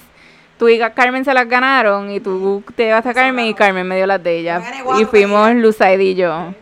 Tú 0.58 0.70
y 0.70 0.80
Carmen 0.94 1.26
se 1.26 1.34
las 1.34 1.50
ganaron 1.50 2.12
y 2.12 2.20
tú 2.20 2.64
te 2.76 2.86
llevaste 2.86 3.10
a 3.10 3.14
Carmen 3.16 3.46
y. 3.48 3.54
Carmen 3.56 3.88
me 3.88 3.96
dio 3.98 4.06
las 4.06 4.22
de 4.24 4.38
ella. 4.38 4.62
Y 5.00 5.06
fuimos. 5.06 5.54
Lusaid 5.56 6.00
y 6.00 6.14
yo. 6.16 6.54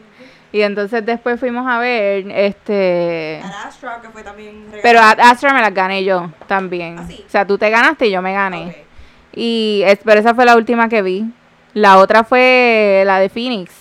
Y 0.52 0.62
entonces 0.62 1.06
después 1.06 1.40
fuimos 1.40 1.68
a 1.68 1.78
ver, 1.78 2.26
este... 2.32 3.40
Ad 3.44 3.68
Astra, 3.68 4.02
que 4.02 4.10
fue 4.10 4.24
también 4.24 4.66
Pero. 4.82 5.00
Ad 5.00 5.20
Astra 5.20 5.54
me 5.54 5.62
las 5.62 5.74
gané 5.74 6.04
yo 6.04 6.32
también. 6.48 6.98
¿Ah, 6.98 7.06
sí? 7.08 7.24
O 7.26 7.30
sea, 7.30 7.46
tú 7.46 7.58
te 7.58 7.70
ganaste 7.70 8.08
y 8.08 8.12
yo 8.12 8.22
me 8.22 8.34
gané. 8.34 8.84
Y 9.32 9.84
es, 9.86 10.00
pero 10.04 10.20
esa 10.20 10.34
fue 10.34 10.46
la 10.46 10.56
última 10.56 10.90
que 10.90 11.04
vi. 11.04 11.26
La 11.74 12.00
otra 12.00 12.24
fue 12.24 13.04
la 13.06 13.20
de 13.20 13.30
Phoenix. 13.30 13.72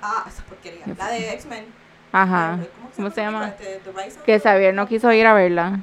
Ah, 0.00 0.24
esa 0.28 0.44
porquería. 0.44 0.84
La 0.96 1.08
de 1.10 1.32
X-Men. 1.32 1.64
Ajá. 2.12 2.58
¿Cómo 2.94 3.10
se 3.10 3.20
llama? 3.20 3.48
Este, 3.48 3.80
Que 4.24 4.38
Xavier 4.38 4.74
no 4.74 4.86
quiso 4.86 5.12
ir 5.12 5.26
a 5.26 5.34
verla. 5.34 5.80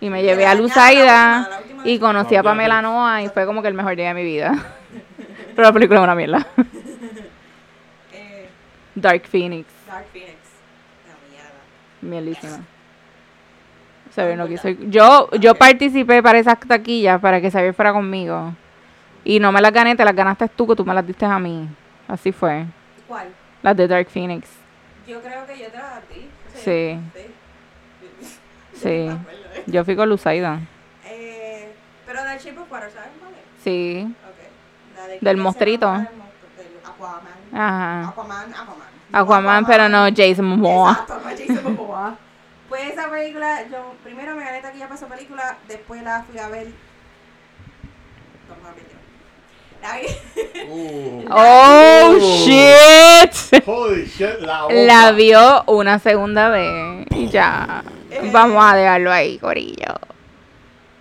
Y 0.00 0.10
me 0.10 0.22
llevé 0.22 0.42
le 0.42 0.46
a 0.46 0.48
dañaron 0.48 0.62
la 0.62 0.68
Lusaida 0.68 1.38
última, 1.38 1.48
la 1.48 1.58
última 1.58 1.88
y 1.88 1.98
conocí 1.98 2.36
a 2.36 2.42
Pamela. 2.42 2.82
Noa 2.82 3.22
y 3.22 3.28
fue 3.28 3.46
como 3.46 3.62
que 3.62 3.68
el 3.68 3.74
mejor 3.74 3.96
día 3.96 4.08
de 4.08 4.14
mi 4.14 4.24
vida. 4.24 4.54
Pero 5.54 5.68
la 5.68 5.72
película 5.72 6.00
es 6.00 6.04
una 6.04 6.14
mierda. 6.14 6.46
Dark 8.96 9.26
Phoenix. 9.26 9.68
Dark 9.86 10.06
Phoenix. 10.12 10.38
La 11.06 11.14
mierda. 11.30 11.52
Mierdísima. 12.00 12.64
Xavier 14.14 14.38
no 14.38 14.48
quiso. 14.48 14.68
Yo, 14.70 15.30
yo 15.38 15.54
participé 15.54 16.22
para 16.22 16.38
esas 16.38 16.58
taquillas 16.58 17.20
para 17.20 17.40
que 17.40 17.50
Xavier 17.50 17.74
fuera 17.74 17.92
conmigo. 17.92 18.54
Y 19.22 19.38
no 19.38 19.52
me 19.52 19.60
las 19.60 19.72
gané, 19.72 19.94
te 19.94 20.04
las 20.04 20.16
ganaste 20.16 20.48
tú, 20.48 20.66
que 20.66 20.74
tú 20.74 20.84
me 20.84 20.94
las 20.94 21.06
diste 21.06 21.26
a 21.26 21.38
mí. 21.38 21.68
Así 22.08 22.32
fue. 22.32 22.64
¿Cuál? 23.06 23.28
Las 23.62 23.76
de 23.76 23.86
Dark 23.86 24.08
Phoenix. 24.08 24.48
Yo 25.06 25.20
creo 25.20 25.46
que 25.46 25.58
yo 25.58 25.66
te 25.66 25.76
la 25.76 26.00
di. 26.08 26.30
Sí. 26.54 26.98
Sí. 27.14 27.26
Sí. 28.72 28.88
¿eh? 28.88 29.64
Yo 29.66 29.84
fui 29.84 29.94
con 29.94 30.08
Lusaida. 30.08 30.60
Eh, 31.04 31.74
pero 32.06 32.24
del 32.24 32.38
Shape 32.38 32.58
of 32.58 32.72
Water, 32.72 32.90
¿sabes 32.90 33.10
cuál 33.20 33.32
es? 33.32 33.62
Sí. 33.62 34.14
Ok. 34.24 34.96
La 34.96 35.02
de 35.02 35.12
Del 35.12 35.22
del 35.22 35.38
Aquaman. 36.84 37.28
Ajá. 37.52 38.08
Aquaman, 38.08 38.54
Aquaman. 38.54 38.85
Aquaman, 39.12 39.64
pero 39.66 39.88
no 39.88 40.06
Jason 40.14 40.44
Momoa. 40.44 40.92
Exacto, 40.92 41.20
no 41.24 41.30
Jason 41.30 41.76
Momoa. 41.76 42.16
Pues 42.68 42.92
esa 42.92 43.08
película, 43.08 43.62
yo 43.70 43.94
primero 44.02 44.34
me 44.34 44.44
gané 44.44 44.60
taquilla 44.60 44.86
para 44.86 44.96
esa 44.96 45.06
película, 45.06 45.56
después 45.68 46.02
la 46.02 46.22
fui 46.24 46.38
a 46.38 46.48
ver. 46.48 46.66
Vamos 48.48 48.66
a 48.68 48.72
ver. 48.74 48.86
La 49.82 49.96
vi. 50.00 50.06
Uh. 50.68 51.24
¡Oh, 51.30 52.16
Uh. 52.16 52.20
shit! 52.44 53.64
Holy 53.66 54.06
shit, 54.06 54.40
la 54.40 55.12
vio 55.12 55.62
una 55.66 55.98
segunda 55.98 56.48
vez 56.48 57.06
y 57.10 57.28
ya. 57.28 57.84
Vamos 58.32 58.64
a 58.64 58.74
dejarlo 58.76 59.12
ahí, 59.12 59.38
Corillo. 59.38 59.94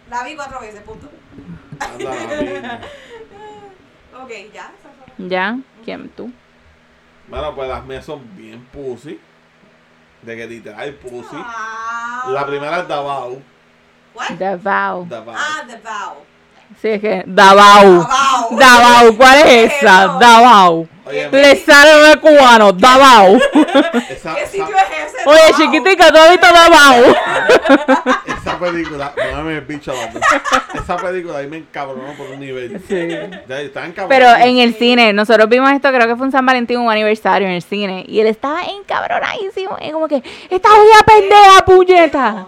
La 0.09 0.23
vi 0.23 0.35
cuatro 0.35 0.59
veces, 0.59 0.81
punto. 0.81 1.09
Ok, 4.21 4.31
ya. 4.53 4.71
¿Ya? 5.17 5.57
¿Quién? 5.83 6.09
¿Tú? 6.09 6.31
Bueno, 7.27 7.55
pues 7.55 7.67
las 7.67 7.83
mías 7.85 8.05
son 8.05 8.35
bien 8.35 8.65
pussy. 8.65 9.19
De 10.21 10.35
que 10.35 10.47
literal 10.47 10.93
pussy. 10.95 11.35
Ah. 11.35 12.25
La 12.29 12.45
primera 12.45 12.79
es 12.79 12.87
Davao. 12.87 13.41
What? 14.13 14.37
The 14.37 14.55
Vow. 14.55 15.05
Davao. 15.07 15.35
Ah, 15.37 15.63
Vow. 15.83 16.34
Sí, 16.85 16.91
es 16.91 17.01
que. 17.01 17.23
Davao. 17.25 17.83
Davao. 17.83 18.59
Davao, 18.59 19.17
¿cuál 19.17 19.39
es 19.39 19.73
esa? 19.73 20.05
Davao. 20.19 20.87
Oye, 21.07 21.29
Le 21.31 21.55
sale 21.55 22.09
de 22.09 22.17
cubano, 22.17 22.71
Davao. 22.73 23.37
esa, 24.07 24.35
¿Qué 24.35 24.43
esa, 24.43 24.45
sitio 24.45 24.67
es 24.67 25.15
ese? 25.15 25.27
Oye, 25.27 25.39
Davao? 25.39 25.57
chiquitica, 25.57 26.11
¿tú 26.11 26.17
has 26.19 26.29
visto 26.29 26.45
Davao? 26.45 27.15
esa 28.27 28.59
película, 28.59 29.13
no 29.33 29.43
me 29.43 29.59
bicho. 29.61 29.93
Esa 30.75 30.95
película 30.97 31.39
ahí 31.39 31.47
me 31.47 31.57
encabronó 31.57 32.13
por 32.13 32.29
un 32.29 32.39
nivel. 32.39 32.79
Sí. 32.87 33.07
Ya, 33.49 33.61
estaba 33.61 33.87
encabronado. 33.87 34.07
Pero 34.09 34.47
en 34.47 34.59
el 34.59 34.75
cine, 34.75 35.11
nosotros 35.11 35.49
vimos 35.49 35.71
esto, 35.71 35.89
creo 35.89 36.05
que 36.07 36.15
fue 36.15 36.27
un 36.27 36.31
San 36.31 36.45
Valentín, 36.45 36.77
un 36.77 36.91
aniversario 36.91 37.47
en 37.47 37.55
el 37.55 37.63
cine, 37.63 38.05
y 38.07 38.19
él 38.19 38.27
estaba 38.27 38.61
encabronadísimo, 38.63 39.75
y 39.81 39.89
como 39.89 40.07
que, 40.07 40.21
esta 40.51 40.69
jodida 40.69 41.03
pendeja, 41.03 41.65
puñeta. 41.65 42.47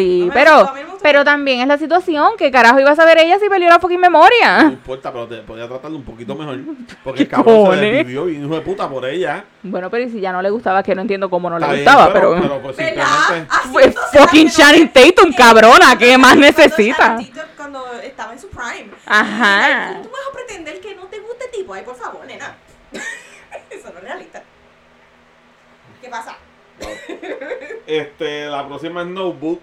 Sí, 0.00 0.24
me 0.26 0.32
pero, 0.34 0.70
pero 1.02 1.24
también 1.24 1.60
es 1.60 1.68
la 1.68 1.78
situación, 1.78 2.32
que 2.36 2.50
carajo 2.50 2.78
iba 2.80 2.90
a 2.90 2.96
saber 2.96 3.18
ella 3.18 3.38
si 3.38 3.48
perdió 3.48 3.68
la 3.68 3.78
fucking 3.78 4.00
No 4.00 4.10
memoria. 4.10 4.60
importa, 4.64 5.10
pero 5.12 5.26
te 5.26 5.36
podía 5.38 5.66
tratarlo 5.66 5.96
un 5.96 6.04
poquito 6.04 6.34
mejor. 6.34 6.58
Porque 7.02 7.22
el 7.22 7.28
cabrón 7.30 7.74
se 7.74 7.80
desvivió 7.80 8.26
bien 8.26 8.44
hijo 8.44 8.54
de 8.54 8.60
puta 8.60 8.88
por 8.88 9.06
ella. 9.06 9.44
Bueno, 9.62 9.88
pero 9.90 10.04
y 10.04 10.10
si 10.10 10.20
ya 10.20 10.32
no 10.32 10.42
le 10.42 10.50
gustaba, 10.50 10.82
que 10.82 10.94
no 10.94 11.00
entiendo 11.02 11.30
cómo 11.30 11.48
no 11.48 11.58
le 11.58 11.66
bien, 11.66 11.78
gustaba, 11.78 12.12
pero... 12.12 12.36
pero 12.40 12.60
pues 12.60 12.76
¿Verdad? 12.76 13.06
simplemente. 13.06 13.54
Entonces 13.84 14.20
fucking 14.20 14.44
no 14.46 14.50
se- 14.50 14.86
Tatum, 14.88 15.32
cabrona, 15.32 15.96
¿qué 15.98 16.18
más 16.18 16.36
necesita? 16.36 17.18
Cuando 17.56 17.84
estaba 18.02 18.32
en 18.34 18.38
su 18.38 18.48
prime. 18.48 18.90
Ajá. 19.06 19.88
¿Cómo 19.92 20.02
tú 20.02 20.10
vas 20.10 20.20
a 20.28 20.32
pretender 20.32 20.80
que 20.80 20.94
no 20.94 21.04
te 21.06 21.18
guste 21.20 21.44
el 21.46 21.50
tipo? 21.52 21.72
Ay, 21.74 21.82
por 21.84 21.96
favor, 21.96 22.24
nena. 22.26 22.54
Eso 23.70 23.90
no 23.92 23.98
es 23.98 24.04
realista. 24.04 24.42
¿Qué 26.02 26.08
pasa? 26.08 26.36
Este, 27.86 28.46
la 28.46 28.66
próxima 28.66 29.02
es 29.02 29.08
Notebook. 29.08 29.60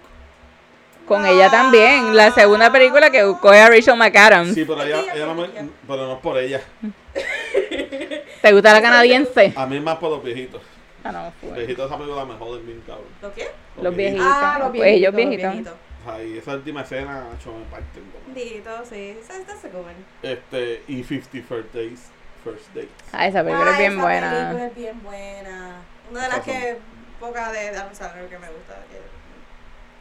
Con 1.06 1.26
ella 1.26 1.50
también, 1.50 2.16
la 2.16 2.30
segunda 2.30 2.72
película 2.72 3.10
que 3.10 3.22
coge 3.40 3.60
a 3.60 3.68
Rachel 3.68 3.96
McAdams. 3.96 4.54
Sí, 4.54 4.64
pero 4.64 4.82
ella, 4.82 5.00
Ella 5.14 5.26
no 5.26 5.34
me, 5.34 5.48
pero 5.86 6.06
no 6.06 6.12
es 6.14 6.18
por 6.20 6.38
ella. 6.38 6.62
¿Te 8.42 8.52
gusta 8.52 8.72
la 8.72 8.82
canadiense? 8.82 9.52
A 9.56 9.66
mí 9.66 9.80
más 9.80 9.96
por 9.98 10.10
los 10.10 10.22
viejitos. 10.22 10.62
Ah, 11.02 11.12
no, 11.12 11.24
Los 11.24 11.34
fue. 11.40 11.50
viejitos 11.58 11.84
de 11.84 11.94
esa 11.94 11.98
película 11.98 12.24
me 12.24 12.34
joden 12.38 12.66
bien, 12.66 12.82
cabrón. 12.86 13.04
¿Lo 13.20 13.34
qué? 13.34 13.48
Los 13.80 13.94
viejitos. 13.96 14.26
Ah, 14.28 14.56
los 14.58 14.68
Pues 14.68 14.72
viejitos. 14.82 14.98
ellos 14.98 15.14
los 15.14 15.38
viejitos. 15.52 15.74
Ay, 16.06 16.38
esa 16.38 16.52
última 16.54 16.82
escena, 16.82 17.24
hecho, 17.38 17.52
me 17.52 17.64
parten. 17.66 18.02
como- 18.12 18.34
Bendito, 18.34 18.70
sí. 18.88 19.16
Esa 19.22 19.38
esa 19.38 19.56
se 19.56 19.68
comen. 19.70 19.96
Este, 20.22 20.82
y 20.88 21.02
50 21.04 21.46
First 21.48 21.74
Days, 21.74 22.00
First 22.42 22.68
Dates. 22.74 22.90
Ah, 23.12 23.26
esa 23.26 23.42
película 23.44 23.70
es 23.70 23.76
Ay, 23.76 23.80
bien 23.80 23.92
esa 23.92 24.02
buena. 24.02 24.30
película 24.30 24.66
es 24.66 24.74
bien 24.74 25.02
buena. 25.02 25.76
Una 26.10 26.22
de 26.22 26.28
las 26.28 26.40
que, 26.40 26.76
poca 27.20 27.52
de 27.52 27.68
Adam 27.70 27.88
Sandler 27.94 28.26
que 28.28 28.38
me 28.38 28.48
gusta. 28.48 28.74
Que, 28.90 29.00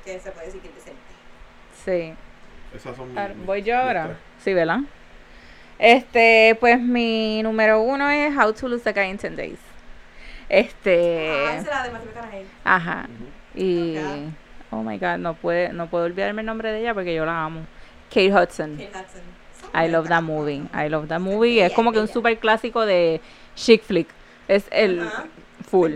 que 0.05 0.19
se 0.19 0.31
puede 0.31 0.47
decir 0.47 0.61
que 0.61 0.67
es 0.69 0.75
decente. 0.75 1.01
Sí. 1.85 2.13
Esas 2.75 2.95
son 2.95 3.13
mis- 3.13 3.35
mis- 3.35 3.45
¿Voy 3.45 3.61
yo 3.63 3.77
ahora? 3.77 4.17
Sí, 4.39 4.53
¿verdad? 4.53 4.80
Este, 5.80 6.55
pues 6.59 6.80
mi 6.80 7.41
número 7.43 7.81
uno 7.81 8.09
es 8.09 8.35
How 8.38 8.53
to 8.53 8.67
Lose 8.67 8.88
a 8.89 8.93
Guy 8.93 9.09
in 9.09 9.17
10 9.17 9.35
Days. 9.35 9.59
Este. 10.49 11.30
Ah, 11.30 11.55
esa 11.55 11.69
la 11.69 11.84
de 11.84 11.91
Matthew 11.91 12.09
McConaughey. 12.13 12.45
Ajá. 12.63 13.07
Ujú. 13.09 13.59
Y. 13.63 13.97
Ok. 13.97 14.34
Oh 14.71 14.81
my 14.84 14.97
god, 14.97 15.17
no, 15.19 15.35
puede, 15.35 15.71
no 15.71 15.88
puedo 15.88 16.05
olvidarme 16.05 16.41
el 16.41 16.47
nombre 16.47 16.71
de 16.71 16.80
ella 16.81 16.93
porque 16.93 17.13
yo 17.13 17.25
la 17.25 17.43
amo. 17.45 17.61
Kate 18.09 18.34
Hudson. 18.34 18.77
Kate 18.77 18.89
Hudson. 18.89 19.21
I 19.75 19.88
love 19.88 20.07
that 20.09 20.21
movie. 20.23 20.63
I 20.73 20.89
love 20.89 21.07
that 21.09 21.19
movie. 21.19 21.59
Es 21.63 21.73
como 21.73 21.91
que 21.91 21.99
un 21.99 22.07
super 22.07 22.38
clásico 22.39 22.85
de 22.85 23.21
chick 23.55 23.84
flick. 23.84 24.07
Es 24.47 24.65
el 24.71 25.07
full. 25.69 25.95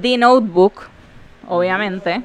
The 0.00 0.16
Notebook, 0.18 0.88
obviamente. 1.48 2.22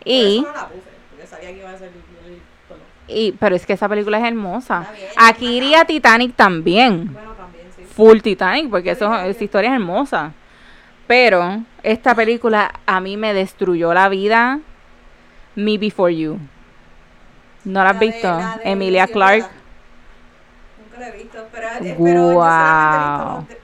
Por 0.00 0.08
Y, 0.12 0.38
eso 0.38 0.48
no 0.48 0.54
la 0.54 0.68
puse, 0.68 0.80
porque 1.10 1.26
sabía 1.26 1.48
que 1.50 1.58
iba 1.58 1.70
a 1.70 1.78
ser 1.78 1.88
el- 1.88 2.40
y, 3.12 3.32
pero 3.32 3.56
es 3.56 3.66
que 3.66 3.72
esa 3.72 3.88
película 3.88 4.18
es 4.18 4.24
hermosa. 4.24 4.86
Bien, 4.94 5.08
Aquí 5.16 5.56
iría 5.56 5.84
Titanic 5.84 6.34
también. 6.36 7.12
Bueno, 7.12 7.32
también, 7.32 7.66
sí. 7.76 7.82
Full 7.82 8.20
Titanic, 8.20 8.70
porque 8.70 8.92
eso, 8.92 9.12
esa 9.18 9.44
historia 9.44 9.70
es 9.70 9.74
hermosa. 9.74 10.32
Pero 11.08 11.58
esta 11.82 12.14
película 12.14 12.72
a 12.86 13.00
mí 13.00 13.16
me 13.16 13.34
destruyó 13.34 13.92
la 13.92 14.08
vida. 14.08 14.60
Me 15.56 15.76
Before 15.76 16.14
You. 16.16 16.38
¿No 17.64 17.82
la 17.82 17.90
has 17.90 17.98
de- 17.98 18.06
visto? 18.06 18.28
la 18.28 18.56
de 18.62 18.70
Emilia 18.70 19.02
Lucía 19.02 19.12
Clark. 19.14 19.32
Herrera. 19.40 19.50
Nunca 20.84 20.98
la 21.00 21.08
he 21.08 21.12
visto, 21.22 21.46
pero, 21.50 21.66
eh, 21.66 21.70
pero 21.80 21.88
yo 21.88 21.96
solamente 22.40 22.46
he 23.42 23.44
visto 23.44 23.46
de- 23.48 23.60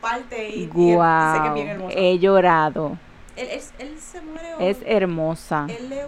parte 0.00 0.48
y, 0.48 0.52
y 0.52 0.64
sé 0.64 0.68
que 0.68 0.68
es 0.68 0.74
bien 0.74 0.86
Guau. 0.96 1.58
hermoso. 1.68 1.94
He 1.96 2.18
llorado. 2.18 2.98
Él, 3.40 3.48
él, 3.50 3.60
él 3.78 3.98
se 3.98 4.20
muere 4.20 4.54
o 4.54 4.60
Es 4.60 4.78
hermosa. 4.84 5.66
él 5.68 5.88
le, 5.88 6.02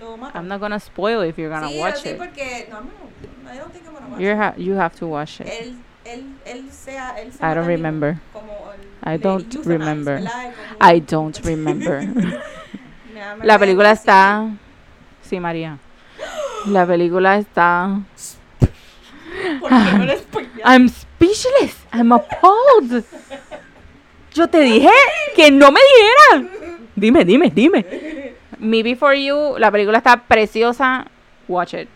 lo 0.00 0.16
mata. 0.16 0.38
I'm 0.38 0.48
not 0.48 0.60
gonna 0.60 0.80
spoil 0.80 1.22
if 1.22 1.36
you're 1.38 1.48
gonna 1.52 1.68
sí, 1.70 1.78
watch 1.78 2.02
sí, 2.02 2.08
it. 2.10 2.18
porque 2.18 2.66
no, 2.70 2.80
no, 2.80 3.52
I 3.52 3.58
don't 3.58 3.72
think 3.72 3.86
I'm 3.86 3.94
gonna 3.94 4.08
watch 4.08 4.20
You 4.20 4.30
it. 4.30 4.36
ha- 4.36 4.54
you 4.56 4.74
have 4.76 4.96
to 4.98 5.06
watch 5.06 5.40
it. 5.40 5.46
Él, 5.48 5.74
él, 6.04 6.24
él 6.46 6.70
sea, 6.72 7.16
él 7.20 7.32
se 7.32 7.38
I 7.44 7.54
don't 7.54 7.66
remember. 7.66 8.18
Como 8.32 8.52
el- 8.72 9.14
I 9.14 9.16
don't 9.18 9.54
remember. 9.64 10.20
I 10.80 11.00
don't 11.00 11.38
remember. 11.44 12.02
Me- 13.14 13.34
me 13.38 13.44
La 13.46 13.58
película 13.58 13.92
está. 13.92 14.50
Sí, 15.22 15.38
María. 15.40 15.78
La 16.66 16.86
película 16.86 17.36
está. 17.38 18.00
¿Por 19.60 19.68
qué 19.70 19.92
no 19.96 20.02
eres 20.04 20.20
spoileas? 20.30 20.60
I'm 20.64 20.88
speechless. 20.88 21.76
I'm 21.92 22.12
appalled. 22.12 23.04
Yo 24.38 24.46
te 24.46 24.60
dije 24.60 24.88
que 25.34 25.50
no 25.50 25.72
me 25.72 25.80
dijeran. 26.30 26.78
Dime, 26.94 27.24
dime, 27.24 27.50
dime. 27.50 27.84
Me 28.56 28.84
Before 28.84 29.20
You, 29.20 29.56
la 29.58 29.72
película 29.72 29.98
está 29.98 30.16
preciosa. 30.16 31.06
Watch 31.48 31.74
it. 31.74 31.88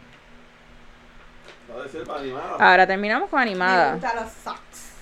Va 1.70 1.84
a 1.84 1.88
ser 1.88 2.02
para 2.02 2.18
animada. 2.18 2.56
Ahora 2.58 2.84
terminamos 2.84 3.30
con 3.30 3.38
animada. 3.38 3.96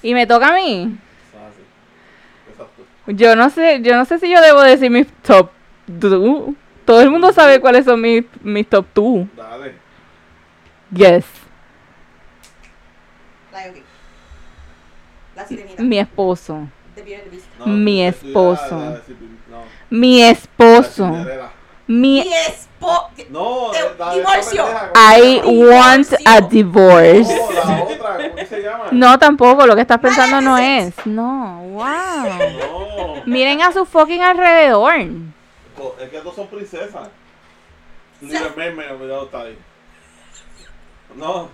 Y 0.02 0.12
me 0.12 0.26
toca 0.26 0.48
a 0.48 0.52
mí. 0.52 0.98
Ah. 1.34 2.66
Yo 3.06 3.34
no 3.34 3.48
sé, 3.48 3.80
yo 3.80 3.96
no 3.96 4.04
sé 4.04 4.18
si 4.18 4.30
yo 4.30 4.42
debo 4.42 4.60
decir 4.60 4.90
mis 4.90 5.06
top 5.22 5.48
2. 5.86 6.54
Todo 6.84 7.00
el 7.00 7.10
mundo 7.10 7.32
sabe 7.32 7.58
cuáles 7.58 7.86
son 7.86 8.02
mis, 8.02 8.22
mis 8.42 8.68
top 8.68 8.84
2. 8.92 9.26
Dale. 9.34 9.74
Yes. 10.92 11.24
La 15.34 15.46
sirenita. 15.46 15.82
Mi 15.82 15.98
esposo. 15.98 16.68
The 17.04 17.28
Beast. 17.30 17.46
No, 17.58 17.66
Mi 17.66 18.02
esposo. 18.06 18.76
la- 18.78 18.84
la- 18.84 18.90
la- 18.90 19.00
no, 19.50 19.62
Mi 19.90 20.22
esposo. 20.22 21.10
Mi 21.86 22.18
Y 22.20 22.32
espo... 22.48 23.10
No, 23.30 23.70
Te- 23.72 23.78
la 23.80 23.84
de 23.84 23.90
esta 23.90 24.12
divorcio. 24.14 24.64
pendeja, 24.64 24.92
¿cómo 24.92 25.14
se 25.14 25.18
I 25.18 25.40
want 25.66 26.06
a 26.24 26.40
divorce. 26.40 27.36
No, 27.36 27.52
la 27.52 27.82
otra, 27.82 28.30
¿cómo 28.30 28.46
se 28.46 28.62
llama? 28.62 28.84
No, 28.92 29.18
tampoco, 29.18 29.66
lo 29.66 29.74
que 29.74 29.80
estás 29.82 29.98
pensando 29.98 30.40
no 30.40 30.56
es. 30.56 30.94
No, 31.04 31.60
wow. 31.72 31.84
No. 31.84 33.22
Miren 33.26 33.60
a 33.62 33.72
su 33.72 33.84
fucking 33.84 34.22
alrededor. 34.22 34.94
Es 36.00 36.08
que 36.10 36.20
dos 36.22 36.34
son 36.34 36.46
princesas. 36.46 37.08
Little 38.20 38.50
Mermaid, 38.56 38.92
olvidado 38.92 39.24
está 39.24 39.40
ahí. 39.42 39.58
No. 41.16 41.48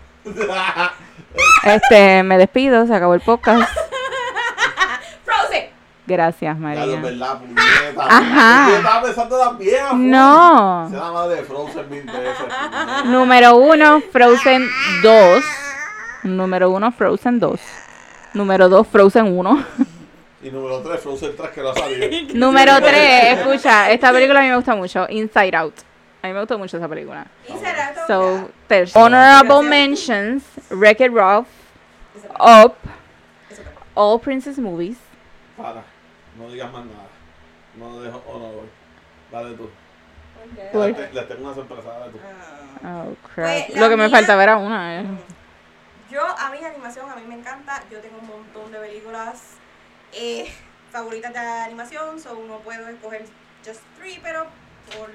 Este, 1.65 2.23
me 2.23 2.37
despido, 2.39 2.87
se 2.87 2.95
acabó 2.95 3.15
el 3.15 3.21
podcast. 3.21 3.69
Gracias, 6.07 6.41
Ya, 6.43 6.55
de 6.55 6.61
María. 6.61 7.01
verdad, 7.01 7.39
puñeta. 7.41 8.07
Ajá. 8.09 8.69
Yo 8.71 8.77
estaba 8.77 9.03
pensando 9.03 9.41
en 9.41 9.47
las 9.49 9.59
viejas. 9.59 9.95
No. 9.95 10.87
Se 10.91 10.97
llama 10.97 11.27
de 11.29 11.43
Frozen 11.43 11.91
mil 11.91 12.03
veces. 12.05 12.47
Número 13.07 13.57
uno, 13.57 14.01
Frozen 14.13 14.69
2. 15.03 15.45
Número 16.23 16.71
uno, 16.71 16.93
Frozen 16.93 17.41
2. 17.41 17.61
Número 18.35 18.69
2, 18.69 18.87
Frozen 18.87 19.37
1. 19.39 19.65
Y 20.43 20.51
número 20.51 20.81
3, 20.81 21.01
Frozen 21.01 21.37
3 21.37 21.51
que 21.51 21.61
no 21.63 21.71
ha 21.71 21.75
salido. 21.75 22.09
Número 22.35 22.79
3, 22.81 23.39
escucha, 23.39 23.91
esta 23.91 24.13
película 24.13 24.41
a 24.41 24.43
mí 24.45 24.49
me 24.51 24.57
gusta 24.57 24.77
mucho, 24.77 25.07
Inside 25.09 25.57
Out. 25.57 25.75
A 26.23 26.29
mí 26.29 26.33
me 26.35 26.41
gusta 26.41 26.57
mucho 26.57 26.77
esa 26.77 26.89
película. 26.89 27.27
Será 27.59 27.91
esto, 27.91 28.03
So, 28.07 28.37
ya. 28.37 28.47
there's 28.69 28.95
honorable 28.95 29.63
mentions, 29.63 30.45
Wreck-It 30.71 31.13
Ralph, 31.13 31.49
Up. 32.39 32.75
All 33.95 34.21
Princess 34.21 34.59
Movies. 34.59 34.99
Para, 35.57 35.83
no 36.39 36.51
digas 36.51 36.73
más 36.73 36.85
nada. 36.87 37.09
No 37.77 38.01
dejo, 38.01 38.23
oh 38.27 38.39
no 38.39 38.47
voy. 38.53 38.69
Dale 39.31 39.57
tú. 39.57 39.71
¿Por? 40.73 40.89
Le, 40.91 41.13
le 41.13 41.23
tengo 41.23 41.45
una 41.47 41.55
sorpresa, 41.55 41.89
dale 41.99 42.13
tú. 42.13 42.19
Ah. 42.85 43.05
Oh, 43.07 43.15
crap. 43.35 43.67
Pues, 43.67 43.81
Lo 43.81 43.89
que 43.89 43.97
me 43.97 44.07
mía- 44.09 44.17
faltaba 44.17 44.43
era 44.43 44.57
una. 44.57 45.01
eh. 45.01 45.05
Yo 46.11 46.23
a 46.25 46.51
mí 46.51 46.59
animación, 46.65 47.11
a 47.11 47.17
mí 47.17 47.23
me 47.27 47.35
encanta. 47.35 47.83
Yo 47.91 48.01
tengo 48.01 48.19
un 48.19 48.27
montón 48.29 48.71
de 48.73 48.79
películas 48.79 49.43
eh, 50.13 50.53
favoritas 50.93 51.33
de 51.33 51.39
animación, 51.41 52.21
so 52.21 52.35
no 52.47 52.59
puedo 52.61 52.89
escoger 52.89 53.25
just 53.65 53.81
three, 53.99 54.21
pero 54.23 54.47
por 54.97 55.11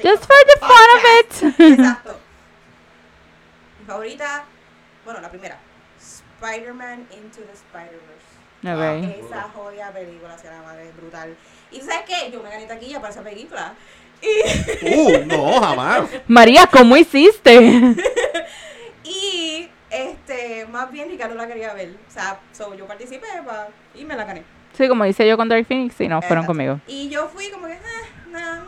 Just 0.00 0.26
for 0.26 0.36
the 0.46 0.60
fun 0.60 0.88
of 0.94 1.04
it. 1.20 1.60
Exacto. 1.78 2.18
Mi 3.80 3.86
favorita, 3.86 4.44
bueno, 5.04 5.20
la 5.20 5.30
primera, 5.30 5.58
Spider-Man 5.98 7.08
Into 7.12 7.40
the 7.40 7.52
Spider-Verse. 7.52 8.27
Ok. 8.62 9.24
Esa 9.26 9.42
jodida 9.54 9.92
película, 9.92 10.36
se 10.38 10.50
la 10.50 10.62
madre, 10.62 10.88
es 10.88 10.96
brutal. 10.96 11.36
Y 11.70 11.80
¿sabes 11.80 12.00
qué? 12.06 12.30
Yo 12.32 12.42
me 12.42 12.50
gané 12.50 12.66
taquilla 12.66 13.00
para 13.00 13.12
esa 13.12 13.22
película. 13.22 13.74
Y, 14.20 14.28
Uh, 14.96 15.24
no, 15.26 15.60
jamás. 15.60 16.08
María, 16.26 16.66
¿cómo 16.66 16.96
hiciste? 16.96 17.54
y 19.04 19.68
este, 19.90 20.66
más 20.66 20.90
bien 20.90 21.08
Ricardo 21.08 21.34
la 21.34 21.46
quería 21.46 21.72
ver. 21.74 21.94
O 22.08 22.10
sea, 22.10 22.40
so, 22.52 22.74
yo 22.74 22.86
participé 22.86 23.26
pa- 23.46 23.68
y 23.94 24.04
me 24.04 24.16
la 24.16 24.24
gané. 24.24 24.42
Sí, 24.76 24.88
como 24.88 25.04
hice 25.06 25.26
yo 25.26 25.36
con 25.36 25.48
Dark 25.48 25.66
Phoenix, 25.66 26.00
y 26.00 26.08
no, 26.08 26.20
fueron 26.20 26.44
Exacto. 26.44 26.46
conmigo. 26.48 26.80
Y 26.86 27.08
yo 27.08 27.28
fui 27.28 27.50
como 27.50 27.66
que, 27.66 27.72
eh, 27.74 27.78
nah, 28.30 28.56
nah. 28.56 28.60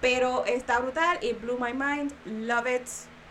pero 0.00 0.44
está 0.44 0.78
brutal, 0.80 1.18
it 1.22 1.40
blew 1.40 1.58
my 1.58 1.72
mind, 1.72 2.12
love 2.26 2.66
it, 2.68 2.86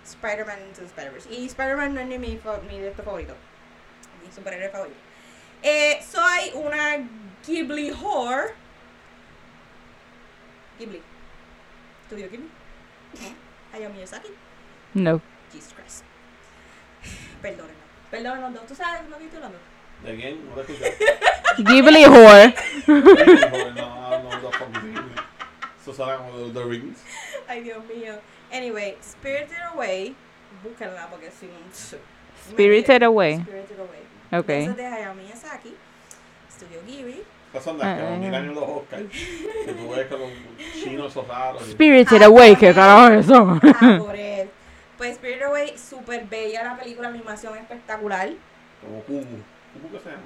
Spider-Man 0.05 0.59
Into 0.69 0.81
the 0.81 0.87
Spider-Verse. 0.87 1.29
Y 1.31 1.45
Spider-Man 1.45 1.93
no 1.93 2.01
es 2.01 2.07
ni 2.07 2.17
mi, 2.17 2.37
fa- 2.37 2.59
mi 2.69 2.79
de 2.79 2.91
favorito, 2.91 3.35
mi 4.25 4.31
superhéroe 4.33 4.69
favorito. 4.69 4.97
Eh, 5.63 5.99
soy 6.01 6.51
una 6.53 6.97
Ghibli 7.45 7.91
whore. 7.91 8.53
Ghibli. 10.79 11.01
Studio 12.05 12.27
Ghibli. 12.29 12.49
Hayao 13.73 13.91
Miyazaki. 13.93 14.29
No. 14.93 15.21
Jesus 15.51 15.73
Christ. 15.73 16.03
Perdónenme. 17.41 17.73
Perdónenme, 18.11 18.59
¿tú 18.67 18.75
sabes 18.75 19.09
lo 19.09 19.17
que 19.17 19.25
estoy 19.25 19.37
hablando? 19.37 19.59
¿De 20.03 20.15
quién? 20.15 20.49
No 20.49 20.55
te 20.61 20.73
escuché. 20.73 20.97
Ghibli 21.57 22.05
Whore. 22.05 22.53
No, 22.87 22.95
no, 22.97 24.23
no, 24.23 24.41
no, 24.41 24.81
Ghibli. 24.81 25.11
Eso 25.81 25.93
suena 25.93 26.17
como 26.17 26.31
The, 26.47 26.53
The 26.53 26.65
Rings. 26.65 26.99
Ay, 27.47 27.61
Dios 27.61 27.83
mío. 27.85 28.19
Anyway, 28.51 28.97
Spirited 29.01 29.61
Away. 29.73 30.15
Búsquenla 30.63 31.07
porque 31.09 31.31
si 31.31 31.47
no. 31.47 31.57
Spirited 32.49 33.03
Away. 33.03 33.39
Spirited 33.39 33.79
Away. 33.79 34.06
Ok. 34.31 34.49
Eso 34.49 34.71
es 34.71 34.77
de 34.77 34.85
Hayao 34.85 35.13
Miyazaki. 35.15 35.75
Studio 36.51 36.79
Ghibli. 36.85 37.23
Esas 37.51 37.63
son 37.63 37.77
las 37.77 37.97
que 37.97 38.03
Ah, 38.03 38.09
nominan 38.11 38.45
en 38.45 38.55
los 38.55 38.63
Oscars. 38.63 39.03
Que 39.65 39.71
tú 39.73 39.89
ves 39.89 40.07
con 40.07 40.19
los 40.19 40.29
chinos 40.73 41.11
esos 41.11 41.27
raros. 41.27 41.63
Spirited 41.71 42.21
Away, 42.23 42.55
¿qué 42.55 42.73
carajo 42.73 43.07
es 43.13 43.25
eso? 43.25 43.59
Ah, 43.79 43.97
por 43.99 44.15
él. 44.15 44.49
Pues 44.97 45.15
Spirited 45.15 45.43
Away, 45.43 45.77
súper 45.77 46.25
bella 46.25 46.63
la 46.63 46.77
película, 46.77 47.07
animación 47.09 47.57
espectacular. 47.57 48.29
Como 48.81 49.01
Kumu. 49.03 49.21
¿Kumu 49.21 49.91
qué 49.91 49.99
se 49.99 50.09
llama? 50.09 50.23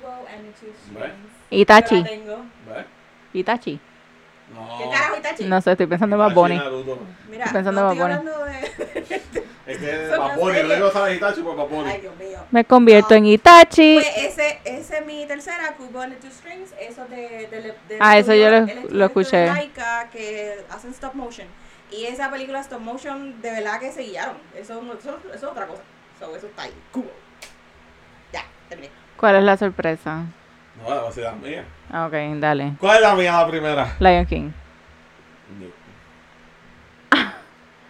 Kubo 0.00 0.26
and 0.32 0.46
the 0.46 0.52
Two. 0.60 0.72
Strings. 0.86 1.14
Itachi. 1.50 2.04
Itachi. 3.32 3.80
No. 4.54 4.78
¿Qué 4.78 4.84
carajo 4.90 5.16
Itachi? 5.18 5.44
No 5.44 5.60
sé, 5.60 5.72
estoy 5.72 5.86
pensando 5.86 6.16
en 6.16 6.20
Bad 6.20 6.34
Bunny. 6.34 6.54
Mira, 7.30 7.44
Estoy 7.44 7.52
pensando 7.62 7.82
no 7.82 7.92
en 7.92 7.98
Bad 7.98 8.06
Bunny. 8.06 8.18
hablando 8.30 8.44
de... 8.44 8.99
Es 9.72 9.78
que 9.78 10.16
las 10.16 10.36
Bunny, 10.36 10.62
no 10.62 10.74
digo 10.74 10.90
sabes 10.90 11.16
Itachi 11.16 11.42
por 11.42 11.56
Bunny. 11.68 11.90
Ay, 11.90 12.00
Dios 12.00 12.16
mío. 12.16 12.38
Me 12.50 12.64
convierto 12.64 13.10
No. 13.10 13.16
en 13.16 13.26
Itachi. 13.26 13.94
Pues 13.94 14.16
ese, 14.16 14.58
ese 14.64 14.98
es 14.98 15.06
mi 15.06 15.26
tercera, 15.26 15.74
Cubo 15.76 16.00
and 16.00 16.14
the 16.14 16.20
Two 16.20 16.30
Strings, 16.34 16.72
eso 16.80 17.04
de, 17.06 17.46
de, 17.48 17.74
de 17.88 17.98
Ah, 18.00 18.18
eso 18.18 18.34
yo 18.34 18.50
lo- 18.50 18.66
lo 18.90 19.04
escuché. 19.06 19.46
Laika 19.46 20.08
que 20.10 20.64
hacen 20.70 20.90
stop 20.90 21.14
motion. 21.14 21.46
Y 21.90 22.04
esa 22.06 22.30
película 22.30 22.60
stop 22.60 22.80
motion 22.80 23.40
de 23.42 23.50
verdad 23.50 23.78
que 23.80 23.92
se 23.92 24.02
guiaron. 24.02 24.36
Eso, 24.56 24.80
no- 24.82 24.94
eso, 24.94 25.18
eso 25.26 25.34
es 25.34 25.44
otra 25.44 25.66
cosa. 25.66 25.82
So, 26.18 26.34
eso 26.36 26.46
está 26.46 26.62
ahí. 26.62 26.72
Cubo. 26.92 27.10
Ya, 28.32 28.42
terminé. 28.68 28.90
¿Cuál 29.16 29.36
es 29.36 29.42
la 29.42 29.56
sorpresa? 29.56 30.24
No, 30.82 30.88
la 30.88 30.96
velocidad 30.96 31.34
mía. 31.36 31.64
Ah, 31.92 32.06
Ok, 32.06 32.12
dale. 32.40 32.72
¿Cuál 32.80 32.96
es 32.96 33.02
la 33.02 33.14
mía 33.14 33.32
la 33.32 33.46
primera? 33.48 33.96
Lion 33.98 34.26
King. 34.26 34.50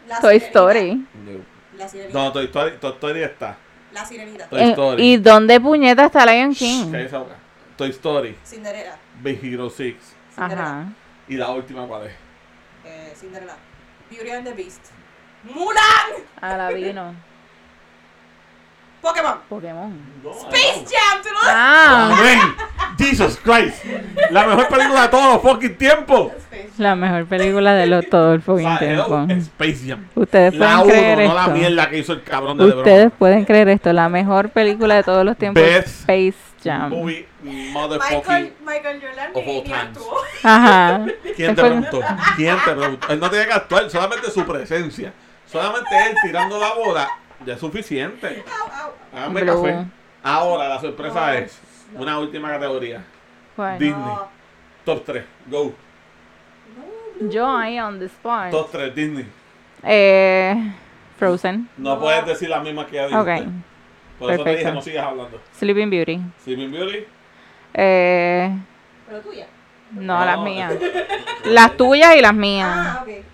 La 0.09 0.20
Toy. 0.20 0.36
Story. 0.39 0.94
No. 1.24 1.60
La 1.81 1.89
sirenita. 1.89 2.19
No, 2.19 2.32
Toy 2.32 2.44
Story, 2.44 2.77
Toy 2.78 2.93
Story 2.93 3.23
está. 3.23 3.57
La 3.93 4.05
sirenita. 4.05 4.47
Toy 4.48 4.61
Eh, 4.61 4.70
Story. 4.70 5.02
¿Y 5.02 5.16
dónde 5.16 5.61
puñeta 5.61 6.05
está 6.07 6.27
Lion 6.27 6.55
King? 6.55 6.93
la 6.93 7.19
boca. 7.19 7.36
Toy 7.77 7.90
Story, 7.90 8.36
Cinderella. 8.44 8.97
Big 9.23 9.43
Hero 9.43 9.70
6. 9.70 9.97
Cinderella. 10.35 10.62
Ajá. 10.62 10.85
Y 11.27 11.36
la 11.36 11.51
última, 11.51 11.86
¿cuál 11.86 12.07
es? 12.09 12.12
Eh, 12.85 13.12
Cinderella. 13.16 13.57
Beauty 14.11 14.31
and 14.31 14.44
the 14.47 14.52
Beast. 14.52 14.86
¡Mulan! 15.44 16.23
Aladino. 16.40 17.15
Pokémon. 19.01 19.35
Pokémon. 19.48 19.93
No, 20.22 20.31
Space 20.32 20.85
Jam. 20.90 21.22
¿tú 21.22 21.28
no? 21.32 21.39
Ah, 21.44 22.10
Amén. 22.18 22.39
Jesus 22.98 23.39
Christ. 23.43 23.82
La 24.31 24.47
mejor 24.47 24.68
película 24.68 25.02
de 25.02 25.09
todos 25.09 25.35
los 25.35 25.43
fucking 25.43 25.77
tiempos. 25.78 26.32
La 26.77 26.94
mejor 26.94 27.27
película 27.27 27.72
de 27.74 27.86
lo, 27.86 28.02
todo 28.02 28.35
el 28.35 28.40
O 28.40 28.43
fucking 28.43 28.66
sea, 28.66 28.78
tiempo. 28.78 29.27
Space 29.31 29.89
Jam. 29.89 30.06
Ustedes 30.14 30.55
La 30.55 30.82
pueden 30.82 31.01
creer 31.01 31.18
1, 31.18 31.28
no 31.28 31.35
la 31.35 31.40
esto. 31.43 31.52
mierda 31.55 31.90
que 31.90 31.98
hizo 31.98 32.12
el 32.12 32.22
cabrón 32.22 32.59
de 32.59 32.64
Ustedes 32.66 32.97
LeBron. 33.05 33.10
pueden 33.18 33.44
creer 33.47 33.68
esto. 33.70 33.93
La 33.93 34.09
mejor 34.10 34.51
película 34.51 34.97
de 34.97 35.02
todos 35.02 35.24
los 35.24 35.36
tiempos 35.36 35.62
es 35.62 35.68
Best 35.74 36.01
Space 36.01 36.35
Jam. 36.62 36.90
Movie 36.90 37.27
Michael, 37.43 37.72
motherfucking. 37.72 38.52
Michael 38.66 39.01
Jordan 39.01 39.31
of 39.31 39.36
all 39.36 39.44
ni, 39.47 39.52
ni 39.55 39.62
times. 39.62 39.78
actuó. 39.81 40.16
Ajá. 40.43 41.01
¿Quién 41.22 41.35
te 41.36 41.43
Después- 41.44 41.56
preguntó? 41.56 42.01
¿Quién 42.36 42.56
te 42.64 42.70
preguntó? 42.72 43.09
Él 43.12 43.20
no 43.20 43.31
tiene 43.31 43.47
que 43.47 43.52
actuar, 43.52 43.90
solamente 43.90 44.31
su 44.31 44.44
presencia. 44.44 45.12
Solamente 45.47 45.89
él 46.10 46.16
tirando 46.22 46.59
la 46.60 46.74
bola 46.74 47.09
ya 47.46 47.54
es 47.54 47.60
suficiente. 47.60 48.42
Háganme 49.14 49.42
Blue. 49.42 49.62
café. 49.62 49.84
Ahora 50.22 50.68
la 50.68 50.80
sorpresa 50.80 51.26
No, 51.26 51.32
es 51.32 51.60
no. 51.92 52.00
una 52.02 52.18
última 52.18 52.48
categoría. 52.50 53.04
¿Cuál? 53.56 53.78
Disney. 53.78 53.98
No. 54.00 54.28
Top 54.84 55.04
3. 55.04 55.24
Go. 55.46 55.72
Yo 57.22 57.46
ahí 57.56 57.78
on 57.78 57.98
the 57.98 58.06
spot. 58.06 58.50
Top 58.50 58.70
3. 58.70 58.94
Disney. 58.94 59.26
Eh, 59.82 60.72
Frozen. 61.18 61.68
No, 61.76 61.94
No. 61.94 62.00
puedes 62.00 62.24
decir 62.26 62.48
la 62.48 62.60
misma 62.60 62.86
que 62.86 62.96
ya 62.96 63.06
dijiste. 63.08 63.48
Por 64.18 64.30
eso 64.32 64.44
te 64.44 64.50
dije 64.50 64.62
perfecto. 64.64 64.74
no 64.74 64.82
sigas 64.82 65.06
hablando. 65.06 65.40
Sleeping 65.58 65.90
Beauty. 65.90 66.20
Sleeping 66.44 66.70
Beauty. 66.70 67.04
Eh, 67.74 68.54
Pero 69.08 69.20
tuya. 69.20 69.46
no, 69.92 70.24
las 70.24 70.38
mías. 70.40 70.74
Las 71.44 71.74
tuyas 71.76 72.14
y 72.16 72.20
las 72.20 72.34
mías. 72.34 72.68
Ah, 72.70 73.02
ok. 73.02 73.24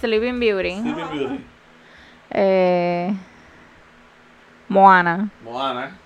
Sleeping 0.00 0.40
Beauty. 0.40 0.72
Sleeping 0.80 1.10
Beauty. 1.12 1.44
Eh, 2.34 3.14
Moana. 4.68 5.30
Moana. 5.44 5.96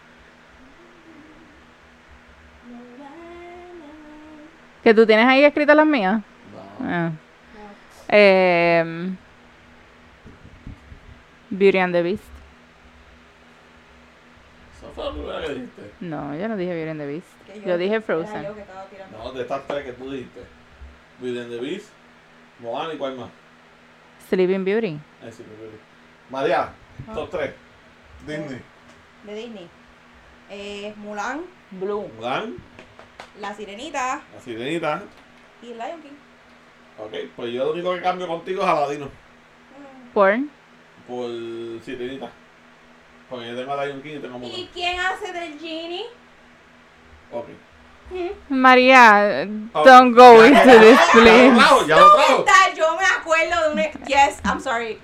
¿Que 4.85 4.95
tú 4.95 5.07
tienes 5.07 5.27
ahí 5.27 5.43
escritas 5.45 5.75
las 5.75 5.87
mías? 5.87 6.21
No. 6.81 6.87
Ah. 6.87 7.11
Eh, 8.09 9.11
Beauty 11.51 11.79
and 11.79 11.95
the 11.95 12.03
Beast. 12.03 12.23
Esa 14.77 14.89
fue 14.95 15.05
la 15.05 15.11
primera 15.13 15.41
que 15.43 15.55
dijiste. 15.55 15.83
No, 16.01 16.37
yo 16.37 16.49
no 16.49 16.57
dije 16.57 16.75
Beauty 16.75 16.91
and 16.91 17.01
the 17.01 17.07
Beast. 17.07 17.67
Yo 17.67 17.79
dije 17.79 18.01
Frozen. 18.01 18.43
yo. 18.43 18.55
No, 19.13 19.33
de 19.33 19.43
estas 19.43 19.67
tres 19.67 19.85
que 19.85 19.93
tú 19.93 20.11
dijiste. 20.11 20.41
Beauty 21.21 21.41
and 21.41 21.51
the 21.51 21.61
Beast. 21.61 21.89
Moana 22.61 22.95
y 22.95 22.99
cuál 22.99 23.17
más. 23.17 23.31
Sleeping 24.29 24.65
Beauty. 24.65 24.99
Ahí 25.23 25.33
sí, 25.33 25.43
Beauty. 25.43 25.77
María. 26.31 26.73
Ah. 27.09 27.15
Top 27.15 27.31
3. 27.31 27.51
Disney. 28.27 28.61
De 29.25 29.35
Disney. 29.35 29.69
Eh, 30.51 30.93
Mulan, 30.97 31.43
Blue. 31.73 32.09
Mulan. 32.17 32.57
La 33.41 33.55
Sirenita 33.55 34.21
La 34.35 34.41
Sirenita. 34.41 35.03
y 35.63 35.67
Lion 35.67 36.03
King. 36.03 36.17
Ok, 36.99 37.13
pues 37.37 37.53
yo 37.53 37.65
lo 37.67 37.73
único 37.73 37.95
que 37.95 38.01
cambio 38.03 38.27
contigo 38.27 38.63
es 38.63 38.69
Aladino. 38.69 39.07
Mm. 39.07 40.13
Por. 40.13 40.37
Por 41.07 41.31
Sirenita. 41.85 42.31
Porque 43.31 43.49
yo 43.49 43.57
tengo 43.57 43.73
a 43.75 43.85
Lion 43.87 44.03
King 44.03 44.17
y 44.17 44.19
tengo 44.19 44.39
Mulan. 44.39 44.59
¿Y 44.59 44.67
quién 44.73 44.99
hace 45.01 45.33
del 45.33 45.59
Genie? 45.59 46.07
Ok. 47.33 47.47
María, 48.49 49.47
Ok. 49.75 49.85
don't 49.85 50.17
go 50.17 50.41
Ya, 50.43 50.47
into 50.47 50.65
ya, 50.65 50.81
this, 50.81 50.99
ya 51.15 51.21
lo 51.21 51.57
trajo, 51.59 51.87
ya 51.87 51.97
lo 52.01 52.15
trajo. 52.15 52.45
Yo 52.75 52.97
me 52.97 53.05
acuerdo 53.05 53.75
de 53.75 53.83
un... 53.83 54.05
Yes, 54.07 54.41
I'm 54.47 54.61
sorry. 54.61 54.99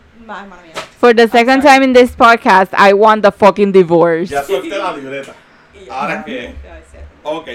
For 0.99 1.15
the 1.15 1.29
second 1.29 1.63
time 1.63 1.83
in 1.83 1.93
this 1.93 2.17
podcast, 2.17 2.73
I 2.77 2.93
want 2.95 3.23
the 3.23 3.31
fucking 3.33 3.73
divorce. 3.73 4.31
Ya 4.31 4.43
solté 4.43 4.79
la 4.79 4.93
libreta. 4.97 5.33
Ahora 5.91 6.25
que. 6.25 6.55
Ok. 7.23 7.49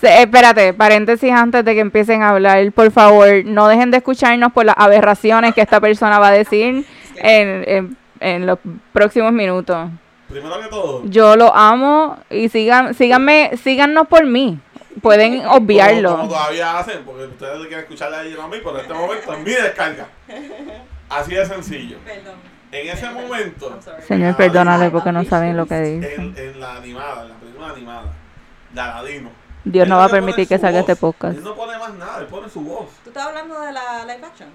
Se- 0.00 0.22
espérate, 0.22 0.74
paréntesis 0.74 1.30
antes 1.32 1.64
de 1.64 1.74
que 1.74 1.80
empiecen 1.80 2.22
a 2.22 2.30
hablar. 2.30 2.70
Por 2.72 2.90
favor, 2.90 3.28
no 3.44 3.68
dejen 3.68 3.90
de 3.90 3.98
escucharnos 3.98 4.52
por 4.52 4.64
las 4.64 4.74
aberraciones 4.78 5.54
que 5.54 5.60
esta 5.62 5.80
persona 5.80 6.18
va 6.18 6.28
a 6.28 6.32
decir 6.32 6.84
en, 7.16 7.64
en, 7.66 7.96
en 8.20 8.46
los 8.46 8.58
próximos 8.92 9.32
minutos. 9.32 9.88
Primero 10.28 10.60
que 10.60 10.68
todo. 10.68 11.02
Yo 11.04 11.36
lo 11.36 11.54
amo 11.54 12.18
y 12.30 12.48
sigan, 12.48 12.94
síganme, 12.94 13.52
síganos 13.62 14.06
por 14.08 14.24
mí. 14.26 14.58
Pueden 15.02 15.38
Como, 15.38 15.44
como 15.52 15.56
obviarlo. 15.64 16.16
todavía 16.28 16.78
hacen, 16.78 17.02
porque 17.04 17.24
ustedes 17.24 17.58
quieren 17.66 17.80
escucharle 17.80 18.16
a 18.16 18.22
ella 18.24 18.44
a 18.44 18.48
mí, 18.48 18.56
pero 18.62 18.76
en 18.76 18.80
este 18.82 18.94
momento 18.94 19.32
es 19.32 19.38
mi 19.40 19.50
descarga. 19.50 20.06
Así 21.14 21.34
de 21.34 21.46
sencillo. 21.46 21.98
Perdón. 22.04 22.34
En 22.72 22.88
ese 22.88 23.08
momento. 23.10 23.78
Señor, 24.06 24.36
perdónale 24.36 24.90
porque 24.90 25.12
no 25.12 25.24
saben 25.24 25.56
lo 25.56 25.66
que 25.66 25.80
dice. 25.80 26.14
en, 26.16 26.34
en 26.36 26.60
la 26.60 26.76
animada, 26.76 27.22
en 27.22 27.28
la 27.28 27.34
película 27.36 27.68
animada, 27.70 28.12
de 28.72 28.80
Aladino. 28.80 29.30
Dios 29.64 29.84
él 29.84 29.88
no 29.88 29.96
va 29.96 30.04
a 30.06 30.08
permitir 30.08 30.46
que 30.48 30.58
salga 30.58 30.80
voz. 30.80 30.88
este 30.90 31.00
podcast. 31.00 31.38
Él 31.38 31.44
no 31.44 31.54
pone 31.54 31.78
más 31.78 31.94
nada, 31.94 32.18
él 32.20 32.26
pone 32.26 32.48
su 32.48 32.60
voz. 32.60 32.88
¿Tú 33.02 33.10
estás 33.10 33.26
hablando 33.26 33.60
de 33.60 33.72
la 33.72 34.04
live 34.04 34.26
action? 34.26 34.48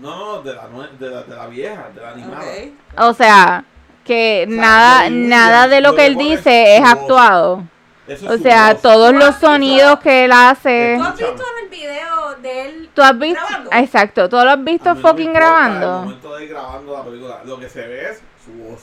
No, 0.00 0.36
no, 0.36 0.42
de 0.42 0.54
la, 0.54 0.68
de 0.98 1.10
la, 1.10 1.22
de 1.22 1.36
la 1.36 1.46
vieja, 1.46 1.88
de 1.94 2.00
la 2.00 2.10
animada. 2.10 2.42
Ok. 2.42 2.98
O 2.98 3.14
sea, 3.14 3.64
que 4.04 4.44
O 4.46 4.50
sea, 4.50 4.60
nada, 4.60 5.10
nada 5.10 5.68
de 5.68 5.80
lo 5.80 5.94
que 5.94 6.06
él 6.06 6.16
dice 6.16 6.76
es 6.76 6.84
actuado. 6.84 7.64
Eso 8.12 8.30
O 8.30 8.38
sea, 8.38 8.72
voz. 8.72 8.82
todos 8.82 9.10
¿Tú 9.12 9.18
los 9.18 9.34
sonidos 9.36 9.98
que 10.00 10.24
él 10.24 10.32
hace. 10.32 10.94
¿Tú 10.98 11.04
has 11.04 11.16
visto 11.16 11.42
en 11.58 11.64
el 11.64 11.70
video 11.70 12.34
de 12.42 12.66
él? 12.66 12.90
¿Tú 12.94 13.02
has 13.02 13.18
visto? 13.18 13.40
grabando? 13.46 13.70
Exacto, 13.72 14.28
¿tú 14.28 14.36
lo 14.36 14.50
has 14.50 14.64
visto 14.64 14.90
A 14.90 14.94
mí 14.94 15.00
no 15.00 15.02
me 15.04 15.10
fucking 15.10 15.26
importa 15.28 15.38
El 15.46 15.52
grabando? 15.54 16.00
momento 16.02 16.36
de 16.36 16.44
ir 16.44 16.50
grabando 16.50 16.92
la 16.96 17.04
película, 17.04 17.40
lo 17.44 17.58
que 17.60 17.68
se 17.68 17.86
ve 17.86 18.10
es 18.10 18.22
su 18.44 18.52
voz. 18.52 18.80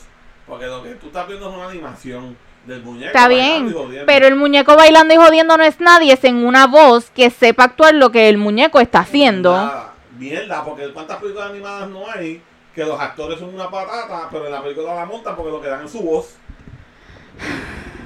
Porque 0.48 0.66
lo 0.66 0.82
que 0.84 0.90
tú 0.96 1.08
estás 1.08 1.28
viendo 1.28 1.50
es 1.50 1.56
una 1.56 1.68
animación 1.68 2.38
del 2.66 2.84
muñeco. 2.84 3.08
Está 3.08 3.28
bailando 3.28 3.86
y 3.86 3.92
bien, 3.92 4.04
pero 4.06 4.28
el 4.28 4.36
muñeco 4.36 4.76
bailando 4.76 5.14
y 5.14 5.18
jodiendo 5.18 5.58
no 5.58 5.64
es 5.64 5.80
nadie, 5.80 6.14
es 6.14 6.24
en 6.24 6.46
una 6.46 6.68
voz 6.68 7.10
que 7.12 7.30
sepa 7.30 7.66
actuar 7.66 7.94
lo 7.96 8.12
que 8.12 8.30
el 8.30 8.38
muñeco 8.38 8.80
está 8.80 9.00
haciendo. 9.00 9.54
Nada, 9.56 9.94
mierda, 10.18 10.64
porque 10.66 10.92
cuántas 10.92 11.18
películas 11.18 11.50
animadas 11.52 11.90
no 11.90 12.10
hay 12.10 12.42
que 12.76 12.84
los 12.86 13.00
actores 13.00 13.40
son 13.40 13.54
una 13.54 13.70
patata, 13.70 14.28
pero 14.32 14.46
en 14.46 14.52
la 14.52 14.62
película 14.62 14.96
la 14.96 15.06
montan 15.06 15.36
porque 15.36 15.52
lo 15.52 15.62
que 15.62 15.68
dan 15.68 15.86
es 15.86 15.92
su 15.92 16.02
voz. 16.02 16.36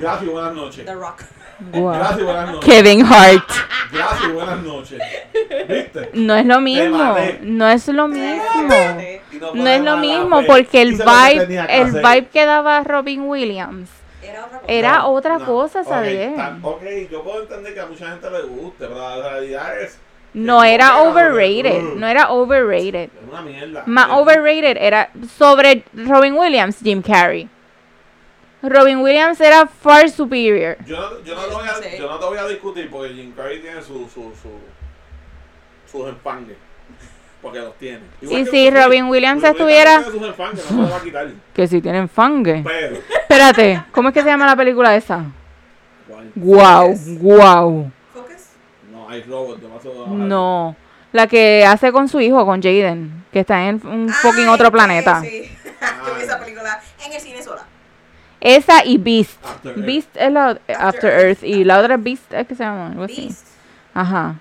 Gracias 0.04 0.30
buenas 0.32 0.54
noches. 0.54 0.86
The 0.86 0.94
Rock. 0.94 1.24
Wow. 1.72 1.94
Gracias 1.94 2.24
buenas 2.24 2.52
noches. 2.52 2.74
Kevin 2.74 3.06
Hart. 3.06 3.50
Gracias 3.92 4.34
buenas 4.34 4.64
noches. 4.64 5.02
¿Viste? 5.70 6.10
No 6.14 6.36
es 6.36 6.46
lo 6.46 6.60
mismo, 6.62 7.16
no 7.42 7.70
es 7.70 7.88
lo 7.88 8.08
mismo. 8.08 8.44
No 9.54 9.68
es 9.70 9.82
lo 9.82 9.98
mismo 9.98 10.42
porque 10.46 10.82
el 10.82 10.94
vibe, 10.94 11.66
el 11.70 11.92
vibe 11.92 12.28
que 12.32 12.46
daba 12.46 12.84
Robin 12.84 13.22
Williams 13.24 13.90
Era 14.22 14.46
otra 14.46 14.60
cosa. 14.60 14.72
era 14.74 14.98
No, 15.00 15.08
otra 15.10 15.38
no. 15.40 15.46
cosa, 15.46 15.82
Ok, 15.82 15.88
¿sabes? 15.88 16.36
ta- 16.36 16.58
Ok, 16.62 16.82
yo 17.12 17.24
puedo 17.24 17.42
entender 17.44 17.74
que 17.74 17.80
a 17.80 17.86
mucha 17.86 18.10
gente 18.10 18.30
le 18.30 18.42
guste, 18.44 18.86
pero 18.88 18.96
la 18.96 19.30
realidad 19.30 19.80
es. 19.82 20.00
No 20.34 20.62
que 20.62 20.74
era 20.74 20.86
era 20.88 21.02
overrated, 21.04 21.84
uh, 21.84 21.96
no 22.00 22.08
era 22.08 22.32
overrated. 22.32 23.10
Es 23.22 23.30
una 23.30 23.42
mierda. 23.44 23.84
Más 23.86 24.10
overrated 24.10 24.78
era 24.80 25.12
sobre 25.38 25.84
Robin 25.94 26.34
Williams, 26.34 26.78
Jim 26.82 27.02
Carrey. 27.04 27.48
Robin 28.64 29.00
Williams 29.00 29.40
era 29.42 29.68
far 29.68 30.10
superior. 30.10 30.78
Yo 30.86 30.96
no, 30.98 31.22
yo, 31.24 31.36
no 31.36 31.42
te 31.44 31.54
voy 31.54 31.68
a, 31.68 31.98
yo 31.98 32.10
no 32.10 32.18
te 32.20 32.26
voy 32.26 32.38
a 32.38 32.48
discutir 32.48 32.90
porque 32.90 33.14
Jim 33.14 33.34
Carrey 33.36 33.60
tiene 33.62 33.82
su, 33.82 34.08
su, 34.10 34.32
su, 34.42 34.50
sus 35.92 36.08
empangues. 36.08 36.58
Porque 37.42 37.60
los 37.60 37.76
tiene. 37.78 38.00
Igual 38.22 38.40
Y 38.42 38.46
que 38.46 38.52
si 38.52 38.70
Robin. 38.72 39.06
Williams 39.10 39.44
estuviera- 39.44 40.02
también 40.02 40.12
tiene 40.14 40.28
sus 40.28 40.30
empangues, 40.40 40.72
no 40.72 40.78
se 40.78 40.84
lo 40.84 40.90
va 40.90 40.98
a 40.98 41.02
quitar. 41.04 41.28
Que 41.54 41.68
si 41.68 41.82
tienen 41.82 42.08
fangue. 42.08 42.62
Pero. 42.66 42.96
Espérate, 43.22 43.84
¿cómo 43.92 44.08
es 44.10 44.14
que 44.14 44.22
se 44.22 44.28
llama 44.28 44.46
la 44.46 44.56
película 44.56 44.96
esa? 44.96 45.26
wow. 46.36 46.96
Focus. 48.14 48.42
No, 48.92 49.10
hay 49.10 49.24
robots. 49.24 49.62
No. 50.08 50.76
La 51.12 51.28
que 51.28 51.66
hace 51.66 51.92
con 51.92 52.08
su 52.08 52.20
hijo, 52.22 52.46
con 52.46 52.62
Jaden, 52.62 53.26
que 53.32 53.42
está 53.42 53.68
en 53.68 53.86
un 53.86 54.10
fucking 54.10 54.48
Ah, 54.48 54.54
otro 54.54 54.68
este, 54.68 54.72
planeta. 54.78 55.22
Sí. 55.22 55.52
Yo 56.08 56.16
vi 56.16 56.22
esa 56.24 56.40
película 56.40 56.82
en 57.06 57.12
el 57.14 57.20
cine 57.20 57.44
sola. 57.44 57.66
Esa 58.44 58.84
y 58.84 58.98
Beast. 58.98 59.42
After 59.46 59.72
Earth. 59.72 59.86
Beast 59.86 60.18
es 60.18 60.32
la 60.34 60.50
After, 60.50 60.76
After 60.78 61.10
Earth. 61.10 61.44
Earth. 61.44 61.44
Y 61.44 61.64
la 61.64 61.80
otra 61.80 61.96
Beast 61.96 62.34
es 62.34 62.46
que 62.46 62.56
se 62.56 62.64
llama. 62.64 62.88
algo 62.88 63.04
así. 63.04 63.28
Beast. 63.28 63.48
Ajá. 63.94 64.36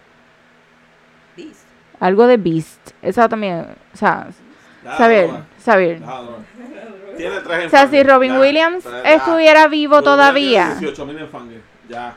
Beast. 1.36 1.60
Algo 2.00 2.26
de 2.26 2.36
Beast. 2.36 2.90
Esa 3.00 3.28
también. 3.28 3.64
O 3.94 3.96
sea, 3.96 4.26
saber, 4.96 5.28
droga, 5.28 5.46
saber. 5.58 6.02
Tiene 7.16 7.40
tres 7.40 7.66
O 7.66 7.70
sea, 7.70 7.86
si 7.86 8.02
Robin 8.02 8.32
ya, 8.32 8.40
Williams 8.40 8.84
estuviera 9.04 9.68
vivo 9.68 10.02
todavía. 10.02 10.74
Williams 10.80 10.96
tiene 10.96 11.12
18.000 11.12 11.22
enfangues, 11.22 11.60
Ya. 11.88 12.16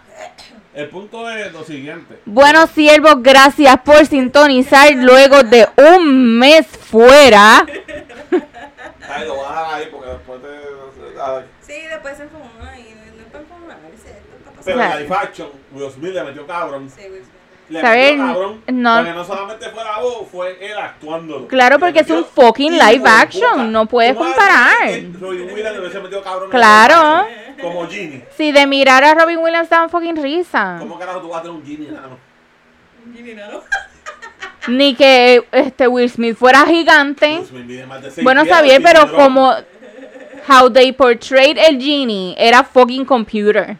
El 0.73 0.89
punto 0.89 1.29
es 1.29 1.53
lo 1.53 1.63
siguiente. 1.63 2.19
Bueno, 2.25 2.65
siervos, 2.67 3.21
gracias 3.21 3.79
por 3.81 4.05
sintonizar 4.07 4.91
luego 4.95 5.43
de 5.43 5.69
un 5.77 6.37
mes 6.39 6.65
fuera. 6.65 7.65
Ay, 9.07 9.27
lo 9.27 9.37
vas 9.37 9.51
a 9.51 9.59
dejar 9.61 9.73
ahí 9.75 9.87
porque 9.91 10.09
después 10.09 10.41
te. 10.41 11.54
Sí, 11.75 11.81
después 11.89 12.15
se 12.15 12.23
enfuma 12.23 12.77
y 12.77 12.95
no 13.17 13.23
es 13.23 13.29
para 13.31 13.43
enfumarse. 13.43 13.95
Esto 13.95 14.37
está 14.37 14.51
pasando. 14.51 14.63
Pero 14.63 14.81
en 14.81 15.03
live 15.03 15.15
action, 15.15 15.49
Will 15.73 15.91
Smith 15.91 16.13
le 16.13 16.23
metió 16.23 16.47
cabrón. 16.47 16.89
Sí, 16.89 17.01
Will 17.01 17.21
Smith. 17.21 17.29
Le 17.67 17.81
¿Saben? 17.81 18.19
metió 18.19 18.33
cabrón. 18.33 18.61
No. 18.67 18.95
Porque 18.95 19.11
no 19.13 19.25
solamente 19.25 19.69
fue 19.71 19.83
la 19.83 19.99
voz, 19.99 20.27
fue 20.31 20.65
él 20.71 20.77
actuándolo. 20.77 21.47
Claro, 21.47 21.79
porque 21.79 21.99
es 21.99 22.09
un 22.09 22.17
metió 22.17 22.31
fucking 22.31 22.71
live 22.77 23.03
action, 23.09 23.71
no 23.71 23.85
puedes 23.87 24.13
¿Cómo 24.13 24.29
vas 24.29 24.37
a 24.37 24.41
comparar. 24.41 24.89
Robin 25.19 25.53
Williams 25.53 25.73
le 25.73 25.79
hubiese 25.79 25.99
metido 25.99 26.23
cabrón 26.23 26.45
en 26.45 26.49
Claro. 26.51 27.27
Como 27.61 27.87
Genie. 27.89 28.25
Si 28.37 28.51
de 28.53 28.67
mirar 28.67 29.03
a 29.03 29.13
Robin 29.13 29.39
Williams 29.39 29.69
daban 29.69 29.89
fucking 29.89 30.21
risa. 30.21 30.77
¿Cómo 30.79 30.97
carajo 30.97 31.19
tú 31.19 31.29
vas 31.29 31.39
a 31.39 31.41
tener 31.43 31.57
un 31.57 31.65
Genie 31.65 31.89
enano? 31.89 32.17
Jimmy, 33.13 33.35
¿no? 33.35 33.61
Ni 34.67 34.95
que 34.95 35.45
este 35.51 35.87
Will 35.87 36.09
Smith 36.09 36.37
fuera 36.37 36.65
gigante. 36.65 37.37
Will 37.37 37.45
Smith 37.45 37.65
mide 37.65 37.85
más 37.85 38.01
de 38.01 38.09
seis 38.09 38.23
Bueno, 38.23 38.41
pies, 38.41 38.51
está 38.51 38.63
bien, 38.63 38.81
Genie 38.81 38.93
pero 38.93 39.15
como 39.15 39.53
how 40.47 40.69
they 40.69 40.91
portrayed 40.91 41.57
el 41.57 41.79
genie 41.79 42.35
era 42.37 42.63
fucking 42.63 43.05
computer. 43.05 43.77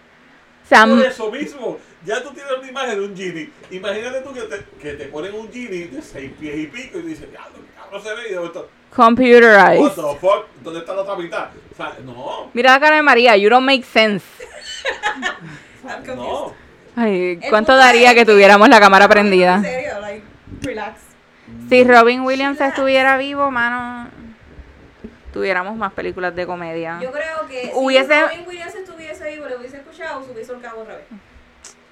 O 0.64 0.68
sea, 0.68 0.86
Por 0.88 1.06
eso 1.06 1.32
mismo, 1.32 1.78
ya 2.06 2.24
tú 2.24 2.32
tienes 2.32 2.52
una 2.58 2.68
imagen 2.68 3.00
de 3.00 3.06
un 3.06 3.16
Genie. 3.16 3.50
Imagínate 3.72 4.22
tú 4.22 4.34
que 4.34 4.42
te, 4.42 4.66
que 4.80 4.94
te 4.94 5.06
ponen 5.06 5.36
un 5.36 5.52
Genie 5.52 5.88
de 5.88 6.02
seis 6.02 6.32
pies 6.40 6.58
y 6.58 6.68
pico 6.68 7.00
y 7.00 7.04
dices, 7.04 7.28
qué 7.30 7.38
cabrón 7.76 8.02
se 8.02 8.10
ve 8.16 8.30
y 8.30 8.34
de 8.34 8.46
esto. 8.46 8.60
What 8.62 9.08
computerized. 9.08 9.96
the 9.96 10.16
fuck? 10.20 10.46
¿Dónde 10.64 10.80
está 10.80 10.94
la 10.94 11.02
otra 11.02 11.16
mitad? 11.18 11.50
O 11.72 11.76
sea, 11.76 11.98
no. 12.04 12.50
Mira 12.54 12.72
la 12.72 12.80
cara 12.80 12.96
de 12.96 13.02
María, 13.02 13.36
you 13.36 13.50
don't 13.50 13.66
make 13.66 13.84
sense. 13.84 14.26
I'm 15.84 16.04
confused. 16.04 16.16
No. 16.16 16.54
Ay, 16.96 17.40
¿cuánto 17.50 17.76
daría 17.76 18.16
que 18.16 18.26
tuviéramos 18.26 18.70
la 18.70 18.80
cámara 18.80 19.08
prendida? 19.08 19.56
En 19.56 19.64
serio, 19.64 20.00
like, 20.00 20.24
relax. 20.62 21.02
Si 21.70 21.84
Robin 21.84 22.22
Williams 22.22 22.62
estuviera 22.62 23.18
vivo, 23.18 23.52
mano, 23.52 24.10
tuviéramos 25.36 25.76
más 25.76 25.92
películas 25.92 26.34
de 26.34 26.48
comedia. 26.48 26.98
Yo 27.02 27.12
creo 27.12 27.46
que 27.46 27.70
Hubiese- 27.76 28.08
si 28.30 28.36
Robin 28.36 28.48
Williams 28.48 28.74
estuviese 28.74 29.30
vivo, 29.32 29.48
le 29.50 29.58
hubiese 29.58 29.78
escuchado, 29.78 30.24
se 30.24 30.32
hubiese 30.32 30.52
solcado 30.54 30.80
otra 30.80 30.96
vez. 30.96 31.06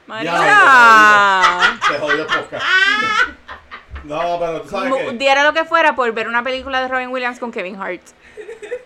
María. 0.08 1.60
Se 1.86 2.00
jodió 2.00 2.22
el 2.22 2.26
podcast. 2.26 2.66
No, 4.06 4.38
pero 4.40 4.62
tú 4.62 4.70
sabes 4.70 4.94
que 4.94 5.12
Diera 5.18 5.44
lo 5.44 5.54
que 5.54 5.66
fuera 5.66 5.94
por 5.94 6.10
ver 6.14 6.30
una 6.30 6.42
película 6.42 6.82
de 6.82 6.88
Robin 6.88 7.10
Williams 7.10 7.38
con 7.38 7.52
Kevin 7.52 7.76
Hart. 7.82 8.02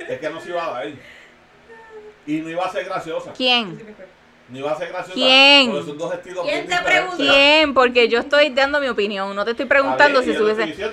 es 0.10 0.20
que 0.20 0.30
no 0.32 0.42
se 0.42 0.50
iba 0.50 0.66
a 0.66 0.72
dar. 0.72 0.88
Y 2.26 2.38
no 2.40 2.50
iba 2.50 2.66
a 2.66 2.72
ser 2.72 2.86
graciosa. 2.86 3.32
¿Quién? 3.34 3.96
No 4.49 4.57
iba 4.60 4.72
a 4.72 4.78
ser 4.78 4.90
graciosa.¿ 4.90 5.14
Quién? 5.14 5.72
Porque 5.72 5.86
son 5.88 5.98
dos 5.98 6.14
estilos 6.14 6.45
¿Quién 6.45 6.68
te 6.68 6.78
preguntó? 6.78 7.18
¿Quién? 7.18 7.74
Porque 7.74 8.07
yo 8.07 8.19
estoy 8.19 8.49
dando 8.49 8.80
mi 8.80 8.88
opinión, 8.88 9.36
no 9.36 9.44
te 9.45 9.52
estoy 9.52 9.65
preguntando 9.65 10.22
si 10.22 10.32
estuviese... 10.32 10.74
que. 10.74 10.90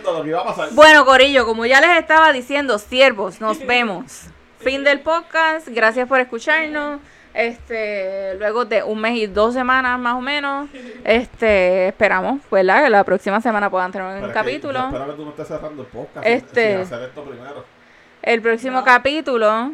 Bueno, 0.72 1.04
Corillo, 1.04 1.46
como 1.46 1.64
ya 1.66 1.80
les 1.80 1.98
estaba 1.98 2.32
diciendo, 2.32 2.78
siervos, 2.78 3.40
nos 3.40 3.58
vemos. 3.66 4.24
Fin 4.58 4.82
del 4.82 5.00
podcast, 5.00 5.68
gracias 5.68 6.08
por 6.08 6.18
escucharnos. 6.20 7.00
Este, 7.34 8.34
luego 8.38 8.64
de 8.64 8.84
un 8.84 9.00
mes 9.00 9.16
y 9.16 9.26
dos 9.26 9.54
semanas 9.54 9.98
más 9.98 10.14
o 10.14 10.20
menos, 10.20 10.68
este, 11.04 11.88
esperamos, 11.88 12.38
¿verdad? 12.48 12.84
Que 12.84 12.90
la 12.90 13.02
próxima 13.02 13.40
semana 13.40 13.68
puedan 13.70 13.90
tener 13.90 14.06
un 14.22 14.28
que 14.28 14.32
capítulo. 14.32 14.78
yo 14.78 14.86
espero 14.86 15.06
que 15.06 15.12
tú 15.14 15.24
no 15.24 15.30
estés 15.30 15.48
cerrando 15.48 15.82
el 15.82 15.88
podcast. 15.88 16.24
Este- 16.26 16.72
Sin 16.72 16.80
hacer 16.94 17.02
esto 17.08 17.24
primero. 17.24 17.64
El 18.22 18.40
próximo 18.40 18.78
No. 18.78 18.84
capítulo, 18.84 19.72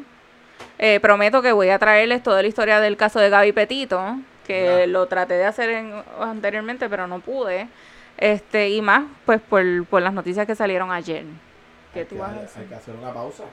eh, 0.83 0.99
prometo 1.01 1.43
que 1.43 1.53
voy 1.53 1.69
a 1.69 1.79
traerles 1.79 2.23
toda 2.23 2.41
la 2.41 2.49
historia 2.49 2.81
del 2.81 2.97
caso 2.97 3.21
de 3.21 3.29
Gaby 3.29 3.53
Petito, 3.53 4.17
que 4.47 4.87
lo 4.87 5.07
traté 5.07 5.35
de 5.35 5.45
hacer 5.45 5.69
en- 5.71 6.03
anteriormente, 6.21 6.89
pero 6.89 7.07
no 7.07 7.21
pude. 7.21 7.69
Este, 8.17 8.71
y 8.71 8.81
más, 8.83 9.05
pues, 9.27 9.41
por, 9.43 9.63
por 9.87 10.01
las 10.03 10.13
noticias 10.15 10.47
que 10.47 10.55
salieron 10.55 10.91
ayer. 10.91 11.25
¿Qué 11.93 12.01
Hay 12.01 12.05
tú 12.07 12.15
que- 12.17 12.21
vas 12.23 12.31
a 12.31 12.35
Hay 12.35 12.41
decir? 12.41 12.63
que 12.65 12.75
hacer 12.75 12.95
una 12.97 13.13
pausa. 13.13 13.45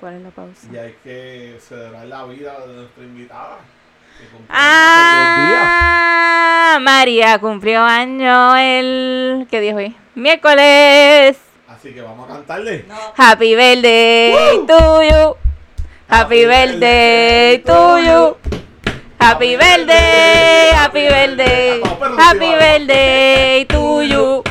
¿Cuál 0.00 0.14
es 0.16 0.22
la 0.22 0.30
pausa? 0.30 0.66
Y 0.72 0.76
hay 0.76 0.94
que 1.04 1.56
celebrar 1.60 2.04
la 2.06 2.24
vida 2.24 2.66
de 2.66 2.74
nuestra 2.74 3.04
invitada. 3.04 3.56
Ah, 4.48 6.78
María 6.80 7.38
cumplió 7.38 7.82
año 7.82 8.56
el... 8.56 9.46
¿Qué 9.50 9.60
día 9.60 9.70
es 9.70 9.76
hoy? 9.76 9.96
Miércoles. 10.14 11.38
Así 11.68 11.92
que 11.94 12.00
vamos 12.02 12.28
a 12.28 12.34
cantarle. 12.34 12.84
No. 12.88 12.96
Happy 13.16 13.54
birthday 13.54 14.66
to 14.66 15.02
you. 15.02 15.36
Happy 16.08 16.44
birthday 16.46 17.58
to 17.66 17.98
you. 17.98 18.36
Happy 19.18 19.56
birthday, 19.56 20.70
happy 20.72 21.08
birthday, 21.08 21.82
happy 22.16 22.50
birthday 22.54 23.64
to 23.68 24.02
you. 24.02 24.42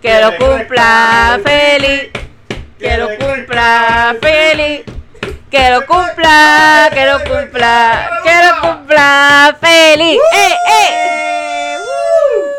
Que 0.00 0.20
lo 0.22 0.36
cumpla 0.38 1.38
feliz, 1.44 2.10
que 2.78 2.96
lo 2.96 3.08
cumpla 3.18 4.16
feliz, 4.22 4.84
que 5.50 5.70
lo 5.70 5.84
cumpla, 5.86 6.90
que 6.90 7.04
lo 7.04 7.18
cumpla, 7.24 8.10
que 8.24 8.34
lo 8.46 8.60
cumpla 8.62 9.56
feliz. 9.60 10.18
¡Eh, 10.32 10.54
eh! 10.70 11.76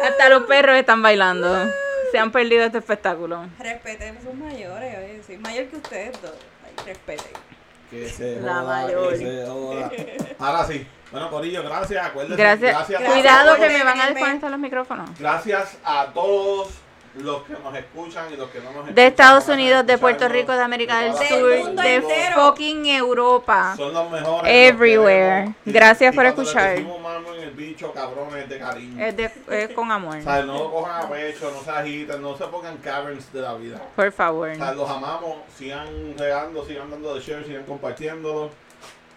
Hasta 0.05 0.30
los 0.30 0.43
perros 0.43 0.76
están 0.76 1.01
bailando. 1.01 1.65
Se 2.11 2.19
han 2.19 2.31
perdido 2.31 2.65
este 2.65 2.77
espectáculo. 2.77 3.47
Respeten 3.57 4.22
sus 4.22 4.35
mayores, 4.35 4.95
oye. 4.95 5.22
Soy 5.26 5.38
mayor 5.38 5.65
que 5.65 5.77
ustedes 5.77 6.22
dos. 6.22 6.35
Ay, 6.64 6.85
Respete. 6.85 7.47
Que 7.89 8.09
se 8.09 8.41
La 8.41 8.55
joda, 8.61 8.64
mayor. 8.84 9.09
que 9.11 9.18
se 9.18 9.45
joda. 9.47 9.91
Ahora 10.39 10.65
sí. 10.65 10.85
Bueno, 11.11 11.30
Corillo, 11.30 11.64
gracias. 11.64 12.05
Acuérdense. 12.05 12.41
Gracias. 12.41 12.72
Gracias, 12.89 13.01
Cuidado 13.14 13.51
a 13.53 13.57
que 13.57 13.69
me 13.69 13.84
van 13.84 14.01
a 14.01 14.07
desconectar 14.09 14.51
los 14.51 14.59
micrófonos. 14.59 15.09
gracias 15.18 15.77
a 15.85 16.07
todos 16.14 16.69
los 17.16 17.44
que 17.44 17.54
nos 17.54 17.76
escuchan 17.76 18.26
y 18.32 18.36
los 18.38 18.50
que 18.50 18.60
no 18.60 18.66
nos 18.66 18.74
escuchan. 18.76 18.96
De 18.96 19.08
Estados 19.08 19.48
Unidos, 19.48 19.86
de 19.86 19.98
Puerto 19.98 20.28
Rico, 20.30 20.52
de 20.54 20.62
América 20.62 21.00
del 21.00 21.14
Sur, 21.14 21.76
de 21.76 21.96
entero. 21.96 22.36
fucking 22.36 22.86
Europa. 22.86 23.74
Son 23.76 23.94
los 23.94 24.12
mejores. 24.12 24.52
Everywhere. 24.54 25.20
los 25.46 25.56
queremos. 25.56 25.56
Y- 25.66 25.72
Gracias 25.72 26.14
y 26.14 26.16
por 26.16 26.26
escuchar. 26.26 26.70
decimos 26.72 27.02
mamo 27.02 27.34
en 27.34 27.44
el 27.44 27.52
bicho, 27.52 27.92
cabrones, 27.92 28.48
de 28.50 28.60
cariño. 28.60 29.04
Es, 29.06 29.18
de, 29.18 29.32
es 29.52 29.70
con 29.70 29.92
amor. 29.92 30.18
O 30.18 30.22
sea, 30.22 30.44
no 30.44 30.54
lo 30.54 30.72
cojan 30.72 31.06
a 31.06 31.10
pecho, 31.10 31.52
no 31.52 31.62
se 31.64 31.72
agiten, 31.72 32.22
no 32.22 32.38
se 32.38 32.46
pongan 32.46 32.78
caverns 32.78 33.32
de 33.34 33.42
la 33.42 33.54
vida. 33.56 33.82
Por 33.96 34.12
favor. 34.12 34.50
O 34.50 34.56
sea, 34.56 34.74
los 34.74 34.90
amamos, 34.90 35.38
sigan 35.58 35.88
regando, 36.18 36.66
sigan 36.66 36.92
dando 36.92 37.16
de 37.16 37.22
share, 37.22 37.46
sigan 37.46 37.64
compartiéndolo. 37.64 38.52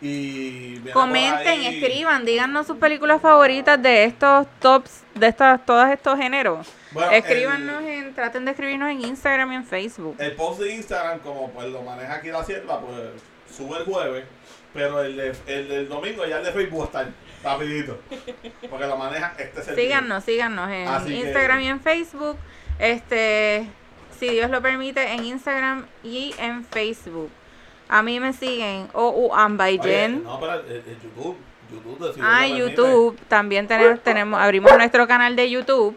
Y 0.03 0.79
Comenten, 0.95 1.61
escriban, 1.62 2.25
díganos 2.25 2.67
sus 2.67 2.79
películas 2.79 3.21
favoritas 3.21 3.81
de 3.83 4.05
estos 4.05 4.47
tops, 4.59 5.03
de 5.15 5.27
estas, 5.27 5.65
todos 5.67 5.91
estos 5.91 6.17
géneros. 6.17 6.67
Bueno, 6.93 7.12
Escríbanos 7.12 7.83
el, 7.83 7.89
en, 7.89 8.15
traten 8.15 8.45
de 8.45 8.51
escribirnos 8.51 8.91
en 8.91 9.01
Instagram 9.03 9.53
y 9.53 9.55
en 9.57 9.65
Facebook. 9.65 10.17
el 10.19 10.33
post 10.33 10.61
de 10.61 10.75
Instagram, 10.75 11.21
como 11.21 11.51
pues 11.53 11.69
lo 11.69 11.83
maneja 11.83 12.15
aquí 12.15 12.29
la 12.31 12.43
sierva, 12.45 12.81
pues 12.81 12.97
sube 13.57 13.79
el 13.79 13.85
jueves. 13.85 14.25
Pero 14.73 15.03
el, 15.03 15.17
de, 15.17 15.33
el 15.47 15.69
del 15.69 15.89
domingo 15.89 16.25
ya 16.27 16.39
el 16.39 16.45
de 16.45 16.53
Facebook 16.53 16.81
va 16.81 16.85
a 16.85 16.87
estar 16.87 17.09
rapidito. 17.43 17.99
Porque 18.71 18.87
lo 18.87 18.97
maneja 18.97 19.35
este 19.39 19.62
servidor. 19.62 19.77
Síganos, 19.85 20.25
síganos 20.25 20.71
en 20.71 20.87
Así 20.89 21.09
que- 21.09 21.21
Instagram 21.21 21.61
y 21.61 21.69
en 21.69 21.81
Facebook. 21.81 22.37
Este, 22.79 23.67
si 24.19 24.29
Dios 24.31 24.51
lo 24.51 24.62
permite, 24.62 25.12
en 25.12 25.25
Instagram 25.25 25.87
y 26.03 26.35
en 26.39 26.65
Facebook. 26.65 27.31
A 27.89 28.03
mí 28.03 28.21
me 28.21 28.33
siguen 28.33 28.89
OU 28.93 29.35
Ambayen. 29.35 30.23
No, 30.23 30.39
pero 30.41 30.55
el, 30.55 30.71
el 30.71 30.85
YouTube. 31.03 31.37
YouTube 31.73 32.15
si 32.15 32.21
Ah, 32.23 32.39
permite. 32.43 32.59
YouTube. 32.59 33.19
También 33.29 33.67
tenemos, 33.67 34.01
tenemos, 34.03 34.41
abrimos 34.41 34.73
nuestro 34.77 35.07
canal 35.09 35.35
de 35.37 35.51
YouTube. 35.51 35.97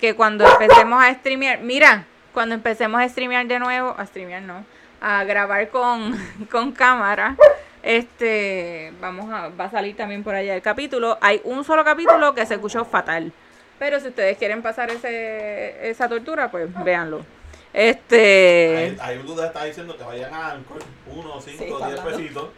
Que 0.00 0.14
cuando 0.14 0.46
empecemos 0.46 1.02
a 1.04 1.12
streamear, 1.14 1.60
mira, 1.60 2.06
cuando 2.32 2.54
empecemos 2.54 3.00
a 3.00 3.08
streamear 3.08 3.46
de 3.46 3.58
nuevo, 3.58 3.94
a 3.98 4.06
streamear 4.06 4.42
no, 4.42 4.64
a 5.00 5.24
grabar 5.24 5.68
con, 5.68 6.16
con 6.50 6.72
cámara, 6.72 7.36
este, 7.82 8.92
vamos 9.00 9.30
a, 9.32 9.48
va 9.48 9.64
a 9.64 9.70
salir 9.70 9.96
también 9.96 10.22
por 10.24 10.34
allá 10.34 10.54
el 10.54 10.62
capítulo. 10.62 11.18
Hay 11.20 11.40
un 11.44 11.64
solo 11.64 11.84
capítulo 11.84 12.34
que 12.34 12.46
se 12.46 12.54
escuchó 12.54 12.84
fatal. 12.84 13.32
Pero 13.78 13.98
si 14.00 14.08
ustedes 14.08 14.36
quieren 14.36 14.62
pasar 14.62 14.90
ese, 14.90 15.88
esa 15.88 16.08
tortura, 16.08 16.50
pues 16.50 16.68
véanlo. 16.84 17.24
Este. 17.72 18.96
Ahí 19.00 19.16
YouTube 19.16 19.36
les 19.36 19.46
está 19.46 19.64
diciendo 19.64 19.96
que 19.96 20.04
vayan 20.04 20.34
a 20.34 20.50
Anchor, 20.52 20.78
1, 21.06 21.40
5, 21.40 21.40
Sí, 21.42 21.64
10 21.64 21.72
hablando. 21.72 22.02
pesitos. 22.04 22.48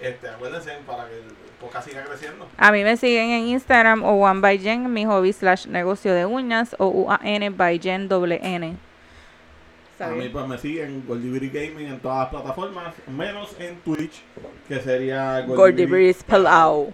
Este, 0.00 0.28
acuérdense 0.28 0.72
para 0.86 1.06
que 1.06 1.22
podcast 1.62 1.88
siga 1.88 2.04
creciendo. 2.04 2.48
A 2.56 2.72
mí 2.72 2.82
me 2.82 2.96
siguen 2.96 3.30
en 3.30 3.46
Instagram 3.48 4.02
o 4.04 4.14
One 4.14 4.40
by 4.40 4.58
Jen, 4.58 4.92
mi 4.92 5.04
hobby 5.06 5.32
slash 5.32 5.66
negocio 5.66 6.12
de 6.12 6.26
uñas, 6.26 6.74
o 6.78 6.88
UAN 6.88 7.56
by 7.56 7.78
Jen 7.78 8.08
doble 8.08 8.40
N. 8.42 8.76
A 10.00 10.08
mí 10.08 10.28
pues 10.30 10.46
me 10.48 10.58
siguen 10.58 11.04
Goldibri 11.06 11.48
Gaming 11.48 11.86
en 11.86 12.00
todas 12.00 12.18
las 12.24 12.28
plataformas, 12.42 12.92
menos 13.06 13.54
en 13.60 13.76
Twitch, 13.80 14.22
que 14.66 14.80
sería 14.80 15.42
Breeze 15.46 16.24
Palau. 16.24 16.92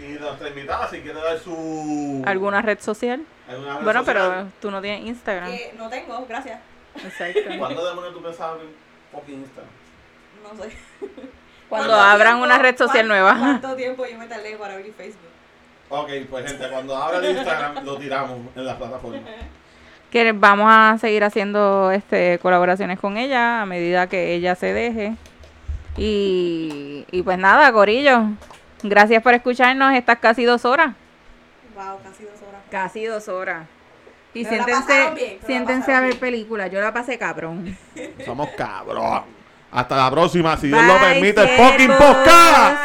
Y 0.00 0.18
nuestra 0.18 0.48
invitada, 0.48 0.88
si 0.88 1.00
quiere 1.00 1.20
dar 1.20 1.38
su... 1.38 2.22
¿Alguna 2.24 2.62
red 2.62 2.78
social? 2.80 3.22
alguna 3.48 3.76
red 3.76 3.84
Bueno, 3.84 4.00
social. 4.04 4.30
pero 4.30 4.48
tú 4.60 4.70
no 4.70 4.80
tienes 4.80 5.06
Instagram. 5.06 5.50
Que 5.50 5.74
no 5.76 5.88
tengo, 5.90 6.26
gracias. 6.26 6.60
Exacto. 7.04 7.40
¿Cuándo 7.58 7.86
demonios 7.86 8.14
tú 8.14 8.22
pensabas 8.22 8.60
en 8.62 8.68
fucking 9.12 9.34
Instagram? 9.40 9.70
No 10.42 10.62
sé. 10.62 10.70
Cuando 11.68 11.88
¿Cuánto 11.88 12.02
abran 12.04 12.34
tiempo- 12.34 12.44
una 12.44 12.58
red 12.58 12.76
social 12.76 13.08
nueva. 13.08 13.36
¿Cuánto 13.38 13.74
tiempo 13.76 14.06
yo 14.06 14.18
me 14.18 14.26
tardé 14.26 14.56
para 14.56 14.74
abrir 14.74 14.92
Facebook? 14.94 15.20
Ok, 15.88 16.10
pues 16.30 16.50
gente, 16.50 16.68
cuando 16.68 16.96
abra 16.96 17.18
el 17.18 17.36
Instagram 17.36 17.84
lo 17.84 17.96
tiramos 17.98 18.38
en 18.54 18.64
las 18.66 18.76
plataformas. 18.76 19.22
Que 20.10 20.30
vamos 20.32 20.68
a 20.70 20.96
seguir 20.98 21.24
haciendo 21.24 21.90
este 21.90 22.38
colaboraciones 22.40 22.98
con 23.00 23.16
ella 23.16 23.62
a 23.62 23.66
medida 23.66 24.06
que 24.08 24.34
ella 24.34 24.54
se 24.54 24.72
deje. 24.72 25.14
Y, 25.96 27.04
y 27.10 27.22
pues 27.22 27.36
nada, 27.38 27.72
Corillo. 27.72 28.22
Gracias 28.82 29.22
por 29.22 29.34
escucharnos 29.34 29.94
estas 29.94 30.18
casi 30.18 30.44
dos 30.44 30.64
horas. 30.64 30.94
Wow, 31.74 31.98
casi 32.02 32.22
dos 32.24 32.40
horas. 32.48 32.60
Casi 32.70 33.04
dos 33.04 33.28
horas. 33.28 33.66
Y 34.32 34.44
Pero 34.44 34.56
la 34.58 34.64
siéntense, 34.64 35.10
bien, 35.14 35.38
la 35.40 35.46
siéntense 35.46 35.92
a 35.92 36.00
ver 36.00 36.18
películas. 36.18 36.70
Yo 36.70 36.80
la 36.80 36.92
pasé 36.94 37.18
cabrón. 37.18 37.76
Somos 38.24 38.48
cabrón. 38.56 39.24
Hasta 39.76 39.94
la 39.94 40.10
próxima, 40.10 40.56
si 40.56 40.68
Dios 40.68 40.82
lo 40.82 40.98
permite, 40.98 41.42
el 41.42 41.48
fucking 41.50 41.92
podcast. 41.98 42.80